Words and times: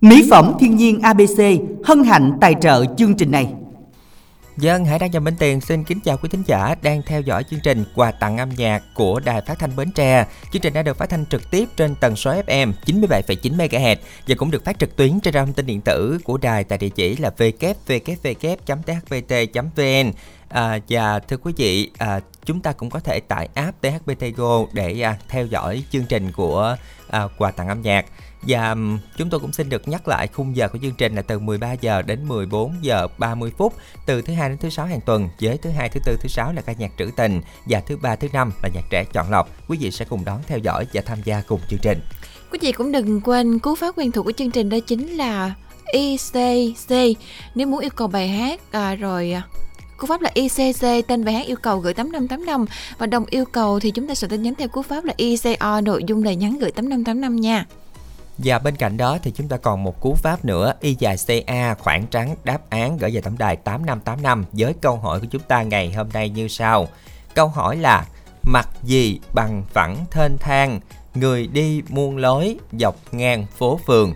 Mỹ 0.00 0.26
phẩm 0.30 0.52
thiên 0.60 0.76
nhiên 0.76 1.00
ABC 1.00 1.40
hân 1.84 2.04
hạnh 2.04 2.32
tài 2.40 2.54
trợ 2.60 2.84
chương 2.96 3.14
trình 3.14 3.30
này. 3.30 3.44
Vâng, 3.44 4.64
Dân 4.64 4.84
Hải 4.84 4.98
Đăng 4.98 5.10
và 5.10 5.20
Minh 5.20 5.34
Tiền 5.38 5.60
xin 5.60 5.84
kính 5.84 6.00
chào 6.00 6.16
quý 6.16 6.28
thính 6.28 6.42
giả 6.46 6.74
đang 6.82 7.02
theo 7.06 7.20
dõi 7.20 7.44
chương 7.50 7.60
trình 7.62 7.84
quà 7.94 8.10
tặng 8.10 8.38
âm 8.38 8.48
nhạc 8.56 8.82
của 8.94 9.20
Đài 9.20 9.40
Phát 9.40 9.58
thanh 9.58 9.76
Bến 9.76 9.90
Tre. 9.94 10.26
Chương 10.52 10.62
trình 10.62 10.72
đã 10.72 10.82
được 10.82 10.96
phát 10.96 11.10
thanh 11.10 11.26
trực 11.26 11.50
tiếp 11.50 11.68
trên 11.76 11.94
tần 11.94 12.16
số 12.16 12.32
FM 12.46 12.72
97,9 12.86 13.56
MHz 13.56 13.96
và 14.28 14.34
cũng 14.38 14.50
được 14.50 14.64
phát 14.64 14.78
trực 14.78 14.96
tuyến 14.96 15.20
trên 15.20 15.34
trang 15.34 15.46
thông 15.46 15.54
tin 15.54 15.66
điện 15.66 15.80
tử 15.80 16.18
của 16.24 16.38
đài 16.38 16.64
tại 16.64 16.78
địa 16.78 16.88
chỉ 16.88 17.16
là 17.16 17.30
www.thpt.vn. 17.36 17.92
À, 20.48 20.78
và 20.88 21.18
thưa 21.18 21.36
quý 21.36 21.52
vị, 21.56 21.90
à, 21.98 22.20
chúng 22.44 22.60
ta 22.60 22.72
cũng 22.72 22.90
có 22.90 23.00
thể 23.00 23.20
tải 23.20 23.48
app 23.54 23.82
THBT 23.82 24.24
Go 24.36 24.58
để 24.72 25.00
à, 25.00 25.18
theo 25.28 25.46
dõi 25.46 25.82
chương 25.90 26.04
trình 26.08 26.32
của 26.32 26.76
à, 27.10 27.28
quà 27.38 27.50
tặng 27.50 27.68
âm 27.68 27.82
nhạc. 27.82 28.06
Và 28.46 28.76
chúng 29.16 29.30
tôi 29.30 29.40
cũng 29.40 29.52
xin 29.52 29.68
được 29.68 29.88
nhắc 29.88 30.08
lại 30.08 30.26
khung 30.26 30.56
giờ 30.56 30.68
của 30.68 30.78
chương 30.82 30.94
trình 30.94 31.14
là 31.14 31.22
từ 31.22 31.38
13 31.38 31.72
giờ 31.72 32.02
đến 32.02 32.28
14 32.28 32.74
giờ 32.80 33.08
30 33.18 33.52
phút 33.58 33.74
từ 34.06 34.22
thứ 34.22 34.34
hai 34.34 34.48
đến 34.48 34.58
thứ 34.58 34.70
sáu 34.70 34.86
hàng 34.86 35.00
tuần 35.00 35.28
với 35.40 35.58
thứ 35.58 35.70
hai 35.70 35.88
thứ 35.88 36.00
tư 36.04 36.16
thứ 36.20 36.28
sáu 36.28 36.52
là 36.52 36.62
ca 36.62 36.72
nhạc 36.72 36.92
trữ 36.98 37.10
tình 37.16 37.40
và 37.66 37.80
thứ 37.80 37.96
ba 37.96 38.16
thứ 38.16 38.28
năm 38.32 38.52
là 38.62 38.68
nhạc 38.74 38.84
trẻ 38.90 39.04
chọn 39.12 39.30
lọc. 39.30 39.48
Quý 39.68 39.78
vị 39.80 39.90
sẽ 39.90 40.04
cùng 40.04 40.24
đón 40.24 40.40
theo 40.46 40.58
dõi 40.58 40.86
và 40.92 41.02
tham 41.06 41.18
gia 41.24 41.42
cùng 41.48 41.60
chương 41.70 41.80
trình. 41.82 42.00
Quý 42.50 42.58
vị 42.62 42.72
cũng 42.72 42.92
đừng 42.92 43.20
quên 43.20 43.58
cú 43.58 43.74
pháp 43.74 43.98
quen 43.98 44.12
thuộc 44.12 44.24
của 44.24 44.32
chương 44.32 44.50
trình 44.50 44.68
đó 44.68 44.78
chính 44.86 45.08
là 45.08 45.54
ICC 45.92 47.18
nếu 47.54 47.66
muốn 47.66 47.80
yêu 47.80 47.90
cầu 47.96 48.08
bài 48.08 48.28
hát 48.28 48.60
à, 48.70 48.94
rồi 48.94 49.32
à, 49.32 49.42
Cú 50.04 50.08
pháp 50.08 50.20
là 50.20 50.30
ICC, 50.34 51.06
tên 51.08 51.24
bài 51.24 51.34
hát 51.34 51.46
yêu 51.46 51.56
cầu 51.62 51.78
gửi 51.78 51.94
8585 51.94 52.66
và 52.98 53.06
đồng 53.06 53.24
yêu 53.30 53.44
cầu 53.44 53.80
thì 53.80 53.90
chúng 53.90 54.08
ta 54.08 54.14
sẽ 54.14 54.28
tin 54.28 54.42
nhắn 54.42 54.54
theo 54.54 54.68
cú 54.68 54.82
pháp 54.82 55.04
là 55.04 55.14
ICO 55.16 55.80
nội 55.80 56.04
dung 56.06 56.24
lời 56.24 56.36
nhắn 56.36 56.58
gửi 56.60 56.70
8585 56.70 57.36
nha. 57.36 57.66
Và 58.38 58.58
bên 58.58 58.76
cạnh 58.76 58.96
đó 58.96 59.18
thì 59.22 59.30
chúng 59.34 59.48
ta 59.48 59.56
còn 59.56 59.84
một 59.84 60.00
cú 60.00 60.14
pháp 60.14 60.44
nữa 60.44 60.72
Y 60.80 60.96
dài 60.98 61.16
CA 61.26 61.74
khoảng 61.74 62.06
trắng 62.06 62.36
đáp 62.44 62.70
án 62.70 62.98
gửi 62.98 63.10
về 63.10 63.20
tổng 63.20 63.38
đài 63.38 63.56
8585 63.56 64.44
với 64.52 64.74
câu 64.80 64.96
hỏi 64.96 65.20
của 65.20 65.26
chúng 65.30 65.42
ta 65.42 65.62
ngày 65.62 65.92
hôm 65.92 66.08
nay 66.12 66.28
như 66.28 66.48
sau. 66.48 66.88
Câu 67.34 67.48
hỏi 67.48 67.76
là 67.76 68.06
Mặt 68.42 68.68
gì 68.82 69.20
bằng 69.34 69.62
phẳng 69.72 70.04
thênh 70.10 70.38
thang? 70.38 70.80
Người 71.14 71.46
đi 71.46 71.82
muôn 71.88 72.16
lối 72.16 72.56
dọc 72.72 72.96
ngang 73.12 73.46
phố 73.58 73.80
phường. 73.86 74.14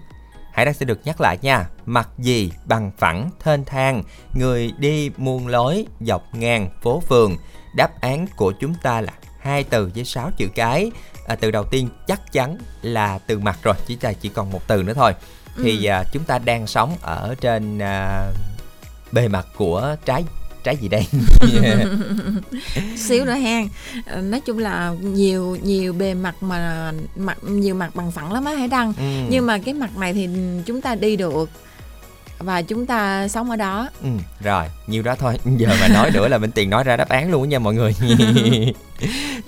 Hãy 0.58 0.64
đăng 0.64 0.74
sẽ 0.74 0.86
được 0.86 1.00
nhắc 1.04 1.20
lại 1.20 1.38
nha. 1.42 1.68
Mặt 1.86 2.08
gì 2.18 2.52
bằng 2.64 2.90
phẳng 2.98 3.30
thênh 3.40 3.64
thang 3.64 4.02
Người 4.34 4.72
đi 4.78 5.10
muôn 5.16 5.46
lối 5.46 5.86
dọc 6.00 6.34
ngang 6.34 6.70
phố 6.82 7.02
phường. 7.08 7.36
Đáp 7.76 8.00
án 8.00 8.26
của 8.36 8.52
chúng 8.60 8.74
ta 8.82 9.00
là 9.00 9.12
hai 9.40 9.64
từ 9.64 9.90
với 9.94 10.04
6 10.04 10.30
chữ 10.36 10.48
cái. 10.54 10.90
À, 11.26 11.36
từ 11.40 11.50
đầu 11.50 11.64
tiên 11.64 11.88
chắc 12.06 12.32
chắn 12.32 12.58
là 12.82 13.18
từ 13.18 13.38
mặt 13.38 13.58
rồi 13.62 13.74
chỉ 13.86 13.98
là 14.00 14.12
chỉ 14.12 14.28
còn 14.28 14.50
một 14.50 14.60
từ 14.66 14.82
nữa 14.82 14.92
thôi. 14.94 15.12
Thì 15.56 15.86
ừ. 15.86 15.90
à, 15.90 16.04
chúng 16.12 16.24
ta 16.24 16.38
đang 16.38 16.66
sống 16.66 16.96
ở 17.00 17.34
trên 17.40 17.78
à, 17.78 18.30
bề 19.12 19.28
mặt 19.28 19.46
của 19.56 19.96
trái 20.04 20.24
trái 20.68 20.76
gì 20.76 20.88
đây? 20.88 21.06
Xíu 22.96 23.24
nữa 23.24 23.34
ha 23.34 23.62
nói 24.20 24.40
chung 24.40 24.58
là 24.58 24.94
nhiều 25.02 25.56
nhiều 25.62 25.92
bề 25.92 26.14
mặt 26.14 26.42
mà 26.42 26.92
mặt 27.16 27.38
nhiều 27.42 27.74
mặt 27.74 27.94
bằng 27.94 28.10
phẳng 28.10 28.32
lắm 28.32 28.44
á 28.44 28.52
hải 28.52 28.68
đăng. 28.68 28.92
Ừ. 28.98 29.04
nhưng 29.30 29.46
mà 29.46 29.58
cái 29.58 29.74
mặt 29.74 29.96
này 29.98 30.12
thì 30.12 30.28
chúng 30.66 30.80
ta 30.80 30.94
đi 30.94 31.16
được 31.16 31.50
và 32.38 32.62
chúng 32.62 32.86
ta 32.86 33.28
sống 33.28 33.50
ở 33.50 33.56
đó. 33.56 33.88
Ừ, 34.02 34.08
rồi 34.40 34.64
nhiêu 34.86 35.02
đó 35.02 35.14
thôi. 35.18 35.38
Giờ 35.56 35.68
mà 35.80 35.88
nói 35.88 36.10
nữa 36.10 36.28
là 36.28 36.38
bên 36.38 36.52
tiền 36.52 36.70
nói 36.70 36.84
ra 36.84 36.96
đáp 36.96 37.08
án 37.08 37.30
luôn 37.30 37.48
nha 37.48 37.58
mọi 37.58 37.74
người. 37.74 37.94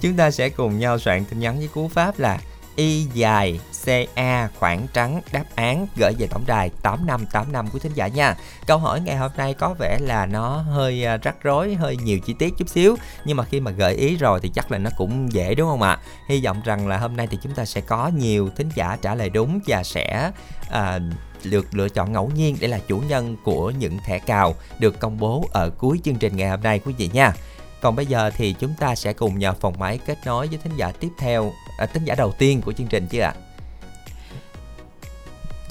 Chúng 0.00 0.16
ta 0.16 0.30
sẽ 0.30 0.48
cùng 0.48 0.78
nhau 0.78 0.98
soạn 0.98 1.24
tin 1.24 1.40
nhắn 1.40 1.58
với 1.58 1.68
cú 1.68 1.88
pháp 1.88 2.18
là 2.18 2.38
y 2.80 3.06
dài 3.14 3.60
CA 3.84 4.48
khoảng 4.58 4.86
trắng 4.92 5.20
đáp 5.32 5.44
án 5.54 5.86
gửi 5.96 6.12
về 6.18 6.26
tổng 6.26 6.44
đài 6.46 6.70
8585 6.82 7.68
của 7.68 7.78
thính 7.78 7.92
giả 7.94 8.06
nha. 8.06 8.36
Câu 8.66 8.78
hỏi 8.78 9.00
ngày 9.00 9.16
hôm 9.16 9.30
nay 9.36 9.54
có 9.54 9.74
vẻ 9.78 9.98
là 10.00 10.26
nó 10.26 10.56
hơi 10.56 11.04
à, 11.04 11.16
rắc 11.16 11.42
rối, 11.42 11.74
hơi 11.74 11.96
nhiều 11.96 12.18
chi 12.18 12.34
tiết 12.38 12.54
chút 12.58 12.68
xíu 12.68 12.96
nhưng 13.24 13.36
mà 13.36 13.44
khi 13.44 13.60
mà 13.60 13.70
gợi 13.70 13.94
ý 13.94 14.16
rồi 14.16 14.40
thì 14.42 14.50
chắc 14.54 14.72
là 14.72 14.78
nó 14.78 14.90
cũng 14.96 15.32
dễ 15.32 15.54
đúng 15.54 15.68
không 15.68 15.82
ạ? 15.82 15.98
Hy 16.28 16.44
vọng 16.44 16.60
rằng 16.64 16.88
là 16.88 16.98
hôm 16.98 17.16
nay 17.16 17.26
thì 17.30 17.38
chúng 17.42 17.54
ta 17.54 17.64
sẽ 17.64 17.80
có 17.80 18.08
nhiều 18.08 18.50
thính 18.56 18.68
giả 18.74 18.96
trả 19.02 19.14
lời 19.14 19.30
đúng 19.30 19.60
và 19.66 19.82
sẽ 19.82 20.30
à, 20.70 20.98
được 21.44 21.66
lựa 21.74 21.88
chọn 21.88 22.12
ngẫu 22.12 22.30
nhiên 22.34 22.56
để 22.60 22.68
là 22.68 22.78
chủ 22.78 22.98
nhân 23.08 23.36
của 23.44 23.70
những 23.70 23.98
thẻ 24.06 24.18
cào 24.18 24.54
được 24.78 25.00
công 25.00 25.18
bố 25.18 25.44
ở 25.52 25.70
cuối 25.70 26.00
chương 26.04 26.16
trình 26.16 26.36
ngày 26.36 26.48
hôm 26.48 26.62
nay 26.62 26.78
quý 26.78 26.94
vị 26.98 27.10
nha. 27.12 27.32
Còn 27.80 27.96
bây 27.96 28.06
giờ 28.06 28.30
thì 28.36 28.54
chúng 28.58 28.74
ta 28.74 28.94
sẽ 28.94 29.12
cùng 29.12 29.38
nhờ 29.38 29.52
phòng 29.60 29.74
máy 29.78 29.98
kết 30.06 30.18
nối 30.24 30.46
với 30.46 30.58
thính 30.58 30.76
giả 30.76 30.92
tiếp 31.00 31.08
theo, 31.18 31.52
à, 31.80 31.86
thính 31.86 32.04
giả 32.04 32.14
đầu 32.14 32.32
tiên 32.38 32.62
của 32.62 32.72
chương 32.72 32.86
trình 32.86 33.06
chứ 33.06 33.20
ạ. 33.20 33.34
À. 33.34 33.40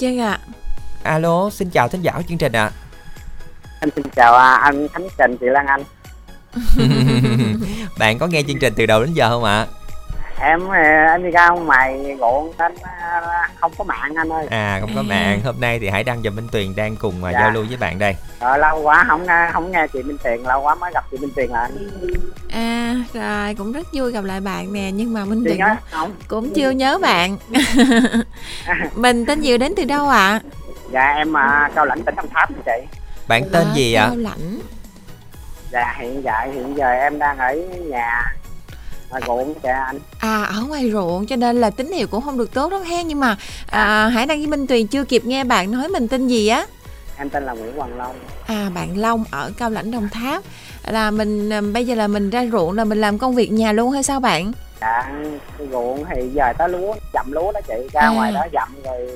Vâng 0.00 0.20
ạ. 0.20 0.38
Alo, 1.02 1.50
xin 1.50 1.70
chào 1.70 1.88
thính 1.88 2.02
giả 2.02 2.12
của 2.16 2.22
chương 2.28 2.38
trình 2.38 2.52
ạ. 2.52 2.64
À. 2.64 2.70
Anh 3.80 3.90
xin 3.96 4.04
chào 4.16 4.34
à, 4.34 4.54
anh 4.54 4.88
Khánh 4.88 5.08
Trình, 5.18 5.36
chị 5.40 5.46
Lan 5.46 5.66
Anh. 5.66 5.84
Bạn 7.98 8.18
có 8.18 8.26
nghe 8.26 8.42
chương 8.42 8.58
trình 8.60 8.72
từ 8.76 8.86
đầu 8.86 9.04
đến 9.04 9.14
giờ 9.14 9.28
không 9.28 9.44
ạ? 9.44 9.58
À? 9.58 9.79
Em 10.40 10.68
ờ, 10.68 11.06
anh 11.08 11.22
đi 11.22 11.30
ra 11.30 11.48
ngoài 11.48 12.16
gọn 12.18 12.50
anh 12.56 12.74
ờ, 12.82 13.20
không 13.60 13.72
có 13.78 13.84
mạng 13.84 14.14
anh 14.16 14.28
ơi. 14.32 14.46
À 14.50 14.78
không 14.80 14.90
có 14.94 15.02
mạng. 15.02 15.40
Hôm 15.44 15.60
nay 15.60 15.78
thì 15.78 15.88
hải 15.88 16.04
đăng 16.04 16.20
và 16.22 16.30
minh 16.30 16.48
tuyền 16.52 16.76
đang 16.76 16.96
cùng 16.96 17.24
ờ, 17.24 17.32
dạ. 17.32 17.40
giao 17.40 17.50
lưu 17.50 17.64
với 17.68 17.76
bạn 17.76 17.98
đây. 17.98 18.16
Ờ, 18.38 18.56
lâu 18.56 18.82
quá 18.82 19.04
không 19.08 19.26
nghe 19.26 19.50
không 19.52 19.70
nghe 19.70 19.86
chị 19.92 20.02
minh 20.02 20.18
tuyền 20.24 20.42
lâu 20.42 20.62
quá 20.62 20.74
mới 20.74 20.90
gặp 20.94 21.04
chị 21.10 21.16
minh 21.20 21.30
tuyền 21.36 21.50
lại 21.50 21.70
à 22.48 22.96
rồi 23.12 23.54
cũng 23.54 23.72
rất 23.72 23.86
vui 23.92 24.12
gặp 24.12 24.24
lại 24.24 24.40
bạn 24.40 24.72
nè 24.72 24.90
nhưng 24.94 25.12
mà 25.12 25.24
minh 25.24 25.44
tuyền 25.44 25.58
cũng, 25.92 26.12
cũng 26.28 26.54
chưa 26.54 26.70
nhớ 26.70 26.98
bạn. 26.98 27.36
Mình 28.94 29.26
tên 29.26 29.40
gì 29.40 29.58
đến 29.58 29.74
từ 29.76 29.84
đâu 29.84 30.08
ạ? 30.08 30.28
À? 30.28 30.40
dạ 30.92 31.14
em 31.16 31.30
uh, 31.30 31.74
cao 31.74 31.86
lãnh 31.86 32.02
tỉnh 32.02 32.14
đồng 32.14 32.28
tháp 32.34 32.50
chị. 32.66 32.86
Bạn 33.28 33.42
tên 33.52 33.66
à, 33.66 33.74
gì 33.74 33.94
ạ? 33.94 34.06
Cao 34.06 34.16
lãnh. 34.16 34.60
Dạ 35.72 35.96
hiện 35.98 36.22
tại 36.24 36.52
hiện 36.52 36.76
giờ 36.76 36.90
em 36.90 37.18
đang 37.18 37.38
ở 37.38 37.54
nhà 37.88 38.34
ngoài 39.10 39.22
ruộng 39.26 39.54
kìa 39.62 39.68
anh. 39.68 39.98
À 40.18 40.42
ở 40.42 40.62
ngoài 40.68 40.90
ruộng 40.92 41.26
cho 41.26 41.36
nên 41.36 41.60
là 41.60 41.70
tín 41.70 41.92
hiệu 41.92 42.06
cũng 42.06 42.22
không 42.24 42.38
được 42.38 42.54
tốt 42.54 42.72
lắm 42.72 42.82
ha. 42.82 43.02
Nhưng 43.02 43.20
mà 43.20 43.36
à, 43.66 44.08
hải 44.08 44.26
đăng 44.26 44.38
với 44.38 44.46
minh 44.46 44.66
tuyền 44.66 44.86
chưa 44.86 45.04
kịp 45.04 45.24
nghe 45.24 45.44
bạn 45.44 45.70
nói 45.70 45.88
mình 45.88 46.08
tên 46.08 46.28
gì 46.28 46.48
á. 46.48 46.66
Em 47.18 47.30
tên 47.30 47.46
là 47.46 47.52
nguyễn 47.52 47.76
hoàng 47.76 47.96
long. 47.96 48.16
À 48.46 48.70
bạn 48.74 48.98
long 48.98 49.24
ở 49.30 49.52
cao 49.56 49.70
lãnh 49.70 49.90
đồng 49.90 50.08
tháp. 50.08 50.42
Là 50.86 51.10
mình 51.10 51.52
à, 51.52 51.60
bây 51.60 51.86
giờ 51.86 51.94
là 51.94 52.06
mình 52.06 52.30
ra 52.30 52.46
ruộng 52.52 52.72
là 52.72 52.84
mình 52.84 53.00
làm 53.00 53.18
công 53.18 53.34
việc 53.34 53.52
nhà 53.52 53.72
luôn 53.72 53.90
hay 53.90 54.02
sao 54.02 54.20
bạn? 54.20 54.52
Dạ 54.80 55.10
ruộng 55.70 56.04
thì 56.04 56.28
giờ 56.34 56.52
tới 56.58 56.68
lúa 56.68 56.94
dặm 57.14 57.32
lúa 57.32 57.52
đó 57.52 57.60
chị. 57.68 57.88
Ra 57.92 58.00
à. 58.00 58.08
ngoài 58.08 58.32
đó 58.32 58.46
dặm 58.52 58.68
rồi 58.84 59.08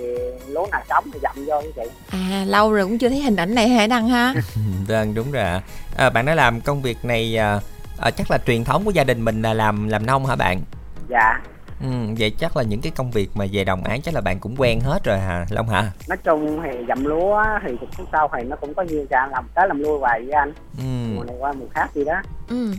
lúa 0.49 0.67
nào 0.71 0.83
sống 0.89 1.05
thì 1.13 1.19
dặm 1.23 1.45
vô 1.47 1.63
chị. 1.77 1.83
À 2.11 2.45
lâu 2.47 2.73
rồi 2.73 2.85
cũng 2.85 2.99
chưa 2.99 3.09
thấy 3.09 3.21
hình 3.21 3.37
ảnh 3.37 3.55
này 3.55 3.69
hải 3.69 3.89
đăng 3.89 4.09
ha. 4.09 4.35
Vâng 4.89 5.15
đúng 5.15 5.33
rồi 5.33 5.61
à, 5.97 6.11
bạn 6.11 6.27
đã 6.27 6.35
làm 6.35 6.61
công 6.61 6.83
việc 6.83 7.05
này 7.05 7.39
à, 7.39 7.61
à, 8.05 8.11
chắc 8.11 8.31
là 8.31 8.39
truyền 8.47 8.65
thống 8.65 8.85
của 8.85 8.91
gia 8.91 9.05
đình 9.05 9.25
mình 9.25 9.43
là 9.43 9.55
làm 9.55 9.89
làm 9.89 10.07
nông 10.07 10.27
hả 10.27 10.37
bạn 10.37 10.63
dạ 11.09 11.41
Ừ, 11.81 11.89
vậy 12.19 12.31
chắc 12.31 12.57
là 12.57 12.63
những 12.63 12.81
cái 12.81 12.93
công 12.97 13.11
việc 13.11 13.31
mà 13.35 13.45
về 13.53 13.65
đồng 13.65 13.85
án 13.85 14.03
chắc 14.03 14.15
là 14.15 14.21
bạn 14.21 14.39
cũng 14.41 14.55
quen 14.59 14.81
hết 14.81 15.05
rồi 15.05 15.19
hả 15.19 15.47
Long 15.51 15.69
hả? 15.69 15.91
Nói 16.09 16.17
chung 16.17 16.61
thì 16.63 16.85
dặm 16.89 17.05
lúa 17.05 17.45
thì 17.67 17.77
cũng 17.81 18.07
sau 18.13 18.31
thì 18.37 18.43
nó 18.43 18.57
cũng 18.57 18.75
có 18.75 18.83
nhiều 18.83 19.05
cả 19.11 19.29
làm 19.33 19.45
tới 19.55 19.69
làm 19.69 19.79
lui 19.79 19.99
hoài 19.99 20.21
với 20.21 20.33
anh. 20.33 20.53
Ừ. 20.79 21.15
Mùa 21.17 21.25
này 21.25 21.37
qua 21.39 21.53
mùa 21.53 21.67
khác 21.75 21.91
gì 21.95 22.05
đó. 22.05 22.23
Ừ. 22.49 22.75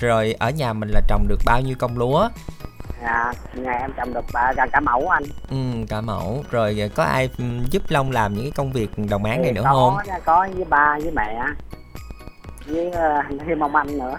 Rồi 0.00 0.34
ở 0.38 0.50
nhà 0.50 0.72
mình 0.72 0.88
là 0.88 1.00
trồng 1.08 1.28
được 1.28 1.40
bao 1.46 1.60
nhiêu 1.60 1.74
công 1.78 1.98
lúa? 1.98 2.28
À, 3.02 3.32
nhà 3.54 3.72
em 3.72 3.90
trồng 3.96 4.14
được 4.14 4.24
ba 4.32 4.52
cả, 4.56 4.66
cả 4.72 4.80
mẫu 4.80 5.08
anh. 5.08 5.24
Ừ, 5.50 5.56
cả 5.88 6.00
mẫu. 6.00 6.44
Rồi 6.50 6.90
có 6.94 7.04
ai 7.04 7.30
giúp 7.70 7.82
Long 7.88 8.10
làm 8.10 8.34
những 8.34 8.44
cái 8.44 8.52
công 8.56 8.72
việc 8.72 8.90
đồng 9.10 9.24
án 9.24 9.42
này 9.42 9.52
nữa 9.52 9.62
có, 9.64 9.72
không? 9.72 10.16
Có 10.24 10.48
với 10.54 10.64
ba 10.64 10.98
với 11.02 11.12
mẹ 11.12 11.42
với 12.66 12.86
uh, 12.86 13.40
thêm 13.46 13.60
ông 13.60 13.76
anh 13.76 13.98
nữa 13.98 14.18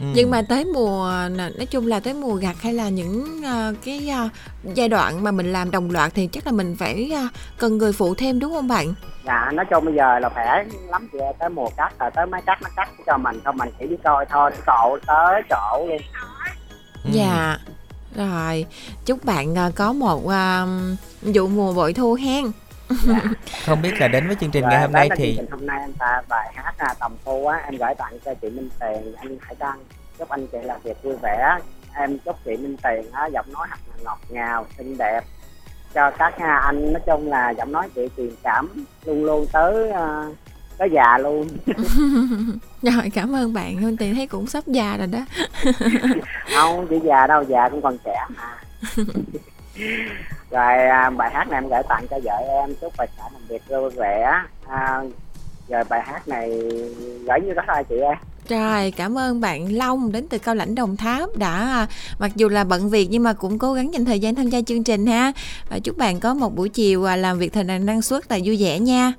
ừ. 0.00 0.06
nhưng 0.14 0.30
mà 0.30 0.42
tới 0.42 0.64
mùa 0.64 1.12
nói 1.36 1.66
chung 1.70 1.86
là 1.86 2.00
tới 2.00 2.14
mùa 2.14 2.34
gặt 2.34 2.56
hay 2.62 2.72
là 2.72 2.88
những 2.88 3.40
uh, 3.40 3.76
cái 3.84 4.10
uh, 4.26 4.30
giai 4.74 4.88
đoạn 4.88 5.24
mà 5.24 5.30
mình 5.30 5.52
làm 5.52 5.70
đồng 5.70 5.90
loạt 5.90 6.12
thì 6.14 6.26
chắc 6.26 6.46
là 6.46 6.52
mình 6.52 6.76
phải 6.78 7.12
uh, 7.26 7.32
cần 7.58 7.78
người 7.78 7.92
phụ 7.92 8.14
thêm 8.14 8.40
đúng 8.40 8.52
không 8.52 8.68
bạn 8.68 8.94
dạ 9.24 9.50
nói 9.54 9.66
chung 9.70 9.84
bây 9.84 9.94
giờ 9.94 10.18
là 10.18 10.28
khỏe 10.28 10.64
lắm 10.88 11.08
chị 11.12 11.18
tới 11.38 11.48
mùa 11.48 11.68
cắt 11.76 11.94
rồi 11.98 12.10
tới 12.14 12.26
mấy 12.26 12.42
cắt 12.46 12.62
nó 12.62 12.68
cắt 12.76 12.88
cho 13.06 13.18
mình 13.18 13.40
không 13.44 13.56
mình 13.56 13.68
chỉ 13.80 13.86
đi 13.86 13.96
coi 14.04 14.26
thôi 14.30 14.50
cậu 14.66 14.98
tới 15.06 15.42
chỗ 15.50 15.86
luôn 15.88 15.98
ừ. 17.04 17.10
dạ 17.12 17.58
rồi 18.16 18.66
chúc 19.06 19.24
bạn 19.24 19.52
uh, 19.52 19.74
có 19.74 19.92
một 19.92 20.22
uh, 20.24 20.68
vụ 21.22 21.48
mùa 21.48 21.72
bội 21.72 21.92
thu 21.92 22.14
hen. 22.14 22.44
không 23.66 23.82
biết 23.82 24.00
là 24.00 24.08
đến 24.08 24.26
với 24.26 24.36
chương 24.40 24.50
trình 24.50 24.64
ngày 24.68 24.80
hôm 24.80 24.92
nay 24.92 25.08
thì 25.16 25.38
hôm 25.50 25.66
nay 25.66 25.80
anh 25.80 25.92
ta 25.92 26.22
bài 26.28 26.52
hát 26.54 26.74
là 26.78 26.94
tầm 27.00 27.12
thu 27.24 27.46
á 27.46 27.56
em 27.64 27.76
gửi 27.76 27.94
tặng 27.98 28.12
cho 28.24 28.34
chị 28.34 28.50
Minh 28.50 28.68
Tiền 28.80 29.14
anh 29.16 29.36
Hải 29.40 29.54
Đăng. 29.58 29.78
Chúc 30.18 30.28
anh 30.28 30.46
chị 30.46 30.58
làm 30.62 30.80
việc 30.84 31.02
vui 31.02 31.16
vẻ. 31.22 31.58
Em 31.94 32.18
chúc 32.18 32.36
chị 32.44 32.56
Minh 32.56 32.76
Tiền 32.82 33.12
á 33.12 33.26
giọng 33.26 33.52
nói 33.52 33.68
ngọt 34.04 34.18
ngào 34.28 34.66
xinh 34.78 34.96
đẹp. 34.98 35.20
Cho 35.94 36.10
các 36.10 36.34
anh 36.38 36.92
nói 36.92 37.02
chung 37.06 37.28
là 37.28 37.50
giọng 37.50 37.72
nói 37.72 37.88
chị 37.94 38.08
truyền 38.16 38.30
cảm 38.42 38.84
luôn 39.04 39.24
luôn 39.24 39.46
tới 39.52 39.90
uh, 39.90 40.36
tới 40.78 40.88
già 40.92 41.18
luôn. 41.18 41.48
Rồi 42.82 43.10
cảm 43.14 43.34
ơn 43.34 43.54
bạn. 43.54 43.76
Hương 43.76 43.96
Tiền 43.96 44.14
thấy 44.14 44.26
cũng 44.26 44.46
sắp 44.46 44.64
già 44.66 44.96
rồi 44.96 45.06
đó. 45.06 45.18
Không 46.54 46.86
chỉ 46.90 46.98
già 47.04 47.26
đâu 47.26 47.42
già 47.42 47.68
cũng 47.68 47.82
còn 47.82 47.98
trẻ 48.04 48.26
mà 48.36 48.56
rồi 50.50 50.74
à, 50.88 51.10
bài 51.10 51.30
hát 51.32 51.48
này 51.48 51.56
em 51.62 51.68
gửi 51.68 51.82
tặng 51.88 52.06
cho 52.10 52.18
vợ 52.24 52.32
em 52.48 52.74
chúc 52.80 52.92
bà 52.98 53.06
xã 53.16 53.22
làm 53.32 53.42
việc 53.48 53.62
vui 53.68 53.90
vẻ 53.90 54.32
à, 54.68 55.00
rồi 55.68 55.84
bài 55.88 56.00
hát 56.06 56.28
này 56.28 56.50
gửi 57.26 57.40
như 57.44 57.52
đó 57.54 57.62
thôi 57.66 57.84
chị 57.88 57.94
em 57.96 58.16
Trời, 58.48 58.90
cảm 58.90 59.18
ơn 59.18 59.40
bạn 59.40 59.72
Long 59.76 60.12
đến 60.12 60.26
từ 60.30 60.38
Cao 60.38 60.54
Lãnh 60.54 60.74
Đồng 60.74 60.96
Tháp 60.96 61.36
đã 61.36 61.86
mặc 62.18 62.30
dù 62.36 62.48
là 62.48 62.64
bận 62.64 62.90
việc 62.90 63.08
nhưng 63.10 63.22
mà 63.22 63.32
cũng 63.32 63.58
cố 63.58 63.72
gắng 63.72 63.94
dành 63.94 64.04
thời 64.04 64.20
gian 64.20 64.34
tham 64.34 64.48
gia 64.48 64.60
chương 64.66 64.84
trình 64.84 65.06
ha. 65.06 65.32
Và 65.70 65.78
chúc 65.78 65.98
bạn 65.98 66.20
có 66.20 66.34
một 66.34 66.54
buổi 66.56 66.68
chiều 66.68 67.04
à, 67.04 67.16
làm 67.16 67.38
việc 67.38 67.52
thật 67.52 67.66
là 67.66 67.78
năng 67.78 68.02
suất 68.02 68.28
và 68.28 68.38
vui 68.44 68.56
vẻ 68.60 68.78
nha. 68.78 69.12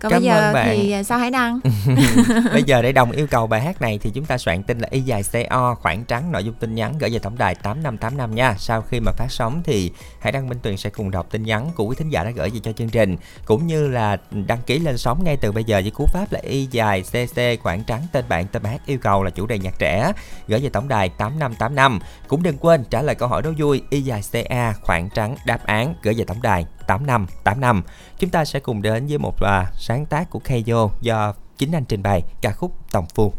Còn 0.00 0.12
Cảm 0.12 0.20
bây 0.20 0.26
giờ 0.26 0.40
ơn 0.40 0.54
bạn. 0.54 0.76
thì 0.76 0.92
à, 0.92 1.02
sao 1.02 1.18
Hải 1.18 1.30
Đăng? 1.30 1.60
Bây 2.52 2.62
giờ 2.62 2.82
để 2.82 2.92
đồng 2.92 3.10
yêu 3.10 3.26
cầu 3.30 3.46
bài 3.46 3.60
hát 3.60 3.82
này 3.82 3.98
thì 4.02 4.10
chúng 4.14 4.24
ta 4.24 4.38
soạn 4.38 4.62
tin 4.62 4.78
là 4.78 4.88
y 4.90 5.00
dài 5.00 5.22
CO 5.32 5.74
khoảng 5.74 6.04
trắng 6.04 6.32
nội 6.32 6.44
dung 6.44 6.54
tin 6.54 6.74
nhắn 6.74 6.94
gửi 6.98 7.10
về 7.10 7.18
tổng 7.18 7.38
đài 7.38 7.54
8585 7.54 8.34
nha. 8.34 8.54
Sau 8.58 8.82
khi 8.82 9.00
mà 9.00 9.12
phát 9.12 9.26
sóng 9.30 9.62
thì 9.64 9.92
Hãy 10.20 10.32
Đăng 10.32 10.48
Minh 10.48 10.58
Tuyền 10.62 10.76
sẽ 10.76 10.90
cùng 10.90 11.10
đọc 11.10 11.26
tin 11.30 11.42
nhắn 11.42 11.70
của 11.74 11.84
quý 11.84 11.96
thính 11.96 12.08
giả 12.08 12.24
đã 12.24 12.30
gửi 12.30 12.50
về 12.50 12.60
cho 12.62 12.72
chương 12.72 12.88
trình 12.88 13.16
cũng 13.44 13.66
như 13.66 13.88
là 13.88 14.16
đăng 14.30 14.58
ký 14.66 14.78
lên 14.78 14.98
sóng 14.98 15.24
ngay 15.24 15.36
từ 15.36 15.52
bây 15.52 15.64
giờ 15.64 15.80
với 15.82 15.90
cú 15.90 16.06
pháp 16.06 16.32
là 16.32 16.40
y 16.42 16.68
dài 16.70 17.02
CC 17.02 17.62
khoảng 17.62 17.84
trắng 17.84 18.02
tên 18.12 18.24
bạn 18.28 18.46
tên 18.46 18.62
bác 18.62 18.86
yêu 18.86 18.98
cầu 18.98 19.22
là 19.22 19.30
chủ 19.30 19.46
đề 19.46 19.58
nhạc 19.58 19.78
trẻ 19.78 20.12
gửi 20.48 20.60
về 20.60 20.68
tổng 20.68 20.88
đài 20.88 21.08
8585. 21.08 22.00
Cũng 22.28 22.42
đừng 22.42 22.58
quên 22.58 22.84
trả 22.90 23.02
lời 23.02 23.14
câu 23.14 23.28
hỏi 23.28 23.42
đố 23.42 23.50
vui 23.58 23.82
y 23.90 24.00
dài 24.00 24.22
CA 24.32 24.72
khoảng 24.72 25.08
trắng 25.14 25.36
đáp 25.46 25.66
án 25.66 25.94
gửi 26.02 26.14
về 26.14 26.24
tổng 26.24 26.42
đài 26.42 26.66
8585. 26.86 27.82
Chúng 28.18 28.30
ta 28.30 28.44
sẽ 28.44 28.60
cùng 28.60 28.82
đến 28.82 29.06
với 29.06 29.18
một 29.18 29.42
à, 29.42 29.66
sáng 29.74 30.06
tác 30.06 30.30
của 30.30 30.38
Kayo 30.38 30.88
do 31.00 31.34
chính 31.58 31.72
anh 31.72 31.84
trình 31.84 32.02
bày 32.02 32.22
ca 32.40 32.52
khúc 32.52 32.72
Tòng 32.90 33.06
Phu. 33.14 33.32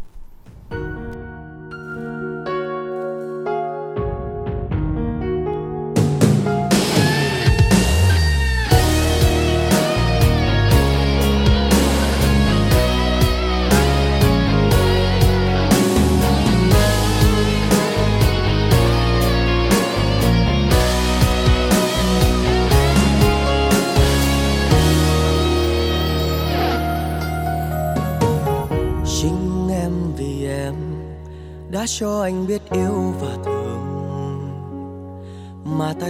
chính 0.70 0.99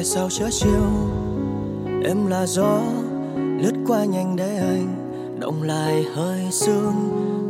tại 0.00 0.04
sao 0.04 0.28
chớ 0.30 0.48
chiều 0.50 0.82
em 2.04 2.26
là 2.26 2.46
gió 2.46 2.80
lướt 3.36 3.72
qua 3.86 4.04
nhanh 4.04 4.36
để 4.36 4.56
anh 4.56 4.86
động 5.38 5.62
lại 5.62 6.04
hơi 6.14 6.48
sương. 6.50 6.94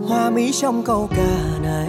Hoa 0.08 0.30
mỹ 0.30 0.50
trong 0.52 0.82
câu 0.82 1.08
ca 1.16 1.58
này. 1.62 1.88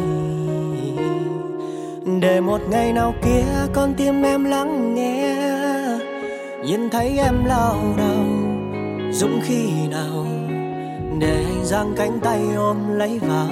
Để 2.21 2.41
một 2.41 2.61
ngày 2.69 2.93
nào 2.93 3.13
kia 3.23 3.67
con 3.73 3.93
tim 3.93 4.23
em 4.23 4.43
lắng 4.43 4.95
nghe. 4.95 5.37
Nhìn 6.65 6.89
thấy 6.89 7.17
em 7.17 7.45
lao 7.45 7.77
đầu 7.97 8.25
dũng 9.11 9.39
khi 9.43 9.87
nào. 9.89 10.25
Để 11.19 11.43
anh 11.45 11.65
giang 11.65 11.93
cánh 11.97 12.19
tay 12.23 12.41
ôm 12.55 12.97
lấy 12.97 13.19
vào. 13.19 13.49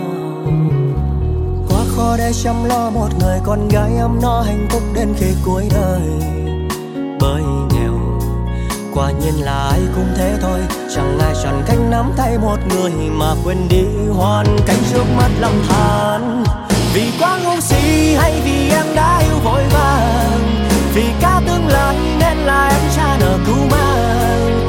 Quá 1.69 1.83
khó 1.87 2.15
để 2.17 2.31
chăm 2.43 2.55
lo 2.65 2.89
một 2.89 3.09
người 3.19 3.39
con 3.43 3.67
gái 3.71 3.97
ấm 3.97 4.19
no 4.21 4.41
hạnh 4.41 4.67
phúc 4.69 4.83
đến 4.95 5.07
khi 5.17 5.27
cuối 5.45 5.63
đời 5.71 6.38
bởi 7.19 7.41
nghèo. 7.73 7.93
Quả 8.93 9.11
nhiên 9.11 9.33
là 9.43 9.69
ai 9.71 9.79
cũng 9.95 10.07
thế 10.17 10.37
thôi, 10.41 10.59
chẳng 10.95 11.19
ai 11.19 11.33
chọn 11.43 11.63
cách 11.67 11.77
nắm 11.89 12.11
tay 12.17 12.37
một 12.37 12.57
người 12.69 12.91
mà 12.91 13.33
quên 13.43 13.57
đi 13.69 13.83
hoàn 14.17 14.45
cảnh 14.65 14.79
trước 14.93 15.03
mắt 15.17 15.29
lòng 15.39 15.63
than. 15.69 16.43
Vì 16.93 17.11
quá 17.19 17.39
ngu 17.43 17.59
si 17.59 18.15
hay 18.15 18.41
vì 18.45 18.69
em 18.69 18.85
đã 18.95 19.17
yêu 19.17 19.39
vội 19.43 19.63
vàng, 19.73 20.67
vì 20.93 21.03
cả 21.21 21.41
tương 21.47 21.67
lai 21.67 21.97
nên 22.19 22.37
là 22.37 22.67
em 22.69 22.81
cha 22.95 23.17
nợ 23.19 23.37
cứu 23.45 23.65
mang. 23.71 24.67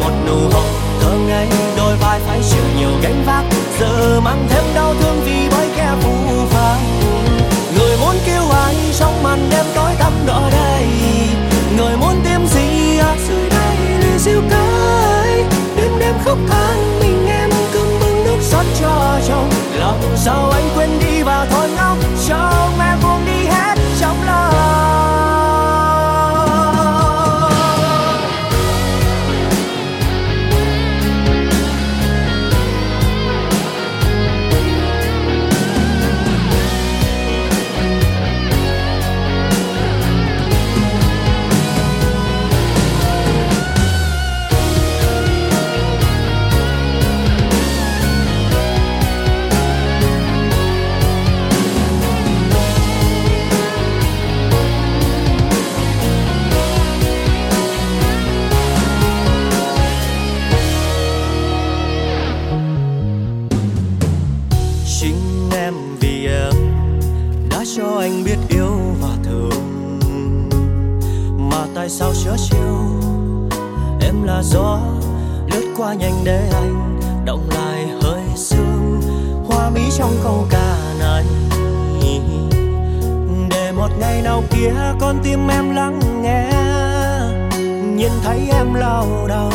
Một 0.00 0.12
nụ 0.26 0.38
hôn 0.52 0.68
thơ 1.00 1.16
ngây, 1.28 1.48
đôi 1.76 1.96
vai 1.96 2.20
phải 2.20 2.40
chịu 2.50 2.64
nhiều 2.78 2.90
gánh 3.02 3.22
vác, 3.26 3.44
giờ 3.80 4.20
mang 4.20 4.46
thêm 4.50 4.64
đau 4.74 4.94
thương 5.00 5.20
vì 5.24 5.48
bởi 5.50 5.68
kẻ 5.76 5.92
phù 6.00 6.46
phàng. 6.46 6.80
Người 7.78 7.96
muốn 8.00 8.16
kêu 8.26 8.42
ai, 8.50 8.76
trong 8.98 9.22
màn 9.22 9.48
đêm 9.50 9.66
tối 9.74 9.90
tăm 9.98 10.12
ở 10.26 10.50
đây. 10.50 10.86
Yêu 14.40 14.48
cái, 14.50 15.44
đêm 15.76 15.92
đêm 15.98 16.14
khóc 16.24 16.38
than 16.48 17.00
mình 17.00 17.26
em 17.26 17.50
cơm 17.72 17.86
bưng 18.00 18.24
nước 18.24 18.38
xót 18.40 18.64
cho 18.80 19.20
chồng. 19.28 19.50
Lòng 19.78 20.00
sao 20.16 20.50
anh 20.50 20.68
quên 20.76 20.90
đi 21.00 21.22
và 21.22 21.46
thôi 21.50 21.68
ngóng 21.76 22.00
cho 22.28 22.68
mẹ 22.78 22.96
buông 23.02 23.26
đi 23.26 23.46
hết 23.46 23.74
trong 24.00 24.16
lòng 24.26 24.89
là 74.40 74.44
gió 74.44 74.78
lướt 75.52 75.74
qua 75.76 75.94
nhanh 75.94 76.24
để 76.24 76.48
anh 76.52 77.00
động 77.24 77.48
lại 77.54 77.86
hơi 78.02 78.22
sương 78.36 79.00
hoa 79.46 79.70
mỹ 79.70 79.80
trong 79.98 80.16
câu 80.22 80.46
ca 80.50 80.76
này, 80.98 81.24
để 83.50 83.72
một 83.72 83.88
ngày 83.98 84.22
nào 84.22 84.42
kia 84.50 84.72
con 85.00 85.18
tim 85.24 85.48
em 85.48 85.74
lắng 85.74 86.22
nghe. 86.22 86.50
Nhìn 87.96 88.10
thấy 88.24 88.48
em 88.52 88.74
lao 88.74 89.06
đầu 89.28 89.52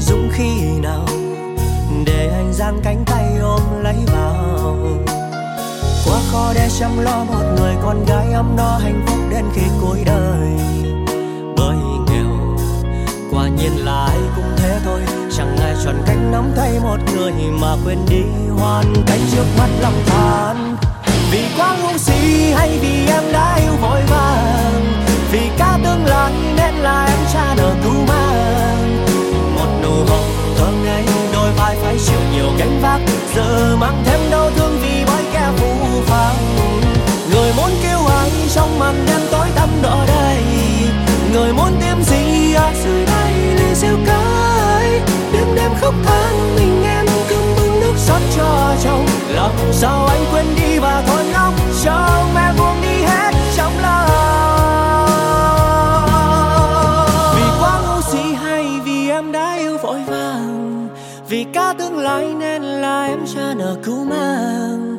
dũng 0.00 0.28
khi 0.32 0.78
nào 0.82 1.06
để 2.06 2.30
anh 2.32 2.52
giang 2.52 2.80
cánh 2.84 3.04
tay 3.06 3.36
ôm 3.40 3.60
lấy 3.82 3.96
vào. 4.06 4.76
Quá 6.06 6.20
khó 6.32 6.52
để 6.54 6.68
chăm 6.80 6.98
lo 6.98 7.24
một 7.24 7.44
người 7.56 7.74
con 7.82 8.04
gái 8.04 8.32
ấm 8.32 8.56
no 8.56 8.78
hạnh 8.82 9.04
phúc 9.06 9.18
đến 9.30 9.44
khi 9.54 9.62
cuối 9.80 9.98
đời 10.06 10.48
nhiên 13.56 13.84
là 13.84 14.04
ai 14.04 14.18
cũng 14.36 14.52
thế 14.56 14.78
thôi. 14.84 15.00
Chẳng 15.36 15.56
ai 15.56 15.74
chọn 15.84 15.94
cách 16.06 16.16
nắm 16.32 16.52
tay 16.56 16.70
một 16.82 16.96
người 17.16 17.32
mà 17.60 17.76
quên 17.84 17.98
đi 18.08 18.22
hoàn 18.58 18.94
cảnh 19.06 19.20
trước 19.32 19.44
mắt 19.58 19.68
lòng 19.80 20.02
than. 20.06 20.76
Vì 21.30 21.44
quá 21.58 21.76
ngu 21.82 21.98
si 21.98 22.52
hay 22.56 22.78
vì 22.78 23.06
em 23.06 23.22
đã 23.32 23.54
yêu 23.54 23.72
vội 23.80 24.00
vàng. 24.08 25.02
Vì 25.32 25.40
cả 25.58 25.78
tương 25.84 26.04
lai 26.04 26.32
nên 26.56 26.74
là 26.74 27.06
em 27.06 27.18
cha 27.32 27.54
nợ 27.56 27.74
cứu 27.84 28.06
mang. 28.08 29.06
Một 29.56 29.68
nụ 29.82 29.94
hồng 30.08 30.30
thơ 30.58 30.72
ngây, 30.84 31.04
đôi 31.32 31.50
vai 31.52 31.76
phải 31.82 31.96
chịu 32.06 32.20
nhiều 32.32 32.50
gánh 32.58 32.80
vác. 32.82 33.00
Giờ 33.36 33.76
mang 33.80 34.02
thêm 34.06 34.20
đau 34.30 34.50
thương 34.56 34.78
vì 34.82 35.04
bởi 35.06 35.24
kẻ 35.32 35.50
phù 35.56 36.00
phàng. 36.02 36.36
Người 37.30 37.52
muốn 37.56 37.70
kêu 37.82 37.98
ai 38.06 38.30
trong 38.54 38.78
màn 38.78 39.04
đêm 39.06 39.20
tối 39.30 39.46
tăm 39.56 39.68
đỏ 39.82 40.04
đây 40.08 40.42
người 41.36 41.52
muốn 41.52 41.72
tìm 41.80 42.02
gì 42.02 42.54
ở 42.54 42.72
dưới 42.84 43.04
đây 43.06 43.25
ly 43.82 43.88
rượu 43.88 43.98
cái 44.06 45.00
đêm 45.32 45.54
đêm 45.54 45.70
khóc 45.80 45.94
than 46.04 46.54
mình 46.56 46.84
em 46.84 47.06
cơm 47.28 47.42
bưng 47.56 47.80
nước 47.80 47.94
xót 47.96 48.20
cho 48.36 48.74
chồng. 48.84 49.06
Lòng 49.34 49.56
sao 49.72 50.06
anh 50.06 50.24
quên 50.32 50.46
đi 50.56 50.78
và 50.78 51.02
thôi 51.06 51.24
ngóc 51.32 51.52
cho 51.84 52.24
mẹ 52.34 52.52
buông 52.58 52.82
đi 52.82 53.02
hết 53.02 53.30
trong 53.56 53.72
lòng? 53.82 54.06
Vì 57.36 57.42
quá 57.60 57.80
ngu 57.86 58.00
si 58.02 58.34
hay 58.34 58.80
vì 58.84 59.10
em 59.10 59.32
đã 59.32 59.54
yêu 59.54 59.78
vội 59.78 60.00
vàng. 60.06 60.88
Vì 61.28 61.44
cả 61.44 61.74
tương 61.78 61.98
lai 61.98 62.34
nên 62.38 62.62
là 62.62 63.04
em 63.04 63.18
cha 63.34 63.54
nợ 63.56 63.76
cứu 63.84 64.04
mang 64.04 64.96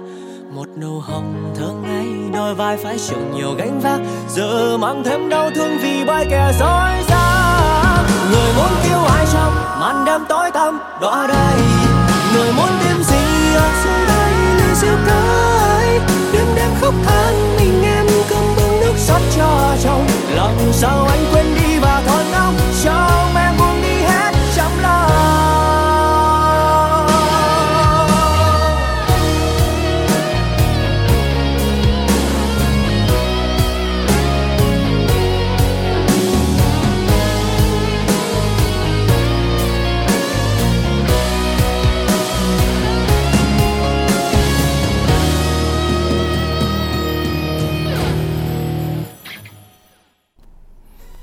một 0.55 0.67
nụ 0.81 1.00
hồng 1.00 1.53
thơ 1.60 1.67
ngây, 1.84 2.07
đôi 2.34 2.55
vai 2.55 2.77
phải 2.77 2.98
chịu 3.10 3.19
nhiều 3.36 3.53
gánh 3.57 3.79
vác. 3.79 4.00
Giờ 4.29 4.77
mang 4.77 5.03
thêm 5.05 5.29
đau 5.29 5.50
thương 5.55 5.77
vì 5.81 6.03
bài 6.05 6.25
kẻ 6.29 6.51
dối 6.60 6.91
gian 7.10 7.16
người 8.31 8.53
muốn 8.57 8.72
yêu 8.84 9.00
ai 9.05 9.25
trong 9.34 9.53
màn 9.79 10.05
đêm 10.05 10.25
tối 10.29 10.51
tăm 10.51 10.79
đó 11.01 11.25
đây. 11.29 11.62
Người 12.34 12.51
muốn 12.51 12.69
tìm 12.84 13.03
gì 13.03 13.55
ở 13.55 13.69
dưới 13.84 14.05
đây 14.07 14.31
nơi 14.60 14.75
siêu 14.75 14.96
cái 15.07 16.00
đêm 16.34 16.46
đêm 16.55 16.69
khóc 16.81 16.93
than, 17.05 17.57
mình 17.57 17.84
em 17.84 18.05
cầm 18.29 18.43
bưng 18.55 18.79
nước 18.79 18.93
xót 18.98 19.22
cho 19.38 19.75
chồng. 19.84 20.07
Lòng 20.36 20.57
sao 20.74 21.07
anh 21.10 21.25
quên 21.34 21.55
đi 21.55 21.79
và 21.79 22.01
thôi 22.07 22.24
ngóng 22.31 22.55
trong 22.84 23.36
em 23.36 23.57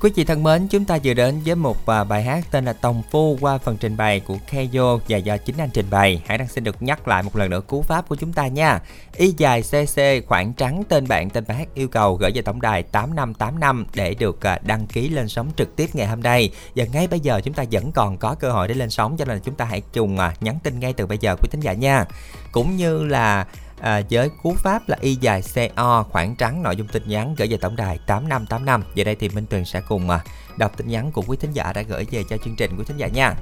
Quý 0.05 0.11
vị 0.15 0.23
thân 0.23 0.43
mến, 0.43 0.67
chúng 0.67 0.85
ta 0.85 0.97
vừa 1.03 1.13
đến 1.13 1.41
với 1.45 1.55
một 1.55 1.85
à, 1.85 2.03
bài 2.03 2.23
hát 2.23 2.45
tên 2.51 2.65
là 2.65 2.73
Tòng 2.73 3.03
Phu 3.11 3.37
qua 3.41 3.57
phần 3.57 3.77
trình 3.77 3.97
bày 3.97 4.19
của 4.19 4.37
Keyo 4.51 4.97
và 5.09 5.17
do 5.17 5.37
chính 5.37 5.57
anh 5.57 5.69
trình 5.73 5.85
bày. 5.89 6.21
Hãy 6.25 6.37
đang 6.37 6.47
xin 6.47 6.63
được 6.63 6.81
nhắc 6.81 7.07
lại 7.07 7.23
một 7.23 7.35
lần 7.35 7.49
nữa 7.49 7.61
cú 7.67 7.81
pháp 7.81 8.07
của 8.07 8.15
chúng 8.15 8.33
ta 8.33 8.47
nha. 8.47 8.79
Y 9.15 9.33
dài 9.37 9.61
CC 9.61 10.27
khoảng 10.27 10.53
trắng 10.53 10.83
tên 10.89 11.07
bạn 11.07 11.29
tên 11.29 11.43
bài 11.47 11.57
hát 11.57 11.67
yêu 11.73 11.87
cầu 11.87 12.15
gửi 12.15 12.31
về 12.35 12.41
tổng 12.41 12.61
đài 12.61 12.83
8585 12.83 13.85
để 13.93 14.13
được 14.13 14.45
à, 14.45 14.59
đăng 14.63 14.87
ký 14.87 15.09
lên 15.09 15.27
sóng 15.27 15.51
trực 15.57 15.75
tiếp 15.75 15.89
ngày 15.93 16.07
hôm 16.07 16.23
nay. 16.23 16.51
Và 16.75 16.85
ngay 16.93 17.07
bây 17.07 17.19
giờ 17.19 17.41
chúng 17.43 17.53
ta 17.53 17.63
vẫn 17.71 17.91
còn 17.91 18.17
có 18.17 18.35
cơ 18.35 18.51
hội 18.51 18.67
để 18.67 18.73
lên 18.73 18.89
sóng 18.89 19.17
cho 19.17 19.25
nên 19.25 19.39
chúng 19.39 19.55
ta 19.55 19.65
hãy 19.65 19.81
cùng 19.93 20.19
à, 20.19 20.33
nhắn 20.41 20.59
tin 20.63 20.79
ngay 20.79 20.93
từ 20.93 21.05
bây 21.05 21.17
giờ 21.17 21.35
quý 21.35 21.49
thính 21.51 21.61
giả 21.61 21.73
nha. 21.73 22.05
Cũng 22.51 22.75
như 22.75 23.03
là 23.03 23.45
à, 23.79 24.01
với 24.09 24.29
cú 24.43 24.53
pháp 24.53 24.89
là 24.89 24.97
y 25.01 25.15
dài 25.15 25.41
CO 25.55 26.03
khoảng 26.09 26.35
trắng 26.35 26.63
nội 26.63 26.75
dung 26.75 26.87
tin 26.87 27.03
nhắn 27.05 27.35
gửi 27.37 27.47
về 27.47 27.57
tổng 27.57 27.75
đài 27.75 27.99
8585. 28.07 28.83
Giờ 28.95 29.03
đây 29.03 29.15
thì 29.15 29.29
Minh 29.29 29.45
Tuyền 29.49 29.65
sẽ 29.65 29.81
cùng 29.87 30.09
à, 30.09 30.23
đọc 30.57 30.77
tin 30.77 30.87
nhắn 30.87 31.11
của 31.11 31.23
quý 31.27 31.37
thính 31.37 31.51
giả 31.51 31.73
đã 31.73 31.81
gửi 31.81 32.07
về 32.11 32.23
cho 32.29 32.37
chương 32.45 32.55
trình 32.55 32.71
quý 32.77 32.83
thính 32.87 32.97
giả 32.97 33.07
nha. 33.07 33.35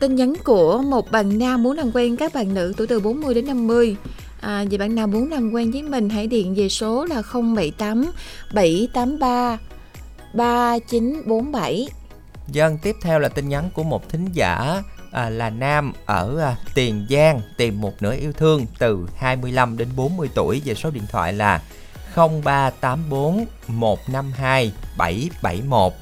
Tin 0.00 0.14
nhắn 0.14 0.34
của 0.44 0.82
một 0.82 1.10
bạn 1.10 1.38
nam 1.38 1.62
muốn 1.62 1.76
làm 1.76 1.90
quen 1.94 2.16
các 2.16 2.34
bạn 2.34 2.54
nữ 2.54 2.72
tuổi 2.76 2.86
từ 2.86 3.00
40 3.00 3.34
đến 3.34 3.46
50. 3.46 3.96
À, 4.40 4.64
vậy 4.70 4.78
bạn 4.78 4.94
nào 4.94 5.06
muốn 5.06 5.30
làm 5.30 5.50
quen 5.50 5.70
với 5.70 5.82
mình 5.82 6.08
hãy 6.08 6.26
điện 6.26 6.54
về 6.54 6.68
số 6.68 7.04
là 7.04 7.22
078 7.32 8.12
783 8.54 9.58
3947. 10.34 11.88
Dân 12.48 12.78
tiếp 12.78 12.96
theo 13.00 13.18
là 13.18 13.28
tin 13.28 13.48
nhắn 13.48 13.70
của 13.74 13.82
một 13.82 14.08
thính 14.08 14.28
giả 14.32 14.82
à, 15.14 15.30
là 15.30 15.50
nam 15.50 15.92
ở 16.06 16.38
à, 16.40 16.56
Tiền 16.74 17.06
Giang 17.10 17.40
tìm 17.56 17.80
một 17.80 18.02
nửa 18.02 18.14
yêu 18.14 18.32
thương 18.32 18.66
từ 18.78 19.06
25 19.16 19.76
đến 19.76 19.88
40 19.96 20.28
tuổi 20.34 20.62
về 20.64 20.74
số 20.74 20.90
điện 20.90 21.02
thoại 21.10 21.32
là 21.32 21.62
0384 22.14 23.44
152 23.68 24.72
771. 24.98 25.92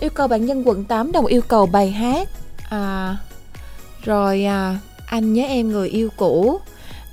Yêu 0.00 0.10
cầu 0.14 0.28
bạn 0.28 0.46
nhân 0.46 0.62
quận 0.66 0.84
8 0.84 1.12
đồng 1.12 1.26
yêu 1.26 1.42
cầu 1.48 1.66
bài 1.66 1.90
hát. 1.90 2.28
À, 2.68 3.16
rồi 4.04 4.44
à, 4.44 4.78
anh 5.06 5.32
nhớ 5.32 5.42
em 5.42 5.68
người 5.68 5.88
yêu 5.88 6.08
cũ. 6.16 6.60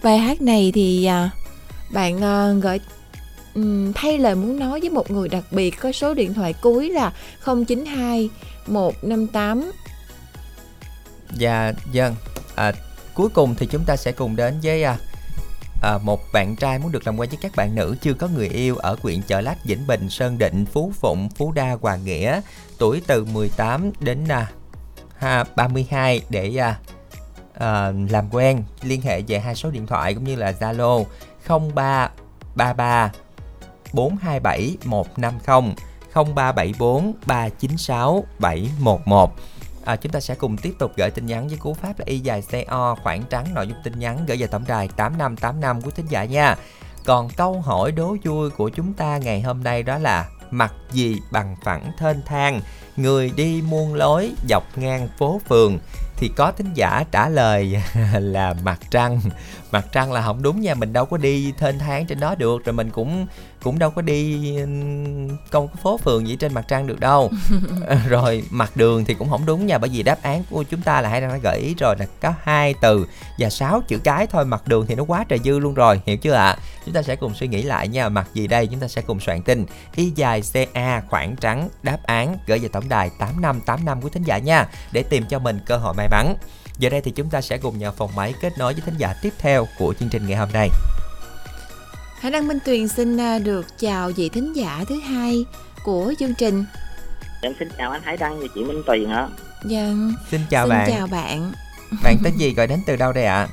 Bài 0.03 0.17
hát 0.17 0.41
này 0.41 0.71
thì 0.75 1.05
à, 1.05 1.29
bạn 1.89 2.23
à, 2.23 2.51
gửi 2.61 2.79
um, 3.55 3.93
thay 3.93 4.17
lời 4.17 4.35
muốn 4.35 4.59
nói 4.59 4.79
với 4.79 4.89
một 4.89 5.11
người 5.11 5.29
đặc 5.29 5.43
biệt 5.51 5.71
có 5.71 5.91
số 5.91 6.13
điện 6.13 6.33
thoại 6.33 6.53
cuối 6.61 6.89
là 6.89 7.11
092 7.45 8.29
158 8.67 9.71
và 11.29 11.73
dân 11.91 12.15
à, 12.55 12.71
cuối 13.13 13.29
cùng 13.29 13.55
thì 13.55 13.65
chúng 13.65 13.83
ta 13.85 13.95
sẽ 13.95 14.11
cùng 14.11 14.35
đến 14.35 14.59
với 14.63 14.83
à, 14.83 14.97
à, 15.81 15.97
một 16.03 16.21
bạn 16.33 16.55
trai 16.55 16.79
muốn 16.79 16.91
được 16.91 17.05
làm 17.05 17.19
quen 17.19 17.29
với 17.29 17.39
các 17.41 17.55
bạn 17.55 17.75
nữ 17.75 17.95
chưa 18.01 18.13
có 18.13 18.27
người 18.27 18.47
yêu 18.47 18.75
ở 18.75 18.97
huyện 19.01 19.21
Chợ 19.21 19.41
Lách, 19.41 19.65
Vĩnh 19.65 19.87
Bình, 19.87 20.09
Sơn 20.09 20.37
Định, 20.37 20.65
Phú 20.65 20.91
Phụng, 21.01 21.29
Phú 21.29 21.51
Đa, 21.51 21.77
hòa 21.81 21.95
Nghĩa, 21.95 22.41
tuổi 22.77 23.01
từ 23.07 23.25
18 23.25 23.91
đến 23.99 24.27
à, 24.27 24.51
ha, 25.17 25.43
32 25.55 26.21
để 26.29 26.57
à, 26.57 26.79
à, 27.53 27.91
làm 28.09 28.29
quen, 28.31 28.63
liên 28.81 29.01
hệ 29.01 29.21
về 29.21 29.39
hai 29.39 29.55
số 29.55 29.71
điện 29.71 29.87
thoại 29.87 30.13
cũng 30.13 30.23
như 30.23 30.35
là 30.35 30.51
Zalo 30.51 31.05
0333 31.47 33.11
427 33.93 34.77
150 34.85 35.75
0374 36.13 37.13
396 37.25 38.25
711 38.39 39.35
À, 39.85 39.95
chúng 39.95 40.11
ta 40.11 40.19
sẽ 40.19 40.35
cùng 40.35 40.57
tiếp 40.57 40.73
tục 40.79 40.91
gửi 40.95 41.11
tin 41.11 41.25
nhắn 41.25 41.47
với 41.47 41.57
cú 41.57 41.73
pháp 41.73 41.99
là 41.99 42.05
y 42.05 42.19
dài 42.19 42.43
CO 42.51 42.95
khoảng 43.03 43.23
trắng 43.29 43.53
nội 43.53 43.67
dung 43.67 43.77
tin 43.83 43.99
nhắn 43.99 44.25
gửi 44.27 44.37
về 44.37 44.47
tổng 44.47 44.63
đài 44.67 44.87
8585 44.87 45.81
của 45.81 45.91
thính 45.91 46.05
giả 46.09 46.25
nha. 46.25 46.55
Còn 47.05 47.29
câu 47.29 47.61
hỏi 47.61 47.91
đố 47.91 48.15
vui 48.23 48.49
của 48.49 48.69
chúng 48.69 48.93
ta 48.93 49.17
ngày 49.17 49.41
hôm 49.41 49.63
nay 49.63 49.83
đó 49.83 49.97
là 49.97 50.25
mặt 50.51 50.73
gì 50.91 51.19
bằng 51.31 51.55
phẳng 51.63 51.91
thênh 51.97 52.17
thang, 52.25 52.61
người 52.95 53.31
đi 53.35 53.61
muôn 53.69 53.93
lối 53.93 54.31
dọc 54.49 54.77
ngang 54.77 55.07
phố 55.17 55.41
phường. 55.49 55.79
Thì 56.17 56.31
có 56.35 56.51
thính 56.51 56.73
giả 56.73 57.03
trả 57.11 57.29
lời 57.29 57.81
là 58.19 58.53
mặt 58.63 58.79
trăng 58.91 59.21
mặt 59.75 59.85
trăng 59.91 60.11
là 60.11 60.21
không 60.21 60.43
đúng 60.43 60.61
nha 60.61 60.73
mình 60.73 60.93
đâu 60.93 61.05
có 61.05 61.17
đi 61.17 61.53
thênh 61.57 61.79
thang 61.79 62.05
trên 62.05 62.19
đó 62.19 62.35
được 62.35 62.65
rồi 62.65 62.73
mình 62.73 62.89
cũng 62.89 63.27
cũng 63.63 63.79
đâu 63.79 63.89
có 63.89 64.01
đi 64.01 64.53
công 65.51 65.67
cái 65.67 65.75
phố 65.83 65.97
phường 65.97 66.27
gì 66.27 66.35
trên 66.35 66.53
mặt 66.53 66.65
trăng 66.67 66.87
được 66.87 66.99
đâu. 66.99 67.31
Rồi 68.09 68.43
mặt 68.49 68.77
đường 68.77 69.05
thì 69.05 69.13
cũng 69.13 69.29
không 69.29 69.45
đúng 69.45 69.65
nha 69.65 69.77
bởi 69.77 69.89
vì 69.89 70.03
đáp 70.03 70.17
án 70.21 70.43
của 70.49 70.63
chúng 70.63 70.81
ta 70.81 71.01
là 71.01 71.09
hãy 71.09 71.21
đang 71.21 71.29
đã 71.29 71.37
gợi 71.37 71.59
ý 71.59 71.75
rồi 71.79 71.95
là 71.99 72.05
có 72.21 72.33
hai 72.43 72.73
từ 72.81 73.05
và 73.39 73.49
sáu 73.49 73.81
chữ 73.87 73.97
cái 73.97 74.27
thôi 74.27 74.45
mặt 74.45 74.67
đường 74.67 74.85
thì 74.87 74.95
nó 74.95 75.03
quá 75.03 75.25
trời 75.29 75.39
dư 75.43 75.59
luôn 75.59 75.73
rồi 75.73 76.01
hiểu 76.05 76.17
chưa 76.17 76.33
ạ? 76.33 76.57
Chúng 76.85 76.93
ta 76.93 77.01
sẽ 77.01 77.15
cùng 77.15 77.33
suy 77.33 77.47
nghĩ 77.47 77.63
lại 77.63 77.87
nha 77.87 78.09
mặt 78.09 78.27
gì 78.33 78.47
đây? 78.47 78.67
Chúng 78.67 78.79
ta 78.79 78.87
sẽ 78.87 79.01
cùng 79.01 79.19
soạn 79.19 79.41
tin. 79.41 79.65
Y 79.95 80.11
dài 80.15 80.41
ca 80.73 81.01
khoảng 81.09 81.35
trắng 81.35 81.69
đáp 81.83 81.97
án 82.03 82.37
gửi 82.47 82.59
về 82.59 82.67
tổng 82.67 82.89
đài 82.89 83.09
8585 83.19 84.01
của 84.01 84.09
thính 84.09 84.23
giả 84.23 84.37
nha 84.37 84.67
để 84.91 85.03
tìm 85.03 85.25
cho 85.29 85.39
mình 85.39 85.59
cơ 85.65 85.77
hội 85.77 85.93
may 85.93 86.07
mắn 86.11 86.35
giờ 86.77 86.89
đây 86.89 87.01
thì 87.01 87.11
chúng 87.11 87.29
ta 87.29 87.41
sẽ 87.41 87.57
cùng 87.57 87.77
nhờ 87.77 87.91
phòng 87.91 88.15
máy 88.15 88.33
kết 88.41 88.57
nối 88.57 88.73
với 88.73 88.81
thính 88.85 88.95
giả 88.97 89.13
tiếp 89.21 89.33
theo 89.37 89.67
của 89.77 89.93
chương 89.99 90.09
trình 90.09 90.27
ngày 90.27 90.37
hôm 90.37 90.49
nay 90.53 90.69
Hải 92.19 92.31
Đăng 92.31 92.47
Minh 92.47 92.59
Tuyền 92.65 92.87
xin 92.87 93.17
à, 93.17 93.39
được 93.39 93.65
chào 93.79 94.11
vị 94.15 94.29
thính 94.29 94.55
giả 94.55 94.83
thứ 94.87 94.99
hai 94.99 95.45
của 95.83 96.13
chương 96.19 96.33
trình. 96.33 96.65
em 97.41 97.53
xin 97.59 97.69
chào 97.77 97.91
anh 97.91 98.01
Hải 98.01 98.17
Đăng 98.17 98.39
và 98.39 98.47
chị 98.55 98.63
Minh 98.63 98.83
Tuyền 98.87 99.09
ạ 99.09 99.27
Dân, 99.65 100.13
xin 100.31 100.41
chào 100.49 100.65
xin 100.65 100.69
bạn 100.69 100.91
chào 100.91 101.07
bạn. 101.07 101.51
bạn 102.03 102.17
tên 102.23 102.37
gì 102.37 102.53
gọi 102.53 102.67
đến 102.67 102.79
từ 102.85 102.95
đâu 102.95 103.13
đây 103.13 103.25
ạ 103.25 103.47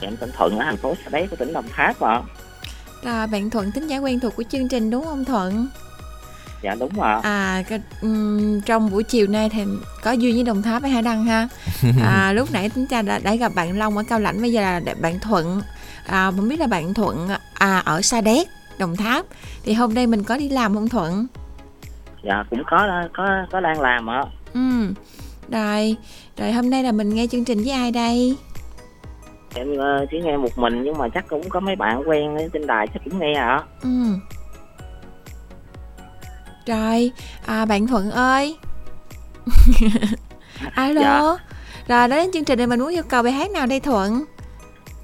em 0.00 0.16
tên 0.16 0.32
Thuận 0.36 0.58
ở 0.58 0.64
thành 0.64 0.76
phố 0.76 0.94
Sa 1.04 1.10
Đéc 1.10 1.30
của 1.30 1.36
tỉnh 1.36 1.52
Đồng 1.52 1.68
Tháp 1.68 2.00
ạ 2.00 2.22
Rồi 3.04 3.26
bạn 3.26 3.50
Thuận 3.50 3.72
thính 3.72 3.86
giả 3.86 3.98
quen 3.98 4.20
thuộc 4.20 4.36
của 4.36 4.42
chương 4.42 4.68
trình 4.68 4.90
đúng 4.90 5.04
không 5.04 5.24
Thuận? 5.24 5.68
Dạ 6.66 6.74
đúng 6.80 7.00
ạ 7.00 7.20
À 7.22 7.62
cái- 7.68 7.80
ừm, 8.02 8.60
trong 8.60 8.90
buổi 8.90 9.02
chiều 9.02 9.26
nay 9.26 9.48
thì 9.52 9.62
có 10.02 10.12
duyên 10.12 10.34
với 10.34 10.44
Đồng 10.44 10.62
Tháp 10.62 10.82
với 10.82 10.90
Hải 10.90 11.02
Đăng 11.02 11.24
ha. 11.24 11.48
À, 12.02 12.32
lúc 12.32 12.52
nãy 12.52 12.70
chúng 12.74 12.86
ta 12.86 13.02
đã, 13.02 13.18
đã 13.18 13.34
gặp 13.34 13.52
bạn 13.54 13.78
Long 13.78 13.96
ở 13.96 14.02
Cao 14.08 14.20
Lãnh 14.20 14.40
bây 14.42 14.52
giờ 14.52 14.60
là 14.60 14.80
bạn 15.00 15.18
Thuận. 15.20 15.62
À, 16.06 16.30
không 16.36 16.48
biết 16.48 16.60
là 16.60 16.66
bạn 16.66 16.94
Thuận 16.94 17.28
à 17.54 17.78
ở 17.84 18.02
Sa 18.02 18.20
Đéc, 18.20 18.48
Đồng 18.78 18.96
Tháp. 18.96 19.26
Thì 19.64 19.72
hôm 19.72 19.94
nay 19.94 20.06
mình 20.06 20.22
có 20.24 20.36
đi 20.36 20.48
làm 20.48 20.74
không 20.74 20.88
Thuận? 20.88 21.26
dạ 22.24 22.44
cũng 22.50 22.62
có 22.70 22.88
có 23.14 23.26
có 23.52 23.60
đang 23.60 23.80
làm 23.80 24.10
ạ 24.10 24.22
Ừ. 24.54 24.60
Rồi, 25.52 25.96
rồi 26.36 26.52
hôm 26.52 26.70
nay 26.70 26.82
là 26.82 26.92
mình 26.92 27.14
nghe 27.14 27.26
chương 27.26 27.44
trình 27.44 27.58
với 27.62 27.72
ai 27.72 27.90
đây? 27.90 28.36
em 29.54 29.76
ờ, 29.78 30.06
chỉ 30.10 30.16
nghe 30.24 30.36
một 30.36 30.58
mình 30.58 30.82
nhưng 30.84 30.98
mà 30.98 31.08
chắc 31.14 31.28
cũng 31.28 31.48
có 31.48 31.60
mấy 31.60 31.76
bạn 31.76 32.02
quen 32.08 32.36
trên 32.52 32.66
đài 32.66 32.86
chắc 32.94 33.02
cũng 33.04 33.18
nghe 33.18 33.34
ạ 33.34 33.60
Ừ. 33.82 33.88
Rồi, 36.66 37.12
à, 37.46 37.64
bạn 37.64 37.86
Thuận 37.86 38.10
ơi. 38.10 38.56
Alo. 40.74 41.00
Dạ. 41.00 41.36
Rồi 41.88 42.08
đến 42.08 42.30
chương 42.32 42.44
trình 42.44 42.58
này 42.58 42.66
mình 42.66 42.80
muốn 42.80 42.88
yêu 42.88 43.02
cầu 43.08 43.22
bài 43.22 43.32
hát 43.32 43.50
nào 43.50 43.66
đây 43.66 43.80
Thuận? 43.80 44.24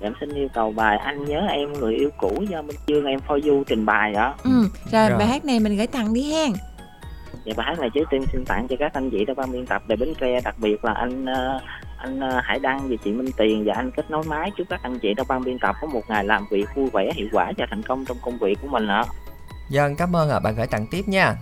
em 0.01 0.13
xin 0.21 0.35
yêu 0.35 0.49
cầu 0.55 0.73
bài 0.73 0.97
anh 0.99 1.25
nhớ 1.25 1.41
em 1.51 1.73
người 1.73 1.95
yêu 1.95 2.11
cũ 2.19 2.45
do 2.49 2.63
Minh 2.63 2.77
Dương 2.87 3.05
em 3.05 3.21
for 3.29 3.51
you 3.51 3.65
trình 3.67 3.87
bày 3.87 4.15
ạ 4.15 4.35
Ừ, 4.45 4.51
rồi, 4.93 5.09
Rồi. 5.09 5.19
bài 5.19 5.27
hát 5.27 5.45
này 5.45 5.61
mình 5.61 5.77
gửi 5.77 5.87
tặng 5.87 6.15
đi 6.15 6.33
hen. 6.33 6.53
Và 7.47 7.53
bài 7.57 7.67
hát 7.67 7.79
này 7.81 7.91
trước 7.95 8.05
tiên 8.11 8.25
xin 8.33 8.45
tặng 8.45 8.67
cho 8.69 8.77
các 8.79 8.95
anh 8.95 9.11
chị 9.11 9.25
trong 9.27 9.37
ban 9.37 9.53
biên 9.53 9.67
tập 9.67 9.83
Đài 9.89 9.97
Bến 9.97 10.15
Tre 10.21 10.41
đặc 10.45 10.55
biệt 10.59 10.85
là 10.85 10.93
anh 10.93 11.27
ờ, 11.27 11.61
anh 11.99 12.21
ờ, 12.21 12.41
Hải 12.45 12.59
Đăng 12.59 12.89
và 12.89 12.97
chị 13.05 13.13
Minh 13.13 13.31
Tiền 13.37 13.63
và 13.67 13.75
anh 13.77 13.91
kết 13.97 14.11
nối 14.11 14.23
máy 14.25 14.51
chúc 14.57 14.67
các 14.71 14.81
anh 14.83 14.99
chị 14.99 15.15
trong 15.17 15.27
ban 15.29 15.45
biên 15.45 15.59
tập 15.59 15.77
có 15.81 15.87
một 15.87 16.03
ngày 16.09 16.25
làm 16.25 16.47
việc 16.51 16.67
vui 16.75 16.91
vẻ 16.93 17.13
hiệu 17.15 17.29
quả 17.33 17.53
và 17.59 17.67
thành 17.71 17.83
công 17.83 18.05
trong 18.05 18.17
công 18.25 18.39
việc 18.39 18.59
của 18.63 18.69
mình 18.69 18.87
ạ. 18.89 19.05
Dân 19.73 19.97
cảm 19.97 20.17
ơn 20.17 20.31
ạ. 20.31 20.39
Bạn 20.39 20.55
gửi 20.57 20.67
tặng 20.67 20.87
tiếp 20.87 21.09
nha. 21.09 21.37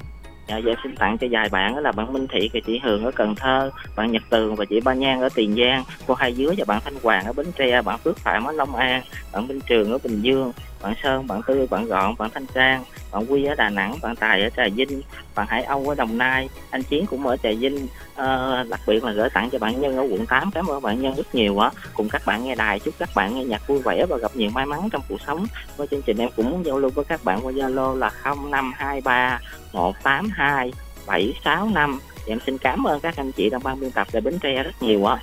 Dạ, 0.51 0.59
dạ 0.59 0.73
xin 0.83 0.97
tặng 0.97 1.19
cho 1.19 1.27
vài 1.31 1.49
bạn 1.49 1.75
đó 1.75 1.81
là 1.81 1.93
bạn 1.93 2.13
Minh 2.13 2.27
Thị 2.29 2.51
và 2.53 2.61
chị 2.67 2.79
Hường 2.79 3.05
ở 3.05 3.11
Cần 3.11 3.35
Thơ, 3.35 3.71
bạn 3.97 4.13
Nhật 4.13 4.23
Tường 4.31 4.57
và 4.57 4.65
chị 4.65 4.81
Ba 4.81 4.95
Nhan 4.95 5.21
ở 5.21 5.29
Tiền 5.35 5.57
Giang, 5.57 5.85
cô 6.07 6.15
Hai 6.15 6.35
Dứa 6.35 6.53
và 6.57 6.65
bạn 6.67 6.81
Thanh 6.85 6.95
Hoàng 7.03 7.25
ở 7.25 7.33
Bến 7.33 7.47
Tre, 7.59 7.83
bạn 7.83 7.99
Phước 7.99 8.19
Phạm 8.19 8.45
ở 8.45 8.53
Long 8.53 8.77
An, 8.77 9.03
bạn 9.33 9.49
Minh 9.49 9.61
Trường 9.67 9.93
ở 9.93 9.99
Bình 10.05 10.21
Dương 10.21 10.53
bạn 10.83 10.95
Sơn, 11.03 11.27
bạn 11.27 11.41
Tư, 11.47 11.67
bạn 11.71 11.87
Gọn, 11.87 12.15
bạn 12.19 12.31
Thanh 12.35 12.47
Trang, 12.55 12.85
bạn 13.13 13.25
Quy 13.29 13.45
ở 13.45 13.55
Đà 13.55 13.71
Nẵng, 13.71 13.95
bạn 14.03 14.17
Tài 14.17 14.43
ở 14.43 14.49
Trà 14.57 14.63
Vinh, 14.75 15.03
bạn 15.35 15.47
Hải 15.47 15.63
Âu 15.63 15.89
ở 15.89 15.95
Đồng 15.95 16.19
Nai, 16.19 16.49
anh 16.71 16.83
Chiến 16.83 17.07
cũng 17.07 17.27
ở 17.27 17.37
Trà 17.37 17.51
Vinh. 17.59 17.87
À, 18.17 18.65
đặc 18.71 18.81
biệt 18.87 19.05
là 19.05 19.13
gửi 19.13 19.31
tặng 19.31 19.51
cho 19.51 19.59
bạn 19.59 19.81
Nhân 19.81 19.97
ở 19.97 20.03
quận 20.11 20.27
8. 20.27 20.51
Cảm 20.51 20.67
ơn 20.67 20.83
bạn 20.83 21.03
Nhân 21.03 21.15
rất 21.15 21.35
nhiều 21.35 21.59
á. 21.59 21.71
Cùng 21.95 22.09
các 22.09 22.23
bạn 22.27 22.45
nghe 22.45 22.55
đài, 22.55 22.79
chúc 22.79 22.95
các 22.99 23.09
bạn 23.15 23.35
nghe 23.35 23.45
nhạc 23.45 23.67
vui 23.67 23.79
vẻ 23.79 24.07
và 24.07 24.17
gặp 24.17 24.31
nhiều 24.35 24.51
may 24.51 24.67
mắn 24.67 24.89
trong 24.93 25.03
cuộc 25.09 25.21
sống. 25.27 25.47
Với 25.77 25.87
chương 25.87 26.03
trình 26.03 26.19
em 26.19 26.29
cũng 26.37 26.51
muốn 26.51 26.65
giao 26.67 26.79
lưu 26.79 26.91
với 26.95 27.05
các 27.05 27.25
bạn 27.25 27.41
qua 27.43 27.53
Zalo 27.53 27.95
là 27.95 28.11
0523 28.25 29.41
182 29.73 30.73
765 31.07 32.01
thì 32.17 32.33
em 32.33 32.39
xin 32.47 32.59
cảm 32.59 32.87
ơn 32.87 33.01
các 33.01 33.17
anh 33.17 33.33
chị 33.33 33.49
trong 33.51 33.63
ban 33.63 33.81
biên 33.81 33.91
tập 33.91 34.07
tại 34.13 34.21
Bến 34.21 34.39
Tre 34.39 34.63
rất 34.63 34.83
nhiều 34.83 35.05
ạ. 35.05 35.23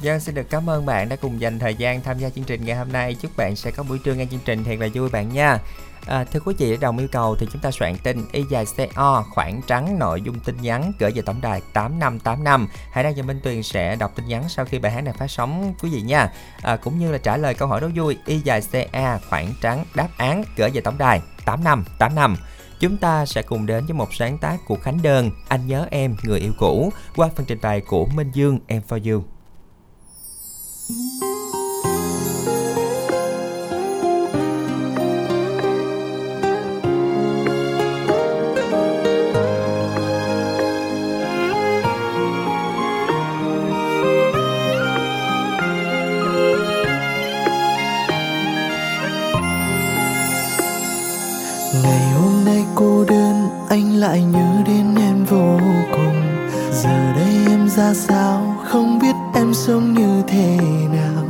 Dân 0.00 0.20
xin 0.20 0.34
được 0.34 0.50
cảm 0.50 0.70
ơn 0.70 0.86
bạn 0.86 1.08
đã 1.08 1.16
cùng 1.16 1.40
dành 1.40 1.58
thời 1.58 1.74
gian 1.74 2.02
tham 2.02 2.18
gia 2.18 2.30
chương 2.30 2.44
trình 2.44 2.64
ngày 2.64 2.76
hôm 2.76 2.92
nay. 2.92 3.14
Chúc 3.14 3.36
bạn 3.36 3.56
sẽ 3.56 3.70
có 3.70 3.82
buổi 3.82 3.98
trưa 4.04 4.14
nghe 4.14 4.26
chương 4.30 4.40
trình 4.44 4.64
thiệt 4.64 4.78
là 4.78 4.88
vui 4.94 5.10
bạn 5.10 5.28
nha. 5.28 5.58
À, 6.06 6.24
thưa 6.24 6.40
quý 6.40 6.54
vị, 6.58 6.76
đồng 6.76 6.98
yêu 6.98 7.08
cầu 7.12 7.36
thì 7.36 7.46
chúng 7.52 7.62
ta 7.62 7.70
soạn 7.70 7.96
tin 8.02 8.24
y 8.32 8.44
dài 8.50 8.64
CO 8.76 9.24
khoảng 9.30 9.60
trắng 9.66 9.98
nội 9.98 10.22
dung 10.22 10.40
tin 10.40 10.56
nhắn 10.62 10.92
gửi 10.98 11.12
về 11.14 11.22
tổng 11.22 11.40
đài 11.40 11.60
8585. 11.72 12.68
Hãy 12.92 13.04
đăng 13.04 13.14
cho 13.14 13.22
Minh 13.22 13.40
Tuyền 13.42 13.62
sẽ 13.62 13.96
đọc 13.96 14.12
tin 14.16 14.28
nhắn 14.28 14.44
sau 14.48 14.64
khi 14.64 14.78
bài 14.78 14.92
hát 14.92 15.00
này 15.00 15.14
phát 15.18 15.30
sóng 15.30 15.74
quý 15.82 15.90
vị 15.90 16.00
nha. 16.00 16.28
À, 16.62 16.76
cũng 16.76 16.98
như 16.98 17.12
là 17.12 17.18
trả 17.18 17.36
lời 17.36 17.54
câu 17.54 17.68
hỏi 17.68 17.80
đố 17.80 17.88
vui 17.94 18.18
y 18.26 18.40
dài 18.40 18.60
CA 18.72 19.18
khoảng 19.30 19.52
trắng 19.62 19.84
đáp 19.94 20.08
án 20.16 20.44
gửi 20.56 20.70
về 20.70 20.80
tổng 20.80 20.98
đài 20.98 21.20
8585 21.44 22.36
chúng 22.80 22.96
ta 22.96 23.26
sẽ 23.26 23.42
cùng 23.42 23.66
đến 23.66 23.86
với 23.86 23.94
một 23.94 24.14
sáng 24.14 24.38
tác 24.38 24.56
của 24.66 24.76
Khánh 24.76 25.02
Đơn, 25.02 25.30
Anh 25.48 25.66
nhớ 25.66 25.86
em, 25.90 26.16
người 26.22 26.40
yêu 26.40 26.52
cũ, 26.58 26.92
qua 27.16 27.28
phần 27.36 27.46
trình 27.46 27.58
bày 27.62 27.80
của 27.80 28.06
Minh 28.06 28.30
Dương, 28.34 28.58
Em 28.66 28.82
for 28.88 29.12
you. 29.12 29.24
Anh 53.96 54.00
lại 54.00 54.22
nhớ 54.22 54.62
đến 54.66 54.94
em 54.96 55.24
vô 55.24 55.58
cùng. 55.92 56.22
Giờ 56.72 57.12
đây 57.16 57.34
em 57.46 57.68
ra 57.68 57.94
sao, 57.94 58.56
không 58.64 58.98
biết 58.98 59.14
em 59.34 59.54
sống 59.54 59.94
như 59.94 60.22
thế 60.28 60.58
nào. 60.92 61.24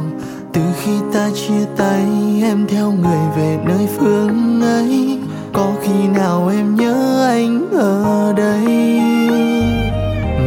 Từ 0.53 0.61
khi 0.83 0.93
ta 1.13 1.31
chia 1.35 1.65
tay, 1.77 2.07
em 2.43 2.67
theo 2.69 2.93
người 2.93 3.19
về 3.37 3.59
nơi 3.65 3.89
phương 3.99 4.63
ấy. 4.63 5.19
Có 5.53 5.73
khi 5.83 6.09
nào 6.15 6.49
em 6.49 6.77
nhớ 6.77 7.27
anh 7.29 7.71
ở 7.73 8.33
đây? 8.37 8.65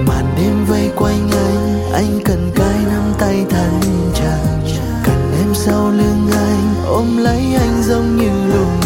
Màn 0.07 0.25
đêm 0.37 0.65
vây 0.67 0.91
quanh 0.95 1.29
anh 1.31 1.91
anh 1.93 2.19
cần 2.25 2.51
cái 2.55 2.75
nắm 2.91 3.13
tay 3.19 3.45
thân 3.49 3.79
chàng 4.13 4.61
cần 5.03 5.31
em 5.39 5.53
sau 5.53 5.89
lưng 5.89 6.27
anh, 6.31 6.85
ôm 6.87 7.17
lấy 7.17 7.55
anh 7.59 7.83
giống 7.83 8.17
như 8.17 8.53
lúc 8.53 8.78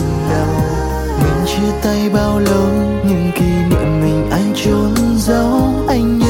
chia 1.63 1.72
tay 1.84 2.10
bao 2.13 2.39
lâu 2.39 2.70
nhưng 3.08 3.32
kỷ 3.36 3.46
niệm 3.46 4.01
mình 4.01 4.29
anh 4.32 4.53
trốn 4.55 4.93
giấu 5.17 5.86
anh 5.88 6.23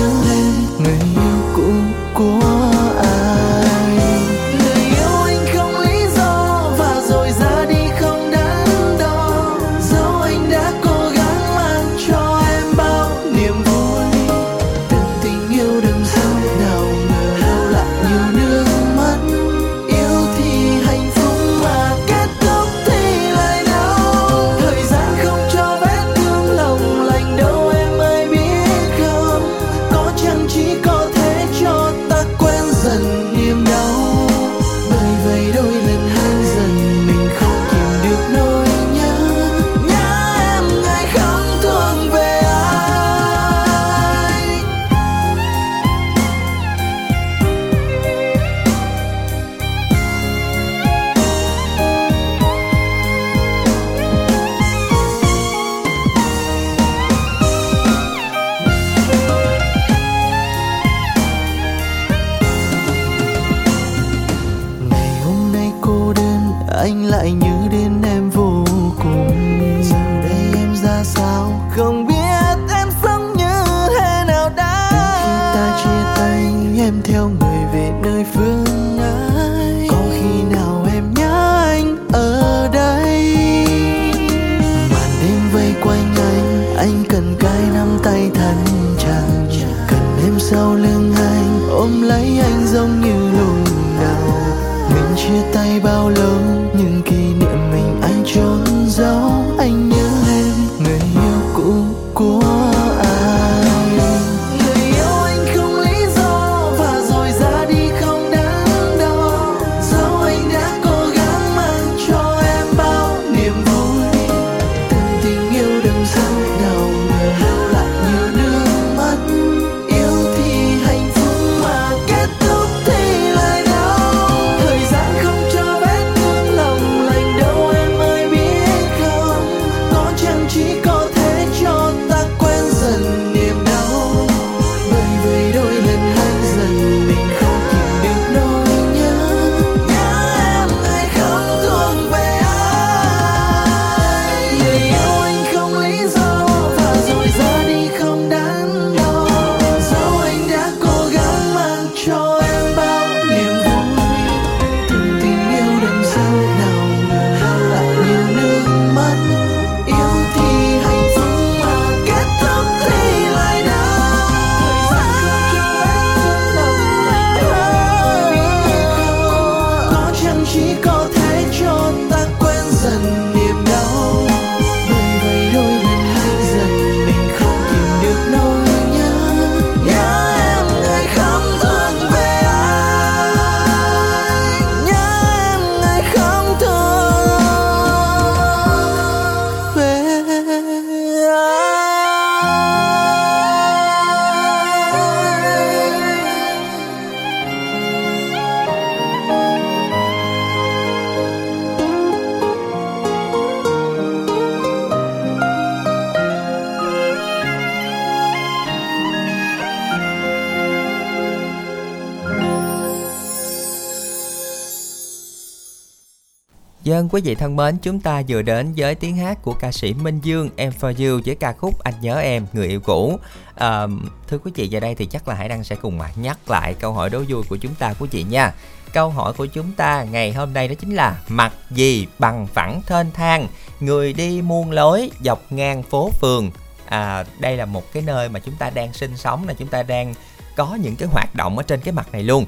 Dân 216.93 217.09
quý 217.09 217.21
vị 217.21 217.35
thân 217.35 217.55
mến, 217.55 217.77
chúng 217.81 217.99
ta 217.99 218.21
vừa 218.27 218.41
đến 218.41 218.73
với 218.77 218.95
tiếng 218.95 219.17
hát 219.17 219.37
của 219.41 219.53
ca 219.53 219.71
sĩ 219.71 219.93
Minh 219.93 220.19
Dương 220.23 220.49
Em 220.55 220.73
For 220.79 220.87
You 220.87 221.21
với 221.25 221.35
ca 221.35 221.53
khúc 221.53 221.83
Anh 221.83 221.93
Nhớ 222.01 222.15
Em, 222.19 222.45
Người 222.53 222.67
Yêu 222.67 222.79
Cũ. 222.79 223.19
À, 223.55 223.87
thưa 224.27 224.37
quý 224.37 224.51
vị, 224.55 224.67
giờ 224.67 224.79
đây 224.79 224.95
thì 224.95 225.05
chắc 225.05 225.27
là 225.27 225.35
Hải 225.35 225.49
Đăng 225.49 225.63
sẽ 225.63 225.75
cùng 225.75 225.99
nhắc 226.15 226.37
lại 226.49 226.73
câu 226.73 226.93
hỏi 226.93 227.09
đố 227.09 227.23
vui 227.29 227.43
của 227.49 227.55
chúng 227.55 227.75
ta 227.75 227.93
quý 227.99 228.07
vị 228.11 228.23
nha. 228.23 228.53
Câu 228.93 229.09
hỏi 229.09 229.33
của 229.33 229.45
chúng 229.45 229.71
ta 229.71 230.03
ngày 230.03 230.33
hôm 230.33 230.53
nay 230.53 230.67
đó 230.67 230.73
chính 230.79 230.95
là 230.95 231.21
Mặt 231.27 231.53
gì 231.71 232.07
bằng 232.19 232.47
phẳng 232.47 232.81
thênh 232.87 233.11
thang, 233.11 233.47
người 233.79 234.13
đi 234.13 234.41
muôn 234.41 234.71
lối 234.71 235.11
dọc 235.23 235.51
ngang 235.51 235.83
phố 235.83 236.09
phường. 236.21 236.51
À, 236.85 237.23
đây 237.39 237.57
là 237.57 237.65
một 237.65 237.93
cái 237.93 238.03
nơi 238.03 238.29
mà 238.29 238.39
chúng 238.39 238.55
ta 238.55 238.69
đang 238.69 238.93
sinh 238.93 239.17
sống, 239.17 239.47
là 239.47 239.53
chúng 239.53 239.67
ta 239.67 239.83
đang 239.83 240.13
có 240.55 240.75
những 240.75 240.95
cái 240.95 241.09
hoạt 241.11 241.35
động 241.35 241.57
ở 241.57 241.63
trên 241.63 241.81
cái 241.81 241.93
mặt 241.93 242.07
này 242.11 242.23
luôn 242.23 242.45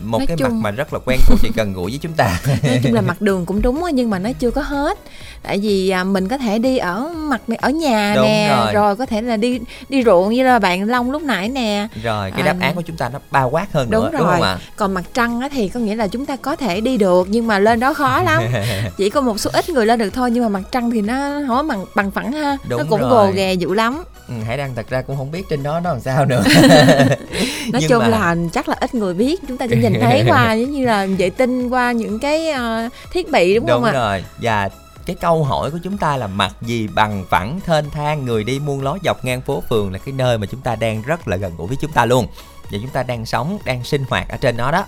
một 0.00 0.18
nói 0.18 0.26
cái 0.26 0.36
chung... 0.36 0.48
mặt 0.48 0.54
mà 0.60 0.70
rất 0.70 0.92
là 0.92 0.98
quen 1.04 1.20
thuộc 1.26 1.38
thì 1.42 1.50
gần 1.54 1.72
gũi 1.72 1.90
với 1.90 1.98
chúng 2.02 2.12
ta. 2.12 2.40
Nói 2.62 2.80
chung 2.82 2.94
là 2.94 3.00
mặt 3.00 3.20
đường 3.20 3.46
cũng 3.46 3.62
đúng 3.62 3.84
nhưng 3.92 4.10
mà 4.10 4.18
nó 4.18 4.32
chưa 4.32 4.50
có 4.50 4.62
hết. 4.62 4.98
Tại 5.42 5.58
vì 5.58 5.90
à, 5.90 6.04
mình 6.04 6.28
có 6.28 6.38
thể 6.38 6.58
đi 6.58 6.78
ở 6.78 7.08
mặt 7.08 7.40
ở 7.58 7.70
nhà 7.70 8.14
đúng 8.16 8.24
nè 8.24 8.56
rồi. 8.56 8.72
rồi 8.72 8.96
có 8.96 9.06
thể 9.06 9.22
là 9.22 9.36
đi 9.36 9.60
đi 9.88 10.02
ruộng 10.04 10.32
như 10.32 10.44
là 10.44 10.58
bạn 10.58 10.88
long 10.88 11.10
lúc 11.10 11.22
nãy 11.22 11.48
nè. 11.48 11.88
Rồi 12.02 12.30
cái 12.30 12.42
đáp 12.42 12.56
à, 12.60 12.66
án 12.66 12.74
của 12.74 12.82
chúng 12.82 12.96
ta 12.96 13.08
nó 13.08 13.18
bao 13.30 13.50
quát 13.50 13.72
hơn 13.72 13.90
đúng 13.90 14.04
nữa 14.04 14.10
rồi. 14.12 14.20
đúng 14.20 14.28
không 14.30 14.42
ạ? 14.42 14.58
Còn 14.76 14.94
mặt 14.94 15.04
trăng 15.14 15.40
á 15.40 15.48
thì 15.52 15.68
có 15.68 15.80
nghĩa 15.80 15.94
là 15.94 16.08
chúng 16.08 16.26
ta 16.26 16.36
có 16.36 16.56
thể 16.56 16.80
đi 16.80 16.96
được 16.96 17.26
nhưng 17.30 17.46
mà 17.46 17.58
lên 17.58 17.80
đó 17.80 17.94
khó 17.94 18.22
lắm. 18.22 18.42
Chỉ 18.96 19.10
có 19.10 19.20
một 19.20 19.40
số 19.40 19.50
ít 19.52 19.68
người 19.68 19.86
lên 19.86 19.98
được 19.98 20.10
thôi 20.10 20.30
nhưng 20.30 20.42
mà 20.42 20.48
mặt 20.48 20.62
trăng 20.72 20.90
thì 20.90 21.00
nó 21.00 21.40
không 21.46 21.68
bằng 21.68 21.84
bằng 21.94 22.10
phẳng 22.10 22.32
ha. 22.32 22.56
Đúng 22.68 22.78
nó 22.78 22.86
cũng 22.90 23.00
rồi. 23.00 23.10
gồ 23.10 23.30
ghề 23.34 23.54
dữ 23.54 23.74
lắm. 23.74 24.04
Ừ, 24.28 24.34
hải 24.46 24.56
đăng 24.56 24.74
thật 24.74 24.86
ra 24.90 25.02
cũng 25.02 25.16
không 25.16 25.30
biết 25.30 25.42
trên 25.50 25.62
đó 25.62 25.80
nó 25.80 25.90
làm 25.90 26.00
sao 26.00 26.24
nữa. 26.26 26.42
Nói 27.72 27.82
chung 27.88 27.98
mà... 27.98 28.08
là 28.08 28.36
chắc 28.52 28.68
là 28.68 28.76
ít 28.80 28.94
người 28.94 29.14
biết 29.20 29.40
chúng 29.48 29.56
ta 29.56 29.66
chỉ 29.70 29.76
nhìn 29.76 30.00
thấy 30.00 30.24
qua 30.28 30.52
giống 30.60 30.70
như 30.70 30.84
là 30.84 31.06
vệ 31.18 31.30
tinh 31.30 31.68
qua 31.68 31.92
những 31.92 32.18
cái 32.18 32.52
uh, 32.52 32.92
thiết 33.12 33.30
bị 33.30 33.54
đúng, 33.54 33.66
đúng 33.66 33.74
không 33.74 33.84
ạ? 33.84 33.92
đúng 33.92 34.00
rồi. 34.00 34.24
Và 34.42 34.70
cái 35.06 35.16
câu 35.20 35.44
hỏi 35.44 35.70
của 35.70 35.78
chúng 35.84 35.98
ta 35.98 36.16
là 36.16 36.26
mặt 36.26 36.56
gì 36.62 36.88
bằng 36.94 37.24
phẳng 37.30 37.60
thênh 37.66 37.90
thang 37.90 38.24
người 38.24 38.44
đi 38.44 38.58
muôn 38.58 38.82
lối 38.82 38.98
dọc 39.04 39.24
ngang 39.24 39.40
phố 39.40 39.62
phường 39.68 39.92
là 39.92 39.98
cái 39.98 40.12
nơi 40.12 40.38
mà 40.38 40.46
chúng 40.46 40.60
ta 40.60 40.76
đang 40.76 41.02
rất 41.02 41.28
là 41.28 41.36
gần 41.36 41.52
gũi 41.56 41.66
với 41.66 41.76
chúng 41.80 41.92
ta 41.92 42.04
luôn. 42.04 42.26
Và 42.62 42.78
chúng 42.82 42.90
ta 42.90 43.02
đang 43.02 43.26
sống 43.26 43.58
đang 43.64 43.84
sinh 43.84 44.04
hoạt 44.08 44.28
ở 44.28 44.36
trên 44.36 44.56
nó 44.56 44.70
đó. 44.70 44.86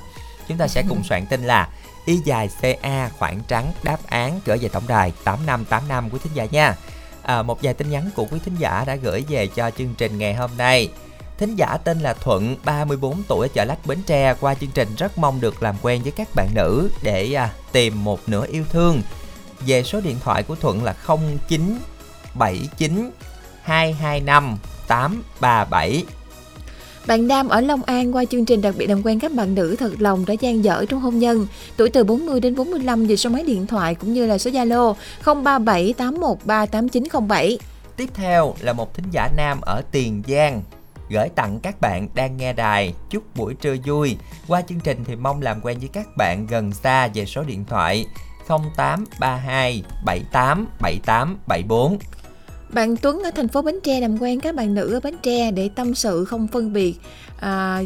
Chúng 0.48 0.58
ta 0.58 0.68
sẽ 0.68 0.82
cùng 0.88 1.04
soạn 1.04 1.26
tin 1.26 1.44
là 1.44 1.68
y 2.04 2.16
dài 2.24 2.48
ca 2.60 3.10
khoảng 3.18 3.40
trắng 3.48 3.72
đáp 3.82 3.98
án 4.06 4.40
gửi 4.44 4.58
về 4.58 4.68
tổng 4.68 4.84
đài 4.88 5.12
tám 5.24 5.38
năm 5.46 5.64
tám 5.64 5.88
năm 5.88 6.10
của 6.10 6.18
thính 6.18 6.32
giả 6.34 6.46
nha. 6.50 6.74
À, 7.22 7.42
một 7.42 7.62
vài 7.62 7.74
tin 7.74 7.90
nhắn 7.90 8.10
của 8.16 8.24
quý 8.30 8.38
thính 8.44 8.56
giả 8.58 8.84
đã 8.86 8.94
gửi 8.94 9.24
về 9.28 9.46
cho 9.46 9.70
chương 9.70 9.94
trình 9.98 10.18
ngày 10.18 10.34
hôm 10.34 10.50
nay 10.58 10.88
Thính 11.38 11.56
giả 11.56 11.76
tên 11.84 12.00
là 12.00 12.14
Thuận, 12.14 12.56
34 12.64 13.22
tuổi 13.28 13.46
ở 13.46 13.48
chợ 13.54 13.64
Lách 13.64 13.86
Bến 13.86 13.98
Tre 14.06 14.34
qua 14.40 14.54
chương 14.54 14.70
trình 14.74 14.88
rất 14.98 15.18
mong 15.18 15.40
được 15.40 15.62
làm 15.62 15.74
quen 15.82 16.02
với 16.02 16.12
các 16.12 16.28
bạn 16.34 16.48
nữ 16.54 16.90
để 17.02 17.32
à, 17.32 17.52
tìm 17.72 18.04
một 18.04 18.28
nửa 18.28 18.46
yêu 18.46 18.64
thương. 18.70 19.02
Về 19.66 19.82
số 19.82 20.00
điện 20.00 20.16
thoại 20.24 20.42
của 20.42 20.54
Thuận 20.54 20.84
là 20.84 20.94
0979 21.06 23.10
225 23.62 24.58
837. 24.88 26.04
Bạn 27.06 27.28
Nam 27.28 27.48
ở 27.48 27.60
Long 27.60 27.82
An 27.82 28.16
qua 28.16 28.24
chương 28.24 28.44
trình 28.44 28.60
đặc 28.60 28.74
biệt 28.78 28.86
làm 28.86 29.02
quen 29.02 29.20
các 29.20 29.32
bạn 29.32 29.54
nữ 29.54 29.76
thật 29.78 29.92
lòng 29.98 30.24
đã 30.26 30.34
gian 30.40 30.64
dở 30.64 30.84
trong 30.88 31.00
hôn 31.00 31.18
nhân. 31.18 31.46
Tuổi 31.76 31.90
từ 31.90 32.04
40 32.04 32.40
đến 32.40 32.54
45 32.54 33.06
về 33.06 33.16
số 33.16 33.30
máy 33.30 33.42
điện 33.42 33.66
thoại 33.66 33.94
cũng 33.94 34.12
như 34.12 34.26
là 34.26 34.38
số 34.38 34.50
Zalo 34.50 34.94
037 35.44 35.92
813 35.92 36.66
8907. 36.66 37.58
Tiếp 37.96 38.08
theo 38.14 38.54
là 38.60 38.72
một 38.72 38.94
thính 38.94 39.04
giả 39.10 39.28
nam 39.36 39.60
ở 39.60 39.82
Tiền 39.92 40.22
Giang 40.28 40.62
gửi 41.12 41.28
tặng 41.28 41.60
các 41.62 41.80
bạn 41.80 42.08
đang 42.14 42.36
nghe 42.36 42.52
đài 42.52 42.94
chúc 43.10 43.36
buổi 43.36 43.54
trưa 43.54 43.76
vui. 43.84 44.16
Qua 44.48 44.62
chương 44.62 44.80
trình 44.80 45.04
thì 45.04 45.16
mong 45.16 45.42
làm 45.42 45.60
quen 45.62 45.78
với 45.78 45.88
các 45.92 46.06
bạn 46.16 46.46
gần 46.46 46.72
xa 46.72 47.08
về 47.14 47.26
số 47.26 47.42
điện 47.42 47.64
thoại 47.64 48.06
0832 48.48 49.82
78 50.04 50.66
78 50.80 51.38
74. 51.46 51.98
Bạn 52.72 52.96
Tuấn 52.96 53.22
ở 53.22 53.30
thành 53.30 53.48
phố 53.48 53.62
Bến 53.62 53.78
Tre 53.82 54.00
làm 54.00 54.18
quen 54.18 54.40
các 54.40 54.54
bạn 54.54 54.74
nữ 54.74 54.94
ở 54.94 55.00
Bến 55.00 55.16
Tre 55.22 55.50
để 55.50 55.70
tâm 55.74 55.94
sự 55.94 56.24
không 56.24 56.48
phân 56.48 56.72
biệt 56.72 56.94
à, 57.40 57.82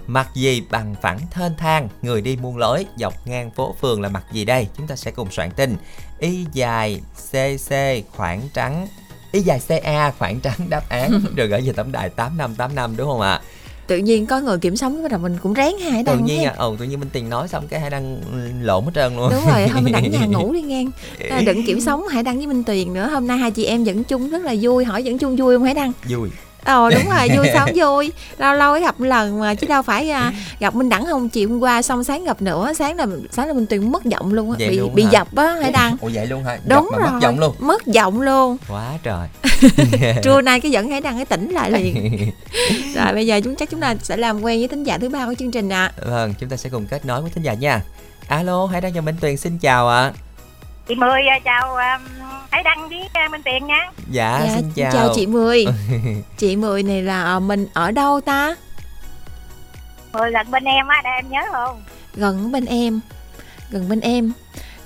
Mặt 0.06 0.28
gì 0.34 0.62
bằng 0.70 0.94
phẳng 1.02 1.18
thênh 1.30 1.52
thang, 1.58 1.88
người 2.02 2.20
đi 2.20 2.36
muôn 2.36 2.56
lối, 2.56 2.86
dọc 2.96 3.26
ngang 3.26 3.50
phố 3.50 3.74
phường 3.80 4.02
là 4.02 4.08
mặt 4.08 4.24
gì 4.32 4.44
đây? 4.44 4.68
Chúng 4.76 4.86
ta 4.86 4.96
sẽ 4.96 5.10
cùng 5.10 5.30
soạn 5.30 5.50
tin. 5.50 5.76
Y 6.18 6.46
dài 6.52 7.00
CC 7.30 7.74
khoảng 8.16 8.40
trắng 8.54 8.86
Y 9.32 9.40
dài 9.40 9.60
CA 9.68 10.10
khoảng 10.18 10.40
trắng 10.40 10.58
đáp 10.68 10.88
án. 10.88 11.20
Rồi 11.36 11.48
gửi 11.48 11.60
về 11.60 11.72
tổng 11.72 11.92
đài 11.92 12.10
8585 12.10 12.96
đúng 12.96 13.08
không 13.08 13.20
ạ? 13.20 13.40
tự 13.86 13.98
nhiên 13.98 14.26
có 14.26 14.40
người 14.40 14.58
kiểm 14.58 14.76
sống 14.76 15.02
bắt 15.02 15.20
mình 15.20 15.36
cũng 15.42 15.54
ráng 15.54 15.78
hai 15.78 16.04
tự 16.04 16.18
nhiên 16.18 16.44
à, 16.44 16.54
ừ, 16.58 16.76
tự 16.78 16.84
nhiên 16.84 17.00
minh 17.00 17.08
tiền 17.12 17.30
nói 17.30 17.48
xong 17.48 17.68
cái 17.68 17.80
hai 17.80 17.90
đăng 17.90 18.18
lộn 18.62 18.84
hết 18.84 18.90
trơn 18.94 19.16
luôn. 19.16 19.30
Đúng 19.32 19.46
rồi 19.52 19.68
hôm 19.68 19.84
đặng 19.92 20.10
nhà 20.10 20.26
ngủ 20.30 20.52
đi 20.52 20.62
ngang 20.62 20.90
đừng 21.46 21.66
kiểm 21.66 21.80
sống 21.80 22.08
hải 22.08 22.22
đăng 22.22 22.36
với 22.36 22.46
minh 22.46 22.64
tuyền 22.64 22.94
nữa. 22.94 23.08
Hôm 23.12 23.26
nay 23.26 23.38
hai 23.38 23.50
chị 23.50 23.64
em 23.64 23.84
dẫn 23.84 24.04
chung 24.04 24.30
rất 24.30 24.44
là 24.44 24.54
vui. 24.60 24.84
Hỏi 24.84 25.04
dẫn 25.04 25.18
chung 25.18 25.36
vui 25.36 25.56
không? 25.56 25.64
Hải 25.64 25.74
đăng. 25.74 25.92
Vui 26.08 26.30
ờ 26.66 26.90
đúng 26.90 27.08
rồi 27.10 27.28
vui 27.36 27.46
sao 27.54 27.68
vui. 27.74 28.12
Lâu 28.38 28.54
lâu 28.54 28.72
mới 28.72 28.80
gặp 28.80 29.00
lần 29.00 29.40
mà 29.40 29.54
chứ 29.54 29.66
đâu 29.66 29.82
phải 29.82 30.10
à, 30.10 30.32
gặp 30.60 30.74
minh 30.74 30.88
đẳng 30.88 31.06
không 31.06 31.28
chiều 31.28 31.48
hôm 31.48 31.60
qua 31.60 31.82
xong 31.82 32.04
sáng 32.04 32.24
gặp 32.24 32.42
nữa 32.42 32.72
sáng 32.78 32.96
là 32.96 33.06
sáng 33.32 33.48
là 33.48 33.52
minh 33.52 33.66
tuyền 33.66 33.92
mất 33.92 34.04
giọng 34.04 34.32
luôn 34.32 34.50
á 34.50 34.56
bị 34.58 34.80
bị 34.94 35.04
dập 35.10 35.36
á 35.36 35.56
hãy 35.62 35.72
đăng? 35.72 35.96
Ủa 36.00 36.10
vậy 36.14 36.26
luôn 36.26 36.44
hả? 36.44 36.58
Đúng 36.68 36.90
rồi 36.98 37.10
mất 37.10 37.18
giọng 37.22 37.38
luôn. 37.38 37.54
mất 37.58 37.86
giọng 37.86 38.20
luôn. 38.20 38.56
Quá 38.68 38.92
trời. 39.02 39.28
Trưa 40.22 40.40
nay 40.40 40.60
cái 40.60 40.70
dẫn 40.70 40.90
hãy 40.90 41.00
đăng 41.00 41.16
cái 41.16 41.26
tỉnh 41.26 41.50
lại 41.50 41.70
liền. 41.70 41.94
Rồi 42.94 43.12
bây 43.12 43.26
giờ 43.26 43.40
chúng 43.44 43.56
chắc 43.56 43.70
chúng 43.70 43.80
ta 43.80 43.94
sẽ 44.02 44.16
làm 44.16 44.42
quen 44.42 44.58
với 44.58 44.68
thính 44.68 44.84
giả 44.84 44.98
thứ 44.98 45.08
ba 45.08 45.26
của 45.26 45.34
chương 45.38 45.50
trình 45.50 45.68
ạ. 45.68 45.92
À. 45.96 46.10
vâng 46.10 46.34
chúng 46.40 46.48
ta 46.48 46.56
sẽ 46.56 46.70
cùng 46.70 46.86
kết 46.86 47.06
nối 47.06 47.20
với 47.20 47.30
thính 47.30 47.42
giả 47.42 47.54
nha. 47.54 47.80
Alo 48.28 48.66
hãy 48.66 48.80
đăng 48.80 48.92
cho 48.92 49.00
minh 49.00 49.16
tuyền 49.20 49.36
xin 49.36 49.58
chào 49.58 49.88
ạ. 49.88 50.02
à. 50.02 50.25
Chị 50.86 50.94
mười 50.94 51.22
à, 51.26 51.38
chào 51.44 51.68
um, 51.74 52.06
Hải 52.50 52.62
Đăng 52.62 52.88
với 52.88 53.08
à, 53.12 53.28
Minh 53.28 53.42
Tiền 53.44 53.66
nha 53.66 53.90
Dạ, 54.10 54.40
dạ 54.44 54.54
xin 54.54 54.72
chào 54.74 54.92
Chào 54.92 55.08
chị 55.14 55.26
Mười 55.26 55.64
Chị 56.38 56.56
Mười 56.56 56.82
này 56.82 57.02
là 57.02 57.22
à, 57.24 57.38
mình 57.38 57.66
ở 57.74 57.90
đâu 57.90 58.20
ta? 58.20 58.54
Mười 60.12 60.30
gần 60.30 60.50
bên 60.50 60.64
em 60.64 60.88
á, 60.88 61.00
để 61.04 61.10
em 61.10 61.30
nhớ 61.30 61.42
không? 61.52 61.82
Gần 62.14 62.52
bên 62.52 62.64
em 62.64 63.00
Gần 63.70 63.88
bên 63.88 64.00
em 64.00 64.32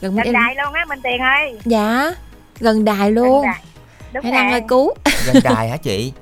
Gần, 0.00 0.16
bên 0.16 0.24
gần 0.24 0.34
em. 0.34 0.42
đài 0.42 0.54
luôn 0.64 0.72
á 0.74 0.84
Minh 0.88 1.00
Tiền 1.02 1.20
ơi 1.20 1.58
Dạ 1.64 2.14
Gần 2.60 2.84
đài 2.84 3.10
luôn 3.10 3.42
gần 3.42 3.52
đài. 3.52 3.62
Đúng 4.12 4.24
Hải 4.24 4.32
Đăng 4.32 4.50
ơi 4.50 4.62
cứu 4.68 4.94
Gần 5.26 5.36
đài 5.44 5.68
hả 5.68 5.76
chị? 5.76 6.12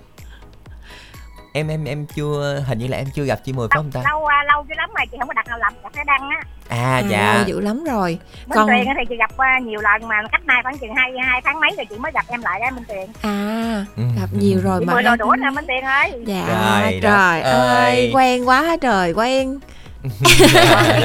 Em 1.58 1.68
em 1.68 1.84
em 1.84 2.06
chưa 2.06 2.62
hình 2.66 2.78
như 2.78 2.86
là 2.86 2.96
em 2.96 3.06
chưa 3.14 3.24
gặp 3.24 3.40
chị 3.44 3.52
mười 3.52 3.68
phải 3.70 3.76
không 3.76 3.90
ta? 3.90 4.00
Lâu 4.10 4.26
à, 4.26 4.44
lâu 4.52 4.64
chứ 4.68 4.74
lắm 4.76 4.90
mà 4.94 5.04
chị 5.12 5.16
không 5.18 5.28
có 5.28 5.34
đặt 5.34 5.46
nào 5.48 5.58
lầm 5.58 5.72
gặp 5.82 5.88
cái 5.94 6.04
đăng 6.04 6.30
á. 6.30 6.40
À, 6.68 6.76
à 6.94 7.02
dạ. 7.10 7.44
dữ 7.46 7.60
lắm 7.60 7.84
rồi. 7.84 8.18
Minh 8.46 8.54
còn 8.54 8.68
Tuyền 8.68 8.84
thì 8.98 9.04
chị 9.08 9.16
gặp 9.16 9.30
uh, 9.32 9.66
nhiều 9.66 9.80
lần 9.80 10.08
mà 10.08 10.16
cách 10.32 10.46
nay 10.46 10.60
khoảng 10.62 10.78
chừng 10.78 10.94
hai 10.94 11.12
hai 11.26 11.40
tháng 11.44 11.60
mấy 11.60 11.70
rồi 11.76 11.86
chị 11.90 11.96
mới 11.98 12.12
gặp 12.14 12.24
em 12.28 12.42
lại 12.42 12.60
đó 12.60 12.66
Minh 12.74 12.84
Tuyền. 12.88 13.06
À 13.22 13.84
ừ. 13.96 14.02
gặp 14.20 14.28
nhiều 14.32 14.60
rồi 14.62 14.80
chị 14.80 14.86
mà 14.86 14.94
mười 14.94 15.02
đồ 15.02 15.16
đũa 15.16 15.36
nè 15.36 15.50
Minh 15.50 15.64
Tuyền 15.68 15.84
ơi. 15.84 16.12
Dạ 16.26 16.44
trời, 16.80 17.00
trời 17.02 17.40
ơi 17.40 18.10
quen 18.14 18.48
quá 18.48 18.76
trời 18.80 19.12
quen. 19.12 19.58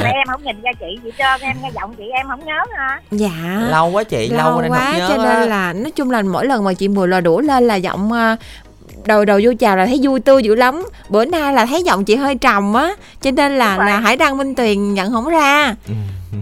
Mà 0.04 0.10
em 0.10 0.28
không 0.28 0.44
nhìn 0.44 0.62
ra 0.62 0.72
chị 0.80 1.00
chị 1.04 1.12
trơn 1.18 1.42
em 1.42 1.58
nghe 1.62 1.72
giọng 1.76 1.96
chị 1.96 2.04
em 2.14 2.28
không 2.28 2.46
nhớ 2.46 2.66
hả? 2.78 3.00
Dạ. 3.12 3.68
Lâu 3.70 3.92
quá 3.92 4.04
chị 4.04 4.30
lâu, 4.30 4.62
lâu 4.62 4.72
quá 4.72 4.94
nên 4.98 5.10
cho 5.10 5.18
nên 5.18 5.50
là 5.50 5.74
nói 5.74 5.92
chung 5.92 6.12
là 6.12 6.22
mỗi 6.22 6.46
lần 6.46 6.64
mà 6.64 6.74
chị 6.74 6.88
mùi 6.88 7.08
lò 7.08 7.22
đũa 7.22 7.40
lên 7.40 7.68
là 7.68 7.76
giọng 7.76 8.12
uh, 8.12 8.40
đầu 9.08 9.26
đầu 9.26 9.40
vô 9.44 9.52
chào 9.60 9.78
là 9.78 9.86
thấy 9.86 10.00
vui 10.04 10.20
tươi 10.20 10.44
dữ 10.44 10.56
lắm. 10.56 10.84
Bữa 11.10 11.26
nay 11.26 11.54
là 11.54 11.66
thấy 11.66 11.84
giọng 11.84 12.06
chị 12.06 12.16
hơi 12.16 12.36
trầm 12.36 12.74
á 12.74 12.96
cho 13.22 13.32
nên 13.32 13.58
là 13.58 13.78
là 13.78 14.00
hải 14.00 14.18
đăng 14.18 14.38
minh 14.38 14.56
tuyền 14.56 14.94
nhận 14.94 15.12
không 15.12 15.30
ra. 15.30 15.76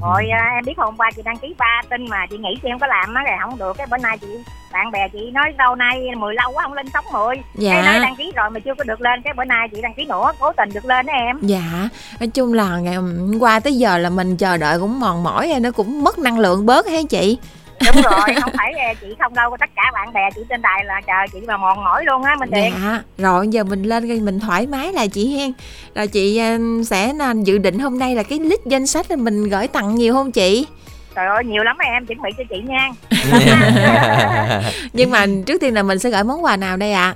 Rồi 0.01 0.29
à, 0.29 0.51
em 0.55 0.65
biết 0.65 0.73
hôm 0.77 0.97
qua 0.97 1.11
chị 1.15 1.21
đăng 1.25 1.37
ký 1.37 1.53
ba 1.57 1.81
tin 1.89 2.09
mà 2.09 2.25
chị 2.29 2.37
nghĩ 2.37 2.49
chị 2.63 2.69
không 2.71 2.79
có 2.79 2.87
làm 2.87 3.13
á 3.13 3.23
rồi 3.23 3.37
không 3.41 3.57
được. 3.59 3.77
Cái 3.77 3.87
bữa 3.91 3.97
nay 3.97 4.17
chị 4.17 4.27
bạn 4.71 4.91
bè 4.91 5.07
chị 5.13 5.31
nói 5.33 5.53
lâu 5.57 5.75
nay 5.75 6.01
mười 6.17 6.35
lâu 6.35 6.51
quá 6.53 6.63
không 6.63 6.73
lên 6.73 6.85
sóng 6.93 7.05
mười. 7.13 7.35
Dạ. 7.55 7.71
cái 7.73 7.83
nói 7.83 7.99
đăng 7.99 8.15
ký 8.15 8.31
rồi 8.35 8.49
mà 8.49 8.59
chưa 8.59 8.73
có 8.77 8.83
được 8.83 9.01
lên 9.01 9.21
cái 9.21 9.33
bữa 9.37 9.43
nay 9.43 9.67
chị 9.71 9.81
đăng 9.81 9.93
ký 9.93 10.05
nữa 10.05 10.31
cố 10.39 10.51
tình 10.57 10.69
được 10.73 10.85
lên 10.85 11.05
đó 11.05 11.13
em. 11.13 11.37
Dạ. 11.41 11.89
Nói 12.19 12.27
chung 12.27 12.53
là 12.53 12.77
ngày 12.77 12.95
hôm 12.95 13.39
qua 13.39 13.59
tới 13.59 13.77
giờ 13.77 13.97
là 13.97 14.09
mình 14.09 14.37
chờ 14.37 14.57
đợi 14.57 14.79
cũng 14.79 14.99
mòn 14.99 15.23
mỏi 15.23 15.53
nó 15.61 15.71
cũng 15.71 16.03
mất 16.03 16.19
năng 16.19 16.39
lượng 16.39 16.65
bớt 16.65 16.87
hay 16.87 17.03
chị 17.03 17.37
đúng 17.85 18.03
rồi 18.03 18.35
không 18.41 18.53
phải 18.57 18.73
à, 18.73 18.93
chị 19.01 19.07
không 19.19 19.33
đâu 19.33 19.57
tất 19.59 19.69
cả 19.75 19.83
bạn 19.93 20.13
bè 20.13 20.21
chị 20.35 20.41
trên 20.49 20.61
đài 20.61 20.85
là 20.85 21.01
chờ 21.07 21.13
chị 21.33 21.39
mà 21.47 21.57
mòn 21.57 21.83
mỏi 21.83 22.05
luôn 22.05 22.23
á 22.23 22.35
minh 22.35 22.49
tiền 22.51 22.73
dạ 22.83 23.01
rồi 23.17 23.47
giờ 23.47 23.63
mình 23.63 23.83
lên 23.83 24.25
mình 24.25 24.39
thoải 24.39 24.67
mái 24.67 24.93
là 24.93 25.07
chị 25.07 25.37
hen. 25.37 25.51
Rồi 25.95 26.07
chị 26.07 26.37
ờ, 26.37 26.57
sẽ 26.85 27.13
là 27.13 27.33
dự 27.43 27.57
định 27.57 27.79
hôm 27.79 27.99
nay 27.99 28.15
là 28.15 28.23
cái 28.23 28.39
list 28.39 28.61
danh 28.65 28.87
sách 28.87 29.05
là 29.09 29.15
mình 29.15 29.49
gửi 29.49 29.67
tặng 29.67 29.95
nhiều 29.95 30.13
không 30.13 30.31
chị? 30.31 30.67
Trời 31.15 31.27
ơi 31.27 31.43
nhiều 31.43 31.63
lắm 31.63 31.77
em 31.77 32.05
chuẩn 32.05 32.21
bị 32.21 32.29
cho 32.37 32.43
chị 32.49 32.61
nha. 32.61 32.89
Nhưng 34.93 35.11
mà 35.11 35.25
trước 35.45 35.61
tiên 35.61 35.73
là 35.73 35.83
mình 35.83 35.99
sẽ 35.99 36.09
gửi 36.09 36.23
món 36.23 36.43
quà 36.43 36.57
nào 36.57 36.77
đây 36.77 36.93
ạ? 36.93 37.15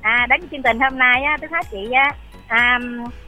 À 0.00 0.26
đến 0.30 0.40
chương 0.50 0.62
trình 0.62 0.80
hôm 0.80 0.98
nay 0.98 1.22
á 1.22 1.36
tôi 1.40 1.48
thấy 1.52 1.62
chị 1.70 1.92
á 1.92 2.12
à, 2.48 2.78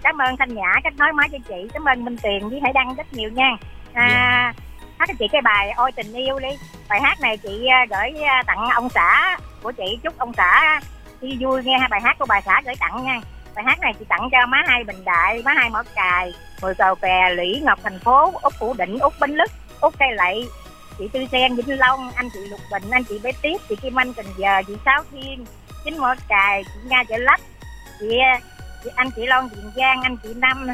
cảm 0.02 0.18
ơn 0.18 0.36
thanh 0.36 0.54
nhã 0.54 0.72
cách 0.84 0.96
nói 0.96 1.12
máy 1.12 1.28
cho 1.32 1.38
chị. 1.48 1.68
Cảm 1.74 1.84
ơn 1.84 2.04
minh 2.04 2.16
tiền 2.22 2.48
với 2.48 2.60
hải 2.60 2.72
đăng 2.72 2.94
rất 2.94 3.12
nhiều 3.12 3.30
nha. 3.30 3.56
À, 3.92 4.52
hát 4.98 5.08
cho 5.08 5.14
chị 5.18 5.28
cái 5.32 5.42
bài 5.42 5.70
ôi 5.76 5.92
tình 5.92 6.12
yêu 6.12 6.38
đi. 6.38 6.48
Bài 6.88 7.00
hát 7.00 7.20
này 7.20 7.36
chị 7.36 7.66
à, 7.66 7.86
gửi 7.90 8.22
à, 8.22 8.42
tặng 8.46 8.68
ông 8.74 8.88
xã 8.88 9.38
của 9.62 9.72
chị. 9.72 9.98
Chúc 10.02 10.18
ông 10.18 10.32
xã 10.36 10.80
đi 11.20 11.36
vui 11.40 11.62
nghe 11.64 11.78
bài 11.90 12.00
hát 12.00 12.16
của 12.18 12.26
bà 12.28 12.40
xã 12.40 12.60
gửi 12.64 12.74
tặng 12.80 13.04
nha. 13.04 13.20
Bài 13.54 13.64
hát 13.68 13.80
này 13.80 13.92
chị 13.98 14.04
tặng 14.08 14.28
cho 14.32 14.46
má 14.46 14.62
hai 14.66 14.84
bình 14.84 15.04
đại 15.04 15.42
má 15.44 15.52
hai 15.56 15.70
mỏ 15.70 15.82
cài 15.94 16.32
mười 16.62 16.74
cầu 16.74 16.94
kè 16.94 17.30
lũy 17.34 17.60
ngọc 17.64 17.78
thành 17.82 17.98
phố 17.98 18.32
út 18.42 18.52
phủ 18.58 18.74
định 18.74 18.98
út 18.98 19.12
bến 19.20 19.30
lức 19.30 19.50
út 19.80 19.94
cây 19.98 20.08
lậy 20.12 20.48
chị 20.98 21.08
tư 21.12 21.26
sen 21.32 21.54
vĩnh 21.54 21.78
long 21.78 22.10
anh 22.14 22.28
chị 22.32 22.38
lục 22.50 22.60
bình 22.72 22.90
anh 22.90 23.04
chị 23.04 23.18
bé 23.22 23.32
tiếp 23.42 23.56
chị 23.68 23.76
kim 23.82 23.98
anh 23.98 24.12
cần 24.12 24.26
giờ 24.36 24.62
chị 24.66 24.76
sáu 24.84 25.02
thiên 25.12 25.44
chính 25.84 25.98
mỏ 25.98 26.14
cài 26.28 26.64
chị 26.64 26.80
nga 26.88 27.04
chợ 27.04 27.16
lách 27.16 27.40
chị, 28.00 28.18
à, 28.18 28.40
chị 28.84 28.90
anh 28.96 29.10
chị 29.16 29.26
Loan 29.26 29.48
Tiền 29.48 29.70
Giang 29.76 30.02
anh 30.02 30.16
chị 30.16 30.28
Năm 30.34 30.66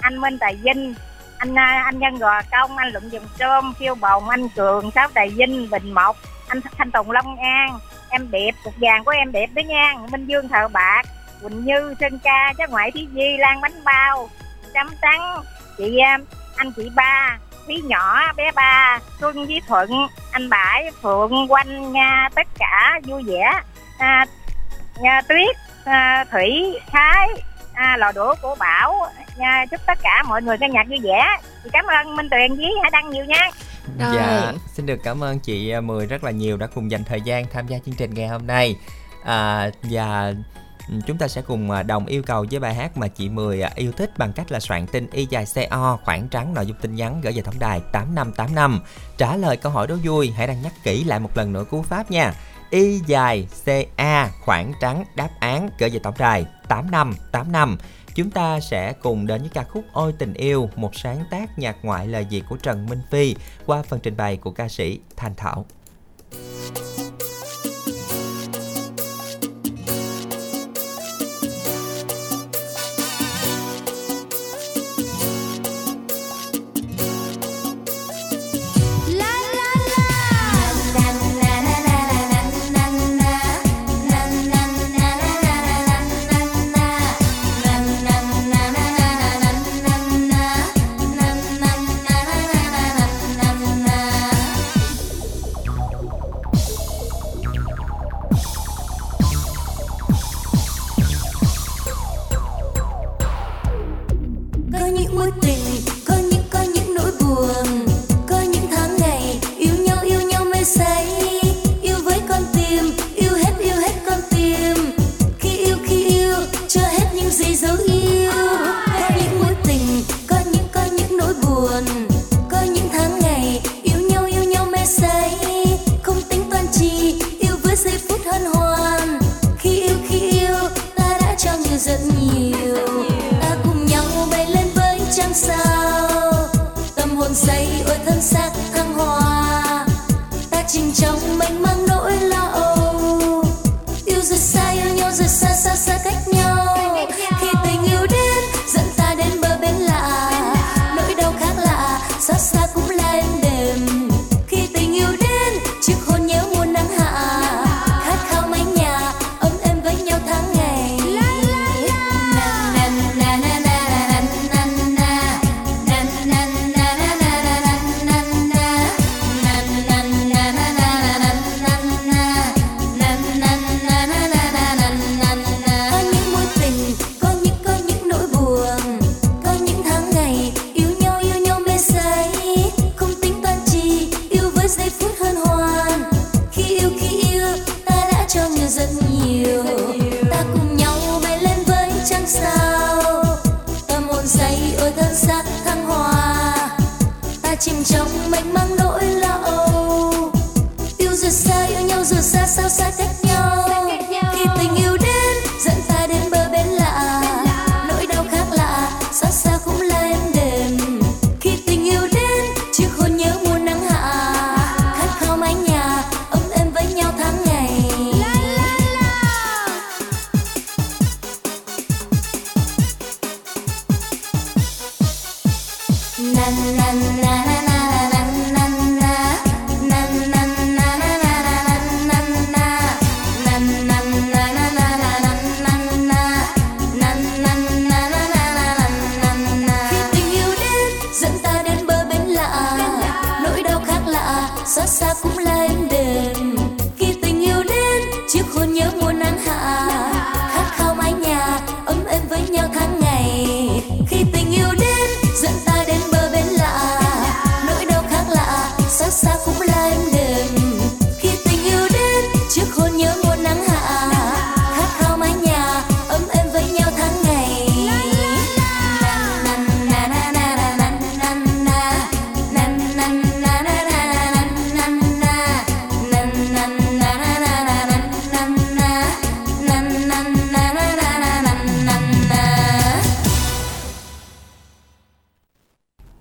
anh 0.00 0.20
Minh 0.20 0.38
Tài 0.38 0.56
Vinh 0.62 0.94
anh 1.38 1.58
à, 1.58 1.82
anh 1.84 1.98
Nhân 1.98 2.18
Gò 2.18 2.42
Công 2.50 2.76
anh 2.76 2.88
Luận 2.88 3.10
Dùm 3.10 3.22
Trôm 3.38 3.74
Phiêu 3.78 3.94
Bồng 3.94 4.28
anh 4.28 4.48
Cường 4.48 4.90
Sáu 4.90 5.08
đài 5.14 5.28
Vinh 5.28 5.70
Bình 5.70 5.92
Mộc 5.92 6.16
anh 6.48 6.60
Thanh 6.78 6.90
Tùng 6.90 7.10
Long 7.10 7.36
An 7.36 7.78
em 8.08 8.30
Điệp 8.30 8.50
cục 8.64 8.74
vàng 8.80 9.04
của 9.04 9.10
em 9.10 9.32
Điệp 9.32 9.46
đó 9.54 9.62
nha 9.66 9.94
Minh 10.10 10.26
Dương 10.26 10.48
Thợ 10.48 10.68
Bạc 10.68 11.02
Quỳnh 11.42 11.64
Như 11.64 11.94
Sơn 12.00 12.18
Ca 12.22 12.52
cháu 12.58 12.66
ngoại 12.70 12.90
Thí 12.90 13.08
Di 13.14 13.36
Lan 13.38 13.60
Bánh 13.60 13.84
Bao 13.84 14.28
chấm 14.74 14.88
Trắng 15.02 15.42
chị 15.78 15.98
em 15.98 16.24
anh 16.56 16.72
chị 16.76 16.90
ba 16.94 17.38
Thí 17.66 17.74
nhỏ 17.84 18.32
bé 18.36 18.50
ba 18.54 18.98
Xuân 19.20 19.46
với 19.46 19.60
Thuận 19.68 19.90
anh 20.32 20.50
Bãi 20.50 20.90
Phượng 21.02 21.52
Quanh 21.52 21.92
nha 21.92 22.28
tất 22.34 22.46
cả 22.58 23.00
vui 23.04 23.22
vẻ. 23.26 23.60
À, 23.98 24.26
nha, 25.00 25.20
Tuyết 25.28 25.56
à, 25.84 26.24
Thủy 26.30 26.78
Thái 26.86 27.28
à, 27.78 27.96
lò 27.96 28.12
đũa 28.12 28.34
của 28.42 28.56
Bảo 28.58 28.94
nha, 29.36 29.64
chúc 29.70 29.80
tất 29.86 29.98
cả 30.02 30.22
mọi 30.28 30.42
người 30.42 30.56
nghe 30.60 30.68
nhạc 30.68 30.88
vui 30.88 30.98
vẻ 31.02 31.26
chị 31.64 31.70
cảm 31.72 31.84
ơn 31.86 32.16
Minh 32.16 32.28
Tuyền 32.30 32.56
với 32.56 32.72
Hải 32.82 32.90
Đăng 32.90 33.10
nhiều 33.10 33.24
nha 33.24 33.50
Rồi. 33.98 34.14
Dạ, 34.14 34.52
xin 34.72 34.86
được 34.86 35.00
cảm 35.04 35.24
ơn 35.24 35.38
chị 35.38 35.70
à, 35.70 35.80
Mười 35.80 36.06
rất 36.06 36.24
là 36.24 36.30
nhiều 36.30 36.56
đã 36.56 36.66
cùng 36.74 36.90
dành 36.90 37.04
thời 37.04 37.20
gian 37.20 37.46
tham 37.52 37.66
gia 37.66 37.78
chương 37.78 37.94
trình 37.94 38.14
ngày 38.14 38.28
hôm 38.28 38.46
nay. 38.46 38.76
À, 39.24 39.70
và 39.82 40.34
ừ, 40.88 40.94
chúng 41.06 41.18
ta 41.18 41.28
sẽ 41.28 41.42
cùng 41.42 41.70
à, 41.70 41.82
đồng 41.82 42.06
yêu 42.06 42.22
cầu 42.22 42.46
với 42.50 42.60
bài 42.60 42.74
hát 42.74 42.96
mà 42.96 43.08
chị 43.08 43.28
Mười 43.28 43.62
à, 43.62 43.70
yêu 43.74 43.92
thích 43.92 44.18
bằng 44.18 44.32
cách 44.32 44.52
là 44.52 44.60
soạn 44.60 44.86
tin 44.86 45.10
y 45.12 45.26
dài 45.30 45.44
CO 45.54 45.98
khoảng 46.04 46.28
trắng 46.28 46.54
nội 46.54 46.66
dung 46.66 46.76
tin 46.80 46.94
nhắn 46.94 47.20
gửi 47.20 47.32
về 47.32 47.42
tổng 47.42 47.58
đài 47.58 47.80
8585. 47.92 48.80
Trả 49.16 49.36
lời 49.36 49.56
câu 49.56 49.72
hỏi 49.72 49.86
đố 49.86 49.94
vui, 50.04 50.32
hãy 50.36 50.46
đăng 50.46 50.62
nhắc 50.62 50.72
kỹ 50.82 51.04
lại 51.04 51.20
một 51.20 51.36
lần 51.36 51.52
nữa 51.52 51.64
cú 51.70 51.82
pháp 51.82 52.10
nha. 52.10 52.32
Y 52.70 52.98
dài 53.06 53.48
CA 53.64 54.28
khoảng 54.40 54.72
trắng 54.80 55.04
đáp 55.14 55.28
án 55.40 55.70
gửi 55.78 55.90
về 55.90 55.98
tổng 56.02 56.14
đài 56.18 56.46
8585. 56.68 57.76
Chúng 58.14 58.30
ta 58.30 58.60
sẽ 58.60 58.92
cùng 58.92 59.26
đến 59.26 59.40
với 59.40 59.50
ca 59.54 59.64
khúc 59.64 59.84
Ôi 59.92 60.14
tình 60.18 60.34
yêu, 60.34 60.70
một 60.76 60.94
sáng 60.94 61.24
tác 61.30 61.58
nhạc 61.58 61.76
ngoại 61.82 62.06
lời 62.06 62.26
Việt 62.30 62.42
của 62.48 62.56
Trần 62.56 62.86
Minh 62.86 63.00
Phi 63.10 63.36
qua 63.66 63.82
phần 63.82 64.00
trình 64.00 64.16
bày 64.16 64.36
của 64.36 64.50
ca 64.50 64.68
sĩ 64.68 65.00
Thanh 65.16 65.34
Thảo. 65.36 65.66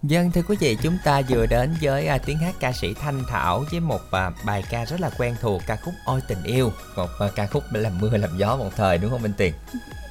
Dân 0.08 0.32
thưa 0.32 0.42
quý 0.48 0.56
vị, 0.60 0.78
chúng 0.82 0.98
ta 1.04 1.22
vừa 1.30 1.46
đến 1.46 1.76
với 1.82 2.08
à, 2.08 2.18
tiếng 2.18 2.38
hát 2.38 2.56
ca 2.60 2.72
sĩ 2.72 2.94
Thanh 2.94 3.24
Thảo 3.30 3.64
với 3.72 3.80
một 3.80 4.12
à, 4.12 4.32
bài 4.46 4.64
ca 4.70 4.86
rất 4.86 5.02
là 5.02 5.10
quen 5.18 5.36
thuộc 5.42 5.62
ca 5.68 5.76
khúc 5.76 5.94
Ôi 6.06 6.22
tình 6.28 6.44
yêu, 6.44 6.72
một 6.96 7.10
à, 7.20 7.28
ca 7.36 7.48
khúc 7.48 7.64
làm 7.72 8.00
mưa 8.02 8.18
làm 8.18 8.38
gió 8.38 8.58
một 8.58 8.70
thời 8.76 8.98
đúng 8.98 9.12
không 9.12 9.22
Minh 9.22 9.34
Tiền? 9.38 9.54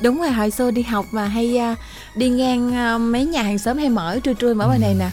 đúng 0.00 0.18
rồi 0.18 0.30
hồi 0.30 0.50
xưa 0.50 0.70
đi 0.70 0.82
học 0.82 1.04
mà 1.12 1.24
hay 1.24 1.58
à, 1.58 1.74
đi 2.16 2.28
ngang 2.28 2.74
à, 2.74 2.98
mấy 2.98 3.24
nhà 3.24 3.42
hàng 3.42 3.58
xóm 3.58 3.78
hay 3.78 3.88
mở 3.88 4.18
trưa 4.24 4.34
trưa 4.34 4.54
mở 4.54 4.68
bài 4.68 4.78
này 4.78 4.94
nè 4.94 5.10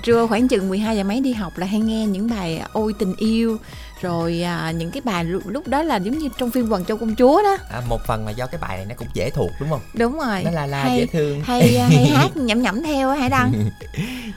trưa 0.02 0.26
khoảng 0.26 0.48
chừng 0.48 0.68
12 0.68 0.96
giờ 0.96 1.04
mấy 1.04 1.20
đi 1.20 1.32
học 1.32 1.58
là 1.58 1.66
hay 1.66 1.80
nghe 1.80 2.06
những 2.06 2.30
bài 2.30 2.62
ôi 2.72 2.94
tình 2.98 3.14
yêu 3.16 3.58
rồi 4.02 4.42
à, 4.42 4.70
những 4.70 4.90
cái 4.90 5.00
bài 5.04 5.24
lúc, 5.24 5.68
đó 5.68 5.82
là 5.82 5.96
giống 5.96 6.18
như 6.18 6.28
trong 6.38 6.50
phim 6.50 6.68
quần 6.70 6.84
châu 6.84 6.96
công 6.96 7.14
chúa 7.14 7.42
đó 7.42 7.56
À, 7.70 7.80
một 7.88 8.00
phần 8.06 8.26
là 8.26 8.30
do 8.32 8.46
cái 8.46 8.60
bài 8.60 8.76
này 8.76 8.86
nó 8.88 8.94
cũng 8.98 9.08
dễ 9.14 9.30
thuộc 9.30 9.50
đúng 9.60 9.70
không? 9.70 9.80
đúng 9.94 10.18
rồi 10.18 10.42
Nó 10.44 10.50
la 10.50 10.66
la 10.66 10.82
hay, 10.84 10.98
dễ 10.98 11.06
thương. 11.06 11.40
hay 11.44 11.76
à, 11.76 11.86
hay 11.88 12.06
hát 12.14 12.36
nhẩm 12.36 12.62
nhẩm 12.62 12.82
theo 12.82 13.10
hải 13.10 13.30
đăng 13.30 13.52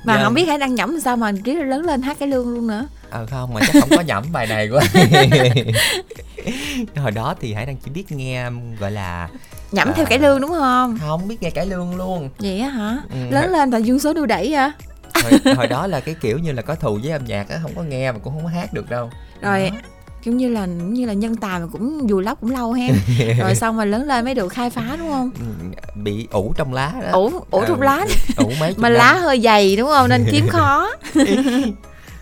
mà 0.03 0.13
Vâng. 0.15 0.23
không 0.23 0.33
biết 0.33 0.45
hải 0.47 0.57
đăng 0.57 0.75
nhẩm 0.75 0.99
sao 0.99 1.17
mà 1.17 1.31
riết 1.31 1.55
lớn 1.55 1.85
lên 1.85 2.01
hát 2.01 2.17
cái 2.19 2.27
lương 2.29 2.53
luôn 2.53 2.67
nữa 2.67 2.87
Ờ 3.09 3.25
không 3.25 3.53
mà 3.53 3.61
chắc 3.67 3.75
không 3.81 3.89
có 3.89 4.01
nhẩm 4.01 4.23
bài 4.31 4.47
này 4.47 4.69
quá. 4.69 4.81
Hồi 6.95 7.11
đó 7.11 7.35
thì 7.41 7.53
Hải 7.53 7.65
đang 7.65 7.77
chỉ 7.77 7.91
biết 7.91 8.11
nghe 8.11 8.49
gọi 8.79 8.91
là 8.91 9.29
nhẩm 9.71 9.87
À. 9.87 9.93
theo 9.95 10.05
cải 10.05 10.19
lương 10.19 10.41
đúng 10.41 10.49
không 10.51 10.97
không 11.01 11.27
biết 11.27 11.43
nghe 11.43 11.49
cải 11.49 11.65
lương 11.65 11.95
luôn. 11.95 12.29
vậy 12.39 12.59
á 12.59 12.69
hả 12.69 12.97
Ừ, 13.09 13.15
lớn 13.31 13.51
lên 13.51 13.71
thành 13.71 13.83
dương 13.83 13.99
số 13.99 14.13
đu 14.13 14.25
đẩy 14.25 14.53
à 14.53 14.71
hồi, 15.23 15.55
hồi 15.55 15.67
đó 15.67 15.87
là 15.87 15.99
cái 15.99 16.15
kiểu 16.21 16.37
như 16.39 16.51
là 16.51 16.61
có 16.61 16.75
thù 16.75 16.99
với 17.03 17.11
âm 17.11 17.25
nhạc 17.25 17.49
á 17.49 17.59
không 17.63 17.71
có 17.75 17.83
nghe 17.83 18.11
mà 18.11 18.17
cũng 18.23 18.33
không 18.33 18.43
có 18.43 18.49
hát 18.49 18.73
được 18.73 18.89
đâu 18.89 19.09
rồi 19.41 19.69
Đó. 19.69 19.77
kiểu 20.21 20.33
như 20.33 20.49
là 20.49 20.61
giống 20.65 20.93
như 20.93 21.05
là 21.05 21.13
nhân 21.13 21.35
tài 21.35 21.59
mà 21.59 21.65
cũng 21.71 22.07
vùi 22.07 22.23
lấp 22.23 22.37
cũng 22.41 22.51
lâu 22.51 22.73
ha 22.73 22.87
rồi 23.39 23.55
xong 23.55 23.77
mà 23.77 23.85
lớn 23.85 24.07
lên 24.07 24.25
mới 24.25 24.35
được 24.35 24.47
khai 24.49 24.69
phá 24.69 24.95
đúng 24.99 25.09
không? 25.09 25.29
Ừ, 25.39 25.45
bị 25.95 26.27
ủ 26.31 26.53
trong 26.57 26.73
lá 26.73 26.93
đó. 27.01 27.07
Ủ 27.11 27.31
ủ 27.51 27.63
trong 27.67 27.79
Ừ, 27.81 27.85
lá 27.85 28.05
ủ 28.37 28.51
mấy 28.59 28.73
mà 28.77 28.89
năm. 28.89 28.97
lá 28.97 29.13
hơi 29.13 29.39
dày 29.41 29.75
đúng 29.75 29.87
không? 29.89 30.09
Nên 30.09 30.25
kiếm 30.31 30.47
khó. 30.47 30.89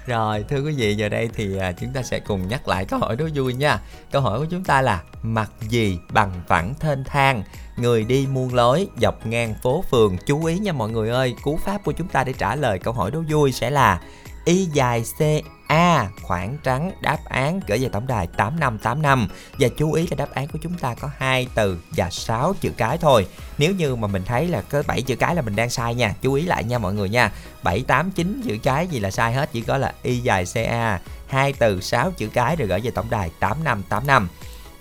Rồi 0.08 0.45
thưa 0.49 0.62
quý 0.63 0.73
vị 0.77 0.95
giờ 0.95 1.10
đây 1.10 1.29
thì 1.36 1.58
à, 1.58 1.71
chúng 1.71 1.89
ta 1.93 2.03
sẽ 2.03 2.19
cùng 2.19 2.47
nhắc 2.47 2.67
lại 2.67 2.86
câu 2.86 2.99
hỏi 2.99 3.15
đố 3.15 3.25
vui 3.36 3.53
nha. 3.53 3.79
Câu 4.12 4.21
hỏi 4.21 4.39
của 4.39 4.45
chúng 4.49 4.63
ta 4.63 4.82
là 4.82 5.01
Mặt 5.23 5.51
gì 5.69 5.97
bằng 6.13 6.32
phẳng 6.47 6.73
thênh 6.79 7.03
thang? 7.03 7.43
Người 7.77 8.03
đi 8.03 8.27
muôn 8.32 8.53
lối 8.53 8.88
dọc 9.01 9.25
ngang 9.25 9.53
phố 9.63 9.84
phường. 9.91 10.17
Chú 10.25 10.45
ý 10.45 10.60
nha 10.60 10.71
mọi 10.71 10.89
người 10.89 11.10
ơi 11.10 11.36
Cú 11.43 11.60
pháp 11.65 11.84
của 11.84 11.91
chúng 11.91 12.08
ta 12.08 12.23
để 12.23 12.34
trả 12.38 12.55
lời 12.55 12.79
câu 12.79 12.93
hỏi 12.93 13.12
đố 13.12 13.23
vui 13.29 13.51
sẽ 13.51 13.69
là 13.69 13.99
Y 14.45 14.65
dài 14.65 15.04
C 15.19 15.21
A 15.67 16.10
khoảng 16.21 16.58
trắng 16.63 16.91
đáp 17.02 17.17
án 17.25 17.60
gửi 17.67 17.78
về 17.78 17.89
tổng 17.89 18.08
đài 18.08 18.28
8585 18.28 19.28
và 19.60 19.67
chú 19.78 19.93
ý 19.93 20.08
là 20.08 20.15
đáp 20.15 20.32
án 20.32 20.47
của 20.47 20.60
chúng 20.62 20.78
ta 20.78 20.95
có 20.99 21.10
hai 21.17 21.47
từ 21.56 21.80
và 21.91 22.10
6 22.10 22.54
chữ 22.62 22.71
cái 22.78 22.97
thôi. 22.97 23.28
Nếu 23.58 23.71
như 23.71 23.95
mà 23.95 24.08
mình 24.08 24.23
thấy 24.25 24.47
là 24.47 24.62
có 24.62 24.84
7 24.88 25.02
chữ 25.02 25.15
cái 25.15 25.36
là 25.36 25.41
mình 25.41 25.56
đang 25.56 25.69
sai 25.69 25.95
nha. 25.95 26.13
Chú 26.21 26.34
ý 26.34 26.45
lại 26.45 26.63
nha 26.63 26.78
mọi 26.78 26.93
người 26.93 27.10
nha. 27.10 27.32
7 27.63 27.84
8 27.88 28.12
9 28.12 28.41
chữ 28.45 28.58
cái 28.63 28.88
gì 28.88 28.99
là 28.99 29.12
sai 29.12 29.34
hết 29.34 29.49
chỉ 29.52 29.62
có 29.62 29.78
là 29.78 29.93
y 30.04 30.17
dài 30.17 30.45
CA, 30.54 30.99
hai 31.28 31.54
từ 31.54 31.82
6 31.82 32.12
chữ 32.12 32.28
cái 32.34 32.56
rồi 32.56 32.67
gửi 32.67 32.80
về 32.82 32.91
tổng 32.91 33.10
đài 33.10 33.30
8585. 33.39 34.30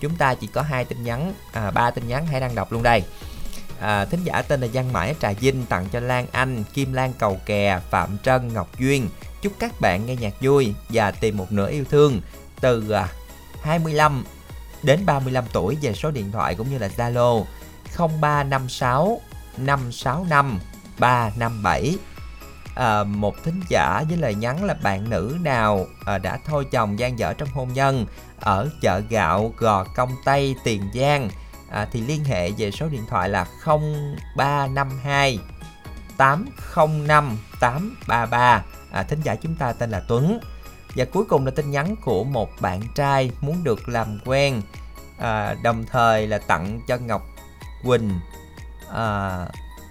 Chúng 0.01 0.15
ta 0.15 0.33
chỉ 0.33 0.47
có 0.47 0.61
hai 0.61 0.85
tin 0.85 1.03
nhắn, 1.03 1.33
à, 1.53 1.71
ba 1.71 1.91
tin 1.91 2.07
nhắn 2.07 2.27
hãy 2.27 2.39
đăng 2.39 2.55
đọc 2.55 2.71
luôn 2.71 2.83
đây. 2.83 3.03
À, 3.79 4.05
thính 4.05 4.23
giả 4.23 4.41
tên 4.41 4.61
là 4.61 4.67
giang 4.67 4.93
Mãi 4.93 5.15
Trà 5.21 5.31
Vinh 5.31 5.65
tặng 5.65 5.85
cho 5.91 5.99
Lan 5.99 6.27
Anh, 6.31 6.63
Kim 6.73 6.93
Lan 6.93 7.13
Cầu 7.19 7.39
Kè, 7.45 7.79
Phạm 7.89 8.17
Trân, 8.23 8.53
Ngọc 8.53 8.79
Duyên. 8.79 9.09
Chúc 9.41 9.53
các 9.59 9.81
bạn 9.81 10.05
nghe 10.05 10.15
nhạc 10.15 10.33
vui 10.41 10.73
và 10.89 11.11
tìm 11.11 11.37
một 11.37 11.51
nửa 11.51 11.69
yêu 11.69 11.85
thương 11.89 12.21
từ 12.61 12.89
à, 12.89 13.07
25 13.61 14.23
đến 14.83 15.05
35 15.05 15.43
tuổi 15.53 15.77
về 15.81 15.93
số 15.93 16.11
điện 16.11 16.31
thoại 16.31 16.55
cũng 16.55 16.69
như 16.69 16.77
là 16.77 16.89
Zalo 16.97 17.43
0356 17.97 19.21
565 19.57 20.59
357 20.99 21.95
à, 22.75 23.03
một 23.03 23.35
thính 23.43 23.61
giả 23.69 24.03
với 24.07 24.17
lời 24.17 24.35
nhắn 24.35 24.63
là 24.63 24.73
bạn 24.73 25.09
nữ 25.09 25.37
nào 25.41 25.85
à, 26.05 26.17
đã 26.17 26.39
thôi 26.45 26.65
chồng 26.71 26.99
gian 26.99 27.19
dở 27.19 27.33
trong 27.33 27.49
hôn 27.53 27.73
nhân 27.73 28.05
ở 28.39 28.69
chợ 28.81 29.01
gạo 29.09 29.53
Gò 29.57 29.83
Công 29.83 30.15
Tây 30.25 30.55
Tiền 30.63 30.83
Giang? 30.95 31.29
À, 31.69 31.87
thì 31.91 32.01
liên 32.01 32.23
hệ 32.23 32.51
về 32.51 32.71
số 32.71 32.87
điện 32.87 33.03
thoại 33.09 33.29
là 33.29 33.45
0352 33.65 35.39
805 36.17 37.37
833 37.59 38.63
à, 38.91 39.03
thính 39.03 39.21
giả 39.23 39.35
chúng 39.35 39.55
ta 39.55 39.73
tên 39.73 39.89
là 39.89 40.01
Tuấn. 40.07 40.39
Và 40.95 41.05
cuối 41.05 41.25
cùng 41.25 41.45
là 41.45 41.51
tin 41.51 41.71
nhắn 41.71 41.95
của 42.05 42.23
một 42.23 42.49
bạn 42.61 42.81
trai 42.95 43.31
muốn 43.41 43.63
được 43.63 43.89
làm 43.89 44.19
quen 44.25 44.61
à, 45.19 45.55
đồng 45.63 45.85
thời 45.91 46.27
là 46.27 46.37
tặng 46.37 46.81
cho 46.87 46.97
Ngọc 46.97 47.21
Quỳnh 47.83 48.19
à, 48.93 49.45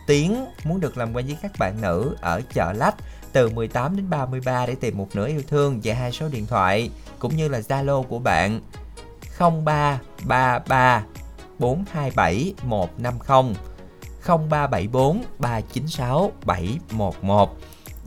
Tiến 0.06 0.46
muốn 0.64 0.80
được 0.80 0.96
làm 0.96 1.16
quen 1.16 1.26
với 1.26 1.36
các 1.42 1.52
bạn 1.58 1.80
nữ 1.80 2.16
ở 2.20 2.40
chợ 2.54 2.72
Lách 2.72 2.94
từ 3.32 3.50
18 3.50 3.96
đến 3.96 4.10
33 4.10 4.66
để 4.66 4.74
tìm 4.74 4.98
một 4.98 5.08
nửa 5.14 5.26
yêu 5.26 5.42
thương 5.48 5.80
và 5.84 5.94
hai 5.94 6.12
số 6.12 6.28
điện 6.28 6.46
thoại 6.46 6.90
cũng 7.18 7.36
như 7.36 7.48
là 7.48 7.60
Zalo 7.60 8.02
của 8.02 8.18
bạn. 8.18 8.60
0333 9.38 11.04
427 11.58 12.54
150 12.64 13.54
0374 14.26 15.22
396 15.38 16.32
711 16.44 17.56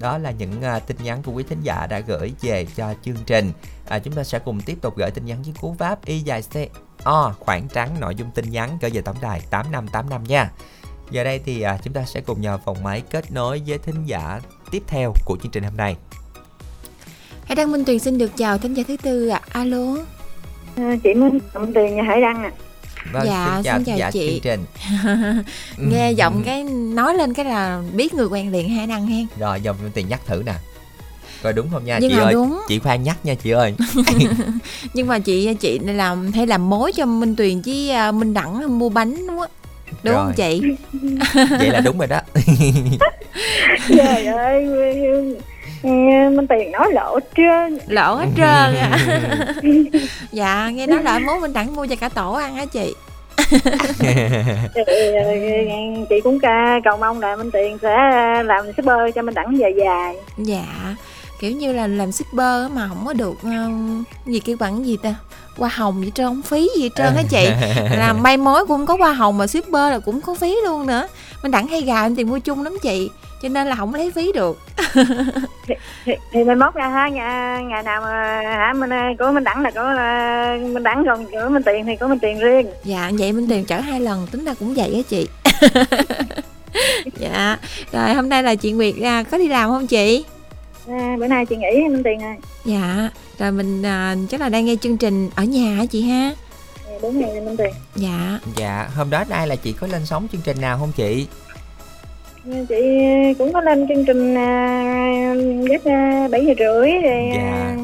đó 0.02 0.18
là 0.18 0.32
những 0.32 0.52
uh, 0.52 0.88
tin 0.88 0.98
nhắn 1.04 1.22
của 1.24 1.32
quý 1.32 1.44
thính 1.44 1.62
giả 1.64 1.88
đã 1.90 2.00
gửi 2.00 2.34
về 2.41 2.66
cho 2.76 2.93
chương 3.02 3.16
trình. 3.26 3.52
À, 3.88 3.99
chúng 3.99 4.14
ta 4.14 4.24
sẽ 4.24 4.39
cùng 4.39 4.62
tiếp 4.62 4.78
tục 4.82 4.97
gửi 4.97 5.12
tin 5.12 5.26
nhắn 5.26 5.43
với 5.43 5.54
cú 5.62 5.76
pháp 5.80 6.06
y 6.06 6.20
dài 6.20 6.41
c 6.41 6.56
o 7.04 7.34
khoảng 7.39 7.68
trắng 7.68 7.89
nội 7.99 8.16
dung 8.16 8.32
tin 8.32 8.49
nhắn 8.49 8.78
gửi 8.82 8.91
về 8.91 9.02
tổng 9.02 9.18
đài 9.22 9.41
8585 9.49 10.24
nha. 10.24 10.52
Giờ 11.12 11.24
đây 11.24 11.39
thì 11.45 11.62
à, 11.62 11.78
chúng 11.84 11.93
ta 11.93 12.04
sẽ 12.06 12.22
cùng 12.22 12.41
nhờ 12.41 12.58
phòng 12.66 12.84
máy 12.84 13.02
kết 13.10 13.32
nối 13.32 13.62
với 13.68 13.78
thính 13.78 14.06
giả 14.06 14.39
tiếp 14.72 14.84
theo 14.88 15.14
của 15.26 15.38
chương 15.43 15.52
trình 15.52 15.64
hôm 15.64 15.78
nay. 15.78 15.95
Hải 17.45 17.56
đăng 17.56 17.72
minh 17.72 17.86
tuyền 17.86 17.99
xin 17.99 18.18
được 18.18 18.32
chào 18.38 18.58
thính 18.58 18.74
giả 18.74 18.84
thứ 18.88 18.97
tư 19.04 19.28
ạ. 19.28 19.41
Alo. 19.49 19.97
À, 20.76 20.95
chị 21.04 21.14
Minh 21.14 21.39
Tiền 21.74 21.95
nhà 21.95 22.04
Hải 22.04 22.22
Đăng 22.22 22.41
nè 22.41 22.49
vâng 23.12 23.26
Dạ, 23.28 23.54
xin 23.56 23.64
chào 23.64 23.78
xin 23.78 23.86
chào 23.86 23.97
giả 23.97 24.12
chị. 24.12 24.28
chương 24.30 24.39
trình. 24.41 24.66
Nghe 25.91 26.12
giọng 26.12 26.43
cái 26.45 26.64
nói 26.64 27.14
lên 27.16 27.34
cái 27.34 27.45
là 27.45 27.82
biết 27.93 28.14
người 28.14 28.26
quen 28.26 28.52
liền 28.52 28.70
hải 28.70 28.88
đăng 28.88 29.08
hen. 29.08 29.28
Rồi 29.39 29.62
dòng 29.62 29.76
tiền 29.93 30.08
nhắc 30.10 30.22
thử 30.26 30.43
nè. 30.45 30.54
Coi 31.43 31.54
đúng 31.54 31.68
không 31.72 31.86
nha 31.86 31.97
nhưng 32.02 32.10
chị 32.12 32.16
mà 32.18 32.24
ơi? 32.24 32.34
đúng. 32.34 32.62
Chị 32.68 32.80
khoan 32.80 33.04
nhắc 33.04 33.18
nha 33.26 33.34
chị 33.36 33.52
ơi. 33.52 33.74
Nhưng 34.93 35.08
mà 35.08 35.20
chị 35.20 35.54
chị 35.54 35.80
làm 35.80 36.32
hay 36.32 36.47
làm 36.47 36.70
mối 36.70 36.91
cho 36.91 37.06
minh 37.06 37.36
tuyền 37.36 37.62
với 37.66 37.91
à, 37.91 38.12
minh 38.12 38.34
đẳng 38.34 38.80
mua 38.80 38.89
bánh 38.89 39.28
đúng 39.28 39.39
không? 39.39 39.52
Đúng 40.04 40.14
Rồi. 40.14 40.24
không 40.26 40.34
chị? 40.36 40.62
Vậy 41.60 41.70
là 41.70 41.80
đúng 41.80 41.97
rồi 41.97 42.08
đó. 42.08 42.20
Trời 43.97 44.26
ơi 44.26 44.66
Minh 45.84 46.47
Tiền 46.49 46.71
nói 46.71 46.91
lộ 46.93 47.19
trơn. 47.38 47.77
Lỗ 47.88 48.15
hết 48.15 48.27
trơn 48.38 48.75
à. 48.75 48.97
dạ 50.32 50.69
nghe 50.69 50.88
nói 50.88 51.03
là 51.03 51.19
mối 51.19 51.39
minh 51.39 51.53
đẳng 51.53 51.75
mua 51.75 51.86
cho 51.86 51.95
cả 51.95 52.09
tổ 52.09 52.34
ăn 52.34 52.55
á 52.55 52.65
chị. 52.65 52.93
Ờ, 54.75 54.84
Chị 56.09 56.15
cũng 56.23 56.39
ca 56.39 56.79
cầu 56.84 56.97
mong 56.97 57.21
là 57.21 57.36
Minh 57.36 57.51
Tiền 57.51 57.77
sẽ 57.82 57.97
làm 58.43 58.65
shipper 58.65 59.15
cho 59.15 59.21
Minh 59.21 59.36
Đẳng 59.36 59.57
dài 59.57 59.73
dài. 59.77 60.15
Dạ 60.38 60.95
kiểu 61.41 61.51
như 61.51 61.73
là 61.73 61.88
làm 61.88 62.11
shipper 62.11 62.71
mà 62.73 62.88
không 62.88 63.03
có 63.05 63.13
được 63.13 63.41
um, 63.43 64.03
gì 64.25 64.39
kêu 64.39 64.57
bằng 64.59 64.86
gì 64.86 64.97
ta? 65.03 65.15
Hoa 65.57 65.69
hồng 65.73 66.05
gì 66.05 66.11
trơn 66.15 66.25
không 66.25 66.41
phí 66.41 66.69
gì 66.77 66.89
trơn 66.95 67.15
á 67.15 67.23
chị. 67.29 67.49
Làm 67.97 68.23
may 68.23 68.38
mối 68.38 68.65
cũng 68.65 68.86
có 68.86 68.95
hoa 68.99 69.13
hồng 69.13 69.38
mà 69.38 69.47
shipper 69.47 69.91
là 69.91 69.99
cũng 69.99 70.21
có 70.21 70.36
phí 70.36 70.57
luôn 70.65 70.88
nữa. 70.88 71.07
Mình 71.43 71.51
đẳng 71.51 71.67
hay 71.67 71.82
gà 71.82 72.01
em 72.03 72.15
tiền 72.15 72.29
mua 72.29 72.39
chung 72.39 72.63
lắm 72.63 72.77
chị 72.82 73.09
cho 73.42 73.50
nên 73.50 73.68
là 73.68 73.76
không 73.76 73.94
lấy 73.94 74.12
ví 74.12 74.32
được. 74.32 74.60
Thì, 76.06 76.14
thì 76.32 76.44
mình 76.44 76.60
mốt 76.60 76.74
ra 76.74 76.88
ha 76.88 77.10
ngày, 77.10 77.64
ngày 77.64 77.84
nào 77.84 78.02
mà 78.02 78.42
hả 78.44 78.74
mình 78.74 78.89
của 79.20 79.32
mình 79.32 79.44
đẳng 79.44 79.62
là 79.62 79.72
có 79.72 79.94
mình 80.74 80.84
đẳng 80.84 81.04
còn 81.06 81.26
của 81.26 81.50
mình 81.50 81.64
tiền 81.64 81.86
thì 81.86 81.96
có 81.96 82.08
mình 82.08 82.20
tiền 82.20 82.39
riêng. 82.39 82.68
Dạ 82.84 83.12
vậy 83.20 83.32
mình 83.32 83.48
tiền 83.50 83.66
chở 83.66 83.80
hai 83.80 84.02
lần 84.02 84.28
tính 84.32 84.46
ra 84.46 84.54
cũng 84.60 84.74
vậy 84.74 84.94
á 84.94 85.02
chị. 85.10 85.28
Dạ 87.20 87.58
rồi 87.92 88.14
hôm 88.14 88.30
nay 88.30 88.44
là 88.44 88.56
chị 88.56 88.72
nguyệt 88.72 88.96
à, 89.04 89.24
có 89.24 89.38
đi 89.38 89.48
làm 89.48 89.70
không 89.70 89.88
chị? 89.88 90.26
À, 90.88 91.16
bữa 91.20 91.28
nay 91.28 91.46
chị 91.46 91.56
nghỉ 91.56 91.88
minh 91.89 92.04
tiền 92.04 92.20
rồi. 92.20 92.36
Dạ 92.66 93.10
rồi 93.39 93.52
mình 93.52 93.84
à, 93.86 94.16
chắc 94.30 94.42
là 94.42 94.50
đang 94.50 94.66
nghe 94.66 94.76
chương 94.82 94.98
trình 94.98 95.30
ở 95.36 95.44
nhà 95.44 95.76
hả 95.76 95.86
chị 95.86 96.02
ha? 96.02 96.32
Dạ, 96.88 96.94
đúng 97.02 97.20
ngày 97.20 97.42
minh 97.42 97.58
tiền. 97.58 97.74
Dạ. 97.96 98.39
Dạ 98.56 98.89
hôm 98.96 99.10
đó 99.10 99.24
ai 99.30 99.48
là 99.48 99.56
chị 99.56 99.74
có 99.74 99.88
lên 99.88 100.06
sóng 100.06 100.28
chương 100.32 100.42
trình 100.42 100.62
nào 100.62 100.78
không 100.78 100.92
chị 100.96 101.28
chị 102.70 102.98
cũng 103.38 103.54
có 103.54 103.62
lên 103.62 103.88
chương 103.88 104.06
trình 104.06 104.34
giấc 105.70 105.86
à, 105.86 106.28
bảy 106.32 106.46
giờ 106.46 106.54
rưỡi 106.60 106.92
rồi 106.92 107.30
à, 107.30 107.36
dạ. 107.36 107.76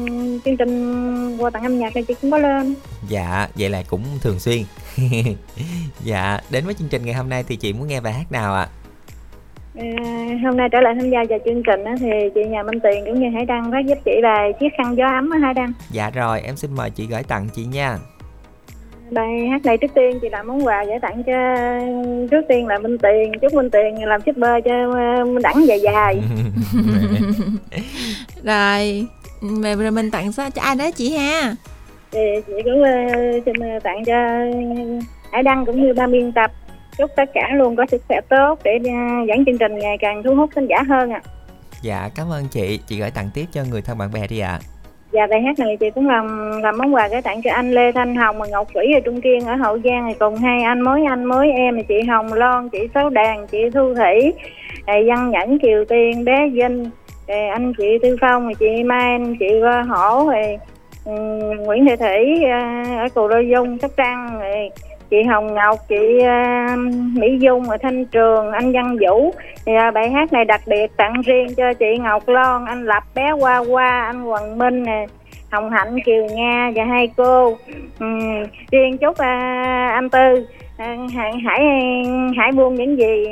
chương 0.44 0.56
trình 0.56 1.36
qua 1.38 1.50
tặng 1.50 1.62
âm 1.62 1.78
nhạc 1.78 1.92
thì 1.94 2.02
chị 2.02 2.14
cũng 2.22 2.30
có 2.30 2.38
lên 2.38 2.74
dạ 3.08 3.48
vậy 3.58 3.70
là 3.70 3.82
cũng 3.88 4.02
thường 4.22 4.38
xuyên 4.38 4.62
dạ 6.04 6.40
đến 6.50 6.64
với 6.64 6.74
chương 6.74 6.88
trình 6.88 7.04
ngày 7.04 7.14
hôm 7.14 7.28
nay 7.28 7.44
thì 7.48 7.56
chị 7.56 7.72
muốn 7.72 7.88
nghe 7.88 8.00
bài 8.00 8.12
hát 8.12 8.32
nào 8.32 8.54
ạ 8.54 8.60
à? 8.60 8.78
hôm 10.44 10.56
nay 10.56 10.68
trở 10.72 10.80
lại 10.80 10.94
tham 11.00 11.10
gia 11.10 11.18
vào 11.28 11.38
chương 11.44 11.62
trình 11.62 11.84
thì 12.00 12.08
chị 12.34 12.40
nhà 12.44 12.62
Minh 12.62 12.80
Tiền 12.82 13.04
cũng 13.04 13.20
như 13.20 13.28
Hải 13.34 13.44
Đăng 13.44 13.70
phát 13.70 13.86
giúp 13.86 13.98
chị 14.04 14.12
bài 14.22 14.52
chiếc 14.60 14.68
khăn 14.78 14.96
gió 14.96 15.06
ấm 15.06 15.30
ở 15.30 15.38
Hải 15.38 15.54
Đăng 15.54 15.72
dạ 15.90 16.10
rồi 16.10 16.40
em 16.40 16.56
xin 16.56 16.70
mời 16.76 16.90
chị 16.90 17.06
gửi 17.06 17.22
tặng 17.22 17.48
chị 17.54 17.64
nha 17.64 17.98
bài 19.10 19.48
hát 19.50 19.64
này 19.64 19.78
trước 19.78 19.90
tiên 19.94 20.18
chị 20.22 20.28
làm 20.28 20.46
món 20.46 20.66
quà 20.66 20.84
gửi 20.84 20.98
tặng 21.02 21.22
cho 21.22 21.32
trước 22.30 22.42
tiên 22.48 22.66
là 22.66 22.78
Minh 22.78 22.98
Tiền 22.98 23.32
chúc 23.42 23.54
Minh 23.54 23.70
Tiền 23.70 24.04
làm 24.04 24.20
shipper 24.20 24.64
cho 24.64 24.94
Minh 25.24 25.42
Đẳng 25.42 25.66
dài 25.66 25.80
dài 25.80 26.20
rồi 28.44 29.06
về 29.62 29.74
rồi 29.74 29.90
mình 29.90 30.10
tặng 30.10 30.32
sao 30.32 30.50
cho 30.50 30.62
ai 30.62 30.76
đó 30.76 30.90
chị 30.90 31.16
ha 31.16 31.54
thì 32.10 32.20
chị 32.46 32.52
cũng 32.64 32.82
uh, 32.82 33.42
xin 33.46 33.54
tặng 33.82 34.04
cho 34.04 34.14
Hải 35.32 35.42
Đăng 35.42 35.66
cũng 35.66 35.82
như 35.82 35.94
ba 35.94 36.06
biên 36.06 36.32
tập 36.32 36.50
chúc 36.98 37.10
tất 37.16 37.30
cả 37.34 37.48
luôn 37.54 37.76
có 37.76 37.86
sức 37.90 38.02
khỏe 38.08 38.20
tốt 38.28 38.58
để 38.64 38.78
uh, 38.78 39.28
dẫn 39.28 39.44
chương 39.44 39.58
trình 39.58 39.78
ngày 39.78 39.96
càng 40.00 40.22
thu 40.22 40.34
hút 40.34 40.50
khán 40.54 40.66
giả 40.66 40.82
hơn 40.88 41.10
ạ 41.10 41.20
à. 41.24 41.30
dạ 41.82 42.08
cảm 42.14 42.32
ơn 42.32 42.48
chị 42.48 42.80
chị 42.86 42.98
gửi 42.98 43.10
tặng 43.10 43.30
tiếp 43.34 43.44
cho 43.52 43.64
người 43.70 43.82
thân 43.82 43.98
bạn 43.98 44.12
bè 44.12 44.26
đi 44.26 44.38
ạ 44.38 44.60
à. 44.62 44.77
Dạ 45.12 45.26
bài 45.26 45.40
hát 45.42 45.58
này 45.58 45.76
chị 45.76 45.90
cũng 45.90 46.08
làm 46.08 46.50
làm 46.62 46.78
món 46.78 46.94
quà 46.94 47.08
gửi 47.08 47.22
tặng 47.22 47.42
cho 47.42 47.50
anh 47.52 47.72
Lê 47.72 47.92
Thanh 47.92 48.14
Hồng 48.14 48.38
và 48.38 48.46
Ngọc 48.46 48.68
Thủy 48.74 48.86
ở 48.94 49.00
Trung 49.00 49.20
Kiên 49.20 49.46
ở 49.46 49.54
Hậu 49.54 49.78
Giang 49.78 50.06
thì 50.08 50.14
cùng 50.18 50.36
hai 50.36 50.62
anh 50.62 50.80
mới 50.80 51.04
anh 51.04 51.24
mới 51.24 51.50
em 51.50 51.76
thì 51.76 51.82
chị 51.88 52.02
Hồng 52.08 52.32
Loan, 52.32 52.68
chị 52.68 52.78
Sáu 52.94 53.10
Đàn, 53.10 53.46
chị 53.46 53.58
Thu 53.74 53.94
Thủy, 53.94 54.32
à, 54.86 54.94
Văn 55.06 55.30
Nhẫn, 55.30 55.58
Kiều 55.58 55.84
Tiên, 55.84 56.24
bé 56.24 56.48
Vinh, 56.48 56.90
à, 57.26 57.48
anh 57.52 57.72
chị 57.78 57.98
Tư 58.02 58.16
Phong, 58.20 58.54
chị 58.54 58.82
Mai, 58.84 59.18
chị 59.40 59.46
Hổ, 59.88 60.26
à, 60.26 60.42
ừ, 61.04 61.12
Nguyễn 61.58 61.86
Thị 61.86 61.96
Thủy 61.96 62.44
ở 62.98 63.08
Cù 63.14 63.28
Đôi 63.28 63.48
Dung, 63.48 63.78
Sóc 63.78 63.90
Trăng, 63.96 64.40
chị 65.10 65.22
Hồng 65.22 65.54
Ngọc, 65.54 65.78
chị 65.88 66.18
uh, 66.18 66.78
Mỹ 67.18 67.38
Dung 67.40 67.70
ở 67.70 67.76
Thanh 67.82 68.04
Trường, 68.04 68.52
anh 68.52 68.72
Văn 68.72 68.96
Vũ. 69.00 69.34
Thì 69.66 69.72
uh, 69.88 69.94
bài 69.94 70.10
hát 70.10 70.32
này 70.32 70.44
đặc 70.44 70.60
biệt 70.66 70.96
tặng 70.96 71.22
riêng 71.26 71.54
cho 71.54 71.72
chị 71.74 71.96
Ngọc 72.00 72.28
Loan, 72.28 72.64
anh 72.66 72.84
Lập 72.84 73.02
bé 73.14 73.30
Hoa 73.30 73.56
Hoa, 73.58 74.04
anh 74.06 74.20
Hoàng 74.20 74.58
Minh 74.58 74.82
nè. 74.82 75.06
Hồng 75.50 75.70
Hạnh, 75.70 75.96
Kiều 76.04 76.26
Nga 76.34 76.70
và 76.74 76.84
hai 76.84 77.10
cô. 77.16 77.56
ừ, 77.98 78.06
riêng 78.72 78.98
chúc 78.98 79.18
à, 79.18 79.90
anh 79.94 80.10
Tư 80.10 80.46
à, 80.78 80.96
hãy 81.14 81.32
hãy 81.44 81.60
hãy 82.36 82.52
buông 82.52 82.74
những 82.74 82.98
gì 82.98 83.24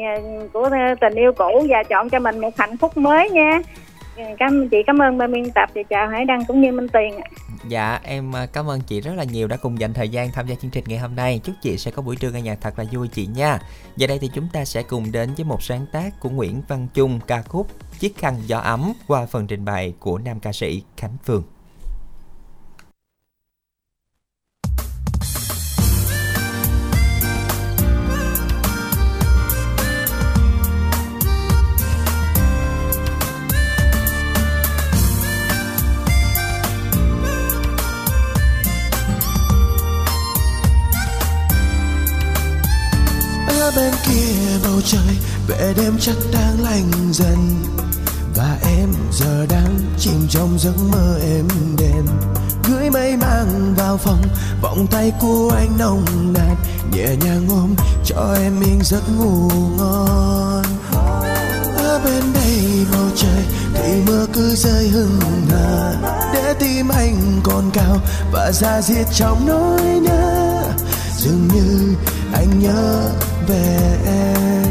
của 0.53 0.71
tình 1.01 1.15
yêu 1.15 1.33
cũ 1.33 1.67
và 1.69 1.83
chọn 1.83 2.09
cho 2.09 2.19
mình 2.19 2.39
một 2.39 2.57
hạnh 2.59 2.77
phúc 2.77 2.97
mới 2.97 3.31
nha. 3.31 3.61
Ừ, 4.17 4.25
cảm 4.39 4.69
chị, 4.69 4.77
cảm 4.87 4.99
ơn 4.99 5.19
ban 5.19 5.33
biên 5.33 5.51
tập 5.51 5.71
và 5.75 5.83
chào 5.91 6.09
Hải 6.09 6.25
Đăng 6.25 6.45
cũng 6.45 6.61
như 6.61 6.73
Minh 6.73 6.89
Tiền. 6.89 7.21
Dạ 7.69 8.01
em 8.03 8.37
à, 8.37 8.47
cảm 8.53 8.71
ơn 8.71 8.81
chị 8.81 9.01
rất 9.01 9.13
là 9.17 9.25
nhiều 9.25 9.49
đã 9.49 9.57
cùng 9.57 9.81
dành 9.81 9.95
thời 9.95 10.09
gian 10.09 10.33
tham 10.33 10.47
gia 10.47 10.55
chương 10.55 10.71
trình 10.71 10.85
ngày 10.87 10.99
hôm 10.99 11.17
nay. 11.17 11.41
Chúc 11.45 11.55
chị 11.63 11.77
sẽ 11.77 11.91
có 11.91 12.03
buổi 12.03 12.17
trưa 12.17 12.31
nghe 12.31 12.43
nhạc 12.43 12.59
thật 12.61 12.79
là 12.79 12.85
vui 12.93 13.09
chị 13.09 13.27
nha. 13.27 13.59
Giờ 13.97 14.07
đây 14.07 14.19
thì 14.19 14.31
chúng 14.35 14.49
ta 14.53 14.65
sẽ 14.65 14.83
cùng 14.83 15.13
đến 15.13 15.31
với 15.37 15.45
một 15.45 15.63
sáng 15.63 15.87
tác 15.93 16.21
của 16.21 16.31
Nguyễn 16.31 16.63
Văn 16.69 16.89
Trung 16.95 17.21
ca 17.27 17.43
khúc 17.43 17.67
Chiếc 17.99 18.19
khăn 18.19 18.37
gió 18.47 18.59
ấm 18.59 18.93
qua 19.07 19.27
phần 19.27 19.47
trình 19.47 19.65
bày 19.65 19.95
của 20.01 20.19
nam 20.19 20.41
ca 20.41 20.53
sĩ 20.53 20.83
Khánh 20.97 21.17
Phương. 21.25 21.43
Bên 43.77 43.93
kia 44.07 44.59
bầu 44.65 44.81
trời, 44.85 45.17
vẻ 45.49 45.73
đêm 45.77 45.99
chắc 46.01 46.17
đang 46.33 46.63
lạnh 46.63 46.91
dần. 47.13 47.65
Và 48.37 48.59
em 48.79 48.89
giờ 49.13 49.47
đang 49.49 49.79
chìm 49.99 50.27
trong 50.31 50.59
giấc 50.59 50.79
mơ 50.93 51.19
êm 51.23 51.49
đềm. 51.79 52.07
Gửi 52.69 52.91
mây 52.91 53.17
mang 53.17 53.75
vào 53.77 53.97
phòng, 53.97 54.23
vòng 54.63 54.87
tay 54.91 55.13
của 55.21 55.53
anh 55.57 55.79
nồng 55.79 56.05
nàn. 56.33 56.57
Nhẹ 56.93 57.17
nhàng 57.25 57.47
ôm, 57.49 57.75
cho 58.05 58.35
em 58.43 58.61
yên 58.61 58.81
giấc 58.85 59.03
ngủ 59.19 59.51
ngon. 59.79 60.65
Ở 61.77 62.01
bên 62.05 62.25
đây 62.35 62.87
bầu 62.93 63.07
trời, 63.17 63.45
thì 63.75 64.03
mưa 64.07 64.27
cứ 64.33 64.55
rơi 64.55 64.89
hừng 64.89 65.21
hờ. 65.51 65.95
Để 66.35 66.55
tim 66.59 66.89
anh 66.89 67.41
còn 67.45 67.71
cao 67.75 67.97
và 68.33 68.53
ra 68.53 68.83
diệt 68.83 69.07
trong 69.15 69.47
nỗi 69.47 69.81
nhớ 69.83 70.46
dường 71.27 71.49
như 71.49 71.95
anh 72.33 72.61
nhớ 72.61 73.11
về 73.49 73.79
em. 74.07 74.65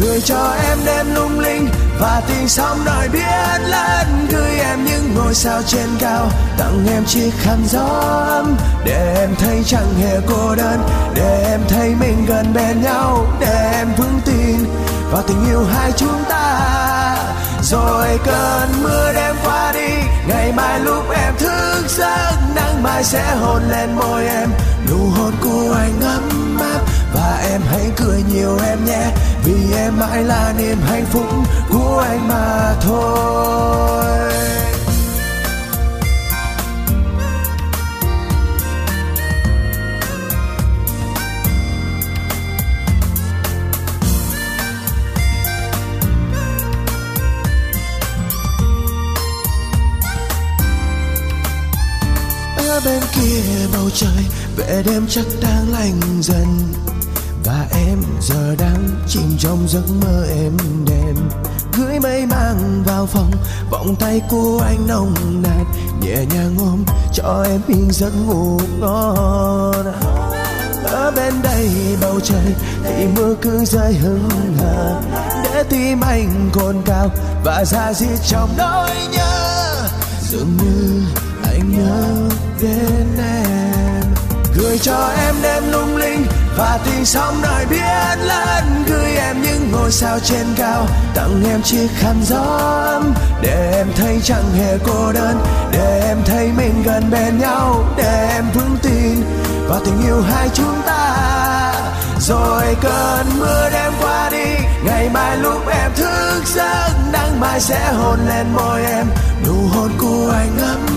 Gửi 0.00 0.20
cho 0.20 0.54
em 0.68 0.78
đêm 0.86 1.14
lung 1.14 1.40
linh 1.40 1.68
và 2.00 2.22
tình 2.28 2.48
sóng 2.48 2.84
nổi 2.84 3.08
biết 3.08 3.60
lớn 3.68 4.26
gửi 4.30 4.58
em 4.58 4.84
những 4.84 5.14
ngôi 5.14 5.34
sao 5.34 5.62
trên 5.66 5.88
cao, 5.98 6.30
tặng 6.58 6.86
em 6.90 7.04
chiếc 7.04 7.30
khăn 7.38 7.58
gió 7.66 7.86
ấm. 8.28 8.56
Để 8.84 9.14
em 9.20 9.34
thấy 9.38 9.62
chẳng 9.66 9.94
hề 10.00 10.20
cô 10.26 10.54
đơn, 10.54 10.88
để 11.14 11.44
em 11.50 11.60
thấy 11.68 11.94
mình 12.00 12.26
gần 12.26 12.54
bên 12.54 12.82
nhau. 12.82 13.26
Để 13.40 13.70
em 13.74 13.88
vững 13.96 14.20
tin 14.24 14.56
vào 15.10 15.22
tình 15.22 15.46
yêu 15.50 15.64
hai 15.64 15.92
chúng 15.96 16.24
ta. 16.28 16.60
Rồi 17.62 18.18
cơn 18.24 18.82
mưa 18.82 19.12
đêm 19.12 19.36
qua 19.44 19.72
đi, 19.72 19.88
ngày 20.28 20.52
mai 20.52 20.80
lúc 20.80 21.10
em 21.10 21.34
thức 21.38 21.84
giấc, 21.88 22.32
nắng 22.54 22.82
mai 22.82 23.04
sẽ 23.04 23.36
hôn 23.40 23.62
lên 23.70 23.96
môi 23.96 24.26
em 24.26 24.48
nụ 24.90 25.10
hôn 25.10 25.32
của 25.40 25.74
anh 25.78 26.00
ấm 26.00 26.56
áp 26.60 26.80
và 27.14 27.38
em 27.50 27.60
hãy 27.70 27.90
cười 27.96 28.22
nhiều 28.32 28.58
em 28.66 28.84
nhé. 28.84 29.10
Vì 29.44 29.72
em 29.76 29.98
mãi 29.98 30.24
là 30.24 30.54
niềm 30.58 30.78
hạnh 30.88 31.04
phúc 31.10 31.26
của 31.70 32.04
anh 32.08 32.28
mà 32.28 32.74
thôi. 32.80 34.04
Ở 52.68 52.80
bên 52.84 53.02
kia 53.12 53.66
bầu 53.72 53.90
trời 53.94 54.24
vẻ 54.58 54.82
đêm 54.86 55.06
chắc 55.08 55.24
đang 55.42 55.72
lạnh 55.72 56.00
dần. 56.20 56.46
Và 57.44 57.66
em 57.70 57.98
giờ 58.20 58.54
đang 58.58 58.88
chìm 59.08 59.36
trong 59.38 59.68
giấc 59.68 59.84
mơ 60.02 60.26
êm 60.28 60.56
đềm. 60.86 61.16
Gửi 61.72 62.00
mây 62.00 62.26
mang 62.26 62.82
vào 62.86 63.06
phòng, 63.06 63.30
vòng 63.70 63.96
tay 63.96 64.20
của 64.30 64.60
anh 64.64 64.86
nồng 64.86 65.14
nàn. 65.42 65.64
Nhẹ 66.00 66.24
nhàng 66.34 66.56
ôm, 66.58 66.84
cho 67.12 67.44
em 67.48 67.60
yên 67.66 67.88
giấc 67.90 68.12
ngủ 68.26 68.60
ngon. 68.80 69.86
Ở 70.84 71.12
bên 71.16 71.34
đây 71.42 71.70
bầu 72.00 72.20
trời, 72.20 72.54
thì 72.84 73.06
mưa 73.16 73.34
cứ 73.42 73.64
rơi 73.64 73.94
hững 73.94 74.28
hờ. 74.58 75.00
Để 75.44 75.62
tim 75.62 76.00
anh 76.00 76.50
cồn 76.52 76.82
cao 76.84 77.10
và 77.44 77.64
ra 77.64 77.92
diết 77.92 78.18
trong 78.26 78.54
nỗi 78.58 78.90
nhớ. 79.12 79.88
Dường 80.30 80.56
như 80.56 81.02
anh 81.42 81.72
nhớ 81.78 82.28
đến 82.60 83.06
em 83.18 83.77
gửi 84.58 84.78
cho 84.78 85.10
em 85.26 85.34
đêm 85.42 85.62
lung 85.72 85.96
linh 85.96 86.26
và 86.56 86.78
tình 86.84 87.04
sóng 87.04 87.42
nổi 87.42 87.66
biết 87.70 88.18
lớn 88.18 88.84
gửi 88.88 89.16
em 89.16 89.42
những 89.42 89.72
ngôi 89.72 89.90
sao 89.90 90.18
trên 90.24 90.46
cao, 90.56 90.86
tặng 91.14 91.42
em 91.50 91.62
chiếc 91.62 91.88
khăn 91.98 92.16
gió 92.22 92.78
để 93.42 93.72
em 93.76 93.86
thấy 93.96 94.20
chẳng 94.24 94.54
hề 94.58 94.78
cô 94.86 95.12
đơn, 95.12 95.40
để 95.72 96.02
em 96.08 96.18
thấy 96.26 96.50
mình 96.56 96.82
gần 96.84 97.10
bên 97.10 97.38
nhau. 97.38 97.84
Để 97.96 98.30
em 98.34 98.44
vững 98.54 98.76
tin 98.82 99.22
vào 99.68 99.80
tình 99.84 100.02
yêu 100.06 100.22
hai 100.22 100.48
chúng 100.54 100.82
ta. 100.86 101.14
Rồi 102.20 102.76
cơn 102.82 103.26
mưa 103.38 103.70
đêm 103.72 103.92
qua 104.00 104.28
đi, 104.30 104.64
ngày 104.84 105.08
mai 105.08 105.36
lúc 105.36 105.68
em 105.68 105.90
thức 105.96 106.42
giấc, 106.46 106.90
nắng 107.12 107.40
mai 107.40 107.60
sẽ 107.60 107.92
hôn 107.92 108.18
lên 108.28 108.46
môi 108.54 108.84
em. 108.84 109.06
Nụ 109.46 109.68
hôn 109.72 109.90
của 109.98 110.32
anh 110.34 110.58
ấm 110.58 110.87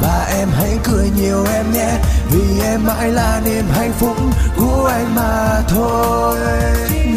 và 0.00 0.26
em 0.38 0.48
hãy 0.58 0.78
cười 0.84 1.10
nhiều 1.16 1.46
em 1.54 1.72
nhé, 1.72 1.90
vì 2.30 2.60
em 2.64 2.86
mãi 2.86 3.08
là 3.08 3.40
niềm 3.44 3.64
hạnh 3.76 3.92
phúc 3.98 4.16
của 4.56 4.90
anh 4.92 5.14
mà 5.14 5.62
thôi. 5.68 6.38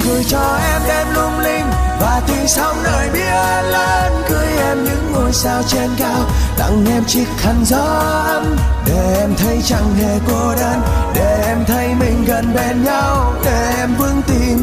Gửi 0.06 0.24
cho 0.30 0.58
em 0.74 0.82
đêm 0.88 1.08
lung 1.14 1.40
linh, 1.40 1.66
và 2.00 2.22
tiếng 2.28 2.48
sóng 2.48 2.84
nơi 2.84 3.10
biển 3.14 3.72
lớn 3.72 4.24
gửi 4.30 4.48
em 4.58 4.84
những 4.84 5.12
ngôi 5.14 5.34
sao 5.34 5.62
trên 5.68 5.90
cao, 5.98 6.26
tặng 6.58 6.86
em 6.96 7.06
chiếc 7.06 7.28
khăn 7.38 7.56
gió 7.66 7.84
ấm, 8.26 8.56
để 8.86 9.18
em 9.20 9.36
thấy 9.36 9.62
chẳng 9.66 9.96
hề 9.96 10.20
cô 10.28 10.56
đơn, 10.56 10.82
để 11.16 11.44
em 11.48 11.66
thấy 11.68 11.88
mình 12.00 12.26
gần 12.28 12.54
bên 12.56 12.84
nhau, 12.84 13.34
để 13.46 13.74
em 13.78 13.96
vững 13.96 14.22
tin. 14.28 14.58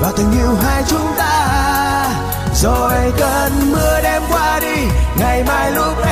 Vào 0.00 0.12
tình 0.16 0.32
yêu 0.32 0.56
hai 0.62 0.82
chúng 0.88 1.14
ta, 1.18 2.06
rồi 2.54 3.12
cơn 3.18 3.72
mưa 3.72 4.00
đêm 4.02 4.22
qua 4.30 4.60
đi, 4.60 4.88
ngày 5.18 5.44
mai 5.44 5.72
lúc 5.72 6.04
em 6.06 6.09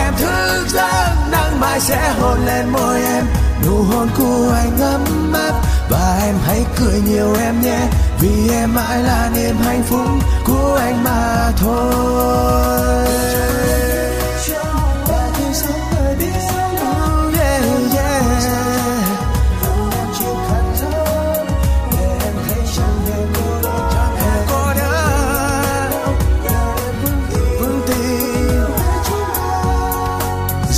mãi 1.60 1.70
mai 1.70 1.80
sẽ 1.80 2.12
hôn 2.20 2.46
lên 2.46 2.68
môi 2.68 3.02
em. 3.02 3.24
Nụ 3.66 3.82
hôn 3.82 4.08
của 4.18 4.52
anh 4.54 4.80
ấm 4.80 5.32
áp, 5.32 5.52
và 5.90 6.20
em 6.24 6.34
hãy 6.46 6.64
cười 6.76 7.00
nhiều 7.00 7.34
em 7.40 7.60
nhé. 7.62 7.80
Vì 8.20 8.50
em 8.50 8.74
mãi 8.74 9.02
là 9.02 9.30
niềm 9.34 9.56
hạnh 9.64 9.82
phúc 9.82 10.06
của 10.44 10.78
anh 10.80 11.04
mà 11.04 11.52
thôi. 11.56 13.04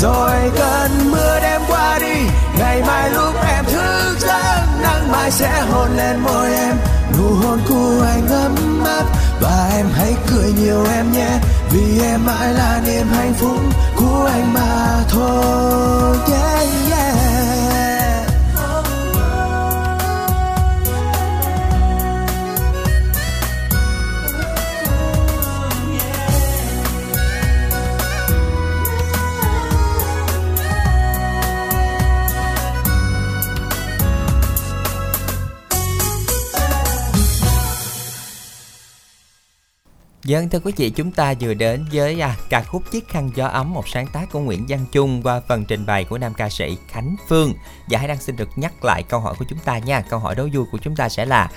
Rồi 0.02 0.29
hôn 5.80 5.96
lên 5.96 6.20
môi 6.20 6.52
em. 6.52 6.76
Nụ 7.18 7.34
hôn 7.34 7.58
của 7.68 8.04
anh 8.06 8.28
ấm 8.28 8.84
áp 8.84 9.04
Và 9.40 9.70
em 9.76 9.86
hãy 9.94 10.14
cười 10.30 10.52
nhiều 10.52 10.84
em 10.94 11.12
nhé. 11.12 11.38
Vì 11.72 12.00
em 12.02 12.26
mãi 12.26 12.54
là 12.54 12.80
niềm 12.86 13.06
hạnh 13.12 13.34
phúc 13.34 13.56
của 13.96 14.28
anh 14.32 14.54
mà 14.54 15.04
thôi. 15.08 16.16
Yeah, 16.30 16.68
yeah. 16.90 17.29
Dân 40.30 40.48
thưa 40.48 40.60
quý 40.60 40.72
vị, 40.76 40.90
chúng 40.90 41.12
ta 41.12 41.34
vừa 41.40 41.54
đến 41.54 41.84
với 41.92 42.20
à, 42.20 42.36
ca 42.50 42.62
khúc 42.62 42.82
Chiếc 42.90 43.08
khăn 43.08 43.30
gió 43.34 43.46
ấm, 43.46 43.74
một 43.74 43.88
sáng 43.88 44.06
tác 44.06 44.30
của 44.32 44.40
Nguyễn 44.40 44.66
Văn 44.68 44.86
Trung 44.92 45.22
qua 45.22 45.40
phần 45.48 45.64
trình 45.64 45.86
bày 45.86 46.04
của 46.04 46.18
nam 46.18 46.34
ca 46.34 46.48
sĩ 46.48 46.76
Khánh 46.88 47.16
Phương. 47.28 47.54
Và 47.88 47.98
hãy 47.98 48.08
đang 48.08 48.20
xin 48.20 48.36
được 48.36 48.48
nhắc 48.56 48.84
lại 48.84 49.02
câu 49.02 49.20
hỏi 49.20 49.34
của 49.38 49.44
chúng 49.48 49.58
ta 49.58 49.78
nha. 49.78 50.00
Câu 50.00 50.18
hỏi 50.18 50.34
đố 50.34 50.48
vui 50.52 50.64
của 50.72 50.78
chúng 50.82 50.96
ta 50.96 51.08
sẽ 51.08 51.24
là 51.24 51.50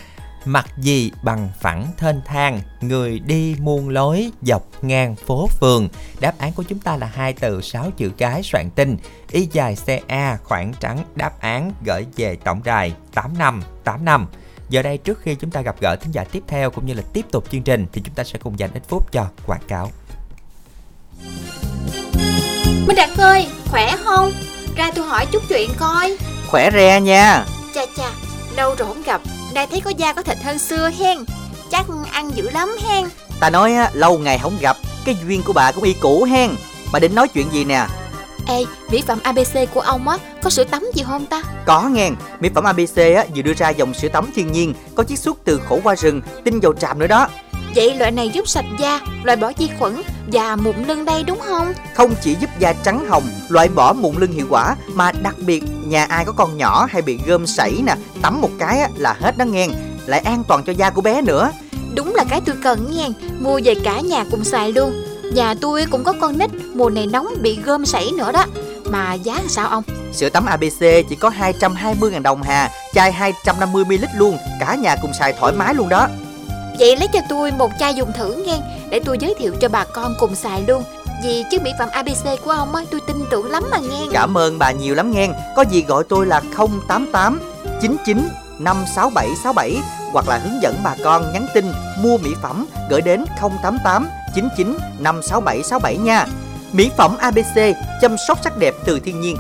Mặt 0.45 0.65
gì 0.78 1.11
bằng 1.24 1.49
phẳng 1.59 1.88
thênh 1.97 2.21
thang, 2.26 2.61
người 2.82 3.19
đi 3.19 3.55
muôn 3.59 3.89
lối 3.89 4.32
dọc 4.41 4.63
ngang 4.82 5.15
phố 5.15 5.47
phường. 5.47 5.89
Đáp 6.19 6.34
án 6.38 6.53
của 6.53 6.63
chúng 6.63 6.80
ta 6.80 6.97
là 6.97 7.07
hai 7.07 7.34
từ 7.34 7.61
sáu 7.61 7.91
chữ 7.97 8.11
cái 8.17 8.43
soạn 8.43 8.69
tin. 8.69 8.97
Y 9.32 9.49
dài 9.51 9.78
CA 9.86 10.38
khoảng 10.43 10.74
trắng 10.80 11.03
đáp 11.15 11.39
án 11.39 11.71
gửi 11.86 12.05
về 12.15 12.36
tổng 12.36 12.61
đài 12.63 12.93
8585. 13.13 14.28
Giờ 14.74 14.82
đây 14.82 14.97
trước 14.97 15.19
khi 15.21 15.36
chúng 15.36 15.51
ta 15.51 15.61
gặp 15.61 15.76
gỡ 15.80 15.95
thính 15.95 16.11
giả 16.11 16.24
tiếp 16.24 16.43
theo 16.47 16.71
cũng 16.71 16.86
như 16.86 16.93
là 16.93 17.01
tiếp 17.13 17.26
tục 17.32 17.45
chương 17.51 17.61
trình 17.61 17.86
thì 17.91 18.01
chúng 18.05 18.15
ta 18.15 18.24
sẽ 18.24 18.39
cùng 18.43 18.59
dành 18.59 18.69
ít 18.74 18.84
phút 18.88 19.11
cho 19.11 19.26
quảng 19.47 19.61
cáo. 19.67 19.91
Minh 22.88 22.95
Đạt 22.95 23.09
ơi, 23.17 23.47
khỏe 23.71 23.95
không? 24.03 24.32
Ra 24.76 24.91
tôi 24.95 25.07
hỏi 25.07 25.26
chút 25.32 25.43
chuyện 25.49 25.69
coi. 25.80 26.17
Khỏe 26.47 26.69
re 26.74 27.01
nha. 27.01 27.45
Chà 27.76 27.82
chà, 27.97 28.09
lâu 28.55 28.76
rồi 28.76 28.88
không 28.88 29.03
gặp. 29.03 29.21
Nay 29.53 29.67
thấy 29.71 29.82
có 29.82 29.89
da 29.89 30.13
có 30.13 30.21
thịt 30.21 30.38
hơn 30.43 30.59
xưa 30.59 30.89
hen. 30.99 31.17
Chắc 31.71 31.86
ăn 32.11 32.32
dữ 32.36 32.49
lắm 32.49 32.76
hen. 32.84 33.05
Ta 33.39 33.49
nói 33.49 33.76
á, 33.76 33.89
lâu 33.93 34.17
ngày 34.17 34.39
không 34.39 34.57
gặp. 34.61 34.78
Cái 35.05 35.15
duyên 35.28 35.41
của 35.43 35.53
bà 35.53 35.71
cũng 35.71 35.84
y 35.84 35.93
cũ 35.93 36.24
hen. 36.24 36.51
Bà 36.91 36.99
định 36.99 37.15
nói 37.15 37.28
chuyện 37.28 37.49
gì 37.51 37.65
nè 37.65 37.88
Ê, 38.48 38.66
mỹ 38.91 39.04
phẩm 39.08 39.20
ABC 39.24 39.74
của 39.74 39.82
ông 39.82 40.08
á 40.08 40.18
Có 40.44 40.50
sữa 40.50 40.64
tắm 40.64 40.84
gì 40.96 41.04
không 41.08 41.26
ta? 41.26 41.44
Có 41.66 41.89
nghe 41.89 42.10
Mỹ 42.39 42.50
phẩm 42.56 42.64
ABC 42.64 42.98
á, 42.98 43.26
vừa 43.36 43.41
đưa 43.41 43.54
ra 43.54 43.70
dòng 43.70 43.94
sữa 43.94 44.08
tắm 44.14 44.30
thiên 44.36 44.52
nhiên 44.52 44.74
Có 44.96 45.04
chiết 45.04 45.20
xuất 45.20 45.38
từ 45.44 45.62
khổ 45.70 45.80
qua 45.84 45.96
rừng 45.96 46.22
Tinh 46.44 46.60
dầu 46.60 46.74
tràm 46.74 47.00
nữa 47.00 47.08
đó 47.08 47.28
Vậy 47.76 47.96
loại 47.96 48.12
này 48.12 48.30
giúp 48.30 48.48
sạch 48.48 48.66
da, 48.80 49.00
loại 49.24 49.38
bỏ 49.38 49.52
vi 49.58 49.70
khuẩn 49.80 50.02
và 50.32 50.56
mụn 50.56 50.76
lưng 50.88 51.06
đây 51.06 51.24
đúng 51.24 51.39
không? 51.39 51.74
Không 51.96 52.16
chỉ 52.22 52.36
giúp 52.39 52.50
da 52.60 52.74
trắng 52.74 53.06
hồng 53.10 53.24
Loại 53.50 53.68
bỏ 53.68 53.94
mụn 53.94 54.16
lưng 54.18 54.32
hiệu 54.32 54.46
quả 54.50 54.76
Mà 54.88 55.12
đặc 55.12 55.36
biệt 55.46 55.64
nhà 55.86 56.06
ai 56.06 56.26
có 56.26 56.32
con 56.32 56.58
nhỏ 56.58 56.88
hay 56.89 57.02
bị 57.02 57.20
gơm 57.26 57.48
sảy 57.48 57.72
nè 57.86 57.96
Tắm 58.22 58.41
một 58.41 58.50
cái 58.60 58.80
á, 58.80 58.89
là 58.98 59.16
hết 59.20 59.38
đó 59.38 59.46
nghe 59.46 59.68
Lại 60.06 60.20
an 60.20 60.44
toàn 60.48 60.64
cho 60.64 60.74
da 60.74 60.89
của 60.89 61.02
bé 61.02 61.22
nữa 61.22 61.52
Đúng 61.96 62.16
là 62.16 62.24
cái 62.30 62.41
tôi 62.46 62.56
cần 62.64 62.91
nha 62.91 63.08
Mua 63.39 63.60
về 63.64 63.76
cả 63.84 64.00
nhà 64.00 64.26
cùng 64.32 64.44
xài 64.44 64.72
luôn 64.72 65.04
Nhà 65.34 65.54
tôi 65.62 65.86
cũng 65.91 66.04
có 66.04 66.14
con 66.22 66.38
nít 66.38 66.50
Mùa 66.74 66.89
này 66.89 67.07
nóng 67.07 67.28
bị 67.41 67.59
gơm 67.65 67.86
sảy 67.86 68.11
nữa 68.17 68.32
đó. 68.32 68.45
Mà 68.86 69.13
giá 69.13 69.39
sao 69.47 69.67
ông? 69.67 69.84
Sữa 70.13 70.30
tắm 70.30 70.45
ABC 70.45 70.80
chỉ 71.09 71.15
có 71.19 71.30
220.000 71.30 72.21
đồng 72.21 72.43
hà 72.43 72.69
Chai 72.93 73.11
250ml 73.43 74.07
luôn 74.15 74.38
Cả 74.59 74.76
nhà 74.76 74.95
cùng 75.01 75.13
xài 75.13 75.34
thoải 75.34 75.53
mái 75.53 75.74
luôn 75.74 75.89
đó. 75.89 76.07
Vậy 76.80 76.97
lấy 76.97 77.07
cho 77.13 77.19
tôi 77.30 77.51
một 77.51 77.71
chai 77.80 77.93
dùng 77.95 78.11
thử 78.17 78.43
nghe 78.45 78.59
Để 78.89 78.99
tôi 79.05 79.17
giới 79.19 79.34
thiệu 79.39 79.53
cho 79.61 79.69
bà 79.69 79.86
con 79.86 80.15
cùng 80.19 80.36
xài 80.36 80.63
luôn. 80.67 80.84
Vì 81.24 81.43
chứ 81.51 81.57
mỹ 81.63 81.71
phẩm 81.80 81.89
ABC 81.91 82.43
của 82.43 82.51
ông 82.51 82.76
á 82.76 82.84
Tôi 82.91 83.01
tin 83.07 83.17
tưởng 83.30 83.51
lắm 83.51 83.63
mà 83.71 83.78
nghe. 83.78 83.99
Cảm 84.11 84.38
ơn 84.38 84.59
bà 84.59 84.71
nhiều 84.71 84.95
lắm 84.95 85.11
nghe. 85.11 85.30
Có 85.55 85.61
gì 85.61 85.84
gọi 85.88 86.03
tôi 86.09 86.26
là 86.26 86.41
088 86.88 87.39
99 87.82 88.30
56767 88.59 89.82
Hoặc 90.11 90.28
là 90.28 90.38
hướng 90.38 90.61
dẫn 90.61 90.76
bà 90.84 90.95
con 91.03 91.34
nhắn 91.34 91.47
tin 91.53 91.71
mua 92.03 92.17
mỹ 92.17 92.30
phẩm 92.41 92.65
Gửi 92.89 93.01
đến 93.01 93.26
088 93.41 94.07
99 94.36 94.78
56767 94.99 95.97
nha 95.97 96.26
Mỹ 96.74 96.91
phẩm 96.97 97.17
ABC 97.17 97.76
chăm 98.01 98.15
sóc 98.28 98.39
sắc 98.43 98.57
đẹp 98.57 98.74
từ 98.86 98.99
thiên 98.99 99.21
nhiên 99.21 99.38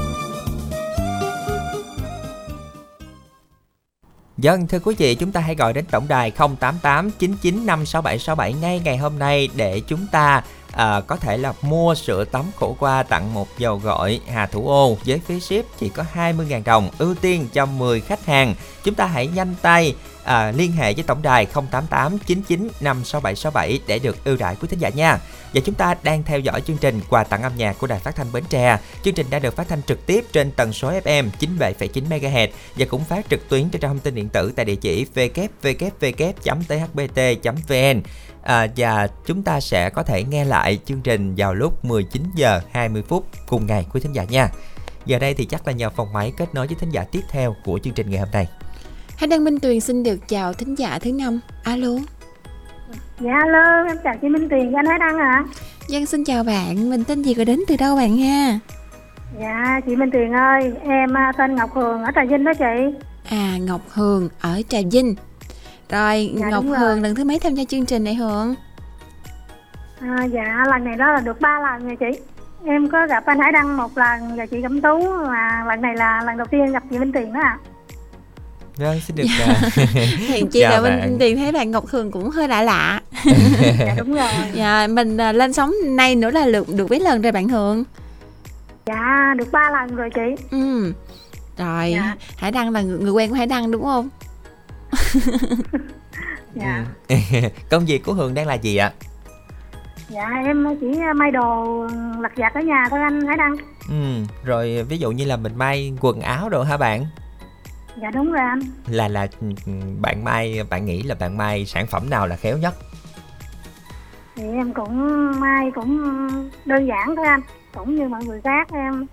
Dân 4.37 4.67
thưa 4.67 4.79
quý 4.79 4.95
vị, 4.97 5.15
chúng 5.15 5.31
ta 5.31 5.41
hãy 5.41 5.55
gọi 5.55 5.73
đến 5.73 5.85
tổng 5.91 6.07
đài 6.07 6.31
088 6.31 7.11
995 7.19 7.85
6767 7.85 8.53
ngay 8.53 8.81
ngày 8.83 8.97
hôm 8.97 9.19
nay 9.19 9.49
để 9.55 9.81
chúng 9.87 10.07
ta 10.11 10.43
à, 10.71 11.01
có 11.07 11.15
thể 11.15 11.37
là 11.37 11.53
mua 11.61 11.95
sữa 11.95 12.25
tắm 12.25 12.45
khổ 12.55 12.75
qua 12.79 13.03
tặng 13.03 13.33
một 13.33 13.47
dầu 13.57 13.81
gội 13.83 14.21
Hà 14.31 14.45
Thủ 14.45 14.67
Ô 14.67 14.97
với 15.05 15.21
phí 15.25 15.39
ship 15.39 15.79
chỉ 15.79 15.89
có 15.89 16.03
20.000 16.13 16.63
đồng 16.63 16.89
ưu 16.97 17.15
tiên 17.15 17.47
cho 17.53 17.65
10 17.65 18.01
khách 18.01 18.25
hàng. 18.25 18.55
Chúng 18.83 18.95
ta 18.95 19.05
hãy 19.05 19.27
nhanh 19.27 19.55
tay 19.61 19.95
à, 20.23 20.51
liên 20.51 20.71
hệ 20.71 20.93
với 20.93 21.03
tổng 21.03 21.21
đài 21.21 21.45
088 21.45 22.17
99 22.25 22.69
56767 22.79 23.79
để 23.87 23.99
được 23.99 24.23
ưu 24.23 24.37
đãi 24.37 24.55
quý 24.55 24.67
thính 24.67 24.79
giả 24.79 24.89
nha. 24.89 25.19
Và 25.53 25.61
chúng 25.65 25.75
ta 25.75 25.95
đang 26.03 26.23
theo 26.23 26.39
dõi 26.39 26.61
chương 26.61 26.77
trình 26.77 27.01
quà 27.09 27.23
tặng 27.23 27.43
âm 27.43 27.51
nhạc 27.57 27.79
của 27.79 27.87
Đài 27.87 27.99
Phát 27.99 28.15
thanh 28.15 28.31
Bến 28.31 28.43
Tre. 28.49 28.77
Chương 29.03 29.13
trình 29.13 29.25
đã 29.29 29.39
được 29.39 29.55
phát 29.55 29.67
thanh 29.67 29.81
trực 29.83 30.05
tiếp 30.05 30.25
trên 30.31 30.51
tần 30.51 30.73
số 30.73 30.91
FM 30.91 31.29
97,9 31.39 32.07
MHz 32.09 32.47
và 32.75 32.85
cũng 32.89 33.03
phát 33.03 33.25
trực 33.29 33.49
tuyến 33.49 33.69
trên 33.69 33.81
trang 33.81 33.91
thông 33.91 33.99
tin 33.99 34.15
điện 34.15 34.29
tử 34.29 34.53
tại 34.55 34.65
địa 34.65 34.75
chỉ 34.75 35.05
www.thbt.vn. 35.15 36.01
À, 38.43 38.67
và 38.77 39.07
chúng 39.25 39.43
ta 39.43 39.59
sẽ 39.59 39.89
có 39.89 40.03
thể 40.03 40.23
nghe 40.23 40.45
lại 40.45 40.79
chương 40.85 41.01
trình 41.01 41.33
vào 41.37 41.53
lúc 41.53 41.85
19 41.85 42.23
giờ 42.35 42.61
20 42.71 43.03
phút 43.07 43.27
cùng 43.47 43.67
ngày 43.67 43.85
quý 43.93 44.01
thính 44.01 44.13
giả 44.13 44.23
nha. 44.23 44.49
Giờ 45.05 45.19
đây 45.19 45.33
thì 45.33 45.45
chắc 45.45 45.67
là 45.67 45.73
nhờ 45.73 45.89
phòng 45.89 46.13
máy 46.13 46.33
kết 46.37 46.53
nối 46.53 46.67
với 46.67 46.75
thính 46.79 46.89
giả 46.89 47.03
tiếp 47.11 47.21
theo 47.29 47.55
của 47.65 47.79
chương 47.83 47.93
trình 47.93 48.09
ngày 48.09 48.19
hôm 48.19 48.29
nay. 48.31 48.47
Hải 49.23 49.27
Đăng 49.27 49.43
Minh 49.43 49.59
Tuyền 49.59 49.79
xin 49.79 50.03
được 50.03 50.27
chào 50.27 50.53
thính 50.53 50.75
giả 50.75 50.99
thứ 51.01 51.11
năm. 51.11 51.39
Alo. 51.63 51.87
Dạ 53.19 53.31
alo, 53.43 53.83
em 53.87 53.97
chào 54.03 54.15
chị 54.21 54.29
Minh 54.29 54.49
Tuyền 54.49 54.71
và 54.71 54.79
anh 54.79 54.85
Hải 54.85 54.99
Đăng 54.99 55.17
ạ. 55.17 55.43
Dân 55.87 56.05
xin 56.05 56.23
chào 56.23 56.43
bạn, 56.43 56.89
mình 56.89 57.03
tên 57.03 57.21
gì 57.21 57.33
rồi 57.33 57.45
đến 57.45 57.59
từ 57.67 57.75
đâu 57.77 57.95
bạn 57.95 58.17
ha? 58.17 58.59
Dạ 59.39 59.79
chị 59.85 59.95
Minh 59.95 60.11
Tuyền 60.11 60.31
ơi, 60.31 60.73
em 60.81 61.17
à, 61.17 61.31
tên 61.37 61.55
Ngọc 61.55 61.73
Hường 61.73 62.03
ở 62.03 62.11
Trà 62.15 62.25
Vinh 62.25 62.43
đó 62.43 62.51
chị. 62.59 62.99
À 63.29 63.57
Ngọc 63.61 63.81
Hường 63.89 64.29
ở 64.41 64.61
Trà 64.69 64.77
Vinh. 64.91 65.15
Rồi 65.89 66.31
Dạ, 66.35 66.49
Ngọc 66.49 66.63
đúng 66.63 66.71
rồi. 66.71 66.79
Hường 66.79 67.01
lần 67.01 67.15
thứ 67.15 67.23
mấy 67.23 67.39
tham 67.39 67.55
gia 67.55 67.63
chương 67.63 67.85
trình 67.85 68.03
này 68.03 68.15
Hường? 68.15 68.55
À, 69.99 70.23
dạ 70.23 70.63
lần 70.71 70.83
này 70.83 70.95
đó 70.97 71.11
là 71.11 71.19
được 71.19 71.41
ba 71.41 71.59
lần 71.59 71.87
rồi 71.87 71.97
chị. 71.99 72.19
Em 72.65 72.89
có 72.89 73.07
gặp 73.07 73.25
anh 73.25 73.39
Hải 73.39 73.51
Đăng 73.51 73.77
một 73.77 73.97
lần 73.97 74.35
và 74.35 74.45
chị 74.45 74.61
Cẩm 74.61 74.81
Tú 74.81 75.13
mà 75.27 75.63
lần 75.67 75.81
này 75.81 75.95
là 75.95 76.23
lần 76.25 76.37
đầu 76.37 76.47
tiên 76.51 76.71
gặp 76.71 76.83
chị 76.91 76.97
Minh 76.99 77.11
Tuyền 77.11 77.33
đó 77.33 77.39
ạ. 77.43 77.57
Vâng, 78.77 78.99
xin 79.07 79.15
được 79.15 79.23
à, 79.39 79.61
Hèn 80.29 80.47
chi 80.49 80.59
chào 80.61 80.71
là 80.83 80.89
bạn. 80.89 80.99
mình 81.01 81.19
tìm 81.19 81.37
thấy 81.37 81.51
bạn 81.51 81.71
Ngọc 81.71 81.87
Hường 81.87 82.11
cũng 82.11 82.29
hơi 82.29 82.47
lạ 82.47 82.61
lạ. 82.61 83.01
dạ 83.79 83.95
đúng 83.97 84.13
rồi 84.15 84.27
Dạ, 84.53 84.87
mình 84.87 85.17
à, 85.17 85.31
lên 85.31 85.53
sóng 85.53 85.73
nay 85.89 86.15
nữa 86.15 86.31
là 86.31 86.45
được 86.45 86.69
được 86.69 86.89
mấy 86.89 86.99
lần 86.99 87.21
rồi 87.21 87.31
bạn 87.31 87.49
Hường. 87.49 87.83
dạ 88.85 89.33
được 89.37 89.51
ba 89.51 89.69
lần 89.71 89.95
rồi 89.95 90.09
chị 90.15 90.45
Ừ. 90.51 90.93
Rồi, 91.57 91.91
Dạ. 91.91 92.15
Hải 92.37 92.51
Đăng 92.51 92.69
là 92.69 92.81
người, 92.81 92.97
người 92.99 93.11
quen 93.11 93.29
của 93.29 93.35
Hải 93.35 93.47
Đăng 93.47 93.71
đúng 93.71 93.83
không? 93.83 94.09
dạ 96.55 96.85
Ừ. 97.07 97.15
Công 97.69 97.85
việc 97.85 98.03
của 98.03 98.13
Hường 98.13 98.33
đang 98.33 98.47
là 98.47 98.53
gì 98.53 98.77
ạ? 98.77 98.91
dạ 100.09 100.29
em 100.45 100.65
chỉ 100.81 100.87
may 101.15 101.31
đồ 101.31 101.65
lặt 102.19 102.31
vặt 102.35 102.53
ở 102.53 102.61
nhà 102.61 102.83
thôi 102.89 102.99
anh 103.03 103.27
Hải 103.27 103.37
Đăng 103.37 103.55
Ừ, 103.89 104.23
rồi 104.45 104.83
ví 104.89 104.97
dụ 104.97 105.11
như 105.11 105.25
là 105.25 105.37
mình 105.37 105.55
may 105.57 105.93
quần 106.01 106.21
áo 106.21 106.49
đồ 106.49 106.63
hả 106.63 106.77
bạn? 106.77 107.05
Dạ 108.01 108.11
đúng 108.13 108.31
rồi 108.31 108.41
anh 108.41 108.59
Là 108.87 109.07
là 109.07 109.27
ừ, 109.41 109.47
bạn 110.01 110.23
may 110.23 110.63
bạn 110.69 110.85
nghĩ 110.85 111.03
là 111.03 111.15
bạn 111.15 111.37
may 111.37 111.65
sản 111.65 111.87
phẩm 111.87 112.09
nào 112.09 112.27
là 112.27 112.35
khéo 112.35 112.57
nhất? 112.57 112.73
thì 114.35 114.43
em 114.43 114.73
cũng 114.73 115.31
may 115.39 115.71
cũng 115.75 116.01
đơn 116.65 116.87
giản 116.87 117.15
thôi 117.15 117.25
anh 117.27 117.41
cũng 117.75 117.95
như 117.95 118.07
mọi 118.07 118.23
người 118.25 118.41
khác 118.43 118.67
em 118.73 119.05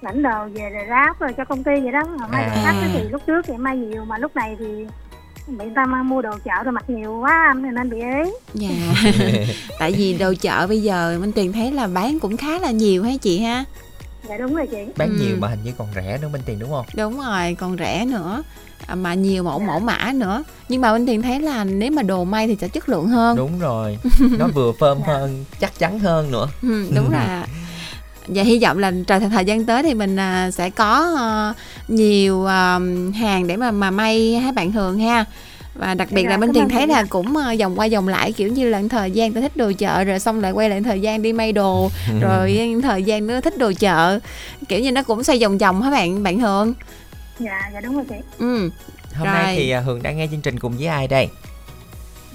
lãnh 0.00 0.22
đồ 0.22 0.44
về 0.54 0.70
rồi 0.70 0.84
ráp 0.88 1.20
rồi 1.20 1.32
cho 1.36 1.44
công 1.44 1.64
ty 1.64 1.72
vậy 1.82 1.92
đó 1.92 2.00
mà 2.20 2.26
may 2.26 2.42
À. 2.44 2.60
khách 2.64 2.88
thì 2.92 3.08
lúc 3.08 3.22
trước 3.26 3.46
thì 3.46 3.54
em 3.54 3.62
may 3.62 3.76
nhiều 3.76 4.04
mà 4.04 4.18
lúc 4.18 4.36
này 4.36 4.56
thì 4.58 4.66
bị 5.48 5.64
người 5.64 5.72
ta 5.76 5.86
mang 5.86 6.08
mua 6.08 6.22
đồ 6.22 6.30
chợ 6.44 6.62
rồi 6.64 6.72
mặc 6.72 6.84
nhiều 6.90 7.18
quá 7.20 7.44
anh 7.54 7.74
nên 7.74 7.90
bị 7.90 8.00
ế 8.00 8.32
Dạ. 8.54 8.68
Tại 9.78 9.92
vì 9.92 10.18
đồ 10.18 10.34
chợ 10.40 10.66
bây 10.66 10.82
giờ 10.82 11.18
Minh 11.20 11.32
Tiền 11.32 11.52
thấy 11.52 11.72
là 11.72 11.86
bán 11.86 12.18
cũng 12.20 12.36
khá 12.36 12.58
là 12.58 12.70
nhiều 12.70 13.02
hả 13.04 13.10
chị 13.22 13.38
ha? 13.38 13.64
Dạ 14.28 14.36
đúng 14.36 14.54
rồi 14.54 14.66
chị 14.66 14.76
Bán 14.96 15.08
Ừ. 15.08 15.14
nhiều 15.24 15.36
mà 15.36 15.48
hình 15.48 15.58
như 15.64 15.72
còn 15.78 15.88
rẻ 15.94 16.18
nữa 16.22 16.28
Minh 16.32 16.42
Tiền 16.46 16.58
đúng 16.58 16.70
không? 16.70 16.86
Đúng 16.94 17.20
rồi, 17.20 17.56
còn 17.58 17.76
rẻ 17.78 18.04
nữa. 18.04 18.42
À, 18.86 18.94
mà 18.94 19.14
nhiều 19.14 19.42
mẫu 19.42 19.58
mẫu 19.58 19.78
mã 19.80 20.12
nữa. 20.14 20.42
Nhưng 20.68 20.80
mà 20.80 20.92
Minh 20.92 21.06
Tiền 21.06 21.22
thấy 21.22 21.40
là 21.40 21.64
nếu 21.64 21.90
mà 21.90 22.02
đồ 22.02 22.24
may 22.24 22.46
thì 22.46 22.56
sẽ 22.60 22.68
chất 22.68 22.88
lượng 22.88 23.08
hơn. 23.08 23.36
Đúng 23.36 23.58
rồi, 23.58 23.98
nó 24.38 24.46
vừa 24.54 24.72
phơm 24.80 25.02
hơn, 25.02 25.44
chắc 25.60 25.78
chắn 25.78 25.98
hơn 25.98 26.30
nữa. 26.30 26.46
Ừ, 26.62 26.86
đúng 26.94 27.10
rồi. 27.10 27.22
Và 28.28 28.42
hy 28.42 28.58
vọng 28.62 28.78
là 28.78 28.92
trời 29.06 29.20
thời 29.20 29.44
gian 29.44 29.64
tới 29.66 29.82
thì 29.82 29.94
mình 29.94 30.16
à, 30.16 30.50
sẽ 30.50 30.70
có 30.70 31.14
ờ, 31.18 31.52
nhiều 31.88 32.46
à, 32.46 32.78
hàng 33.14 33.46
để 33.46 33.56
mà 33.56 33.70
mà 33.70 33.90
may 33.90 34.34
hai 34.34 34.52
bạn 34.52 34.72
Hường 34.72 34.98
ha. 34.98 35.24
Và 35.78 35.94
đặc 35.94 36.08
biệt 36.10 36.22
Dạ, 36.22 36.28
là 36.30 36.36
Minh 36.36 36.52
ơn 36.58 36.68
thấy 36.68 36.86
là 36.86 37.04
cũng 37.08 37.36
ờ, 37.36 37.54
vòng 37.60 37.78
qua 37.78 37.88
vòng 37.92 38.08
lại 38.08 38.32
kiểu 38.32 38.48
như 38.48 38.68
là 38.68 38.82
thời 38.90 39.10
gian 39.10 39.32
tôi 39.32 39.42
thích 39.42 39.56
đồ 39.56 39.72
chợ 39.78 40.04
rồi 40.04 40.18
xong 40.18 40.40
lại 40.40 40.52
quay 40.52 40.70
lại 40.70 40.80
thời 40.80 41.00
gian 41.00 41.22
đi 41.22 41.32
may 41.32 41.52
đồ 41.52 41.90
rồi 42.20 42.80
thời 42.82 43.02
gian 43.02 43.26
nữa 43.26 43.40
thích 43.40 43.58
đồ 43.58 43.72
chợ. 43.78 44.18
Kiểu 44.68 44.80
như 44.80 44.92
nó 44.92 45.02
cũng 45.02 45.24
xoay 45.24 45.38
vòng 45.38 45.58
vòng 45.58 45.82
hả 45.82 45.90
bạn 45.90 46.22
bạn 46.22 46.40
Hường? 46.40 46.74
Dạ 47.38 47.70
dạ 47.74 47.80
đúng 47.80 47.94
rồi 47.96 48.04
chị. 48.08 48.14
Ừ. 48.38 48.70
Hôm 49.14 49.24
Rồi. 49.26 49.34
nay 49.34 49.56
thì 49.56 49.70
à, 49.70 49.80
Hường 49.80 50.02
đang 50.02 50.16
nghe 50.16 50.26
chương 50.30 50.40
trình 50.40 50.58
cùng 50.58 50.76
với 50.76 50.86
ai 50.86 51.08
đây? 51.08 51.28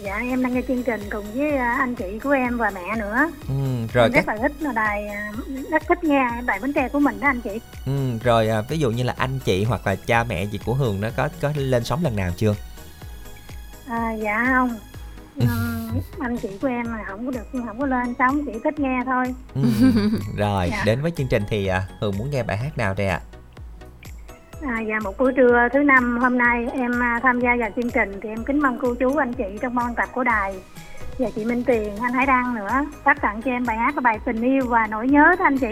dạ 0.03 0.17
em 0.29 0.43
đang 0.43 0.53
nghe 0.53 0.61
chương 0.67 0.83
trình 0.83 1.01
cùng 1.11 1.25
với 1.33 1.57
à, 1.57 1.75
anh 1.79 1.95
chị 1.95 2.19
của 2.23 2.29
em 2.31 2.57
và 2.57 2.69
mẹ 2.75 2.95
nữa. 2.99 3.15
Ừ, 3.47 3.53
rồi 3.93 4.05
em 4.05 4.11
các 4.13 4.25
rất 4.27 4.33
là 4.33 4.37
thích 4.41 4.73
đài 4.75 5.07
rất 5.71 5.83
thích 5.87 6.03
nghe 6.03 6.23
đài 6.45 6.59
bánh 6.59 6.73
tre 6.73 6.87
của 6.89 6.99
mình 6.99 7.19
đó 7.19 7.27
anh 7.27 7.41
chị. 7.41 7.59
Ừ, 7.85 7.91
rồi 8.23 8.49
ví 8.69 8.77
dụ 8.79 8.91
như 8.91 9.03
là 9.03 9.13
anh 9.17 9.39
chị 9.45 9.63
hoặc 9.63 9.87
là 9.87 9.95
cha 9.95 10.23
mẹ 10.23 10.43
gì 10.43 10.59
của 10.65 10.73
Hường 10.73 11.01
nó 11.01 11.09
có 11.17 11.29
có 11.41 11.51
lên 11.55 11.83
sóng 11.83 12.03
lần 12.03 12.15
nào 12.15 12.31
chưa? 12.37 12.55
À, 13.91 14.11
dạ 14.11 14.45
không. 14.49 14.69
Ừm, 15.39 15.99
anh 16.19 16.37
chị 16.37 16.49
của 16.61 16.67
em 16.67 16.85
là 16.85 17.03
không 17.07 17.25
có 17.25 17.31
được 17.31 17.61
không 17.67 17.79
có 17.79 17.85
lên 17.85 18.13
sống 18.19 18.45
chỉ 18.45 18.51
thích 18.63 18.79
nghe 18.79 18.99
thôi. 19.05 19.25
Ừ, 19.55 19.61
rồi 20.37 20.67
Dạ. 20.71 20.83
đến 20.85 21.01
với 21.01 21.11
chương 21.11 21.27
trình 21.27 21.43
thì 21.49 21.67
à, 21.67 21.83
Hường 22.01 22.17
muốn 22.17 22.31
nghe 22.31 22.43
bài 22.43 22.57
hát 22.57 22.77
nào 22.77 22.93
đây 22.97 23.07
ạ? 23.07 23.19
À, 24.61 24.79
dạ 24.89 24.99
một 25.03 25.17
buổi 25.17 25.33
trưa 25.35 25.67
thứ 25.73 25.79
năm 25.79 26.17
hôm 26.21 26.37
nay 26.37 26.67
em 26.73 27.03
à, 27.03 27.19
tham 27.23 27.39
gia 27.39 27.49
vào 27.59 27.69
chương 27.75 27.91
trình 27.91 28.19
thì 28.23 28.29
em 28.29 28.43
kính 28.43 28.59
mong 28.61 28.77
cô 28.81 28.95
chú 28.95 29.15
anh 29.17 29.33
chị 29.33 29.43
trong 29.61 29.75
ban 29.75 29.95
tập 29.95 30.09
của 30.13 30.23
đài 30.23 30.55
và 31.17 31.29
chị 31.35 31.45
Minh 31.45 31.63
Tiền 31.63 31.95
anh 32.01 32.13
Hải 32.13 32.25
Đăng 32.25 32.55
nữa 32.55 32.85
phát 33.03 33.21
tặng 33.21 33.41
cho 33.41 33.51
em 33.51 33.65
bài 33.65 33.77
hát 33.77 33.95
là 33.95 34.01
bài 34.01 34.19
tình 34.25 34.41
yêu 34.41 34.65
và 34.67 34.87
nỗi 34.87 35.07
nhớ 35.07 35.35
đó 35.39 35.45
anh 35.45 35.57
chị. 35.57 35.67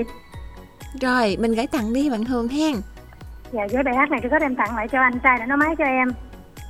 Rồi 1.01 1.37
mình 1.39 1.51
gửi 1.55 1.67
tặng 1.67 1.93
đi 1.93 2.09
bạn 2.09 2.23
Hường 2.25 2.47
hen. 2.47 2.75
Và 3.51 3.67
với 3.71 3.83
bài 3.83 3.95
hát 3.95 4.11
này 4.11 4.19
trước 4.23 4.31
hết 4.31 4.41
em 4.41 4.55
tặng 4.55 4.75
lại 4.75 4.87
cho 4.91 5.01
anh 5.01 5.19
trai 5.19 5.39
đã 5.39 5.45
nói 5.45 5.57
máy 5.57 5.75
cho 5.77 5.83
em 5.85 6.11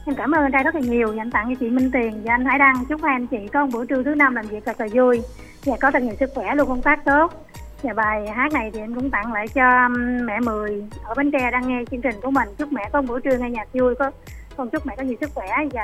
em 0.06 0.16
cảm 0.16 0.32
ơn 0.32 0.44
anh 0.44 0.52
trai 0.52 0.64
rất 0.64 0.76
là 0.76 0.82
nhiều. 0.82 1.08
Và 1.08 1.22
anh 1.22 1.32
tặng 1.32 1.46
cho 1.50 1.56
chị 1.60 1.70
Minh 1.70 1.92
Tiền 1.92 2.22
và 2.24 2.34
anh 2.34 2.46
Hải 2.46 2.60
Đăng. 2.60 2.86
Chúc 2.90 3.04
hai 3.04 3.16
anh 3.16 3.28
chị 3.28 3.48
có 3.54 3.66
một 3.66 3.72
buổi 3.74 3.88
trưa 3.88 4.04
thứ 4.04 4.16
năm 4.16 4.36
làm 4.36 4.46
việc 4.48 4.66
thật 4.66 4.82
là 4.82 4.88
vui. 4.94 5.22
Và 5.66 5.76
có 5.82 5.92
thật 5.92 6.04
nhiều 6.04 6.16
sức 6.20 6.30
khỏe 6.36 6.56
luôn, 6.56 6.68
công 6.68 6.82
tác 6.82 7.06
tốt. 7.06 7.46
Và 7.84 7.94
bài 7.94 8.28
hát 8.30 8.54
này 8.54 8.72
thì 8.74 8.80
em 8.80 8.96
cũng 8.96 9.10
tặng 9.10 9.34
lại 9.34 9.48
cho 9.48 9.86
um, 9.86 10.26
mẹ 10.26 10.40
Mười 10.40 10.84
ở 11.04 11.14
Bến 11.18 11.32
Tre 11.32 11.52
đang 11.52 11.68
nghe 11.68 11.84
chương 11.92 12.02
trình 12.02 12.16
của 12.22 12.32
mình. 12.32 12.50
Chúc 12.58 12.74
mẹ 12.74 12.90
có 12.94 13.02
một 13.02 13.08
buổi 13.08 13.22
trưa 13.22 13.38
nghe 13.38 13.50
nhạc 13.50 13.68
vui. 13.74 13.96
Có, 13.96 14.12
con 14.58 14.70
chúc 14.70 14.86
mẹ 14.86 14.96
có 14.96 15.04
nhiều 15.04 15.16
sức 15.22 15.30
khỏe. 15.36 15.48
Và 15.74 15.84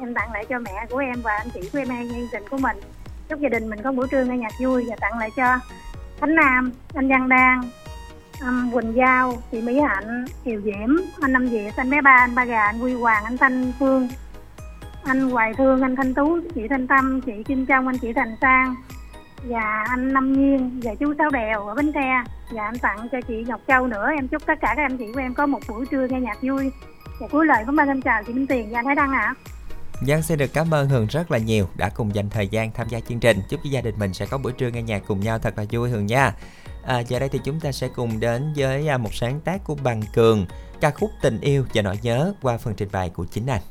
em 0.00 0.14
tặng 0.14 0.32
lại 0.32 0.46
cho 0.48 0.58
mẹ 0.58 0.86
của 0.90 0.98
em 0.98 1.22
và 1.22 1.32
anh 1.32 1.48
chị 1.54 1.60
của 1.72 1.78
em 1.78 1.88
nghe 1.88 2.04
chương 2.10 2.28
trình 2.32 2.42
của 2.50 2.58
mình. 2.58 2.76
Chúc 3.28 3.40
gia 3.40 3.48
đình 3.48 3.70
mình 3.70 3.82
có 3.82 3.92
một 3.92 3.96
buổi 3.96 4.08
trưa 4.10 4.24
nghe 4.24 4.36
nhạc 4.36 4.52
vui. 4.62 4.84
Và 4.88 4.96
tặng 5.00 5.18
lại 5.18 5.30
cho 5.36 5.58
Khánh 6.20 6.34
Nam, 6.34 6.72
anh 6.94 7.08
Văn 7.08 7.28
Đan 7.28 7.60
um, 8.42 8.72
Quỳnh 8.72 8.96
Giao 8.96 9.42
chị 9.52 9.62
Mỹ 9.62 9.80
Hạnh 9.80 10.24
Kiều 10.44 10.60
Diễm 10.60 10.96
anh 11.20 11.32
Năm 11.32 11.48
Diệp, 11.48 11.76
anh 11.76 11.90
bé 11.90 12.00
ba 12.00 12.16
anh 12.20 12.34
Ba 12.34 12.44
Gà 12.44 12.64
anh 12.64 12.80
Quy 12.80 12.94
Hoàng 12.94 13.24
anh 13.24 13.38
Thanh 13.38 13.72
Phương 13.78 14.08
anh 15.04 15.30
Hoài 15.30 15.54
Thương 15.54 15.82
anh 15.82 15.96
Thanh 15.96 16.14
Tú 16.14 16.38
chị 16.54 16.68
Thanh 16.68 16.86
Tâm 16.86 17.20
chị 17.20 17.32
Kim 17.42 17.66
Trong 17.66 17.86
anh 17.86 17.98
chị 17.98 18.12
Thành 18.12 18.36
Sang 18.40 18.74
và 19.44 19.84
anh 19.88 20.12
Năm 20.12 20.32
Nhiên 20.32 20.80
và 20.82 20.94
chú 20.94 21.14
Sáu 21.18 21.30
Đèo 21.30 21.66
ở 21.66 21.74
Bến 21.74 21.92
Tre. 21.92 22.22
Và 22.52 22.64
anh 22.64 22.78
tặng 22.78 23.08
cho 23.12 23.20
chị 23.20 23.44
Ngọc 23.48 23.60
Châu 23.68 23.86
nữa. 23.86 24.10
Em 24.16 24.28
chúc 24.28 24.46
tất 24.46 24.54
cả 24.60 24.74
các 24.76 24.82
anh 24.82 24.98
chị 24.98 25.04
của 25.14 25.20
em 25.20 25.34
có 25.34 25.46
một 25.46 25.60
buổi 25.68 25.86
trưa 25.86 26.06
nghe 26.06 26.20
nhạc 26.20 26.38
vui. 26.42 26.70
Và 27.20 27.28
cuối 27.28 27.46
lời 27.46 27.62
cảm 27.66 27.80
ơn 27.80 27.88
em 27.88 28.02
chào 28.02 28.22
chị 28.26 28.32
Minh 28.32 28.46
Tiền 28.46 28.68
và 28.70 28.78
anh 28.78 28.84
Thái 28.84 28.94
Đăng 28.94 29.12
ạ. 29.12 29.34
Giang 30.06 30.22
xin 30.22 30.38
được 30.38 30.52
cảm 30.52 30.74
ơn 30.74 30.88
Hường 30.88 31.06
rất 31.06 31.30
là 31.30 31.38
nhiều 31.38 31.68
đã 31.76 31.88
cùng 31.88 32.14
dành 32.14 32.30
thời 32.30 32.48
gian 32.48 32.72
tham 32.72 32.88
gia 32.88 33.00
chương 33.00 33.20
trình. 33.20 33.42
Chúc 33.48 33.60
gia 33.64 33.80
đình 33.80 33.94
mình 33.98 34.14
sẽ 34.14 34.26
có 34.26 34.38
buổi 34.38 34.52
trưa 34.52 34.70
nghe 34.70 34.82
nhạc 34.82 35.02
cùng 35.06 35.20
nhau 35.20 35.38
thật 35.38 35.58
là 35.58 35.64
vui 35.70 35.90
Hường 35.90 36.06
nha. 36.06 36.34
À, 36.84 37.00
giờ 37.00 37.18
đây 37.18 37.28
thì 37.28 37.40
chúng 37.44 37.60
ta 37.60 37.72
sẽ 37.72 37.88
cùng 37.88 38.20
đến 38.20 38.52
với 38.56 38.88
à, 38.88 38.98
một 38.98 39.14
sáng 39.14 39.40
tác 39.40 39.64
của 39.64 39.74
Bằng 39.74 40.02
Cường, 40.14 40.46
ca 40.80 40.90
khúc 40.90 41.10
Tình 41.22 41.40
yêu 41.40 41.64
và 41.74 41.82
nỗi 41.82 41.98
nhớ 42.02 42.34
qua 42.42 42.58
phần 42.58 42.74
trình 42.74 42.88
bày 42.92 43.10
của 43.10 43.24
chính 43.24 43.46
anh. 43.46 43.62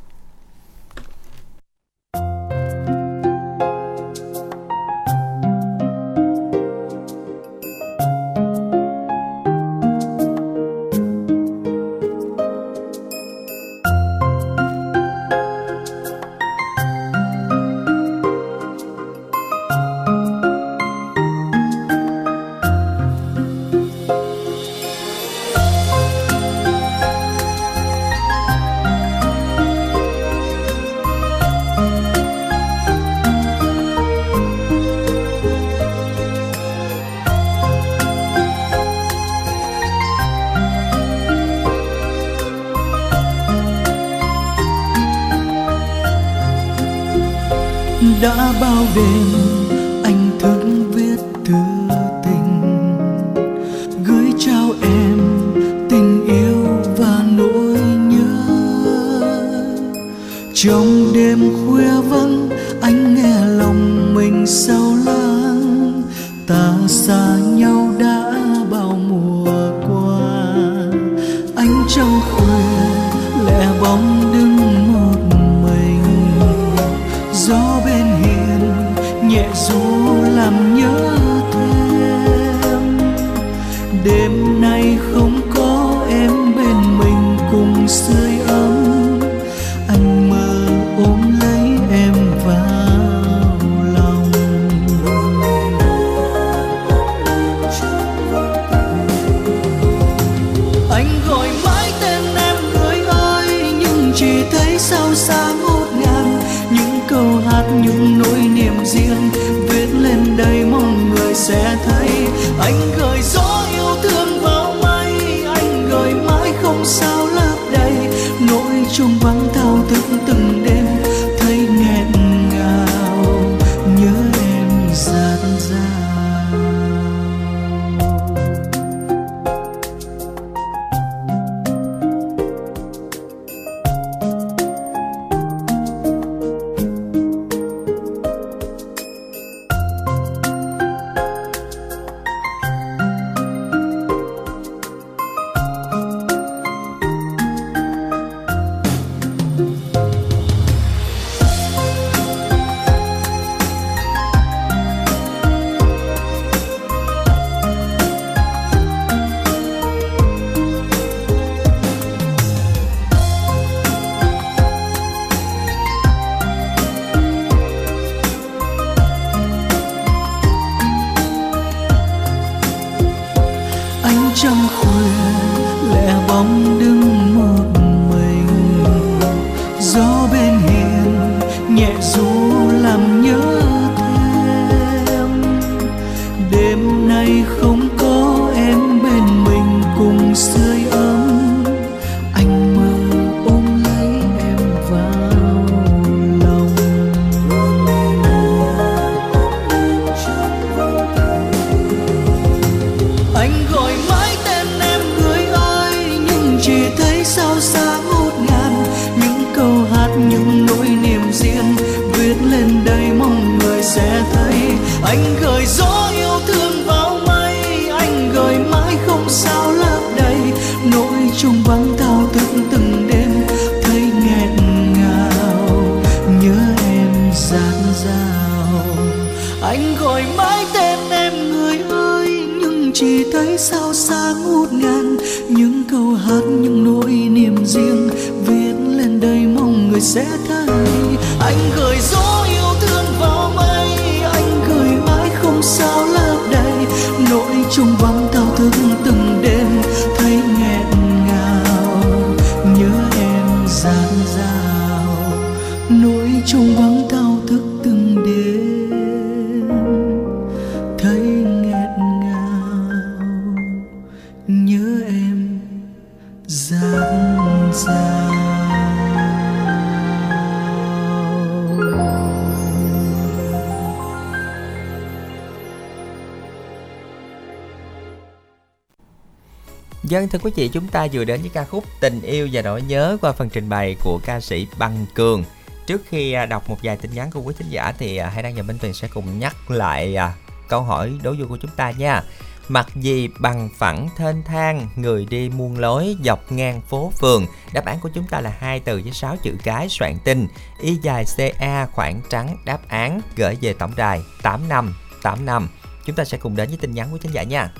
Dân 280.19 280.29
thưa 280.29 280.39
quý 280.39 280.51
vị, 280.55 280.69
chúng 280.73 280.87
ta 280.87 281.07
vừa 281.13 281.23
đến 281.23 281.41
với 281.41 281.49
ca 281.53 281.63
khúc 281.63 281.83
Tình 281.99 282.21
yêu 282.21 282.49
và 282.51 282.61
nỗi 282.61 282.81
nhớ 282.81 283.17
qua 283.21 283.31
phần 283.31 283.49
trình 283.49 283.69
bày 283.69 283.95
của 284.03 284.19
ca 284.25 284.39
sĩ 284.39 284.67
Băng 284.77 285.05
Cường. 285.13 285.43
Trước 285.87 286.01
khi 286.09 286.33
à, 286.33 286.45
đọc 286.45 286.69
một 286.69 286.77
vài 286.83 286.97
tin 286.97 287.11
nhắn 287.13 287.31
của 287.31 287.41
quý 287.41 287.53
thính 287.57 287.69
giả 287.69 287.93
thì 287.97 288.17
à, 288.17 288.29
hãy 288.29 288.43
Đăng 288.43 288.55
và 288.55 288.63
Minh 288.63 288.77
Tuyền 288.81 288.93
sẽ 288.93 289.07
cùng 289.13 289.39
nhắc 289.39 289.71
lại 289.71 290.15
à, 290.15 290.33
câu 290.67 290.81
hỏi 290.81 291.11
đố 291.23 291.33
vui 291.33 291.47
của 291.47 291.57
chúng 291.57 291.71
ta 291.75 291.91
nha. 291.91 292.23
Mặc 292.67 292.87
gì 292.95 293.29
bằng 293.39 293.69
phẳng 293.77 294.09
thênh 294.17 294.43
thang, 294.43 294.89
người 294.95 295.25
đi 295.25 295.49
muôn 295.49 295.79
lối 295.79 296.15
dọc 296.23 296.51
ngang 296.51 296.81
phố 296.81 297.11
phường. 297.19 297.45
Đáp 297.73 297.85
án 297.85 297.99
của 297.99 298.09
chúng 298.13 298.27
ta 298.27 298.41
là 298.41 298.53
hai 298.59 298.79
từ 298.79 299.01
với 299.03 299.13
6 299.13 299.35
chữ 299.43 299.55
cái 299.63 299.89
soạn 299.89 300.17
tin. 300.23 300.47
Y 300.81 300.95
dài 301.01 301.25
CA 301.37 301.85
khoảng 301.85 302.21
trắng 302.29 302.57
đáp 302.65 302.79
án 302.87 303.21
gửi 303.35 303.57
về 303.61 303.73
tổng 303.73 303.91
đài 303.95 304.21
8585. 304.43 305.69
Chúng 306.05 306.15
ta 306.15 306.25
sẽ 306.25 306.37
cùng 306.37 306.55
đến 306.55 306.67
với 306.69 306.77
tin 306.77 306.91
nhắn 306.91 307.07
của 307.11 307.17
khán 307.21 307.31
giả 307.31 307.43
nha. 307.43 307.71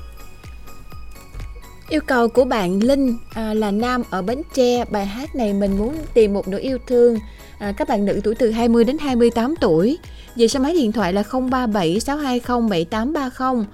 Yêu 1.90 2.02
cầu 2.06 2.28
của 2.28 2.46
bạn 2.46 2.84
Linh 2.84 3.18
à, 3.34 3.54
là 3.54 3.72
nam 3.72 4.04
ở 4.10 4.22
Bến 4.22 4.42
Tre. 4.54 4.86
Bài 4.86 5.06
hát 5.06 5.36
này 5.36 5.54
mình 5.54 5.78
muốn 5.78 5.96
tìm 6.14 6.34
một 6.34 6.48
nửa 6.48 6.60
yêu 6.60 6.78
thương. 6.88 7.18
À, 7.60 7.72
các 7.78 7.88
bạn 7.88 8.06
nữ 8.06 8.22
tuổi 8.24 8.36
từ 8.36 8.52
20 8.52 8.84
đến 8.84 8.98
28 8.98 9.56
tuổi. 9.62 9.98
Về 10.36 10.48
số 10.48 10.60
máy 10.60 10.74
điện 10.74 10.92
thoại 10.92 11.14
là 11.14 11.24
037 11.32 12.00
620 12.00 12.70
7830. 12.70 13.66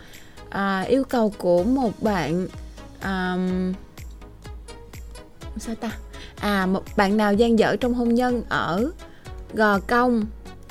À, 0.50 0.82
yêu 0.82 1.04
cầu 1.04 1.34
của 1.38 1.64
một 1.64 1.92
bạn 2.02 2.48
à, 3.00 3.38
sao 5.58 5.76
ta? 5.76 5.92
À 6.40 6.66
một 6.66 6.84
bạn 6.98 7.18
nào 7.18 7.34
gian 7.34 7.60
dở 7.60 7.76
trong 7.76 7.94
hôn 7.94 8.14
nhân 8.14 8.44
ở 8.50 8.92
Gò 9.54 9.80
Công 9.80 10.26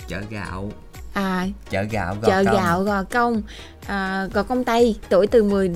Chợ 0.09 0.21
gạo, 0.31 0.73
à 1.13 1.47
chợ 1.71 1.83
gạo 1.83 2.17
Gò 2.23 2.29
chợ 2.29 2.45
Công. 2.45 2.55
gạo 2.55 2.83
Gò 2.83 3.03
Công 3.03 3.43
à, 3.87 4.29
Gò 4.35 4.43
Công 4.43 4.65
Tây 4.65 4.97
tuổi 5.09 5.27
từ 5.27 5.43
10 5.43 5.71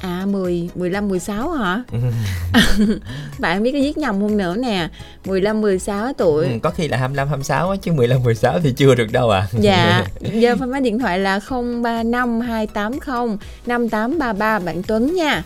à 0.00 0.26
10 0.26 0.70
15 0.74 1.08
16 1.08 1.50
hả? 1.50 1.82
Bạn 3.38 3.62
biết 3.62 3.72
có 3.72 3.78
viết 3.78 3.98
nhầm 3.98 4.20
không 4.20 4.36
nữa 4.36 4.54
nè 4.56 4.88
15 5.24 5.60
16 5.60 6.12
tuổi 6.12 6.44
Ừ, 6.46 6.50
có 6.62 6.70
khi 6.70 6.88
là 6.88 6.96
25 6.96 7.28
26 7.28 7.70
á 7.70 7.76
chứ 7.82 7.92
15 7.92 8.22
16 8.22 8.60
thì 8.60 8.72
chưa 8.72 8.94
được 8.94 9.12
đâu 9.12 9.30
à. 9.30 9.46
Dạ, 9.52 10.04
giờ 10.20 10.56
phone 10.56 10.66
máy 10.68 10.80
điện 10.80 10.98
thoại 10.98 11.18
là 11.18 11.40
035 11.50 12.40
280 12.40 13.36
5833 13.66 14.58
bạn 14.58 14.82
Tuấn 14.82 15.14
nha. 15.14 15.42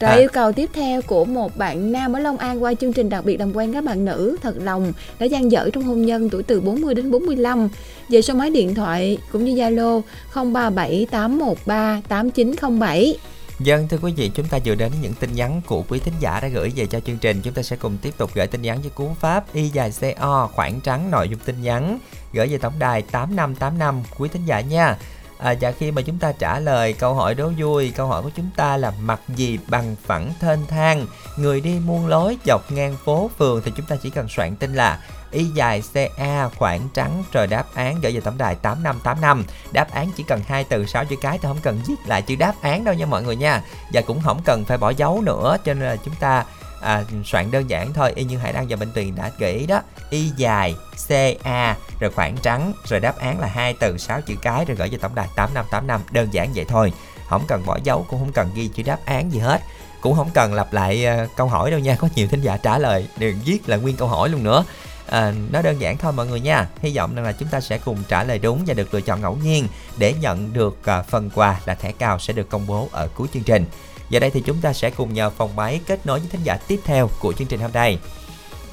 Rồi 0.00 0.10
À. 0.10 0.16
yêu 0.16 0.28
cầu 0.32 0.52
tiếp 0.52 0.70
theo 0.72 1.02
của 1.02 1.24
một 1.24 1.56
bạn 1.56 1.92
nam 1.92 2.12
ở 2.12 2.20
Long 2.20 2.36
An 2.36 2.62
qua 2.62 2.74
chương 2.74 2.92
trình 2.92 3.08
đặc 3.08 3.24
biệt 3.24 3.36
làm 3.36 3.56
quen 3.56 3.72
các 3.72 3.84
bạn 3.84 4.04
nữ 4.04 4.36
thật 4.42 4.54
lòng 4.58 4.92
đã 5.18 5.26
gian 5.26 5.52
dở 5.52 5.70
trong 5.72 5.82
hôn 5.82 6.06
nhân 6.06 6.30
tuổi 6.30 6.42
từ 6.42 6.60
40 6.60 6.94
đến 6.94 7.10
45 7.10 7.68
về 8.08 8.22
số 8.22 8.34
máy 8.34 8.50
điện 8.50 8.74
thoại 8.74 9.18
cũng 9.32 9.44
như 9.44 9.54
Zalo 9.54 10.02
037 10.34 11.06
813 11.10 12.00
8907. 12.08 13.16
Dân 13.60 13.88
thưa 13.88 13.98
quý 14.02 14.12
vị, 14.16 14.30
chúng 14.34 14.46
ta 14.46 14.58
vừa 14.64 14.74
đến 14.74 14.90
với 14.90 14.98
những 15.02 15.14
tin 15.20 15.34
nhắn 15.34 15.60
của 15.66 15.84
quý 15.88 15.98
thính 15.98 16.14
giả 16.20 16.40
đã 16.40 16.48
gửi 16.48 16.72
về 16.76 16.86
cho 16.86 17.00
chương 17.00 17.18
trình. 17.18 17.40
Chúng 17.42 17.54
ta 17.54 17.62
sẽ 17.62 17.76
cùng 17.76 17.96
tiếp 18.02 18.14
tục 18.16 18.30
gửi 18.34 18.46
tin 18.46 18.62
nhắn 18.62 18.80
với 18.80 18.90
cú 18.90 19.10
pháp 19.20 19.54
y 19.54 19.68
dài 19.68 19.92
CO 20.00 20.50
khoảng 20.54 20.80
trắng 20.80 21.10
nội 21.10 21.28
dung 21.28 21.38
tin 21.44 21.62
nhắn 21.62 21.98
gửi 22.32 22.46
về 22.46 22.58
tổng 22.58 22.72
đài 22.78 23.02
8585 23.02 24.02
quý 24.18 24.28
thính 24.32 24.42
giả 24.46 24.60
nha. 24.60 24.96
À, 25.38 25.54
và 25.60 25.72
khi 25.72 25.90
mà 25.90 26.02
chúng 26.02 26.18
ta 26.18 26.32
trả 26.32 26.60
lời 26.60 26.92
câu 26.92 27.14
hỏi 27.14 27.34
đố 27.34 27.50
vui, 27.58 27.92
câu 27.96 28.06
hỏi 28.06 28.22
của 28.22 28.30
chúng 28.36 28.50
ta 28.56 28.76
là 28.76 28.92
mặc 29.00 29.20
gì 29.28 29.58
bằng 29.68 29.96
phẳng 30.06 30.32
thênh 30.40 30.66
thang, 30.66 31.06
người 31.36 31.60
đi 31.60 31.78
muôn 31.84 32.06
lối 32.06 32.36
dọc 32.46 32.72
ngang 32.72 32.96
phố 33.04 33.30
phường 33.38 33.62
thì 33.64 33.72
chúng 33.76 33.86
ta 33.86 33.96
chỉ 34.02 34.10
cần 34.10 34.28
soạn 34.28 34.56
tin 34.56 34.74
là 34.74 34.98
y 35.30 35.44
dài 35.44 35.82
CA 35.94 36.48
khoảng 36.48 36.88
trắng 36.94 37.24
rồi 37.32 37.46
đáp 37.46 37.64
án 37.74 38.00
gửi 38.00 38.12
về 38.12 38.20
tổng 38.20 38.38
đài 38.38 38.54
8585 38.54 39.44
đáp 39.72 39.90
án 39.90 40.10
chỉ 40.16 40.22
cần 40.22 40.40
hai 40.46 40.64
từ 40.64 40.86
sáu 40.86 41.04
chữ 41.04 41.16
cái 41.20 41.38
thì 41.38 41.48
không 41.48 41.60
cần 41.62 41.80
viết 41.86 41.94
lại 42.06 42.22
chữ 42.22 42.36
đáp 42.36 42.54
án 42.60 42.84
đâu 42.84 42.94
nha 42.94 43.06
mọi 43.06 43.22
người 43.22 43.36
nha. 43.36 43.62
Và 43.92 44.00
cũng 44.00 44.20
không 44.24 44.40
cần 44.44 44.64
phải 44.64 44.78
bỏ 44.78 44.90
dấu 44.90 45.20
nữa 45.20 45.56
cho 45.64 45.74
nên 45.74 45.88
là 45.88 45.96
chúng 45.96 46.14
ta 46.14 46.44
à, 46.80 47.04
soạn 47.24 47.50
đơn 47.50 47.70
giản 47.70 47.92
thôi 47.92 48.12
y 48.16 48.24
như 48.24 48.38
hải 48.38 48.52
đăng 48.52 48.66
và 48.68 48.76
minh 48.76 48.90
tuyền 48.94 49.16
đã 49.16 49.30
gợi 49.38 49.52
ý 49.52 49.66
đó. 49.66 49.82
Y 50.10 50.30
dài 50.36 50.74
c 51.08 51.12
a 51.42 51.76
rồi 52.00 52.10
khoảng 52.10 52.36
trắng 52.36 52.72
rồi 52.84 53.00
đáp 53.00 53.18
án 53.18 53.40
là 53.40 53.46
hai 53.46 53.74
từ 53.80 53.98
sáu 53.98 54.20
chữ 54.20 54.34
cái 54.42 54.64
rồi 54.64 54.76
gửi 54.76 54.88
cho 54.88 54.98
tổng 55.00 55.14
đài 55.14 55.28
8585 55.36 56.00
đơn 56.10 56.28
giản 56.32 56.52
vậy 56.54 56.64
thôi. 56.68 56.92
Không 57.28 57.42
cần 57.48 57.62
bỏ 57.66 57.78
dấu 57.84 58.06
cũng 58.08 58.20
không 58.20 58.32
cần 58.32 58.50
ghi 58.54 58.68
chữ 58.68 58.82
đáp 58.82 58.98
án 59.04 59.32
gì 59.32 59.38
hết. 59.38 59.60
Cũng 60.00 60.16
không 60.16 60.30
cần 60.34 60.54
lặp 60.54 60.72
lại 60.72 61.06
uh, 61.24 61.36
câu 61.36 61.46
hỏi 61.46 61.70
đâu 61.70 61.80
nha. 61.80 61.96
Có 61.96 62.08
nhiều 62.14 62.28
thính 62.28 62.40
giả 62.40 62.56
trả 62.56 62.78
lời 62.78 63.08
đừng 63.18 63.38
viết 63.44 63.68
là 63.68 63.76
nguyên 63.76 63.96
câu 63.96 64.08
hỏi 64.08 64.28
luôn 64.28 64.44
nữa. 64.44 64.64
Ờ, 65.06 65.20
à, 65.20 65.34
nó 65.52 65.62
đơn 65.62 65.80
giản 65.80 65.96
thôi 65.98 66.12
mọi 66.12 66.26
người 66.26 66.40
nha. 66.40 66.68
Hy 66.82 66.96
vọng 66.96 67.14
rằng 67.14 67.24
là 67.24 67.32
chúng 67.32 67.48
ta 67.48 67.60
sẽ 67.60 67.78
cùng 67.78 67.98
trả 68.08 68.24
lời 68.24 68.38
đúng 68.38 68.62
và 68.66 68.74
được 68.74 68.94
lựa 68.94 69.00
chọn 69.00 69.20
ngẫu 69.20 69.36
nhiên 69.36 69.68
để 69.98 70.12
nhận 70.20 70.52
được 70.52 70.86
à, 70.86 71.02
phần 71.02 71.30
quà 71.34 71.60
là 71.66 71.74
thẻ 71.74 71.92
cao 71.92 72.18
sẽ 72.18 72.32
được 72.32 72.48
công 72.50 72.66
bố 72.66 72.88
ở 72.92 73.08
cuối 73.14 73.28
chương 73.34 73.42
trình 73.42 73.64
giờ 74.10 74.20
đây 74.20 74.30
thì 74.30 74.42
chúng 74.46 74.60
ta 74.60 74.72
sẽ 74.72 74.90
cùng 74.90 75.14
nhờ 75.14 75.30
phòng 75.30 75.56
máy 75.56 75.80
kết 75.86 76.06
nối 76.06 76.18
với 76.18 76.28
thính 76.28 76.42
giả 76.44 76.58
tiếp 76.68 76.80
theo 76.84 77.10
của 77.20 77.32
chương 77.32 77.48
trình 77.48 77.60
hôm 77.60 77.70
nay. 77.74 77.98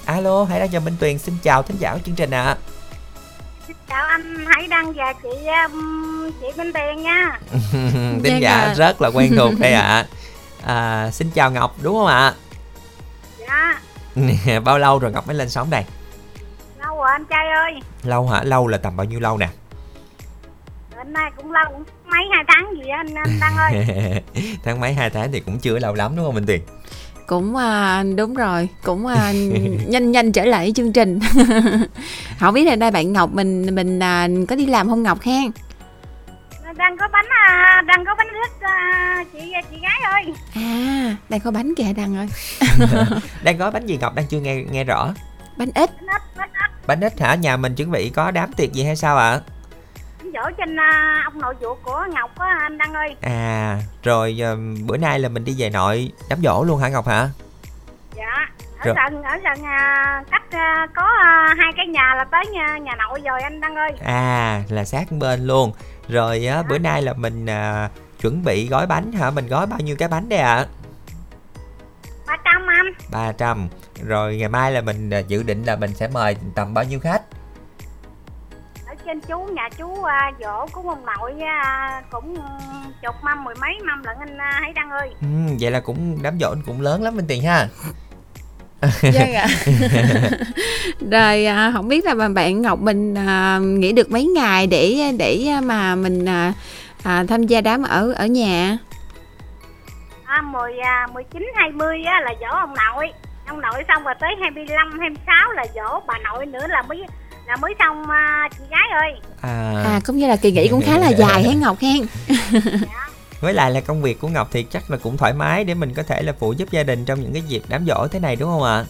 Alo 0.05 0.43
hãy 0.43 0.59
đang 0.59 0.69
cho 0.69 0.79
minh 0.79 0.95
tuyền. 0.99 1.19
Xin 1.19 1.37
chào 1.43 1.63
thính 1.63 1.77
giả 1.79 1.93
của 1.93 1.99
chương 2.05 2.15
trình 2.15 2.31
ạ. 2.31 2.43
À. 2.43 2.57
chào 3.87 4.05
anh 4.05 4.45
Hải 4.45 4.67
Đăng 4.67 4.93
và 4.93 5.13
chị 5.23 5.29
um, 5.63 6.31
chị 6.41 6.47
Minh 6.57 6.73
Tiền 6.73 7.03
nha. 7.03 7.39
Thính 8.23 8.41
giả 8.41 8.55
à. 8.55 8.73
rất 8.73 9.01
là 9.01 9.09
quen 9.13 9.35
thuộc 9.37 9.53
đây 9.59 9.73
ạ. 9.73 9.81
À. 9.81 10.05
à, 11.05 11.11
xin 11.11 11.31
chào 11.31 11.51
ngọc 11.51 11.75
đúng 11.81 11.95
không 11.95 12.07
ạ? 12.07 12.33
Dạ. 13.39 13.79
Bao 14.63 14.79
lâu 14.79 14.99
rồi 14.99 15.11
ngọc 15.11 15.27
mới 15.27 15.35
lên 15.35 15.49
sóng 15.49 15.69
đây? 15.69 15.83
Lâu 16.79 16.97
rồi 16.97 17.09
anh 17.11 17.25
trai 17.25 17.47
ơi. 17.47 17.73
Lâu 18.03 18.27
hả? 18.27 18.43
Lâu 18.43 18.67
là 18.67 18.77
tầm 18.77 18.97
bao 18.97 19.05
nhiêu 19.05 19.19
lâu 19.19 19.37
nè 19.37 19.49
hôm 21.03 21.13
nay 21.13 21.31
cũng 21.37 21.51
lâu 21.51 21.65
cũng 21.71 21.83
mấy 22.05 22.21
hai 22.35 22.43
tháng 22.47 22.73
gì 22.77 22.89
anh 22.89 23.15
anh 23.15 23.39
Đăng 23.41 23.57
ơi. 23.57 23.85
Tháng 24.63 24.79
mấy 24.79 24.93
hai 24.93 25.09
tháng 25.09 25.31
thì 25.31 25.39
cũng 25.39 25.59
chưa 25.59 25.79
lâu 25.79 25.93
lắm 25.93 26.15
đúng 26.15 26.25
không 26.25 26.35
Minh 26.35 26.45
Tiền? 26.45 26.61
Cũng 27.27 27.55
à, 27.55 28.03
đúng 28.17 28.33
rồi 28.33 28.69
cũng 28.83 29.07
à, 29.07 29.33
nhanh 29.87 30.11
nhanh 30.11 30.31
trở 30.31 30.45
lại 30.45 30.71
chương 30.75 30.93
trình. 30.93 31.19
Không 32.39 32.53
biết 32.53 32.63
là 32.63 32.75
đây 32.75 32.91
bạn 32.91 33.13
Ngọc 33.13 33.29
mình 33.33 33.75
mình 33.75 33.99
à, 33.99 34.27
có 34.49 34.55
đi 34.55 34.65
làm 34.65 34.89
không 34.89 35.03
Ngọc 35.03 35.19
khen? 35.21 35.51
Đang 36.77 36.97
có 36.97 37.07
bánh 37.11 37.25
à, 37.29 37.81
đang 37.87 38.05
có 38.05 38.15
bánh 38.17 38.27
ướt 38.27 38.61
à, 38.61 39.23
chị 39.33 39.53
chị 39.71 39.77
gái 39.81 40.01
ơi. 40.11 40.33
À 40.55 41.15
đang 41.29 41.39
có 41.39 41.51
bánh 41.51 41.73
kìa 41.75 41.93
đăng 41.95 42.15
ơi. 42.15 42.27
Đang 43.43 43.57
có 43.57 43.71
bánh 43.71 43.85
gì 43.85 43.97
ngọc? 44.01 44.15
Đang 44.15 44.25
chưa 44.25 44.39
nghe 44.39 44.63
nghe 44.71 44.83
rõ. 44.83 45.13
Bánh 45.57 45.69
ít. 45.75 45.89
Bánh 45.97 46.07
ít 46.07 46.21
bánh 46.37 46.49
ít. 46.53 46.71
Bánh 46.87 47.01
ít 47.01 47.19
hả? 47.19 47.35
Nhà 47.35 47.57
mình 47.57 47.75
chuẩn 47.75 47.91
bị 47.91 48.09
có 48.09 48.31
đám 48.31 48.53
tiệc 48.53 48.73
gì 48.73 48.83
hay 48.83 48.95
sao 48.95 49.17
ạ? 49.17 49.31
à? 49.31 49.52
Dỗ 50.33 50.41
trên 50.57 50.75
uh, 50.75 51.25
ông 51.25 51.41
nội 51.41 51.55
ruột 51.61 51.77
của 51.83 52.05
ngọc 52.13 52.39
á 52.39 52.57
anh 52.61 52.77
đăng 52.77 52.93
ơi. 52.93 53.15
À 53.21 53.77
rồi 54.03 54.37
uh, 54.53 54.59
bữa 54.85 54.97
nay 54.97 55.19
là 55.19 55.29
mình 55.29 55.45
đi 55.45 55.55
về 55.57 55.69
nội 55.69 56.11
đám 56.29 56.39
dỗ 56.43 56.63
luôn 56.63 56.79
hả 56.79 56.89
ngọc 56.89 57.07
hả? 57.07 57.29
Dạ 58.15 58.49
ở 58.79 58.85
rồi. 58.85 58.95
gần 58.95 59.23
ở 59.23 59.37
gần 59.43 59.59
uh, 59.61 60.31
cách 60.31 60.43
uh, 60.47 60.89
có 60.95 61.03
uh, 61.03 61.57
hai 61.57 61.73
cái 61.77 61.87
nhà 61.87 62.15
là 62.15 62.23
tới 62.23 62.45
nhà, 62.45 62.77
nhà 62.77 62.95
nội 62.95 63.21
rồi 63.25 63.41
anh 63.41 63.61
đăng 63.61 63.75
ơi. 63.75 63.91
À 64.03 64.63
là 64.69 64.85
sát 64.85 65.11
bên 65.11 65.47
luôn. 65.47 65.71
Rồi 66.07 66.45
á 66.45 66.59
uh, 66.59 66.65
bữa 66.69 66.77
nay 66.77 67.01
là 67.01 67.13
mình 67.13 67.45
uh, 67.45 67.91
chuẩn 68.21 68.43
bị 68.43 68.67
gói 68.67 68.87
bánh 68.87 69.11
hả? 69.11 69.29
Mình 69.29 69.47
gói 69.47 69.67
bao 69.67 69.79
nhiêu 69.79 69.95
cái 69.99 70.07
bánh 70.07 70.29
đây 70.29 70.39
ạ? 70.39 70.55
À? 70.55 70.65
300 72.27 72.67
anh. 72.67 72.93
300 73.11 73.67
Rồi 74.03 74.37
ngày 74.37 74.49
mai 74.49 74.71
là 74.71 74.81
mình 74.81 75.11
dự 75.27 75.43
định 75.43 75.63
là 75.63 75.75
mình 75.75 75.93
sẽ 75.93 76.07
mời 76.07 76.37
tầm 76.55 76.73
bao 76.73 76.83
nhiêu 76.83 76.99
khách 76.99 77.21
trên 79.05 79.19
chú 79.21 79.43
nhà 79.53 79.69
chú 79.77 80.03
à, 80.03 80.31
dỗ 80.39 80.65
của 80.71 80.89
ông 80.89 81.05
nội 81.05 81.33
à, 81.41 82.01
cũng 82.11 82.37
chục 83.01 83.15
mâm 83.23 83.43
mười 83.43 83.55
mấy 83.61 83.71
mâm 83.85 84.03
lận 84.03 84.15
anh 84.19 84.37
à, 84.37 84.59
Hải 84.61 84.73
Đăng 84.73 84.89
ơi. 84.89 85.09
Ừ, 85.21 85.27
vậy 85.59 85.71
là 85.71 85.79
cũng 85.79 86.17
đám 86.21 86.39
dỗ 86.39 86.55
cũng 86.65 86.81
lớn 86.81 87.03
lắm 87.03 87.15
bên 87.15 87.27
tiền 87.27 87.43
ha. 87.43 87.67
Vâng 89.01 89.33
ạ. 89.33 89.47
Rồi 91.11 91.45
à, 91.45 91.71
không 91.73 91.87
biết 91.87 92.05
là 92.05 92.15
bạn 92.35 92.61
ngọc 92.61 92.79
mình 92.79 93.15
à, 93.15 93.59
nghỉ 93.61 93.91
được 93.91 94.11
mấy 94.11 94.25
ngày 94.25 94.67
để 94.67 95.11
để 95.17 95.47
mà 95.63 95.95
mình 95.95 96.25
à, 96.25 96.53
à, 97.03 97.23
tham 97.29 97.43
gia 97.43 97.61
đám 97.61 97.83
ở 97.83 98.13
ở 98.13 98.25
nhà? 98.25 98.77
À, 100.25 100.41
10, 100.41 100.79
à, 100.79 101.07
19, 101.13 101.51
20 101.55 102.03
á, 102.03 102.21
là 102.21 102.33
dỗ 102.41 102.57
ông 102.57 102.73
nội. 102.73 103.11
Ông 103.47 103.61
nội 103.61 103.83
xong 103.87 104.03
rồi 104.03 104.13
tới 104.19 104.35
25, 104.41 104.99
26 104.99 105.51
là 105.51 105.65
dỗ 105.75 105.99
bà 106.07 106.17
nội 106.23 106.45
nữa 106.45 106.67
là 106.67 106.81
mới 106.81 107.05
là 107.47 107.55
mới 107.55 107.73
xong 107.79 108.01
uh, 108.01 108.51
chị 108.51 108.63
gái 108.69 108.87
ơi. 108.99 109.13
À. 109.41 109.83
à 109.85 109.99
cũng 110.05 110.17
như 110.17 110.27
là 110.27 110.35
kỳ 110.35 110.51
nghỉ 110.51 110.67
cũng 110.67 110.81
khá 110.81 110.97
là 110.97 111.09
dài 111.09 111.43
hả 111.43 111.53
ngọc 111.53 111.77
hen? 111.79 112.01
Dạ. 112.61 113.09
với 113.41 113.53
lại 113.53 113.71
là 113.71 113.81
công 113.81 114.01
việc 114.01 114.19
của 114.19 114.27
ngọc 114.27 114.49
thì 114.51 114.63
chắc 114.63 114.91
là 114.91 114.97
cũng 114.97 115.17
thoải 115.17 115.33
mái 115.33 115.63
để 115.63 115.73
mình 115.73 115.93
có 115.93 116.03
thể 116.03 116.21
là 116.21 116.33
phụ 116.39 116.53
giúp 116.53 116.71
gia 116.71 116.83
đình 116.83 117.05
trong 117.05 117.21
những 117.21 117.33
cái 117.33 117.41
dịp 117.47 117.63
đám 117.67 117.85
dỗ 117.85 118.07
thế 118.07 118.19
này 118.19 118.35
đúng 118.35 118.49
không 118.49 118.63
ạ? 118.63 118.85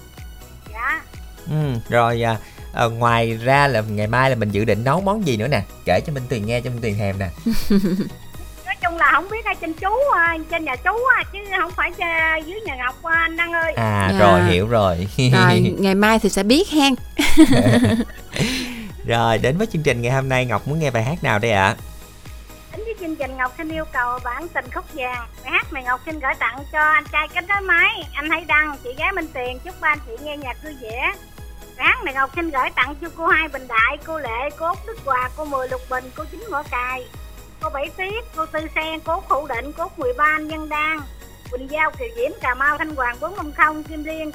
Dạ. 0.74 1.02
Ừ 1.50 1.74
rồi 1.90 2.24
à, 2.24 2.38
à, 2.74 2.86
ngoài 2.86 3.38
ra 3.38 3.68
là 3.68 3.82
ngày 3.82 4.08
mai 4.08 4.30
là 4.30 4.36
mình 4.36 4.50
dự 4.50 4.66
định 4.66 4.84
nấu 4.84 5.02
món 5.02 5.28
gì 5.28 5.38
nữa 5.38 5.48
nè? 5.48 5.62
Kể 5.86 6.00
cho 6.08 6.14
minh 6.14 6.24
tuyền 6.30 6.46
nghe 6.46 6.62
cho 6.62 6.70
minh 6.70 6.82
tuyền 6.82 6.98
thèm 6.98 7.20
nè 7.20 7.30
chung 8.84 8.98
là 8.98 9.12
không 9.12 9.28
biết 9.32 9.46
ở 9.46 9.54
trên 9.62 9.74
chú 9.74 9.90
à, 10.16 10.38
trên 10.52 10.66
nhà 10.66 10.76
chú 10.76 10.92
chứ 11.34 11.40
không 11.62 11.72
phải 11.72 11.92
dưới 12.46 12.62
nhà 12.66 12.76
ngọc 12.76 13.04
anh 13.04 13.38
đăng 13.38 13.54
ơi. 13.54 13.74
À 13.74 14.10
dạ. 14.12 14.20
rồi 14.20 14.42
hiểu 14.44 14.68
rồi. 14.68 15.08
Rồi 15.18 15.76
ngày 15.80 15.96
mai 15.96 16.20
thì 16.20 16.30
sẽ 16.30 16.44
biết 16.44 16.70
hen. 16.70 16.96
Rồi 19.06 19.38
đến 19.38 19.58
với 19.58 19.68
chương 19.68 19.84
trình 19.84 20.02
ngày 20.02 20.12
hôm 20.12 20.30
nay 20.30 20.46
ngọc 20.46 20.68
muốn 20.68 20.80
nghe 20.80 20.92
bài 20.92 21.04
hát 21.04 21.24
nào 21.24 21.40
đây 21.40 21.52
ạ? 21.52 21.66
À? 21.66 21.76
đến 22.72 22.86
với 22.86 22.96
chương 23.00 23.16
trình 23.16 23.38
ngọc 23.38 23.54
xin 23.58 23.70
yêu 23.70 23.86
cầu 23.94 24.20
bản 24.24 24.48
tình 24.48 24.66
khúc 24.74 24.86
vàng. 24.94 25.28
Bài 25.44 25.52
hát 25.52 25.74
này 25.74 25.84
ngọc 25.84 26.02
xin 26.06 26.20
gửi 26.20 26.34
tặng 26.40 26.60
cho 26.72 26.80
anh 26.80 27.04
trai 27.12 27.28
kết 27.34 27.44
nối 27.50 27.62
máy 27.62 28.04
anh 28.14 28.30
hay 28.30 28.46
đăng 28.48 28.78
chị 28.84 28.90
gái 28.98 29.12
minh 29.12 29.28
tiền. 29.34 29.60
Chúc 29.66 29.82
ba 29.82 29.90
anh 29.90 30.00
chị 30.08 30.14
nghe 30.24 30.38
nhạc 30.38 30.64
vui 30.64 30.74
vẻ. 30.82 31.14
Bài 31.78 31.88
hát 31.88 32.04
này 32.04 32.14
ngọc 32.14 32.32
xin 32.36 32.50
gửi 32.50 32.70
tặng 32.76 32.96
cho 33.02 33.08
cô 33.18 33.28
hai 33.28 33.48
bình 33.48 33.68
đại 33.68 33.98
cô 34.06 34.20
lệ 34.20 34.50
cô 34.58 34.68
út 34.68 34.78
đức 34.88 34.98
hòa 35.06 35.30
cô 35.38 35.46
mười 35.46 35.68
lục 35.68 35.82
bình 35.90 36.04
cô 36.16 36.24
chín 36.32 36.44
mỏ 36.52 36.64
cài 36.72 37.04
cô 37.64 37.70
bảy 37.70 37.90
tiết 37.98 38.26
cô 38.36 38.46
tư 38.46 38.60
sen 38.76 39.00
cốt 39.00 39.24
phụ 39.30 39.48
định 39.48 39.72
cốt 39.72 40.00
mười 40.00 40.14
nhân 40.48 40.70
đan, 40.70 41.00
quỳnh 41.52 41.72
giao, 41.72 41.92
kiều 41.92 42.08
diễm, 42.16 42.32
cà 42.42 42.54
mau, 42.54 42.78
thanh 42.78 42.96
hoàng, 42.96 43.18
bốn 43.22 43.36
năm 43.36 43.52
không, 43.58 43.84
kim 43.84 44.04
liên. 44.04 44.32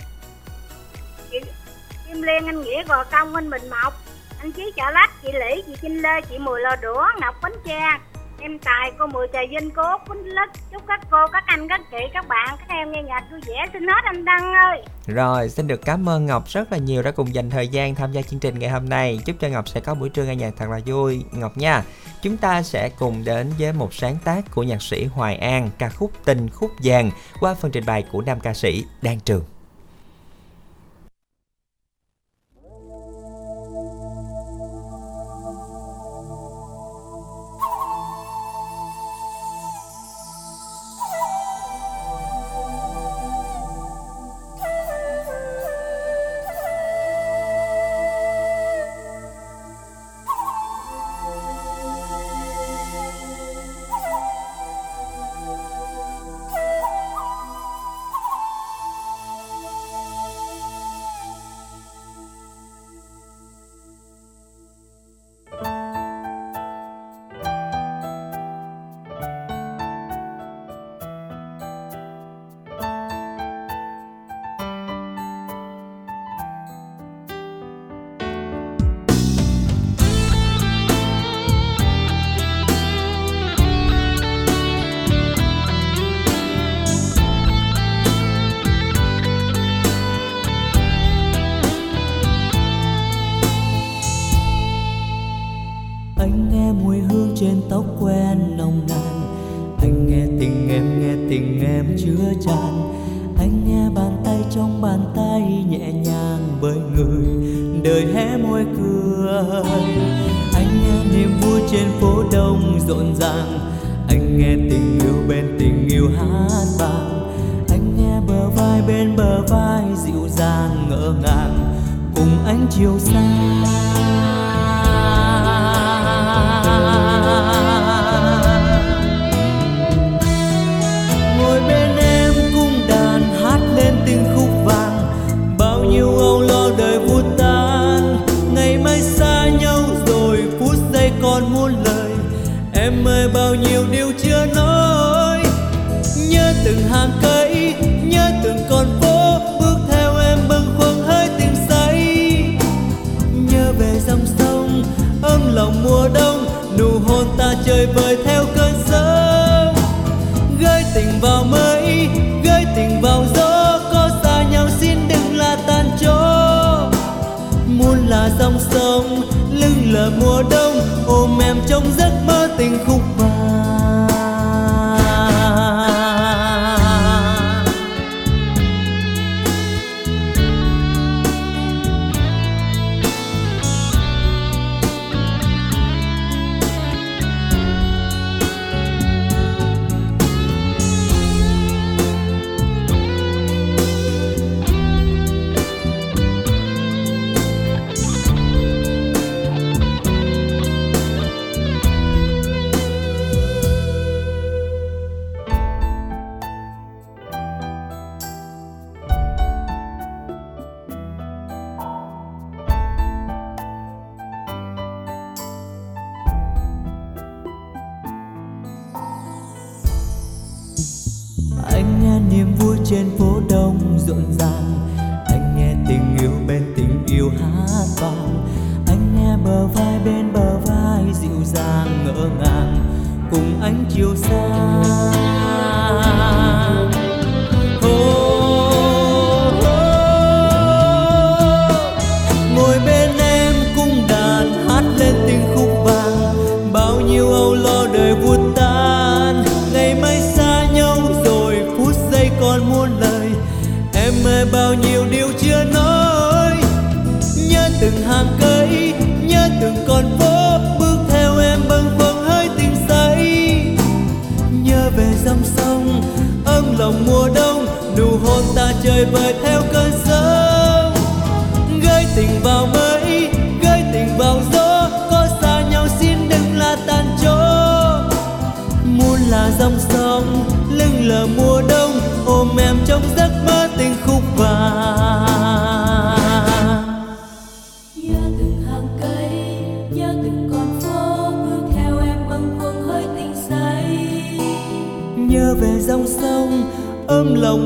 Kim 2.08 2.22
liên, 2.22 2.46
anh 2.46 2.62
nghĩa, 2.62 2.84
gò 2.84 3.04
công, 3.04 3.34
anh 3.34 3.50
bình 3.50 3.70
mộc, 3.70 3.94
anh 4.40 4.52
chí, 4.52 4.72
chợ 4.76 4.90
lách, 4.90 5.10
chị 5.22 5.28
lý 5.32 5.62
chị 5.66 5.72
kinh 5.82 6.02
lê, 6.02 6.20
chị 6.20 6.38
mười 6.38 6.60
lò 6.60 6.76
đũa, 6.76 7.06
ngọc 7.20 7.34
bánh 7.42 7.54
tre 7.64 7.98
em 8.40 8.58
tài, 8.58 8.92
cô 8.98 9.06
mười 9.06 9.26
trà 9.32 9.38
vinh, 9.50 9.70
cô 9.70 9.82
út 9.82 10.00
bánh 10.08 10.24
lít 10.24 10.48
chúc 10.72 10.82
các 10.88 11.00
cô, 11.10 11.18
các 11.32 11.42
anh, 11.46 11.68
các 11.68 11.80
chị, 11.90 11.98
các 12.14 12.28
bạn, 12.28 12.48
các 12.58 12.68
em 12.68 12.92
nghe 12.92 13.02
nhạc 13.02 13.24
vui 13.30 13.40
vẻ. 13.46 13.66
Xin 13.72 13.88
hết 13.88 14.00
anh 14.04 14.24
đăng 14.24 14.52
ơi. 14.52 14.82
Rồi, 15.06 15.48
xin 15.48 15.66
được 15.66 15.80
cảm 15.84 16.08
ơn 16.08 16.26
ngọc 16.26 16.44
rất 16.46 16.72
là 16.72 16.78
nhiều 16.78 17.02
đã 17.02 17.10
cùng 17.10 17.34
dành 17.34 17.50
thời 17.50 17.68
gian 17.68 17.94
tham 17.94 18.12
gia 18.12 18.22
chương 18.22 18.40
trình 18.40 18.58
ngày 18.58 18.70
hôm 18.70 18.88
nay. 18.88 19.20
Chúc 19.26 19.36
cho 19.40 19.48
ngọc 19.48 19.68
sẽ 19.68 19.80
có 19.80 19.94
buổi 19.94 20.08
trưa 20.08 20.24
nghe 20.24 20.36
nhạc 20.36 20.54
thật 20.56 20.66
là 20.70 20.80
vui. 20.86 21.24
Ngọc 21.32 21.56
nha, 21.56 21.82
chúng 22.22 22.36
ta 22.36 22.62
sẽ 22.62 22.88
cùng 22.98 23.24
đến 23.24 23.52
với 23.58 23.72
một 23.72 23.94
sáng 23.94 24.16
tác 24.24 24.54
của 24.54 24.62
nhạc 24.62 24.82
sĩ 24.82 25.04
hoài 25.04 25.36
an, 25.36 25.70
ca 25.78 25.88
khúc 25.88 26.12
tình 26.24 26.48
khúc 26.48 26.70
vàng 26.84 27.10
qua 27.40 27.54
phần 27.54 27.70
trình 27.70 27.86
bày 27.86 28.04
của 28.12 28.22
nam 28.22 28.40
ca 28.40 28.54
sĩ 28.54 28.84
đan 29.02 29.20
trường. 29.20 29.44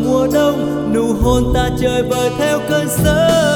Mùa 0.04 0.26
đông 0.34 0.92
nụ 0.94 1.12
hôn 1.22 1.52
ta 1.54 1.70
chơi 1.80 2.02
vơi 2.02 2.30
theo 2.38 2.60
cơn 2.68 2.88
sớm. 2.88 3.51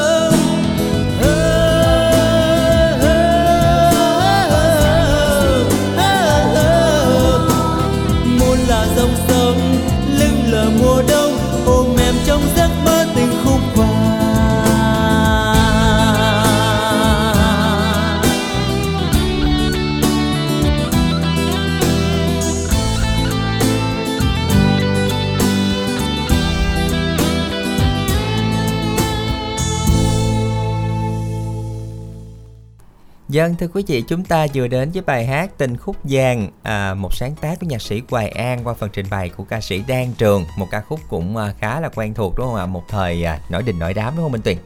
Dân 33.47 33.57
thưa 33.57 33.69
quý 33.75 33.83
vị, 33.87 34.05
chúng 34.09 34.25
ta 34.25 34.47
vừa 34.55 34.69
đến 34.69 34.91
với 34.91 35.03
bài 35.03 35.27
hát 35.27 35.51
Tình 35.59 35.77
khúc 35.77 35.97
vàng, 36.05 36.49
à, 36.63 36.95
một 36.95 37.15
sáng 37.15 37.35
tác 37.41 37.61
của 37.61 37.67
nhạc 37.67 37.83
sĩ 37.83 38.03
Hoài 38.11 38.29
An 38.29 38.61
qua 38.65 38.75
phần 38.75 38.91
trình 38.93 39.07
bày 39.11 39.29
của 39.29 39.45
ca 39.45 39.61
sĩ 39.61 39.83
Đan 39.89 40.13
Trường, 40.19 40.45
một 40.59 40.67
ca 40.71 40.81
khúc 40.81 41.01
cũng 41.09 41.37
à, 41.37 41.55
khá 41.59 41.81
là 41.81 41.89
quen 41.95 42.15
thuộc 42.15 42.35
đúng 42.37 42.47
không 42.47 42.55
ạ? 42.57 42.67
Một 42.67 42.83
thời 42.89 43.25
à, 43.25 43.39
nổi 43.51 43.63
đình 43.63 43.79
nổi 43.79 43.95
đám 43.95 44.15
đúng 44.17 44.25
không 44.25 44.33
Minh 44.33 44.41
Tuyền? 44.43 44.57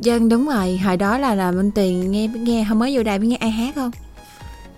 Dân 0.00 0.28
đúng 0.28 0.46
rồi, 0.46 0.76
hồi 0.76 0.96
đó 0.96 1.18
là 1.18 1.34
là 1.34 1.50
Minh 1.50 1.70
Tuyền 1.70 2.10
nghe 2.10 2.26
nghe 2.26 2.66
không 2.68 2.78
mới 2.78 2.96
vô 2.96 3.02
đài 3.02 3.18
biết 3.18 3.26
nghe 3.26 3.36
ai 3.36 3.50
hát 3.50 3.74
không? 3.74 3.90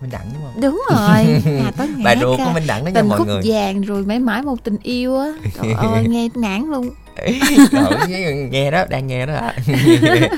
Minh 0.00 0.10
Đẳng 0.10 0.26
đúng 0.34 0.42
không? 0.42 0.60
Đúng 0.60 0.82
rồi, 0.90 1.24
Hà 1.64 1.70
Tuấn 1.76 1.94
hát 2.04 2.18
ruột 2.20 2.38
của 2.38 2.50
Minh 2.54 2.66
Đẳng 2.66 2.84
đó 2.84 2.88
nha 2.88 3.00
tình 3.00 3.08
mọi 3.08 3.18
khúc 3.18 3.26
người. 3.26 3.42
vàng 3.44 3.80
rồi 3.80 4.02
mãi 4.02 4.18
mãi 4.18 4.42
một 4.42 4.64
tình 4.64 4.76
yêu 4.82 5.18
á. 5.18 5.28
Trời 5.62 5.72
ơi 5.78 6.04
nghe 6.08 6.28
nản 6.34 6.70
luôn. 6.70 6.90
Trời, 7.72 8.48
nghe 8.50 8.70
đó, 8.70 8.84
đang 8.88 9.06
nghe 9.06 9.26
đó 9.26 9.34
ạ. 9.34 9.54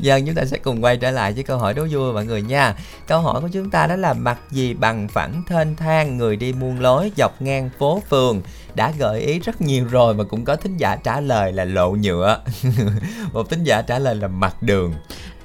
Giờ 0.00 0.20
chúng 0.26 0.34
ta 0.34 0.44
sẽ 0.44 0.58
cùng 0.58 0.84
quay 0.84 0.96
trở 0.96 1.10
lại 1.10 1.32
với 1.32 1.42
câu 1.42 1.58
hỏi 1.58 1.74
đố 1.74 1.86
vui 1.90 2.12
mọi 2.12 2.26
người 2.26 2.42
nha. 2.42 2.74
Câu 3.06 3.20
hỏi 3.20 3.40
của 3.40 3.48
chúng 3.52 3.70
ta 3.70 3.86
đó 3.86 3.96
là 3.96 4.12
mặc 4.12 4.38
gì 4.50 4.74
bằng 4.74 5.08
phẳng 5.08 5.42
thênh 5.48 5.76
thang 5.76 6.16
người 6.16 6.36
đi 6.36 6.52
muôn 6.52 6.80
lối 6.80 7.12
dọc 7.16 7.42
ngang 7.42 7.70
phố 7.78 8.02
phường 8.10 8.42
đã 8.74 8.92
gợi 8.98 9.20
ý 9.20 9.38
rất 9.38 9.60
nhiều 9.60 9.86
rồi 9.90 10.14
mà 10.14 10.24
cũng 10.24 10.44
có 10.44 10.56
thính 10.56 10.76
giả 10.76 10.96
trả 10.96 11.20
lời 11.20 11.52
là 11.52 11.64
lộ 11.64 11.90
nhựa. 11.90 12.40
Một 13.32 13.50
thính 13.50 13.64
giả 13.64 13.82
trả 13.82 13.98
lời 13.98 14.14
là 14.14 14.28
mặt 14.28 14.62
đường. 14.62 14.94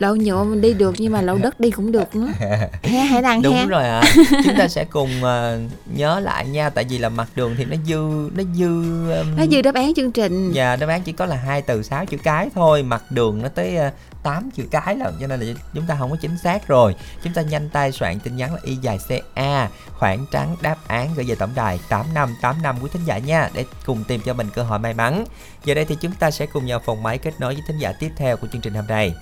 Lậu 0.01 0.15
nhựa 0.15 0.43
mình 0.43 0.61
đi 0.61 0.73
được 0.73 0.95
nhưng 0.97 1.13
mà 1.13 1.21
lậu 1.21 1.37
đất 1.37 1.59
đi 1.59 1.71
cũng 1.71 1.91
được 1.91 2.15
nữa. 2.15 2.27
He 2.83 2.99
hãy 2.99 3.21
đăng 3.21 3.41
Đúng 3.41 3.55
he. 3.55 3.65
rồi 3.65 3.83
ạ. 3.83 4.01
Chúng 4.45 4.55
ta 4.57 4.67
sẽ 4.67 4.85
cùng 4.85 5.23
ờ, 5.23 5.59
nhớ 5.95 6.19
lại 6.19 6.47
nha 6.47 6.69
tại 6.69 6.85
vì 6.89 6.97
là 6.97 7.09
mặt 7.09 7.27
đường 7.35 7.55
thì 7.57 7.65
nó 7.65 7.75
dư 7.87 8.29
nó 8.35 8.43
dư 8.55 8.67
um, 9.11 9.35
Nó 9.37 9.45
dư 9.51 9.61
đáp 9.61 9.75
án 9.75 9.93
chương 9.93 10.11
trình. 10.11 10.51
Dạ 10.51 10.75
đáp 10.75 10.89
án 10.89 11.01
chỉ 11.01 11.11
có 11.11 11.25
là 11.25 11.35
hai 11.35 11.61
từ 11.61 11.83
6 11.83 12.05
chữ 12.05 12.17
cái 12.23 12.49
thôi 12.55 12.83
Mặt 12.83 13.03
đường 13.09 13.41
nó 13.41 13.49
tới 13.49 13.77
uh, 13.87 13.93
8 14.23 14.51
chữ 14.51 14.63
cái 14.71 14.95
là 14.95 15.11
Cho 15.21 15.27
nên 15.27 15.39
là 15.39 15.53
chúng 15.73 15.85
ta 15.87 15.95
không 15.99 16.09
có 16.09 16.17
chính 16.21 16.37
xác 16.37 16.67
rồi 16.67 16.95
Chúng 17.23 17.33
ta 17.33 17.41
nhanh 17.41 17.69
tay 17.69 17.91
soạn 17.91 18.19
tin 18.19 18.35
nhắn 18.35 18.53
là 18.53 18.59
y 18.63 18.75
dài 18.75 18.99
CA 19.07 19.69
Khoảng 19.99 20.25
trắng 20.31 20.55
đáp 20.61 20.75
án 20.87 21.09
gửi 21.15 21.25
về 21.25 21.35
tổng 21.35 21.51
đài 21.55 21.79
8585 21.89 22.75
quý 22.81 22.89
thính 22.93 23.05
giả 23.05 23.17
nha 23.17 23.49
Để 23.53 23.65
cùng 23.85 24.03
tìm 24.03 24.21
cho 24.25 24.33
mình 24.33 24.47
cơ 24.55 24.63
hội 24.63 24.79
may 24.79 24.93
mắn 24.93 25.25
Giờ 25.65 25.73
đây 25.73 25.85
thì 25.85 25.95
chúng 26.01 26.13
ta 26.13 26.31
sẽ 26.31 26.45
cùng 26.45 26.65
nhau 26.65 26.81
phòng 26.85 27.03
máy 27.03 27.17
kết 27.17 27.33
nối 27.39 27.53
với 27.53 27.63
thính 27.67 27.77
giả 27.77 27.91
tiếp 27.99 28.11
theo 28.17 28.37
của 28.37 28.47
chương 28.51 28.61
trình 28.61 28.73
hôm 28.73 28.87
nay 28.87 29.13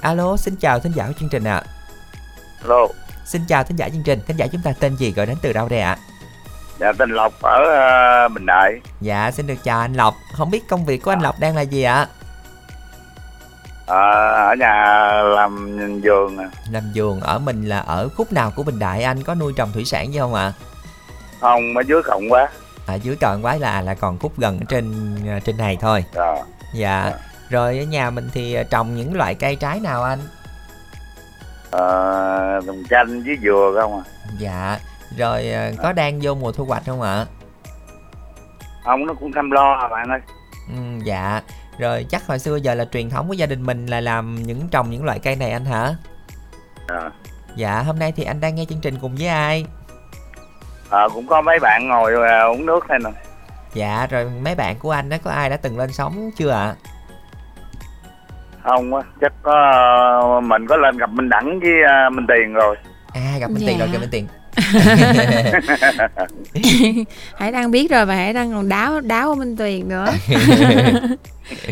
alo 0.00 0.36
xin 0.36 0.56
chào 0.56 0.80
thính 0.80 0.92
giả 0.92 1.06
của 1.06 1.12
chương 1.20 1.28
trình 1.28 1.44
ạ. 1.44 1.62
Alo, 2.62 2.86
xin 3.24 3.42
chào 3.48 3.64
thính 3.64 3.76
giả 3.76 3.88
chương 3.88 4.02
trình. 4.02 4.20
Thính 4.26 4.36
giả 4.36 4.46
chúng 4.52 4.60
ta 4.62 4.72
tên 4.80 4.96
gì 4.96 5.12
gọi 5.12 5.26
đến 5.26 5.36
từ 5.42 5.52
đâu 5.52 5.68
đây 5.68 5.80
ạ? 5.80 5.96
Dạ 6.80 6.92
tên 6.98 7.10
Lộc 7.10 7.32
ở 7.42 7.64
ờ, 7.64 8.28
Bình 8.28 8.46
Đại. 8.46 8.80
dạ 9.00 9.30
xin 9.30 9.46
được 9.46 9.54
chào 9.64 9.80
anh 9.80 9.94
lộc. 9.94 10.14
Không 10.32 10.50
biết 10.50 10.68
công 10.68 10.84
việc 10.84 11.02
của 11.02 11.10
anh 11.10 11.20
lộc 11.20 11.40
đang 11.40 11.56
là 11.56 11.62
gì 11.62 11.82
ạ? 11.82 12.06
Ờ, 13.86 14.32
ở 14.48 14.54
nhà 14.58 14.74
làm 15.22 15.78
vườn. 16.02 16.38
à. 16.38 16.48
làm 16.70 16.82
vườn 16.94 17.20
ở 17.20 17.38
mình 17.38 17.68
là 17.68 17.78
ở 17.78 18.08
khúc 18.16 18.32
nào 18.32 18.52
của 18.56 18.62
bình 18.62 18.78
đại? 18.78 19.02
Anh 19.02 19.22
có 19.22 19.34
nuôi 19.34 19.52
trồng 19.56 19.72
thủy 19.72 19.84
sản 19.84 20.12
gì 20.12 20.18
không 20.18 20.34
ạ? 20.34 20.52
Không, 21.40 21.76
ở 21.76 21.80
dưới 21.86 22.02
cộng 22.02 22.32
quá. 22.32 22.48
ở 22.86 22.94
dưới 22.94 23.16
cận 23.16 23.42
quái 23.42 23.58
là 23.58 23.80
là 23.80 23.94
còn 23.94 24.18
khúc 24.18 24.38
gần 24.38 24.58
ở 24.58 24.64
trên 24.68 25.16
à, 25.28 25.40
trên 25.44 25.56
này 25.56 25.76
thôi. 25.80 26.04
Rồi. 26.14 26.38
dạ 26.74 27.12
rồi 27.50 27.78
ở 27.78 27.84
nhà 27.84 28.10
mình 28.10 28.28
thì 28.32 28.54
à, 28.54 28.62
trồng 28.70 28.94
những 28.94 29.14
loại 29.14 29.34
cây 29.34 29.56
trái 29.56 29.80
nào 29.80 30.02
anh? 30.02 30.18
Ờ, 31.70 32.60
trồng 32.66 32.82
chanh 32.90 33.22
với 33.22 33.36
dừa 33.42 33.78
không 33.80 33.98
à. 33.98 34.04
dạ. 34.38 34.78
Rồi 35.16 35.50
à, 35.52 35.70
có 35.82 35.92
đang 35.92 36.18
vô 36.22 36.34
mùa 36.34 36.52
thu 36.52 36.64
hoạch 36.64 36.82
không 36.86 37.02
ạ? 37.02 37.26
Không, 38.84 39.06
nó 39.06 39.14
cũng 39.14 39.32
chăm 39.32 39.50
lo 39.50 39.72
à 39.72 39.88
bạn 39.88 40.08
ơi. 40.10 40.20
ừ, 40.68 41.04
dạ. 41.04 41.40
Rồi 41.78 42.06
chắc 42.10 42.26
hồi 42.26 42.38
xưa 42.38 42.56
giờ 42.56 42.74
là 42.74 42.84
truyền 42.84 43.10
thống 43.10 43.28
của 43.28 43.34
gia 43.34 43.46
đình 43.46 43.66
mình 43.66 43.86
là 43.86 44.00
làm 44.00 44.42
những 44.42 44.68
trồng 44.68 44.90
những 44.90 45.04
loại 45.04 45.18
cây 45.18 45.36
này 45.36 45.50
anh 45.50 45.64
hả? 45.64 45.94
Ờ, 46.88 47.10
dạ 47.56 47.82
hôm 47.82 47.98
nay 47.98 48.12
thì 48.16 48.24
anh 48.24 48.40
đang 48.40 48.54
nghe 48.54 48.64
chương 48.68 48.80
trình 48.80 48.98
cùng 49.00 49.16
với 49.16 49.26
ai? 49.28 49.66
Ờ, 50.90 51.08
cũng 51.14 51.26
có 51.26 51.40
mấy 51.40 51.58
bạn 51.58 51.88
ngồi 51.88 52.14
ờ, 52.14 52.48
uống 52.48 52.66
nước 52.66 52.88
đây 52.88 52.98
nè. 53.04 53.10
dạ 53.74 54.06
rồi 54.10 54.30
mấy 54.42 54.54
bạn 54.54 54.76
của 54.78 54.90
anh 54.90 55.08
đó 55.08 55.16
có 55.24 55.30
ai 55.30 55.50
đã 55.50 55.56
từng 55.56 55.78
lên 55.78 55.92
sóng 55.92 56.30
chưa 56.36 56.50
ạ 56.50 56.74
Không 58.66 58.94
á, 58.94 59.02
chắc 59.20 59.32
có 59.42 60.40
mình 60.44 60.66
có 60.66 60.76
lên 60.76 60.96
gặp 60.98 61.10
Minh 61.10 61.28
Đẳng 61.28 61.60
với 61.60 61.70
ờ, 61.88 62.10
Minh 62.10 62.26
Tiền 62.28 62.52
rồi. 62.52 62.76
à 63.14 63.38
gặp 63.40 63.50
minh 63.50 63.62
tiền 63.66 63.78
rồi 63.78 63.88
Dạ. 63.88 63.92
gặp 63.92 63.98
minh 64.00 64.08
tiền 64.12 64.26
Hải 67.36 67.52
Đăng 67.52 67.70
biết 67.70 67.90
rồi 67.90 68.06
và 68.06 68.14
Hải 68.14 68.32
Đăng 68.32 68.52
còn 68.52 68.68
đáo 68.68 69.00
đáo 69.00 69.28
ở 69.28 69.34
Minh 69.34 69.56
Tuyền 69.56 69.88
nữa 69.88 70.06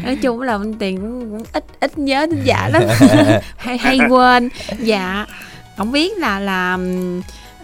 nói 0.05 0.17
chung 0.23 0.43
là 0.43 0.59
Minh 0.59 0.75
Tuyền 0.79 0.97
cũng, 0.97 1.31
cũng 1.31 1.43
ít 1.53 1.65
ít 1.81 1.99
nhớ 1.99 2.27
đến 2.31 2.41
dạ 2.45 2.69
lắm 2.73 2.83
hay 3.57 3.79
hay 3.79 3.99
quên 4.09 4.49
dạ 4.79 5.27
không 5.77 5.93
biết 5.93 6.19
là 6.19 6.41
là 6.41 6.79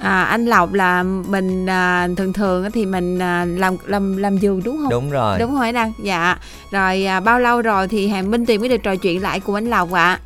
à, 0.00 0.22
anh 0.22 0.46
Lộc 0.46 0.72
là 0.72 1.02
mình 1.02 1.66
à, 1.66 2.08
thường 2.16 2.32
thường 2.32 2.64
á 2.64 2.70
thì 2.74 2.86
mình 2.86 3.18
à, 3.18 3.44
làm 3.48 3.76
làm 3.86 4.16
làm 4.16 4.36
vườn 4.42 4.60
đúng 4.64 4.78
không? 4.82 4.90
Đúng 4.90 5.10
rồi. 5.10 5.38
Đúng 5.38 5.50
không 5.50 5.60
Hải 5.60 5.72
Đăng? 5.72 5.92
Dạ. 6.02 6.36
Rồi 6.70 7.04
à, 7.06 7.20
bao 7.20 7.38
lâu 7.40 7.62
rồi 7.62 7.88
thì 7.88 8.08
Hà 8.08 8.22
Minh 8.22 8.46
Tuyền 8.46 8.60
mới 8.60 8.68
được 8.68 8.82
trò 8.82 8.96
chuyện 8.96 9.22
lại 9.22 9.40
cùng 9.40 9.54
anh 9.54 9.66
Lộc 9.70 9.92
ạ? 9.92 10.18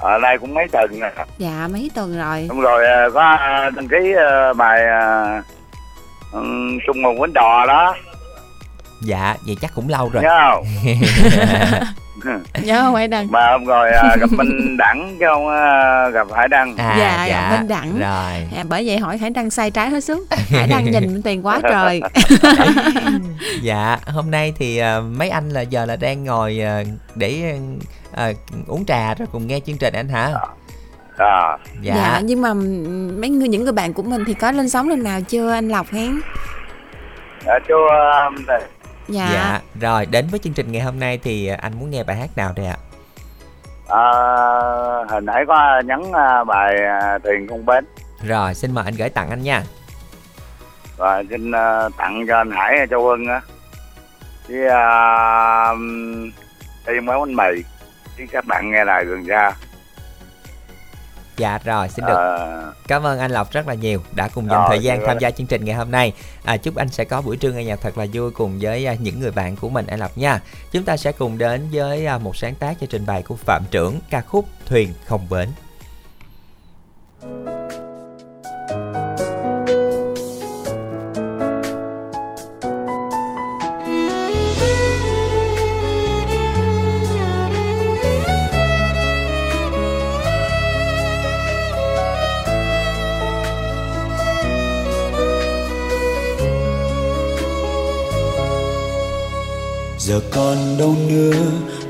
Ở 0.00 0.18
đây 0.18 0.38
cũng 0.38 0.54
mấy 0.54 0.68
tuần 0.72 1.00
nè. 1.00 1.10
dạ 1.38 1.68
mấy 1.72 1.90
tuần 1.94 2.18
rồi. 2.18 2.46
Đúng 2.48 2.60
rồi, 2.60 2.86
ờ, 2.86 3.10
có 3.10 3.36
ờ, 3.40 3.70
đăng 3.70 3.88
ký 3.88 4.12
ờ, 4.16 4.54
bài 4.54 4.80
ờ, 4.86 5.26
ừ, 6.32 6.40
chung 6.86 7.02
một 7.02 7.14
bánh 7.20 7.32
đò 7.32 7.66
đó. 7.66 7.94
dạ 9.02 9.36
vậy 9.46 9.56
chắc 9.60 9.70
cũng 9.74 9.88
lâu 9.88 10.10
rồi. 10.12 10.22
Nhớ 10.22 10.38
không? 10.52 10.64
nhớ 12.62 12.82
không 12.82 12.94
Hải 12.94 13.08
Đăng? 13.08 13.30
Mà 13.30 13.50
hôm 13.50 13.64
rồi 13.64 13.90
à, 13.90 14.16
gặp 14.20 14.30
Minh 14.32 14.76
Đẳng 14.78 15.16
chứ 15.20 15.26
không 15.28 15.48
à, 15.48 16.08
gặp 16.08 16.26
Hải 16.36 16.48
Đăng. 16.48 16.76
À 16.76 16.96
dạ, 16.98 17.26
dạ. 17.26 17.56
Minh 17.58 17.68
Đẳng. 17.68 17.98
Rồi. 17.98 18.48
À, 18.56 18.64
bởi 18.68 18.86
vậy 18.86 18.98
hỏi 18.98 19.18
Hải 19.18 19.30
Đăng 19.30 19.50
sai 19.50 19.70
trái 19.70 19.90
hết 19.90 20.04
sức 20.04 20.26
Hải 20.50 20.68
Đăng 20.68 20.84
nhìn 20.84 21.22
Tuyền 21.22 21.42
quá 21.42 21.60
trời. 21.62 22.00
Dạ 23.62 23.98
hôm 24.06 24.30
nay 24.30 24.52
thì 24.58 24.78
à, 24.78 25.00
mấy 25.00 25.30
anh 25.30 25.48
là 25.48 25.60
giờ 25.60 25.86
là 25.86 25.96
đang 25.96 26.24
ngồi 26.24 26.60
à, 26.60 26.82
để 27.14 27.58
à, 28.12 28.32
uống 28.66 28.84
trà 28.84 29.14
rồi 29.14 29.28
cùng 29.32 29.46
nghe 29.46 29.60
chương 29.66 29.78
trình 29.78 29.94
anh 29.94 30.08
hả? 30.08 30.30
À, 31.16 31.56
dạ. 31.82 31.94
dạ 31.94 32.20
nhưng 32.24 32.42
mà 32.42 32.54
mấy 33.20 33.30
người 33.30 33.48
những 33.48 33.64
người 33.64 33.72
bạn 33.72 33.92
của 33.92 34.02
mình 34.02 34.24
thì 34.26 34.34
có 34.34 34.52
lên 34.52 34.68
sóng 34.68 34.88
lần 34.88 35.02
nào 35.02 35.20
chưa? 35.20 35.50
Anh 35.50 35.68
Lộc 35.68 35.86
hén. 35.90 36.20
À, 37.46 37.58
chú 37.68 37.74
à, 37.90 38.30
dạ, 39.08 39.30
dạ 39.32 39.60
rồi 39.80 40.06
đến 40.06 40.26
với 40.30 40.40
chương 40.40 40.52
trình 40.52 40.72
ngày 40.72 40.82
hôm 40.82 41.00
nay 41.00 41.18
thì 41.22 41.46
à, 41.48 41.56
anh 41.60 41.78
muốn 41.78 41.90
nghe 41.90 42.02
bài 42.02 42.16
hát 42.16 42.30
nào 42.36 42.52
đây 42.56 42.66
ạ? 42.66 42.76
À, 43.88 44.02
hồi 45.08 45.20
nãy 45.22 45.44
có 45.48 45.82
nhắn 45.86 46.12
à, 46.12 46.44
bài 46.44 46.76
à, 47.00 47.18
thuyền 47.24 47.48
không 47.48 47.66
bến. 47.66 47.84
Rồi 48.24 48.54
xin 48.54 48.74
mời 48.74 48.84
anh 48.84 48.94
gửi 48.94 49.08
tặng 49.08 49.30
anh 49.30 49.42
nha. 49.42 49.62
Và 50.96 51.22
xin 51.30 51.52
à, 51.52 51.88
tặng 51.98 52.24
cho 52.28 52.36
anh 52.36 52.50
Hải 52.50 52.86
Châu 52.90 53.08
Hưng 53.08 53.26
á. 53.26 53.40
Với 54.48 54.68
à, 54.68 55.72
thêm 56.86 57.06
mấy 57.06 57.18
bánh 57.18 57.36
mì. 57.36 57.62
Với 58.16 58.26
các 58.32 58.44
bạn 58.46 58.70
nghe 58.70 58.84
đài 58.84 59.04
gần 59.04 59.24
xa 59.28 59.52
dạ 61.38 61.58
rồi 61.64 61.88
xin 61.88 62.04
được 62.06 62.16
à, 62.16 62.72
Cảm 62.88 63.06
ơn 63.06 63.18
anh 63.18 63.30
Lộc 63.30 63.52
rất 63.52 63.68
là 63.68 63.74
nhiều 63.74 64.02
đã 64.12 64.28
cùng 64.28 64.46
dành 64.50 64.60
Rồi, 64.60 64.68
thời 64.68 64.78
gian 64.78 65.02
tham 65.06 65.18
gia 65.18 65.30
chương 65.30 65.46
trình 65.46 65.64
ngày 65.64 65.74
hôm 65.74 65.90
nay. 65.90 66.12
À, 66.44 66.56
chúc 66.56 66.76
anh 66.76 66.88
sẽ 66.88 67.04
có 67.04 67.22
buổi 67.22 67.36
trưa 67.36 67.52
nghe 67.52 67.64
nhạc 67.64 67.80
thật 67.80 67.98
là 67.98 68.06
vui 68.12 68.30
cùng 68.30 68.58
với 68.60 68.86
à, 68.86 68.94
những 68.94 69.20
người 69.20 69.30
bạn 69.30 69.56
của 69.56 69.68
mình 69.68 69.86
anh 69.86 70.00
Lộc 70.00 70.18
nha. 70.18 70.40
Chúng 70.72 70.84
ta 70.84 70.96
sẽ 70.96 71.12
cùng 71.12 71.38
đến 71.38 71.68
với 71.72 72.06
à, 72.06 72.18
một 72.18 72.36
sáng 72.36 72.54
tác 72.54 72.76
cho 72.80 72.86
trình 72.90 73.06
bày 73.06 73.22
của 73.22 73.36
Phạm 73.36 73.64
Trưởng 73.70 73.98
ca 74.10 74.20
khúc 74.20 74.44
Thuyền 74.66 74.92
không 75.04 75.26
bến. 75.30 75.48
Giờ 100.08 100.20
còn 100.30 100.78
đâu 100.78 100.94
nữa, 101.08 101.36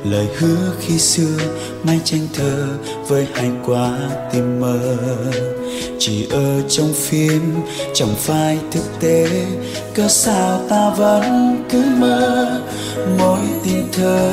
lời 0.04 0.28
hứa 0.38 0.72
khi 0.80 0.98
xưa, 0.98 1.38
mai 1.82 2.00
tranh 2.04 2.28
thơ 2.34 2.66
với 3.08 3.26
hai 3.34 3.50
quá 3.66 3.98
tim 4.32 4.60
mơ. 4.60 4.96
Chỉ 5.98 6.26
ở 6.30 6.62
trong 6.68 6.92
phim, 6.92 7.54
chẳng 7.94 8.14
phải 8.16 8.58
thực 8.70 9.00
tế 9.00 9.28
cớ 9.94 10.08
sao 10.08 10.60
ta 10.68 10.90
vẫn 10.90 11.56
cứ 11.70 11.82
mơ 11.98 12.60
mỗi 13.18 13.40
tình 13.64 13.88
thơ. 13.92 14.32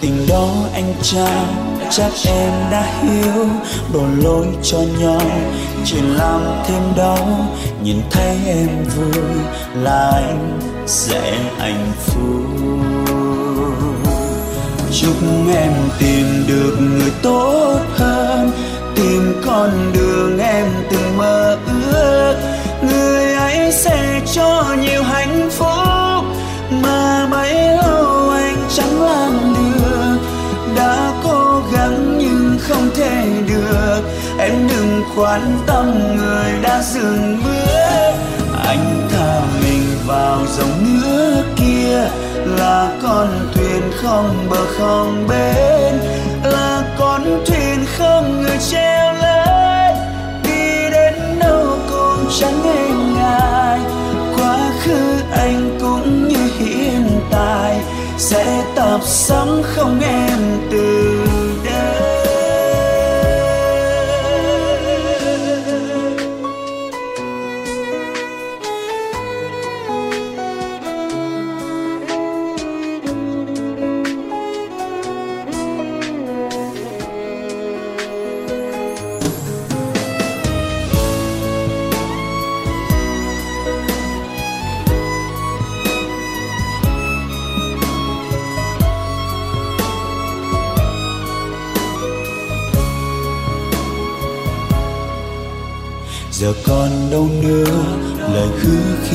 Tình 0.00 0.26
đó 0.28 0.48
anh 0.72 0.94
trao 1.02 1.46
chắc 1.90 2.12
em 2.26 2.52
đã 2.70 3.00
hiểu, 3.02 3.46
đổ 3.94 4.06
lỗi 4.22 4.46
cho 4.62 4.78
nhau, 5.00 5.22
chỉ 5.84 5.96
làm 6.16 6.40
thêm 6.66 6.82
đau, 6.96 7.48
nhìn 7.84 7.96
thấy 8.10 8.36
em 8.46 8.68
vui 8.96 9.22
là 9.82 10.10
anh 10.10 10.71
sẽ 10.86 11.38
hạnh 11.58 11.92
phúc 12.06 12.42
chúc 14.92 15.16
em 15.54 15.72
tìm 15.98 16.44
được 16.48 16.76
người 16.80 17.12
tốt 17.22 17.80
hơn, 17.96 18.50
tìm 18.96 19.42
con 19.46 19.92
đường 19.92 20.38
em 20.38 20.66
từng 20.90 21.16
mơ 21.16 21.58
ước. 21.92 22.34
Người 22.82 23.34
ấy 23.34 23.72
sẽ 23.72 24.20
cho 24.34 24.76
nhiều 24.80 25.02
hạnh 25.02 25.50
phúc, 25.50 26.24
mà 26.82 27.28
bấy 27.30 27.54
lâu 27.54 28.30
anh 28.30 28.56
chẳng 28.76 29.02
làm 29.02 29.54
được. 29.54 30.18
Đã 30.76 31.12
cố 31.24 31.62
gắng 31.72 32.18
nhưng 32.18 32.58
không 32.68 32.90
thể 32.94 33.24
được, 33.48 34.00
em 34.38 34.68
đừng 34.68 35.02
quan 35.16 35.58
tâm 35.66 36.16
người 36.16 36.52
đã 36.62 36.82
dừng 36.82 37.42
bước. 37.44 38.12
Anh 38.64 39.08
thật 39.10 39.21
vào 40.06 40.38
dòng 40.56 41.00
nước 41.02 41.44
kia. 41.56 42.08
Là 42.46 42.98
con 43.02 43.28
thuyền 43.54 43.82
không 44.02 44.46
bờ 44.50 44.66
không 44.78 45.26
bến, 45.28 45.94
là 46.44 46.82
con 46.98 47.22
thuyền 47.46 47.84
không 47.98 48.42
người 48.42 48.58
treo 48.70 49.12
lên 49.12 49.96
đi 50.44 50.90
đến 50.90 51.14
đâu 51.40 51.66
cũng 51.90 52.26
chẳng 52.40 52.62
nghe 52.64 52.88
ngại 53.14 53.80
quá 54.36 54.70
khứ 54.82 55.14
anh 55.32 55.78
cũng 55.80 56.28
như 56.28 56.50
hiện 56.58 57.20
tại. 57.30 57.80
Sẽ 58.18 58.62
tập 58.74 59.00
sống 59.04 59.62
không 59.74 60.00
em 60.00 60.38
từ 60.70 61.18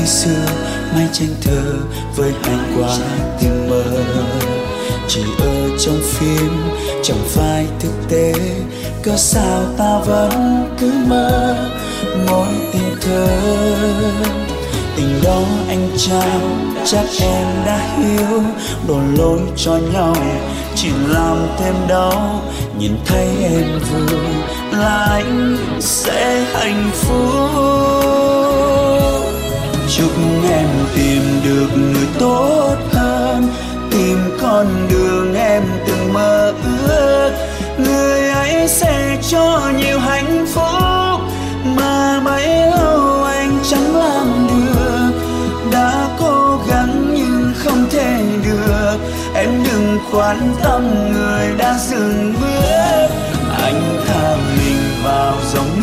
xưa 0.08 0.46
mai 0.94 1.08
tranh 1.14 1.36
thơ 1.42 1.74
với 2.16 2.34
hai 2.44 2.58
quả 2.78 2.98
tình 3.42 3.70
mơ. 3.70 3.84
Chỉ 5.08 5.22
ở 5.40 5.70
trong 5.80 6.00
phim, 6.04 6.52
chẳng 7.04 7.24
phải 7.28 7.66
thực 7.80 8.10
tế 8.10 8.34
cớ 9.04 9.18
sao 9.18 9.64
ta 9.78 10.00
vẫn 10.06 10.66
cứ 10.80 10.92
mơ 11.08 11.56
mỗi 12.30 12.48
tình 12.74 12.96
thơ. 13.02 13.28
Tình 14.96 15.20
đó 15.24 15.42
anh 15.68 15.90
trao 15.98 16.40
chắc 16.86 17.06
em 17.22 17.48
đã 17.66 17.80
hiểu, 17.98 18.42
đổ 18.88 19.00
lỗi 19.18 19.40
cho 19.56 19.80
nhau, 19.94 20.16
chỉ 20.76 20.90
làm 21.08 21.48
thêm 21.60 21.76
đau, 21.88 22.42
nhìn 22.80 22.92
thấy 23.06 23.28
em 23.44 23.80
vui 23.80 24.20
là 24.72 25.06
anh 25.10 25.58
sẽ 25.80 26.46
hạnh 26.54 26.90
phúc 26.94 28.37
chúc 29.98 30.12
em 30.50 30.68
tìm 30.96 31.22
được 31.44 31.68
người 31.78 32.08
tốt 32.20 32.76
hơn. 32.94 33.48
Tìm 33.92 34.18
con 34.42 34.68
đường 34.90 35.36
em 35.36 35.64
từng 35.88 36.14
mơ 36.14 36.54
ước. 36.88 37.32
Người 37.78 38.30
ấy 38.30 38.68
sẽ 38.68 39.18
cho 39.30 39.72
nhiều 39.78 40.00
hạnh 40.00 40.46
phúc. 40.54 41.22
Mà 41.64 42.20
bấy 42.26 42.48
lâu 42.48 43.24
anh 43.24 43.60
chẳng 43.70 43.96
làm 43.96 44.48
được. 44.50 45.12
Đã 45.72 46.08
cố 46.20 46.60
gắng 46.70 47.14
nhưng 47.14 47.54
không 47.58 47.86
thể 47.92 48.24
được. 48.46 48.98
Em 49.36 49.50
đừng 49.64 49.98
quan 50.12 50.56
tâm 50.64 51.12
người 51.14 51.56
đã 51.58 51.78
dừng 51.90 52.34
bước. 52.42 53.08
Anh 53.62 54.02
thả 54.08 54.36
mình 54.58 55.04
vào 55.04 55.34
dòng 55.54 55.77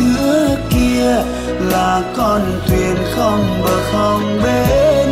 là 1.75 2.01
con 2.17 2.41
thuyền 2.67 2.95
không 3.15 3.61
bờ 3.63 3.77
không 3.91 4.39
bến, 4.43 5.07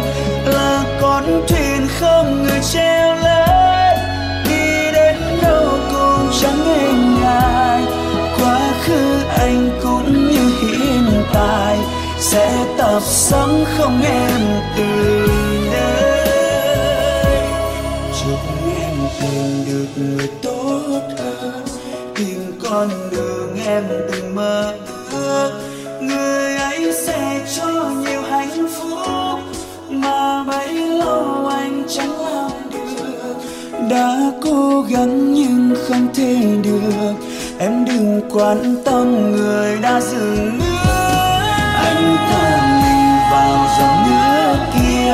là 0.45 0.83
con 1.01 1.23
thuyền 1.47 1.87
không 1.99 2.43
người 2.43 2.59
treo 2.71 3.15
lên 3.15 3.97
đi 4.49 4.91
đến 4.93 5.15
đâu 5.41 5.69
cũng 5.91 6.29
chẳng 6.41 6.59
nghe 6.65 6.87
ngại 7.21 7.83
quá 8.39 8.59
khứ 8.85 9.23
anh 9.37 9.69
cũng 9.83 10.27
như 10.27 10.45
hiện 10.61 11.23
tại, 11.33 11.77
sẽ 12.19 12.65
tập 12.77 13.01
sống 13.01 13.65
không 13.77 14.01
em 14.01 14.41
từ 14.77 15.27
đây. 15.73 16.27
Chúc 18.21 18.39
em 18.79 18.97
tìm 19.21 19.65
được 19.67 19.87
người 19.95 20.29
tốt 20.41 21.01
hơn, 21.17 21.65
tìm 22.15 22.59
con 22.69 22.89
đường 23.11 23.57
em 23.65 23.83
từng 23.89 24.12
đã 33.93 34.17
cố 34.43 34.85
gắng 34.89 35.33
nhưng 35.33 35.75
không 35.87 36.07
thể 36.13 36.35
được. 36.63 37.13
Em 37.59 37.85
đừng 37.85 38.21
quan 38.33 38.75
tâm, 38.85 39.31
người 39.31 39.77
đã 39.81 40.01
dừng 40.01 40.59
bước. 40.59 40.83
Anh 41.75 42.17
thả 42.29 42.49
mình 42.83 43.31
vào 43.31 43.67
dòng 43.79 44.03
nước 44.09 44.57
kia, 44.73 45.13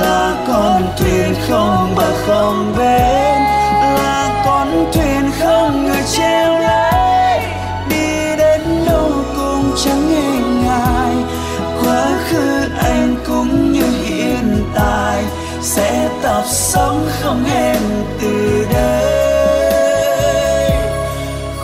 là 0.00 0.44
con 0.48 0.82
thuyền 0.98 1.34
không 1.48 1.94
bờ 1.96 2.12
không 2.26 2.74
bến. 2.78 3.40
Là 3.96 4.42
con 4.46 4.92
thuyền 4.92 5.30
không 5.40 5.84
người 5.86 6.02
treo 6.16 6.58
lái. 6.58 7.40
Đi 7.90 8.36
đến 8.36 8.60
đâu 8.86 9.10
cũng 9.36 9.72
chẳng 9.84 10.10
nghe 10.10 10.40
ngại 10.64 11.14
quá 11.82 12.06
khứ 12.30 12.60
anh 12.78 13.16
cũng 13.26 13.72
như 13.72 13.84
hiện 14.04 14.64
tại. 14.74 15.24
Sẽ 15.62 16.08
tập 16.22 16.42
sống 16.46 17.08
không 17.20 17.44
em 17.54 17.76
từ 18.20 18.64
đây. 18.72 19.10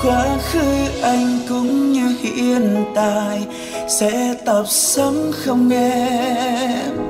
Quá 0.03 0.27
khứ 0.53 1.01
anh 1.03 1.39
cũng 1.49 1.93
như 1.93 2.17
hiện 2.21 2.85
tại 2.95 3.47
sẽ 3.89 4.35
tập 4.45 4.65
sống 4.69 5.33
không 5.45 5.71
em. 5.71 7.06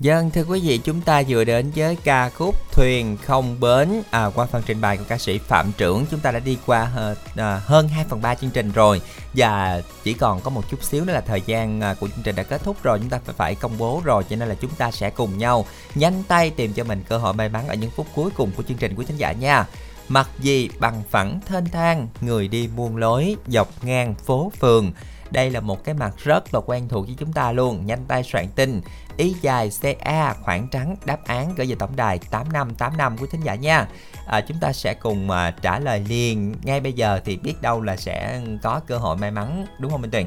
Dân 0.00 0.30
thưa 0.30 0.44
quý 0.44 0.60
vị 0.60 0.78
chúng 0.78 1.00
ta 1.00 1.22
vừa 1.28 1.44
đến 1.44 1.70
với 1.76 1.96
ca 2.04 2.30
khúc 2.30 2.54
Thuyền 2.72 3.16
không 3.24 3.60
bến 3.60 4.02
à, 4.10 4.30
qua 4.34 4.46
phần 4.46 4.62
trình 4.66 4.80
bày 4.80 4.96
của 4.96 5.04
ca 5.08 5.18
sĩ 5.18 5.38
Phạm 5.38 5.72
Trưởng. 5.76 6.06
Chúng 6.10 6.20
ta 6.20 6.30
đã 6.30 6.38
đi 6.38 6.58
qua 6.66 6.90
ờ, 6.96 7.04
ờ, 7.04 7.14
hơn, 7.14 7.16
à, 7.36 7.60
hơn 7.64 7.88
2 7.88 8.04
phần 8.08 8.22
3 8.22 8.34
chương 8.34 8.50
trình 8.50 8.72
rồi. 8.72 9.00
Và 9.34 9.82
chỉ 10.02 10.12
còn 10.12 10.40
có 10.40 10.50
một 10.50 10.70
chút 10.70 10.82
xíu 10.82 11.04
nữa 11.04 11.12
là 11.12 11.20
thời 11.20 11.42
gian 11.46 11.80
à, 11.80 11.94
của 11.94 12.08
chương 12.08 12.22
trình 12.24 12.36
đã 12.36 12.42
kết 12.42 12.64
thúc 12.64 12.82
rồi. 12.82 12.98
Chúng 12.98 13.08
ta 13.08 13.20
phải 13.24 13.34
phải 13.38 13.54
công 13.54 13.78
bố 13.78 14.02
rồi 14.04 14.24
cho 14.30 14.36
nên 14.36 14.48
là 14.48 14.54
chúng 14.54 14.70
ta 14.70 14.90
sẽ 14.90 15.10
cùng 15.10 15.38
nhau 15.38 15.66
nhanh 15.94 16.22
tay 16.28 16.50
tìm 16.50 16.72
cho 16.72 16.84
mình 16.84 17.02
cơ 17.08 17.18
hội 17.18 17.34
may 17.34 17.48
mắn 17.48 17.68
ở 17.68 17.74
những 17.74 17.90
phút 17.90 18.06
cuối 18.14 18.30
cùng 18.36 18.50
của 18.56 18.62
chương 18.62 18.76
trình 18.76 18.94
quý 18.96 19.04
khán 19.08 19.16
giả 19.16 19.32
nha. 19.32 19.66
Mặc 20.08 20.28
gì 20.38 20.70
bằng 20.78 21.02
phẳng 21.10 21.40
thênh 21.46 21.64
thang 21.64 22.08
người 22.20 22.48
đi 22.48 22.68
muôn 22.76 22.96
lối 22.96 23.36
dọc 23.46 23.84
ngang 23.84 24.14
phố 24.14 24.52
phường 24.60 24.92
đây 25.30 25.50
là 25.50 25.60
một 25.60 25.84
cái 25.84 25.94
mặt 25.94 26.14
rất 26.18 26.54
là 26.54 26.60
quen 26.66 26.88
thuộc 26.88 27.06
với 27.06 27.16
chúng 27.18 27.32
ta 27.32 27.52
luôn. 27.52 27.86
Nhanh 27.86 28.04
tay 28.08 28.22
soạn 28.22 28.48
tin. 28.48 28.80
Ý 29.16 29.34
dài 29.42 29.70
ca 30.04 30.34
khoảng 30.34 30.68
trắng 30.68 30.96
đáp 31.04 31.24
án 31.26 31.54
gửi 31.56 31.66
về 31.66 31.74
tổng 31.78 31.96
đài 31.96 32.18
8585 32.18 33.18
của 33.18 33.26
thính 33.26 33.40
giả 33.44 33.54
nha. 33.54 33.88
À, 34.26 34.40
chúng 34.40 34.56
ta 34.60 34.72
sẽ 34.72 34.94
cùng 34.94 35.26
mà 35.26 35.50
trả 35.50 35.78
lời 35.78 36.04
liền. 36.08 36.54
Ngay 36.62 36.80
bây 36.80 36.92
giờ 36.92 37.20
thì 37.24 37.36
biết 37.36 37.62
đâu 37.62 37.82
là 37.82 37.96
sẽ 37.96 38.40
có 38.62 38.80
cơ 38.86 38.98
hội 38.98 39.16
may 39.16 39.30
mắn 39.30 39.66
đúng 39.80 39.90
không 39.90 40.02
Minh 40.02 40.10
Tuyền? 40.10 40.26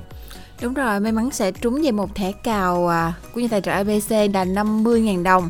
Đúng 0.62 0.74
rồi, 0.74 1.00
may 1.00 1.12
mắn 1.12 1.32
sẽ 1.32 1.52
trúng 1.52 1.82
về 1.84 1.92
một 1.92 2.16
thẻ 2.16 2.32
cào 2.32 2.88
à, 2.88 3.14
của 3.34 3.42
nhà 3.42 3.48
tài 3.52 3.62
trợ 3.62 3.72
ABC 3.72 4.12
là 4.34 4.46
50.000 4.46 5.24
đồng 5.24 5.50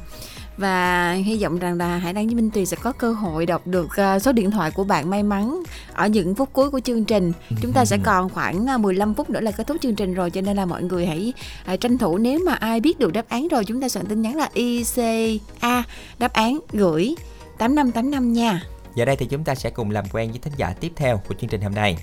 và 0.57 1.11
hy 1.13 1.43
vọng 1.43 1.59
rằng 1.59 1.77
là 1.77 1.97
Hải 1.97 2.13
Đăng 2.13 2.25
với 2.25 2.35
Minh 2.35 2.49
Tuyền 2.53 2.65
sẽ 2.65 2.77
có 2.81 2.91
cơ 2.91 3.13
hội 3.13 3.45
đọc 3.45 3.67
được 3.67 3.87
ờ, 3.95 4.19
số 4.19 4.31
điện 4.31 4.51
thoại 4.51 4.71
của 4.71 4.83
bạn 4.83 5.09
may 5.09 5.23
mắn 5.23 5.63
ở 5.93 6.07
những 6.07 6.35
phút 6.35 6.49
cuối 6.53 6.69
của 6.69 6.79
chương 6.79 7.05
trình. 7.05 7.31
Chúng 7.61 7.73
ta 7.73 7.85
sẽ 7.85 7.97
còn 8.03 8.29
khoảng 8.29 8.67
ờ, 8.67 8.77
15 8.77 9.13
phút 9.13 9.29
nữa 9.29 9.41
là 9.41 9.51
kết 9.51 9.67
thúc 9.67 9.77
chương 9.81 9.95
trình 9.95 10.13
rồi 10.13 10.29
cho 10.29 10.41
nên 10.41 10.57
là 10.57 10.65
mọi 10.65 10.83
người 10.83 11.05
hãy 11.05 11.33
ờ, 11.65 11.75
tranh 11.75 11.97
thủ 11.97 12.17
nếu 12.17 12.39
mà 12.45 12.53
ai 12.53 12.79
biết 12.79 12.99
được 12.99 13.13
đáp 13.13 13.25
án 13.29 13.47
rồi 13.47 13.65
chúng 13.65 13.81
ta 13.81 13.89
soạn 13.89 14.05
tin 14.05 14.21
nhắn 14.21 14.35
là 14.35 14.49
ICA 14.53 15.83
đáp 16.19 16.33
án 16.33 16.59
gửi 16.71 17.15
8585 17.57 18.33
nha. 18.33 18.61
Giờ 18.95 19.05
đây 19.05 19.15
thì 19.15 19.25
chúng 19.25 19.43
ta 19.43 19.55
sẽ 19.55 19.69
cùng 19.69 19.91
làm 19.91 20.05
quen 20.11 20.29
với 20.29 20.39
thính 20.39 20.53
giả 20.57 20.73
tiếp 20.79 20.91
theo 20.95 21.21
của 21.27 21.35
chương 21.41 21.49
trình 21.49 21.61
hôm 21.61 21.75
nay. 21.75 21.97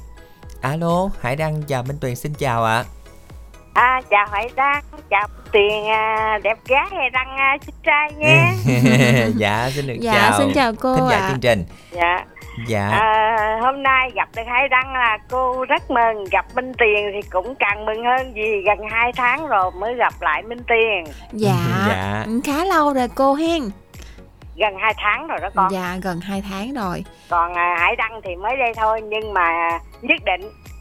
Alo, 0.61 1.11
Hải 1.21 1.37
Đăng 1.37 1.63
và 1.69 1.83
Minh 1.83 1.97
Tuyền 2.01 2.17
xin 2.17 2.35
chào 2.35 2.65
ạ. 2.65 2.77
À. 2.77 3.00
À, 3.75 4.01
chào 4.11 4.27
Hải 4.33 4.51
Đăng, 4.57 4.83
chào 5.11 5.27
Tuyền 5.53 5.85
à, 5.89 6.39
đẹp 6.43 6.59
gái 6.69 6.87
hay 6.91 7.11
Đăng 7.11 7.37
à, 7.37 7.57
xinh 7.67 7.75
trai 7.85 8.13
nha. 8.19 8.53
dạ, 9.37 9.71
xin 9.75 9.87
được 9.87 9.97
dạ, 10.01 10.13
chào. 10.13 10.39
xin 10.39 10.53
chào 10.55 10.73
cô 10.81 10.97
Thính 10.97 11.09
giả 11.11 11.17
ạ. 11.17 11.29
chương 11.31 11.41
trình. 11.41 11.65
Dạ. 11.91 12.25
Dạ. 12.67 12.89
À, 12.89 13.59
hôm 13.63 13.83
nay 13.83 14.11
gặp 14.15 14.29
được 14.37 14.43
Hải 14.49 14.69
Đăng 14.69 14.93
là 14.93 15.19
cô 15.31 15.65
rất 15.65 15.91
mừng, 15.91 16.25
gặp 16.33 16.47
Minh 16.55 16.73
Tiền 16.79 17.11
thì 17.15 17.29
cũng 17.31 17.55
càng 17.59 17.85
mừng 17.87 18.05
hơn 18.05 18.33
vì 18.35 18.63
gần 18.67 18.79
2 18.91 19.13
tháng 19.17 19.47
rồi 19.47 19.71
mới 19.81 19.95
gặp 19.95 20.13
lại 20.21 20.43
Minh 20.43 20.63
Tiền. 20.69 21.05
Dạ, 21.33 21.55
Dạ. 21.89 22.25
khá 22.45 22.65
lâu 22.65 22.93
rồi 22.93 23.09
cô 23.15 23.35
hen. 23.35 23.63
Gần 24.57 24.75
2 24.81 24.95
tháng 24.97 25.27
rồi 25.27 25.39
đó 25.43 25.49
con. 25.55 25.73
Dạ, 25.73 25.97
gần 26.03 26.21
2 26.21 26.43
tháng 26.51 26.75
rồi. 26.75 27.05
Còn 27.29 27.55
à, 27.55 27.77
Hải 27.81 27.97
Đăng 27.97 28.21
thì 28.25 28.37
mới 28.37 28.57
đây 28.57 28.73
thôi 28.77 29.01
nhưng 29.05 29.35
mà 29.35 29.79
nhất 30.03 30.21
định 30.25 30.41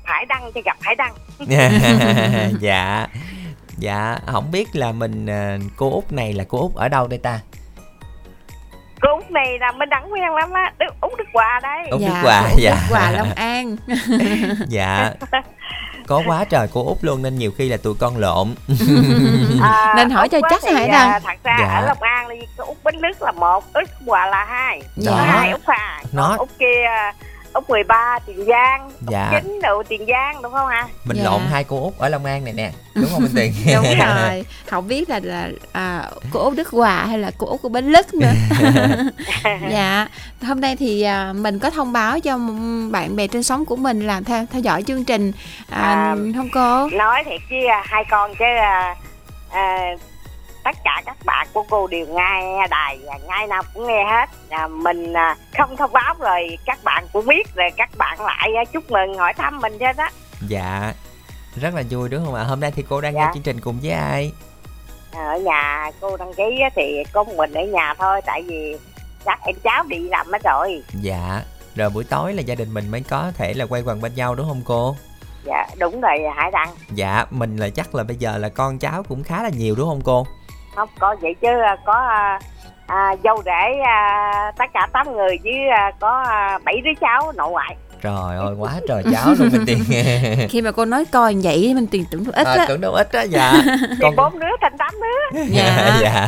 Hải 0.10 0.26
Đăng 0.26 0.52
thì 0.56 0.61
gặp 0.65 0.77
Hải 0.81 0.95
Đăng. 0.95 1.14
dạ. 2.61 3.07
Dạ, 3.77 4.18
không 4.26 4.52
biết 4.52 4.68
là 4.76 4.91
mình 4.91 5.26
à, 5.30 5.57
cô 5.77 5.91
Út 5.91 6.11
này 6.11 6.34
là 6.34 6.44
cô 6.48 6.60
Út 6.61 6.76
ở 6.76 6.90
đâu 6.90 7.07
đây 7.07 7.19
ta? 7.19 7.40
Cô 9.02 9.15
Út 9.15 9.31
này 9.31 9.60
là 9.60 9.72
Minh 9.72 9.90
Đăng 9.90 10.14
quen 10.14 10.34
lắm 10.34 10.52
á, 10.53 10.72
Đức 10.80 10.94
Út 11.02 11.11
Đức 11.18 11.23
Hòa 11.34 11.60
đây. 11.64 11.88
Út 11.91 12.02
dạ, 12.02 12.07
Đức 12.07 12.14
Hòa, 12.23 12.41
Út 12.52 12.60
dạ. 12.60 12.72
Đức 12.72 12.77
Hòa 12.90 13.11
Long 13.11 13.34
An. 13.36 13.76
dạ. 14.68 15.11
Có 16.07 16.22
quá 16.27 16.44
trời 16.49 16.68
cô 16.73 16.86
Út 16.86 16.98
luôn 17.02 17.22
nên 17.22 17.36
nhiều 17.38 17.52
khi 17.57 17.69
là 17.69 17.77
tụi 17.77 17.94
con 17.99 18.18
lộn. 18.18 18.56
À, 19.61 19.94
Nên 19.98 20.10
hỏi 20.10 20.30
cho 20.30 20.40
chắc 20.49 20.64
Hải 20.73 20.88
à, 20.88 20.91
Đăng. 20.91 21.22
Thật 21.23 21.38
ra 21.44 21.57
Dạ. 21.60 21.73
ở 21.76 21.86
Long 21.86 22.02
An 22.02 22.27
thì 22.30 22.48
có 22.57 22.65
Út 22.65 22.77
Bến 22.84 22.95
Lức 22.95 23.22
là 23.22 23.31
một, 23.31 23.64
Út 23.73 23.90
Hòa 24.07 24.26
là 24.27 24.45
hai. 24.45 24.81
Dạ. 24.95 25.15
Hai 25.15 25.52
Út 25.52 25.61
Hòa. 25.65 26.02
Nó- 26.11 26.36
Út 26.38 26.49
kia 26.60 26.86
út 27.54 27.70
13 27.70 28.20
tiền 28.26 28.46
giang. 28.46 28.92
Dạ. 29.10 29.30
út 29.34 29.44
9 29.44 29.60
độ 29.64 29.84
tiền 29.90 30.06
giang 30.08 30.42
đúng 30.42 30.52
không 30.54 30.68
ạ? 30.68 30.88
Mình 31.06 31.18
Dạ. 31.18 31.24
lộn 31.24 31.42
hai 31.52 31.64
cô 31.64 31.84
út 31.84 31.98
ở 31.98 32.10
long 32.10 32.26
an 32.26 32.44
này 32.44 32.54
nè. 32.54 32.72
Đúng 32.96 33.06
không 33.12 33.22
minh 33.24 33.32
tiền? 33.36 33.54
Đúng 33.76 33.84
rồi. 34.00 34.46
Không 34.70 34.88
biết 34.88 35.10
là 35.10 35.20
là 35.24 35.50
à, 35.72 36.10
cô 36.32 36.40
út 36.40 36.56
đức 36.58 36.68
hòa 36.68 37.06
hay 37.06 37.18
là 37.18 37.32
cô 37.38 37.48
út 37.48 37.62
của 37.62 37.70
bến 37.70 37.86
lức 37.86 38.14
nữa. 38.14 38.32
Dạ. 39.72 40.08
Hôm 40.42 40.62
nay 40.62 40.76
thì 40.76 41.02
à, 41.02 41.34
mình 41.34 41.60
có 41.60 41.70
thông 41.70 41.94
báo 41.94 42.20
cho 42.20 42.38
bạn 42.92 43.16
bè 43.16 43.28
trên 43.28 43.44
sóng 43.44 43.66
của 43.66 43.76
mình 43.76 44.08
là 44.08 44.22
theo 44.26 44.46
theo 44.52 44.62
dõi 44.62 44.84
chương 44.84 45.06
trình. 45.06 45.32
À, 45.70 45.82
À, 45.82 46.16
không 46.36 46.50
cô? 46.54 46.88
nói 46.90 47.24
thiệt 47.26 47.42
chứ 47.50 47.56
à, 47.70 47.84
hai 47.86 48.04
con 48.10 48.32
chứ 48.40 48.46
à, 48.62 48.96
à, 49.52 49.78
tất 50.64 50.76
cả 50.84 51.02
các 51.06 51.18
bạn 51.26 51.48
của 51.53 51.64
cô 51.69 51.88
đều 51.88 52.06
nghe 52.07 52.68
đài 52.69 52.99
và 53.06 53.18
ngày 53.27 53.48
nào 53.48 53.64
cũng 53.73 53.88
nghe 53.88 54.06
hết. 54.11 54.30
À, 54.49 54.68
mình 54.68 55.14
à, 55.14 55.36
không 55.57 55.77
thông 55.77 55.94
báo 55.94 56.15
rồi 56.19 56.57
các 56.65 56.80
bạn 56.84 57.06
cũng 57.14 57.26
biết 57.26 57.56
rồi 57.56 57.69
các 57.77 57.90
bạn 57.98 58.22
lại 58.22 58.49
à, 58.57 58.64
chúc 58.73 58.91
mừng 58.91 59.18
hỏi 59.18 59.34
thăm 59.34 59.60
mình 59.61 59.80
hết 59.80 59.98
á 59.98 60.11
dạ 60.48 60.94
rất 61.61 61.73
là 61.73 61.84
vui 61.90 62.10
đúng 62.10 62.26
không 62.26 62.36
ạ? 62.36 62.44
Hôm 62.44 62.60
nay 62.60 62.72
thì 62.76 62.84
cô 62.90 63.02
đang 63.02 63.14
nghe 63.14 63.22
Dạ. 63.22 63.31
chương 63.34 63.44
trình 63.44 63.60
cùng 63.61 63.80
với 63.84 63.91
ai? 63.91 64.31
À, 65.14 65.23
ở 65.31 65.38
nhà 65.40 65.91
cô 66.02 66.18
đăng 66.18 66.34
ký 66.34 66.60
thì 66.76 67.03
có 67.14 67.23
một 67.23 67.34
mình 67.36 67.53
ở 67.53 67.61
nhà 67.64 67.94
thôi 67.94 68.22
tại 68.26 68.44
vì 68.48 68.77
các 69.26 69.40
em 69.45 69.56
cháu 69.64 69.84
đi 69.88 69.99
làm 69.99 70.27
hết 70.31 70.44
rồi. 70.44 70.84
Dạ 71.02 71.41
rồi 71.76 71.90
buổi 71.90 72.03
tối 72.03 72.34
là 72.34 72.41
gia 72.41 72.56
đình 72.56 72.73
mình 72.73 72.91
mới 72.91 73.02
có 73.10 73.31
thể 73.36 73.53
là 73.53 73.65
quay 73.65 73.81
quần 73.81 74.02
bên 74.02 74.15
nhau 74.15 74.36
đúng 74.36 74.48
không 74.48 74.61
cô? 74.65 74.95
Dạ 75.45 75.68
đúng 75.80 76.02
rồi 76.02 76.18
hải 76.36 76.52
đăng. 76.52 76.69
Dạ 76.94 77.26
mình 77.30 77.57
là 77.57 77.69
chắc 77.69 77.95
là 77.95 78.03
bây 78.03 78.15
giờ 78.15 78.38
là 78.38 78.49
con 78.49 78.80
cháu 78.80 79.03
cũng 79.10 79.23
khá 79.23 79.44
là 79.44 79.49
nhiều 79.49 79.76
đúng 79.76 79.90
không 79.90 80.02
cô 80.02 80.27
không 80.80 80.89
có 80.99 81.15
vậy 81.22 81.35
chứ 81.41 81.47
à, 81.47 81.77
có 81.85 81.93
à, 81.93 82.39
à, 82.88 83.15
dâu 83.23 83.41
rể 83.45 83.80
à, 83.85 84.51
tất 84.57 84.65
cả 84.73 84.88
8 84.93 85.14
người 85.14 85.38
với 85.43 85.68
à, 85.68 85.91
có 85.99 86.23
à, 86.27 86.60
bảy 86.65 86.81
đứa 86.84 86.91
cháu 87.01 87.31
nội 87.35 87.51
ngoại. 87.51 87.76
Trời 88.01 88.38
ơi 88.38 88.56
quá 88.60 88.72
trời 88.88 89.03
cháu 89.11 89.34
luôn 89.39 89.49
minh 89.51 89.64
tiền. 89.68 89.80
Khi 90.49 90.61
mà 90.61 90.72
cô 90.72 90.85
nói 90.85 91.06
coi 91.06 91.35
vậy 91.43 91.72
mình 91.76 91.88
tiền 91.88 92.06
tưởng 92.11 92.26
ít 92.26 92.47
à, 92.47 92.53
á. 92.57 92.65
tưởng 92.68 92.81
đâu 92.81 92.91
ít 92.91 93.11
á 93.11 93.22
dạ. 93.22 93.53
Con 94.01 94.15
bốn 94.15 94.39
đứa 94.39 94.47
thành 94.61 94.77
tám 94.77 94.93
đứa. 95.01 95.39
Dạ 95.49 95.99
dạ. 96.01 96.27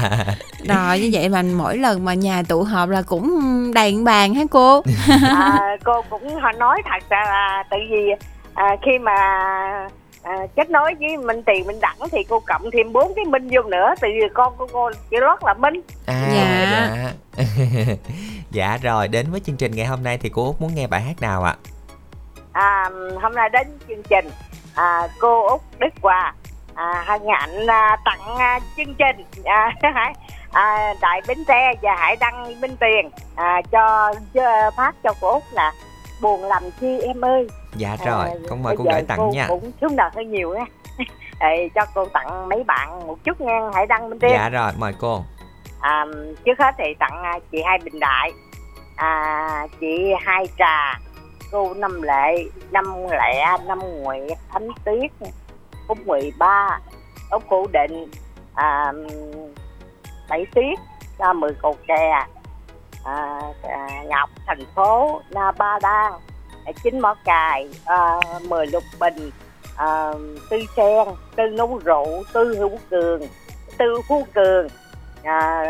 rồi 0.67 0.99
như 0.99 1.09
vậy 1.13 1.29
mà 1.29 1.41
mỗi 1.41 1.77
lần 1.77 2.05
mà 2.05 2.13
nhà 2.13 2.43
tụ 2.47 2.63
họp 2.63 2.89
là 2.89 3.01
cũng 3.01 3.41
đầy 3.73 3.95
bàn 4.05 4.33
hả 4.35 4.43
cô? 4.51 4.81
À, 5.21 5.59
cô 5.83 6.01
cũng 6.09 6.35
họ 6.35 6.51
nói 6.51 6.81
thật 6.85 7.09
ra 7.09 7.23
là 7.25 7.63
tại 7.69 7.79
vì 7.91 8.25
à, 8.53 8.75
khi 8.85 8.97
mà 8.97 9.17
à, 10.23 10.35
kết 10.55 10.69
nối 10.69 10.95
với 10.99 11.17
Minh 11.17 11.43
Tiền 11.43 11.67
Minh 11.67 11.79
Đẳng 11.81 11.97
thì 12.11 12.23
cô 12.29 12.39
cộng 12.39 12.71
thêm 12.71 12.93
bốn 12.93 13.13
cái 13.15 13.25
Minh 13.25 13.47
vô 13.51 13.61
nữa 13.61 13.93
tại 14.01 14.11
vì 14.13 14.27
con 14.33 14.53
của 14.57 14.67
cô 14.73 14.91
chỉ 15.09 15.17
lót 15.19 15.43
là 15.43 15.53
Minh. 15.53 15.81
À 16.05 16.27
Dạ. 16.35 16.87
dạ 16.95 17.11
dạ 18.51 18.77
rồi 18.81 19.07
đến 19.07 19.31
với 19.31 19.39
chương 19.39 19.57
trình 19.57 19.71
ngày 19.75 19.85
hôm 19.85 20.03
nay 20.03 20.17
thì 20.17 20.29
cô 20.29 20.45
út 20.45 20.61
muốn 20.61 20.75
nghe 20.75 20.87
bài 20.87 21.01
hát 21.01 21.21
nào 21.21 21.43
ạ? 21.43 21.55
À, 22.51 22.89
hôm 23.21 23.33
nay 23.35 23.49
đến 23.49 23.67
chương 23.87 24.03
trình 24.09 24.29
à, 24.75 25.07
cô 25.19 25.47
Út 25.47 25.61
Đức 25.79 25.93
Hòa. 26.01 26.33
À, 26.75 27.03
hân 27.07 27.21
hạnh 27.29 27.67
à, 27.67 27.97
tặng 28.05 28.37
à, 28.37 28.59
chương 28.77 28.95
trình 28.95 29.25
à, 29.45 29.71
à, 30.51 30.93
Đại 31.01 31.21
Bến 31.27 31.37
Tre 31.47 31.73
và 31.81 31.95
Hải 31.95 32.15
Đăng 32.15 32.61
Minh 32.61 32.75
Tiền 32.79 33.09
à, 33.35 33.61
cho, 33.71 34.13
cho 34.33 34.71
phát 34.77 34.95
cho 35.03 35.13
cô 35.21 35.33
Út 35.33 35.43
là 35.51 35.73
buồn 36.21 36.43
làm 36.43 36.63
chi 36.81 36.99
em 36.99 37.21
ơi. 37.25 37.47
Dạ 37.75 37.97
rồi 38.05 38.29
À, 38.29 38.35
con 38.49 38.63
mời 38.63 38.75
cô 38.77 38.83
gửi 38.83 39.01
tặng 39.07 39.17
cô 39.17 39.31
nha. 39.33 39.45
cũng 39.47 39.71
xuống 39.81 39.95
đầu 39.95 40.09
hơi 40.15 40.25
nhiều 40.25 40.51
á. 40.53 40.65
Ê, 41.39 41.69
cho 41.75 41.81
cô 41.95 42.05
tặng 42.05 42.49
mấy 42.49 42.63
bạn 42.63 43.07
một 43.07 43.17
chút 43.23 43.41
nha 43.41 43.59
Hải 43.73 43.85
Đăng 43.85 44.09
Minh 44.09 44.19
Tiền 44.19 44.31
dạ 44.33 44.49
rồi 44.49 44.71
mời 44.77 44.93
cô. 44.99 45.23
À, 45.79 46.05
trước 46.45 46.59
hết 46.59 46.75
thì 46.77 46.83
tặng 46.99 47.23
à, 47.23 47.39
chị 47.51 47.61
hai 47.65 47.79
bình 47.83 47.99
đại 47.99 48.31
à, 48.95 49.67
chị 49.79 50.13
hai 50.25 50.47
trà 50.57 50.99
cô 51.51 51.73
năm 51.73 52.01
lệ 52.01 52.43
năm 52.71 52.85
lẹ 53.11 53.57
năm 53.67 53.79
nguyệt 53.79 54.37
thánh 54.53 54.67
tuyết 54.85 55.11
út 55.87 55.97
mười 56.05 56.31
ba 56.37 56.79
út 57.31 57.43
cụ 57.49 57.67
định 57.73 58.07
à, 58.53 58.93
bảy 60.29 60.45
tuyết 60.55 60.79
ra 61.17 61.33
mười 61.33 61.51
cầu 61.61 61.75
kè 61.87 62.25
à, 63.03 63.39
à, 63.63 64.03
ngọc 64.07 64.29
thành 64.47 64.65
phố 64.75 65.21
na 65.29 65.51
ba 65.51 65.79
Đa. 65.81 66.11
À, 66.65 66.71
Chín 66.83 66.99
mỏ 66.99 67.15
cài 67.25 67.67
à, 67.85 68.19
mười 68.47 68.67
lục 68.67 68.83
bình 68.99 69.31
à, 69.77 70.11
tư 70.49 70.57
sen 70.75 71.07
tư 71.35 71.43
nấu 71.43 71.79
rượu 71.85 72.23
tư 72.33 72.55
hữu 72.59 72.79
cường 72.89 73.21
tư 73.77 74.01
phú 74.07 74.27
cường. 74.33 74.67
À, 75.23 75.63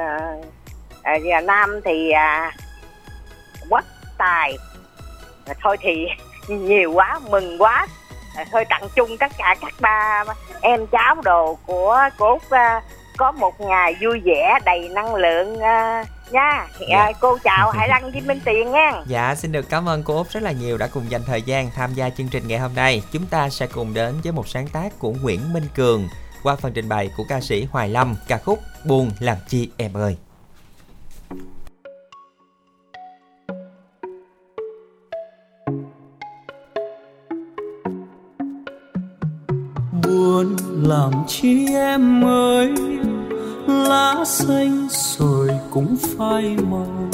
à, 1.04 1.18
à, 1.32 1.42
nam 1.42 1.82
thì 1.86 2.12
à, 2.12 2.52
quách 3.70 3.86
tài. 4.18 4.58
À, 5.46 5.54
thôi 5.62 5.78
thì 5.82 6.06
nhiều 6.48 6.92
quá 6.94 7.20
mừng 7.30 7.62
quá. 7.62 7.88
À, 8.36 8.46
thôi 8.52 8.66
tặng 8.70 8.88
chung 8.96 9.18
tất 9.20 9.32
cả 9.38 9.56
các 9.62 9.74
ba 9.80 10.24
em 10.62 10.88
cháu 10.88 11.16
đồ 11.24 11.58
của 11.66 12.00
cô 12.18 12.40
à, 12.50 12.82
có 13.18 13.32
một 13.32 13.62
ngày 13.62 13.96
vui 14.02 14.22
vẻ 14.26 14.60
đầy 14.66 14.90
năng 14.90 15.16
lượng 15.16 15.60
à, 15.60 16.06
nha 16.32 16.68
à, 16.90 17.12
cô 17.20 17.38
chào 17.44 17.72
Hải 17.72 17.88
Đăng 17.88 18.12
với 18.12 18.22
Minh 18.22 18.40
Tiền 18.46 18.72
nha 18.72 18.92
Dạ, 19.08 19.36
xin 19.36 19.52
được 19.52 19.70
cảm 19.70 19.90
ơn 19.90 20.04
cô 20.04 20.18
Út 20.18 20.30
rất 20.30 20.44
là 20.44 20.52
nhiều 20.52 20.78
đã 20.78 20.88
cùng 20.88 21.12
dành 21.12 21.22
thời 21.26 21.42
gian 21.42 21.70
tham 21.76 21.94
gia 21.94 22.10
chương 22.10 22.28
trình 22.28 22.48
ngày 22.48 22.60
hôm 22.60 22.72
nay. 22.76 23.04
Chúng 23.12 23.26
ta 23.26 23.50
sẽ 23.50 23.68
cùng 23.68 23.94
đến 23.94 24.16
với 24.24 24.32
một 24.32 24.48
sáng 24.48 24.68
tác 24.68 25.00
của 25.00 25.14
Nguyễn 25.22 25.54
Minh 25.54 25.68
Cường 25.76 26.08
qua 26.44 26.56
phần 26.56 26.74
trình 26.74 26.90
bày 26.90 27.10
của 27.18 27.24
ca 27.30 27.42
sĩ 27.42 27.68
Hoài 27.72 27.90
Lâm, 27.90 28.16
ca 28.28 28.38
khúc 28.38 28.60
Buồn 28.86 29.12
làm 29.20 29.38
chi 29.48 29.70
em 29.78 29.94
ơi. 29.94 30.18
buồn 40.04 40.56
làm 40.84 41.12
chi 41.28 41.66
em 41.74 42.26
ơi 42.26 42.74
lá 43.68 44.26
xanh 44.26 44.88
rồi 45.18 45.50
cũng 45.72 45.96
phai 45.98 46.56
màu. 46.72 47.10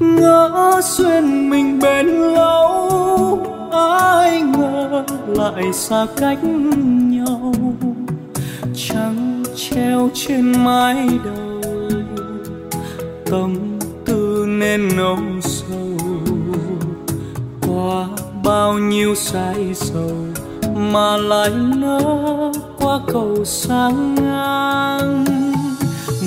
Ngỡ 0.00 0.80
xuyên 0.84 1.50
mình 1.50 1.78
bên 1.78 2.06
lâu, 2.06 3.46
ai 3.72 4.42
ngờ 4.42 5.04
lại 5.26 5.72
xa 5.72 6.06
cách 6.16 6.44
nhau. 6.44 7.54
Trăng 8.74 9.44
treo 9.56 10.10
trên 10.14 10.64
mái 10.64 11.08
đầu, 11.24 11.60
tâm 13.30 13.78
tư 14.04 14.44
nên 14.48 14.96
nồng 14.96 15.40
sâu 15.42 15.98
qua 17.68 18.08
bao 18.44 18.78
nhiêu 18.78 19.14
say 19.14 19.74
sầu 19.74 20.31
mà 20.90 21.16
lại 21.16 21.50
nỡ 21.50 22.00
qua 22.80 22.98
cầu 23.12 23.44
sang 23.44 24.14
ngang. 24.14 25.24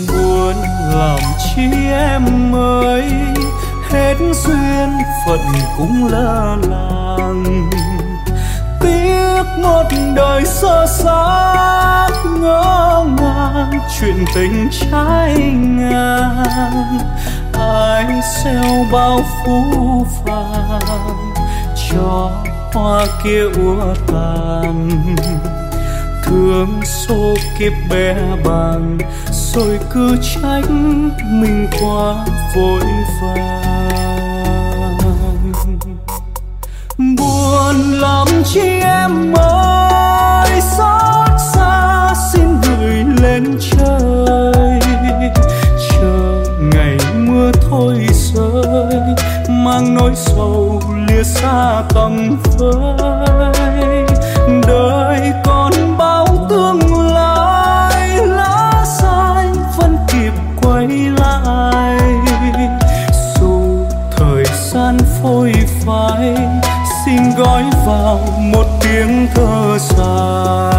Buồn 0.08 0.56
làm 0.94 1.20
chi 1.46 1.64
em 1.92 2.56
ơi, 2.56 3.04
hết 3.90 4.16
duyên 4.20 4.90
phận 5.26 5.40
cũng 5.78 6.08
lơ 6.12 6.56
làng. 6.70 7.70
Tiếc 8.82 9.44
một 9.64 9.84
đời 10.16 10.46
sơ 10.46 10.86
xác 10.88 12.10
ngỡ 12.42 13.06
ngàng, 13.18 13.80
chuyện 14.00 14.26
tình 14.36 14.70
trái 14.72 15.36
ngang. 15.64 17.00
Ai 17.60 18.06
xeo 18.44 18.86
bao 18.92 19.22
phú 19.46 20.06
phàng 20.26 20.80
cho 21.92 22.32
hoa 22.76 23.06
kia 23.24 23.44
úa 23.44 23.94
tàn. 24.08 24.90
Thương 26.24 26.82
số 26.84 27.34
kiếp 27.60 27.74
bé 27.90 28.16
bàng, 28.46 28.98
rồi 29.32 29.80
cứ 29.94 30.18
trách 30.22 30.70
mình 31.32 31.68
quá 31.82 32.26
vội 32.56 32.82
vàng. 33.22 34.18
Buồn 36.98 37.92
lắm 37.92 38.28
chi 38.46 38.80
em 38.82 39.34
ơi, 39.34 40.62
xót 40.78 41.30
xa 41.54 42.14
xin 42.34 42.62
gửi 42.62 43.04
lên 43.22 43.58
trời. 43.72 44.80
Chờ 45.90 46.44
ngày 46.74 46.98
mưa 47.16 47.52
thôi 47.70 48.08
rơi, 48.12 49.00
mang 49.50 49.96
nỗi 49.96 50.12
sầu 50.16 50.82
lìa 51.16 51.24
xa 51.24 51.84
tầm 51.94 52.38
phơi. 52.44 54.06
Đời 54.68 55.32
còn 55.46 55.72
bao 55.98 56.48
tương 56.50 57.14
lai, 57.14 58.18
lá 58.28 58.86
xanh 58.86 59.56
vẫn 59.78 59.98
kịp 60.08 60.34
quay 60.62 60.88
lại. 61.18 62.00
Dù 63.40 63.86
thời 64.18 64.46
gian 64.72 64.98
phôi 65.22 65.54
phai, 65.86 66.36
xin 67.06 67.22
gói 67.38 67.64
vào 67.86 68.20
một 68.40 68.66
tiếng 68.82 69.28
thơ 69.36 69.78
dài. 69.80 70.75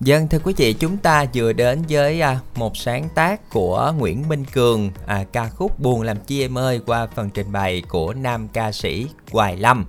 Dân 0.00 0.28
thưa 0.28 0.38
quý 0.44 0.54
vị, 0.56 0.72
chúng 0.72 0.96
ta 0.96 1.24
vừa 1.34 1.52
đến 1.52 1.82
với 1.88 2.20
à, 2.20 2.38
một 2.54 2.76
sáng 2.76 3.08
tác 3.14 3.50
của 3.50 3.94
Nguyễn 3.98 4.28
Minh 4.28 4.44
Cường, 4.44 4.90
à, 5.06 5.24
ca 5.32 5.48
khúc 5.48 5.80
Buồn 5.80 6.02
làm 6.02 6.16
chi 6.26 6.40
em 6.40 6.58
ơi 6.58 6.80
qua 6.86 7.06
phần 7.14 7.30
trình 7.30 7.52
bày 7.52 7.82
của 7.88 8.14
nam 8.14 8.48
ca 8.48 8.72
sĩ 8.72 9.06
Hoài 9.30 9.56
Lâm. 9.56 9.84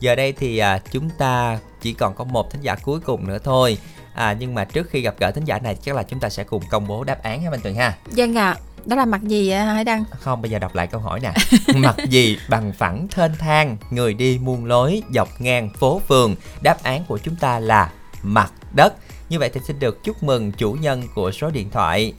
Giờ 0.00 0.14
đây 0.14 0.32
thì 0.32 0.58
à, 0.58 0.78
chúng 0.92 1.10
ta 1.18 1.58
chỉ 1.82 1.92
còn 1.92 2.14
có 2.14 2.24
một 2.24 2.50
thính 2.50 2.60
giả 2.60 2.74
cuối 2.74 3.00
cùng 3.00 3.28
nữa 3.28 3.38
thôi. 3.44 3.78
À, 4.14 4.36
nhưng 4.38 4.54
mà 4.54 4.64
trước 4.64 4.90
khi 4.90 5.00
gặp 5.00 5.14
gỡ 5.18 5.30
thính 5.30 5.44
giả 5.44 5.58
này 5.58 5.74
chắc 5.74 5.94
là 5.94 6.02
chúng 6.02 6.20
ta 6.20 6.28
sẽ 6.28 6.44
cùng 6.44 6.62
công 6.70 6.86
bố 6.86 7.04
đáp 7.04 7.22
án 7.22 7.42
ha 7.42 7.50
Minh 7.50 7.60
Tuyền 7.62 7.74
ha. 7.74 7.96
Dân 8.12 8.34
ạ, 8.34 8.56
đó 8.84 8.96
là 8.96 9.04
mặt 9.04 9.22
gì 9.22 9.50
ạ 9.50 9.64
Hải 9.64 9.84
Đăng? 9.84 10.04
Không, 10.20 10.42
bây 10.42 10.50
giờ 10.50 10.58
đọc 10.58 10.74
lại 10.74 10.86
câu 10.86 11.00
hỏi 11.00 11.20
nè. 11.20 11.32
Mặt 11.74 11.96
gì 12.08 12.38
bằng 12.48 12.72
phẳng 12.72 13.08
thênh 13.08 13.32
thang, 13.38 13.76
người 13.90 14.14
đi 14.14 14.38
muôn 14.38 14.64
lối 14.64 15.02
dọc 15.14 15.28
ngang 15.38 15.70
phố 15.78 16.00
phường. 16.08 16.34
Đáp 16.62 16.82
án 16.82 17.04
của 17.08 17.18
chúng 17.18 17.36
ta 17.36 17.58
là 17.58 17.90
mặt 18.22 18.52
đất. 18.72 18.94
Như 19.28 19.38
vậy 19.38 19.50
thì 19.54 19.60
xin 19.64 19.78
được 19.78 20.04
chúc 20.04 20.22
mừng 20.22 20.52
chủ 20.52 20.72
nhân 20.72 21.02
của 21.14 21.32
số 21.32 21.50
điện 21.50 21.70
thoại 21.70 22.12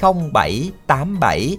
0787 0.00 1.56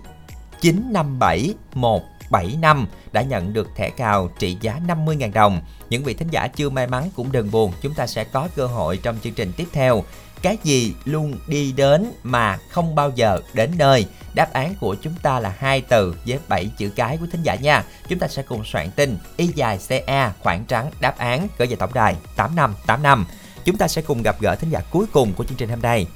957 0.61 1.53
175 1.73 2.87
đã 3.11 3.21
nhận 3.21 3.53
được 3.53 3.67
thẻ 3.75 3.89
cào 3.89 4.29
trị 4.39 4.57
giá 4.61 4.79
50.000 4.87 5.33
đồng. 5.33 5.61
Những 5.89 6.03
vị 6.03 6.13
thính 6.13 6.27
giả 6.31 6.47
chưa 6.47 6.69
may 6.69 6.87
mắn 6.87 7.09
cũng 7.15 7.31
đừng 7.31 7.51
buồn, 7.51 7.73
chúng 7.81 7.93
ta 7.93 8.07
sẽ 8.07 8.23
có 8.23 8.47
cơ 8.55 8.65
hội 8.65 8.99
trong 9.03 9.17
chương 9.23 9.33
trình 9.33 9.51
tiếp 9.57 9.67
theo. 9.73 10.03
Cái 10.41 10.57
gì 10.63 10.93
luôn 11.05 11.37
đi 11.47 11.71
đến 11.71 12.11
mà 12.23 12.57
không 12.69 12.95
bao 12.95 13.11
giờ 13.15 13.41
đến 13.53 13.71
nơi? 13.77 14.05
Đáp 14.33 14.53
án 14.53 14.75
của 14.79 14.95
chúng 15.01 15.13
ta 15.23 15.39
là 15.39 15.55
hai 15.57 15.81
từ 15.81 16.15
với 16.27 16.39
7 16.47 16.71
chữ 16.77 16.89
cái 16.95 17.17
của 17.17 17.25
thính 17.31 17.43
giả 17.43 17.55
nha. 17.55 17.83
Chúng 18.07 18.19
ta 18.19 18.27
sẽ 18.27 18.41
cùng 18.41 18.65
soạn 18.65 18.91
tin 18.91 19.17
y 19.37 19.47
dài 19.47 19.79
CA 19.87 19.97
e 20.05 20.31
khoảng 20.39 20.65
trắng 20.65 20.91
đáp 20.99 21.17
án 21.17 21.47
gửi 21.57 21.67
về 21.67 21.75
tổng 21.75 21.93
đài 21.93 22.15
8585. 22.35 23.25
Chúng 23.65 23.77
ta 23.77 23.87
sẽ 23.87 24.01
cùng 24.01 24.23
gặp 24.23 24.35
gỡ 24.41 24.55
thính 24.55 24.69
giả 24.69 24.81
cuối 24.91 25.05
cùng 25.13 25.33
của 25.33 25.43
chương 25.43 25.57
trình 25.57 25.69
hôm 25.69 25.81
nay. 25.81 26.07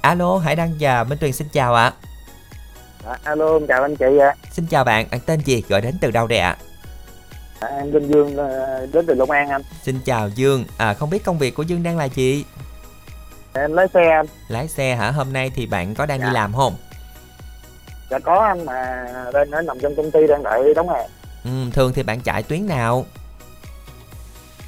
Alo, 0.00 0.38
Hải 0.38 0.56
Đăng 0.56 0.74
và 0.80 1.04
Minh 1.04 1.18
Tuyền 1.18 1.32
xin 1.32 1.48
chào 1.52 1.74
ạ. 1.74 1.92
À, 3.06 3.18
alo, 3.24 3.52
em 3.52 3.66
chào 3.66 3.82
anh 3.82 3.96
chị 3.96 4.18
ạ. 4.20 4.34
Xin 4.52 4.66
chào 4.66 4.84
bạn, 4.84 5.06
bạn 5.10 5.20
tên 5.26 5.40
gì? 5.40 5.62
Gọi 5.68 5.80
đến 5.80 5.94
từ 6.00 6.10
đâu 6.10 6.26
đây 6.26 6.38
ạ? 6.38 6.56
À, 7.60 7.68
em 7.68 7.92
tên 7.92 8.08
Dương 8.12 8.36
ờ, 8.36 8.86
đến 8.92 9.04
từ 9.06 9.14
Long 9.14 9.30
An 9.30 9.48
anh. 9.48 9.62
Xin 9.82 9.98
chào 10.04 10.28
Dương. 10.28 10.64
À 10.76 10.94
không 10.94 11.10
biết 11.10 11.24
công 11.24 11.38
việc 11.38 11.54
của 11.54 11.62
Dương 11.62 11.82
đang 11.82 11.96
là 11.96 12.04
gì? 12.04 12.44
Em 13.54 13.72
lái 13.72 13.86
xe 13.94 14.10
anh. 14.10 14.26
Lái 14.48 14.68
xe 14.68 14.94
hả? 14.96 15.10
Hôm 15.10 15.32
nay 15.32 15.50
thì 15.54 15.66
bạn 15.66 15.94
có 15.94 16.06
đang 16.06 16.20
Dạ. 16.20 16.26
đi 16.26 16.32
làm 16.32 16.52
không? 16.54 16.76
Dạ 18.10 18.18
có 18.18 18.34
anh 18.34 18.64
mà 18.64 19.06
đang 19.32 19.66
nằm 19.66 19.80
trong 19.82 19.96
công 19.96 20.10
ty 20.10 20.20
đang 20.28 20.42
đợi 20.42 20.74
đóng 20.74 20.88
hàng. 20.88 21.06
Ừ, 21.44 21.50
thường 21.72 21.92
thì 21.94 22.02
bạn 22.02 22.20
chạy 22.20 22.42
tuyến 22.42 22.66
nào? 22.66 23.06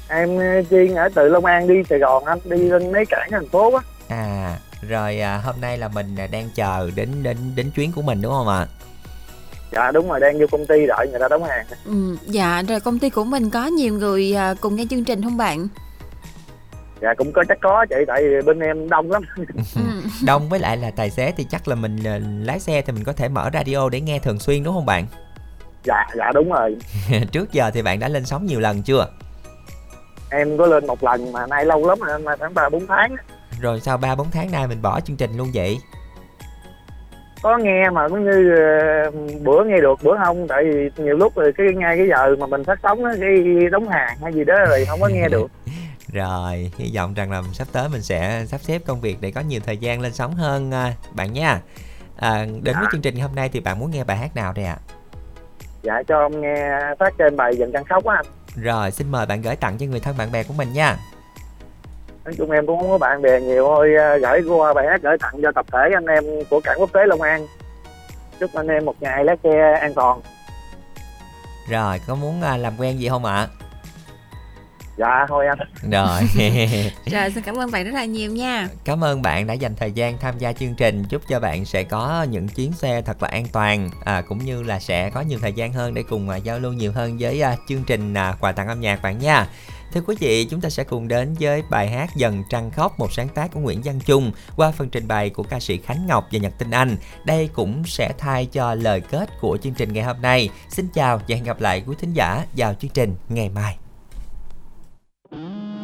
Em 0.09 0.37
ờ, 0.37 0.63
chuyên 0.69 0.95
ở 0.95 1.09
từ 1.15 1.29
Long 1.29 1.45
An 1.45 1.67
đi 1.67 1.75
Sài 1.89 1.99
Gòn 1.99 2.25
anh, 2.25 2.39
đi 2.43 2.57
lên 2.57 2.91
mấy 2.91 3.05
cảng 3.05 3.27
thành 3.31 3.49
phố 3.49 3.75
á. 3.75 3.81
À, 4.07 4.57
rồi 4.89 5.19
à, 5.19 5.37
hôm 5.37 5.55
nay 5.61 5.77
là 5.77 5.87
mình 5.87 6.15
à, 6.15 6.27
đang 6.27 6.49
chờ 6.55 6.91
đến 6.95 7.09
đến 7.23 7.37
đến 7.55 7.71
chuyến 7.75 7.91
của 7.91 8.01
mình 8.01 8.21
đúng 8.21 8.31
không 8.31 8.47
ạ? 8.47 8.67
Dạ 9.71 9.91
đúng 9.91 10.09
rồi, 10.09 10.19
đang 10.19 10.39
vô 10.39 10.45
công 10.51 10.65
ty 10.65 10.85
đợi 10.87 11.07
người 11.11 11.19
ta 11.19 11.27
đóng 11.27 11.43
hàng. 11.43 11.65
Ừ, 11.85 12.17
dạ 12.25 12.63
rồi 12.67 12.79
công 12.79 12.99
ty 12.99 13.09
của 13.09 13.23
mình 13.23 13.49
có 13.49 13.65
nhiều 13.65 13.93
người 13.93 14.35
à, 14.35 14.53
cùng 14.61 14.75
nghe 14.75 14.85
chương 14.89 15.03
trình 15.03 15.23
không 15.23 15.37
bạn? 15.37 15.67
Dạ 17.01 17.13
cũng 17.17 17.31
có 17.31 17.43
chắc 17.47 17.57
có 17.61 17.85
chị, 17.89 17.95
tại 18.07 18.23
vì 18.23 18.41
bên 18.45 18.59
em 18.59 18.89
đông 18.89 19.11
lắm. 19.11 19.23
Đông 20.25 20.49
với 20.49 20.59
lại 20.59 20.77
là 20.77 20.91
tài 20.91 21.09
xế 21.09 21.33
thì 21.37 21.45
chắc 21.49 21.67
là 21.67 21.75
mình 21.75 21.97
à, 22.05 22.19
lái 22.41 22.59
xe 22.59 22.81
thì 22.81 22.93
mình 22.93 23.03
có 23.03 23.13
thể 23.13 23.29
mở 23.29 23.49
radio 23.53 23.89
để 23.89 24.01
nghe 24.01 24.19
thường 24.19 24.39
xuyên 24.39 24.63
đúng 24.63 24.73
không 24.73 24.85
bạn? 24.85 25.05
dạ, 25.83 26.05
dạ 26.17 26.31
đúng 26.33 26.51
rồi. 26.51 26.75
Trước 27.31 27.51
giờ 27.51 27.71
thì 27.71 27.81
bạn 27.81 27.99
đã 27.99 28.07
lên 28.07 28.25
sóng 28.25 28.45
nhiều 28.45 28.59
lần 28.59 28.81
chưa? 28.83 29.07
Em 30.35 30.57
có 30.57 30.65
lên 30.65 30.87
một 30.87 31.03
lần 31.03 31.31
mà 31.31 31.47
nay 31.47 31.65
lâu 31.65 31.87
lắm 31.87 31.99
rồi, 31.99 32.19
mà 32.19 32.35
khoảng 32.35 32.53
ba 32.53 32.69
bốn 32.69 32.87
tháng. 32.87 33.15
Rồi 33.61 33.79
sau 33.79 33.97
3 33.97 34.15
4 34.15 34.31
tháng 34.31 34.51
nay 34.51 34.67
mình 34.67 34.81
bỏ 34.81 34.99
chương 34.99 35.17
trình 35.17 35.37
luôn 35.37 35.51
vậy? 35.53 35.77
Có 37.41 37.57
nghe 37.57 37.89
mà 37.89 38.09
cũng 38.09 38.25
như 38.25 38.55
ờ, 38.55 39.11
bữa 39.43 39.63
nghe 39.63 39.81
được, 39.81 39.99
bữa 40.03 40.17
không. 40.23 40.47
Tại 40.47 40.63
vì 40.63 41.03
nhiều 41.03 41.17
lúc 41.17 41.35
rồi 41.35 41.53
cái 41.57 41.67
ngay 41.75 41.97
cái 41.97 42.07
giờ 42.07 42.35
mà 42.39 42.47
mình 42.47 42.63
phát 42.63 42.79
sóng 42.83 43.05
á, 43.05 43.11
cái 43.19 43.43
đóng 43.71 43.89
hàng 43.89 44.17
hay 44.21 44.33
gì 44.33 44.43
đó 44.43 44.55
rồi 44.67 44.85
không 44.85 44.99
có 45.01 45.07
nghe 45.07 45.29
được. 45.29 45.51
Rồi, 46.13 46.71
hy 46.77 46.91
vọng 46.95 47.13
rằng 47.13 47.31
là 47.31 47.41
sắp 47.53 47.67
tới 47.71 47.89
mình 47.89 48.01
sẽ 48.01 48.45
sắp 48.47 48.61
xếp 48.61 48.81
công 48.85 49.01
việc 49.01 49.17
để 49.21 49.31
có 49.31 49.41
nhiều 49.41 49.59
thời 49.65 49.77
gian 49.77 50.01
lên 50.01 50.13
sóng 50.13 50.33
hơn 50.33 50.71
à, 50.73 50.93
bạn 51.11 51.33
nha. 51.33 51.59
À, 52.17 52.45
đến 52.61 52.75
với 52.79 52.85
chương 52.91 53.01
trình 53.01 53.19
hôm 53.19 53.35
nay 53.35 53.49
thì 53.53 53.59
bạn 53.59 53.79
muốn 53.79 53.91
nghe 53.91 54.03
bài 54.03 54.17
hát 54.17 54.35
nào 54.35 54.53
đây 54.53 54.65
ạ? 54.65 54.77
Dạ 55.81 56.03
cho 56.07 56.19
ông 56.19 56.41
nghe 56.41 56.69
phát 56.99 57.13
trên 57.17 57.37
bài 57.37 57.55
dần 57.55 57.71
căn 57.71 57.83
khóc 57.83 58.05
á 58.05 58.15
anh. 58.15 58.25
Rồi, 58.55 58.91
xin 58.91 59.11
mời 59.11 59.25
bạn 59.25 59.41
gửi 59.41 59.55
tặng 59.55 59.77
cho 59.77 59.85
người 59.85 59.99
thân 59.99 60.17
bạn 60.17 60.31
bè 60.31 60.43
của 60.43 60.53
mình 60.53 60.73
nha. 60.73 60.97
nói 62.25 62.33
chung 62.37 62.51
em 62.51 62.67
cũng 62.67 62.79
không 62.79 62.89
có 62.89 62.97
bạn 62.97 63.21
bè 63.21 63.39
nhiều 63.41 63.63
thôi 63.65 63.93
ờ, 63.95 64.17
gửi 64.17 64.41
qua 64.57 64.73
bài 64.73 64.85
hát 64.89 65.01
gửi 65.01 65.17
tặng 65.17 65.33
cho 65.41 65.51
tập 65.55 65.65
thể 65.71 65.89
anh 65.93 66.05
em 66.05 66.23
của 66.49 66.59
cảng 66.63 66.79
quốc 66.79 66.93
tế 66.93 67.05
Long 67.05 67.21
An 67.21 67.47
chúc 68.39 68.49
anh 68.53 68.67
em 68.67 68.85
một 68.85 68.95
ngày 68.99 69.25
lái 69.25 69.35
xe 69.43 69.77
an 69.81 69.93
toàn 69.93 70.21
Rồi, 71.69 72.01
có 72.07 72.15
muốn 72.15 72.41
à, 72.41 72.57
làm 72.57 72.73
quen 72.79 72.99
gì 72.99 73.09
không 73.09 73.25
ạ? 73.25 73.47
Dạ 74.97 75.25
thôi 75.27 75.45
anh 75.47 75.59
Rồi. 75.91 76.21
Rồi 77.05 77.31
xin 77.31 77.43
cảm 77.43 77.55
ơn 77.55 77.71
bạn 77.71 77.85
rất 77.85 77.93
là 77.93 78.05
nhiều 78.05 78.31
nha. 78.31 78.67
Cảm 78.83 79.03
ơn 79.03 79.21
bạn 79.21 79.47
đã 79.47 79.53
dành 79.53 79.75
thời 79.75 79.91
gian 79.91 80.17
tham 80.17 80.37
gia 80.37 80.53
chương 80.53 80.75
trình 80.75 81.03
Chúc 81.09 81.21
cho 81.27 81.39
bạn 81.39 81.65
sẽ 81.65 81.83
có 81.83 82.25
những 82.29 82.47
chuyến 82.47 82.71
xe 82.71 83.01
thật 83.01 83.23
là 83.23 83.29
an 83.29 83.45
toàn 83.51 83.89
à, 84.05 84.21
Cũng 84.21 84.37
như 84.45 84.63
là 84.63 84.79
sẽ 84.79 85.09
có 85.09 85.21
nhiều 85.21 85.39
thời 85.41 85.53
gian 85.53 85.73
hơn 85.73 85.93
để 85.93 86.03
cùng 86.09 86.29
à, 86.29 86.37
giao 86.37 86.59
lưu 86.59 86.73
nhiều 86.73 86.91
hơn 86.91 87.17
với 87.19 87.41
à, 87.41 87.55
chương 87.67 87.83
trình 87.83 88.13
à, 88.13 88.35
quà 88.39 88.51
tặng 88.51 88.67
âm 88.67 88.79
nhạc 88.79 89.01
bạn 89.01 89.19
nha 89.19 89.47
Thưa 89.93 90.01
quý 90.07 90.15
vị, 90.19 90.45
chúng 90.45 90.61
ta 90.61 90.69
sẽ 90.69 90.83
cùng 90.83 91.07
đến 91.07 91.35
với 91.39 91.63
bài 91.69 91.89
hát 91.89 92.09
Dần 92.15 92.43
Trăng 92.49 92.71
Khóc, 92.71 92.99
một 92.99 93.13
sáng 93.13 93.29
tác 93.29 93.51
của 93.53 93.59
Nguyễn 93.59 93.81
Văn 93.81 93.99
Trung 94.05 94.31
qua 94.55 94.71
phần 94.71 94.89
trình 94.89 95.07
bày 95.07 95.29
của 95.29 95.43
ca 95.43 95.59
sĩ 95.59 95.77
Khánh 95.77 96.07
Ngọc 96.07 96.27
và 96.31 96.39
Nhật 96.39 96.53
Tinh 96.57 96.71
Anh. 96.71 96.97
Đây 97.25 97.49
cũng 97.53 97.83
sẽ 97.85 98.13
thay 98.17 98.45
cho 98.45 98.75
lời 98.75 99.01
kết 99.01 99.29
của 99.41 99.57
chương 99.57 99.73
trình 99.73 99.93
ngày 99.93 100.03
hôm 100.03 100.21
nay. 100.21 100.49
Xin 100.69 100.87
chào 100.93 101.17
và 101.17 101.35
hẹn 101.35 101.43
gặp 101.43 101.61
lại 101.61 101.83
quý 101.87 101.95
thính 101.99 102.13
giả 102.13 102.45
vào 102.57 102.73
chương 102.73 102.91
trình 102.91 103.15
ngày 103.29 103.49
mai. 103.49 103.77
Hãy 105.35 105.74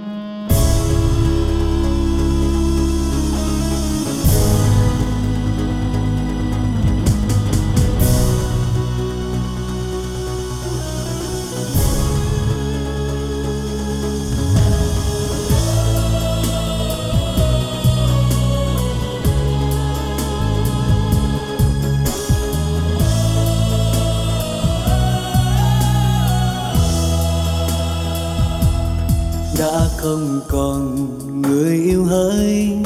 không 30.01 30.39
còn 30.47 31.07
người 31.41 31.75
yêu 31.75 32.03
hỡi. 32.03 32.77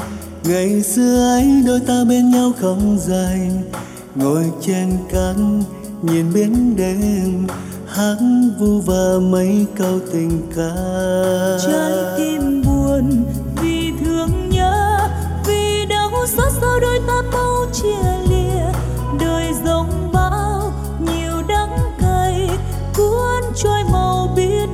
Ngày 0.44 0.84
xưa 0.84 1.30
ấy, 1.30 1.64
đôi 1.68 1.80
ta 1.80 2.04
bên 2.10 2.32
nhau 2.32 2.52
không 2.62 2.98
dài. 3.00 3.52
Ngồi 4.16 4.44
trên 4.62 4.98
cánh 5.12 5.64
nhìn 6.02 6.34
biển 6.34 6.76
đêm, 6.76 7.48
hát 7.88 8.18
vu 8.60 8.82
và 8.82 9.20
mấy 9.22 9.66
câu 9.78 10.00
tình 10.14 10.42
ca. 10.56 10.76
Trái 11.68 11.94
tim 12.18 12.64
buồn 12.66 13.24
vì 13.62 13.92
thương 14.06 14.50
nhớ, 14.50 15.00
vì 15.48 15.86
đau 15.90 16.12
xót 16.28 16.52
sao 16.62 16.80
đôi 16.80 17.00
ta 17.08 17.22
mau 17.34 17.66
chia 17.74 18.30
lìa. 18.30 18.72
Đời 19.20 19.54
giống 19.66 20.12
bao, 20.14 20.74
nhiều 21.00 21.44
đắng 21.48 21.78
cay, 22.02 22.50
cuốn 22.98 23.44
trôi 23.56 23.84
màu 23.92 24.34
biếc. 24.36 24.65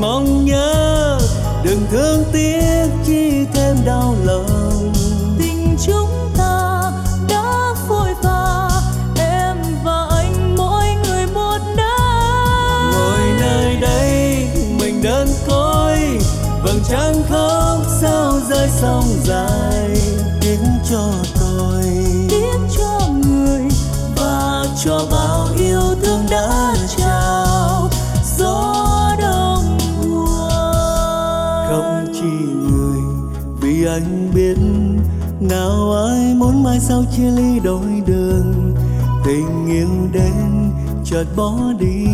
Mong 0.00 0.44
nhớ. 0.44 1.18
Đừng 1.64 1.86
thương 1.90 2.24
tiếc 2.32 2.86
chi 3.06 3.46
thêm 3.54 3.76
đau 3.86 4.16
lòng. 4.24 4.92
Tình 5.38 5.76
chúng 5.86 6.30
ta 6.36 6.82
đã 7.28 7.74
phôi 7.88 8.10
pha 8.22 8.68
em 9.18 9.56
và 9.84 10.06
anh 10.10 10.56
mỗi 10.56 10.84
người 11.04 11.26
một 11.34 11.58
nơi. 11.76 12.92
Ngồi 12.92 13.20
nơi 13.40 13.76
đây 13.80 14.48
mình 14.80 15.02
đơn 15.02 15.28
côi. 15.48 15.98
Vầng 16.62 16.80
trăng 16.88 17.22
khóc 17.30 17.78
sao 18.00 18.40
rơi 18.48 18.68
sông 18.80 19.04
dài. 19.24 20.00
Tiếng 20.40 20.64
cho 20.90 21.10
tôi. 21.40 21.82
Tiếc 22.28 22.58
cho 22.78 23.00
người 23.26 23.62
và 24.16 24.64
cho 24.84 25.06
bao 25.10 25.48
yêu 25.58 25.82
thương 26.02 26.26
đã 26.30 26.74
anh 33.98 34.30
biết 34.34 34.58
nào 35.40 35.92
ai 35.92 36.34
muốn 36.34 36.62
mai 36.62 36.80
sau 36.80 37.04
chia 37.16 37.30
ly 37.30 37.60
đôi 37.64 38.02
đường. 38.06 38.74
Tình 39.24 39.66
yêu 39.66 39.88
đến 40.12 40.70
chợt 41.04 41.24
bỏ 41.36 41.54
đi 41.78 42.06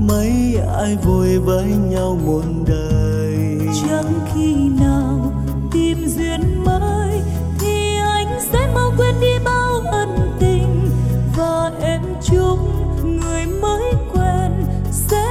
mấy 0.00 0.58
ai 0.76 0.96
vui 0.96 1.38
với 1.38 1.64
nhau 1.90 2.18
muôn 2.26 2.64
đời. 2.66 3.58
Chẳng 3.82 4.12
khi 4.34 4.54
nào 4.80 5.32
tìm 5.72 6.06
duyên 6.16 6.64
mới 6.64 7.20
thì 7.60 7.96
anh 7.96 8.40
sẽ 8.52 8.70
mau 8.74 8.92
quên 8.96 9.14
đi 9.20 9.38
bao 9.44 9.80
ân 9.92 10.36
tình. 10.40 10.90
Và 11.36 11.70
em 11.82 12.00
chúc 12.22 12.58
người 13.04 13.46
mới 13.46 13.92
quen 14.12 14.52
sẽ 14.92 15.26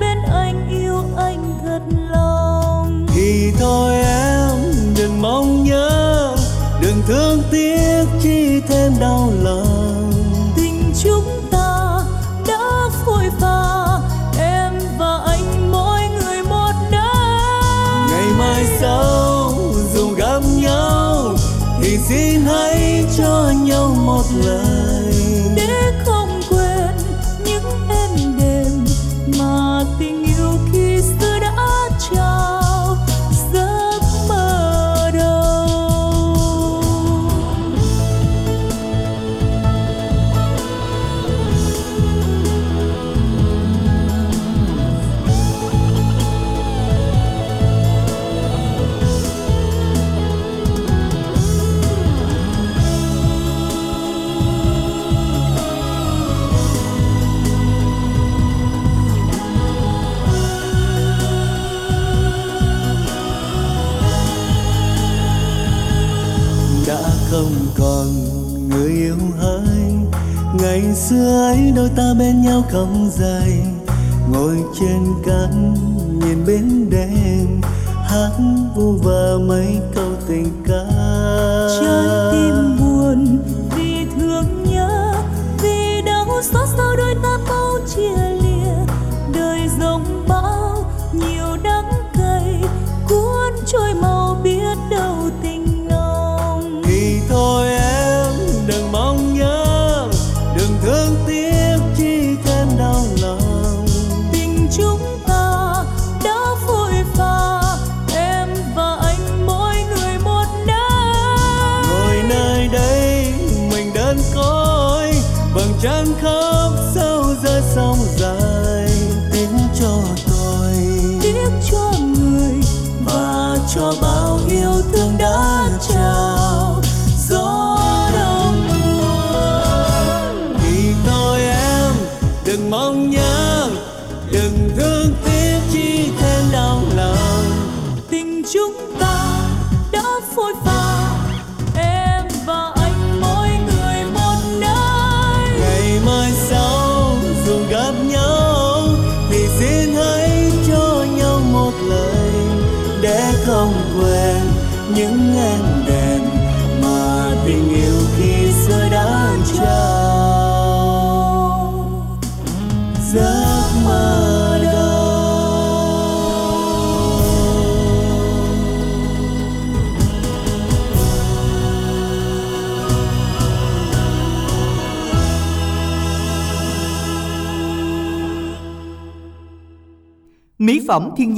bên 0.00 0.18
anh 0.32 0.68
yêu 0.70 1.02
anh 1.16 1.54
thật 1.64 1.82
lòng. 2.10 3.06
Thì 3.14 3.52
thôi 3.60 3.94
em 3.94 4.31
mong 5.22 5.64
nhớ 5.64 6.36
đừng 6.80 7.02
thương 7.06 7.42
tiếc 7.50 8.04
chi 8.22 8.60
thêm 8.68 8.92
đau 9.00 9.32
lòng. 9.42 10.12
Tình 10.56 10.92
chúng 11.02 11.48
ta 11.50 12.00
đã 12.46 12.88
phôi 13.04 13.24
pha 13.40 13.98
em 14.38 14.72
và 14.98 15.20
anh 15.26 15.72
mỗi 15.72 16.00
người 16.00 16.42
một 16.42 16.72
nơi. 16.90 18.08
Ngày 18.10 18.26
mai 18.38 18.64
sau 18.80 19.54
dù 19.94 20.14
gặp 20.14 20.40
nhau 20.56 21.34
thì 21.82 21.98
xin 22.08 22.40
hãy 22.40 23.04
cho 23.18 23.52
nhau 23.64 23.96
một 24.04 24.24
lời 24.44 24.81
bên 72.72 73.01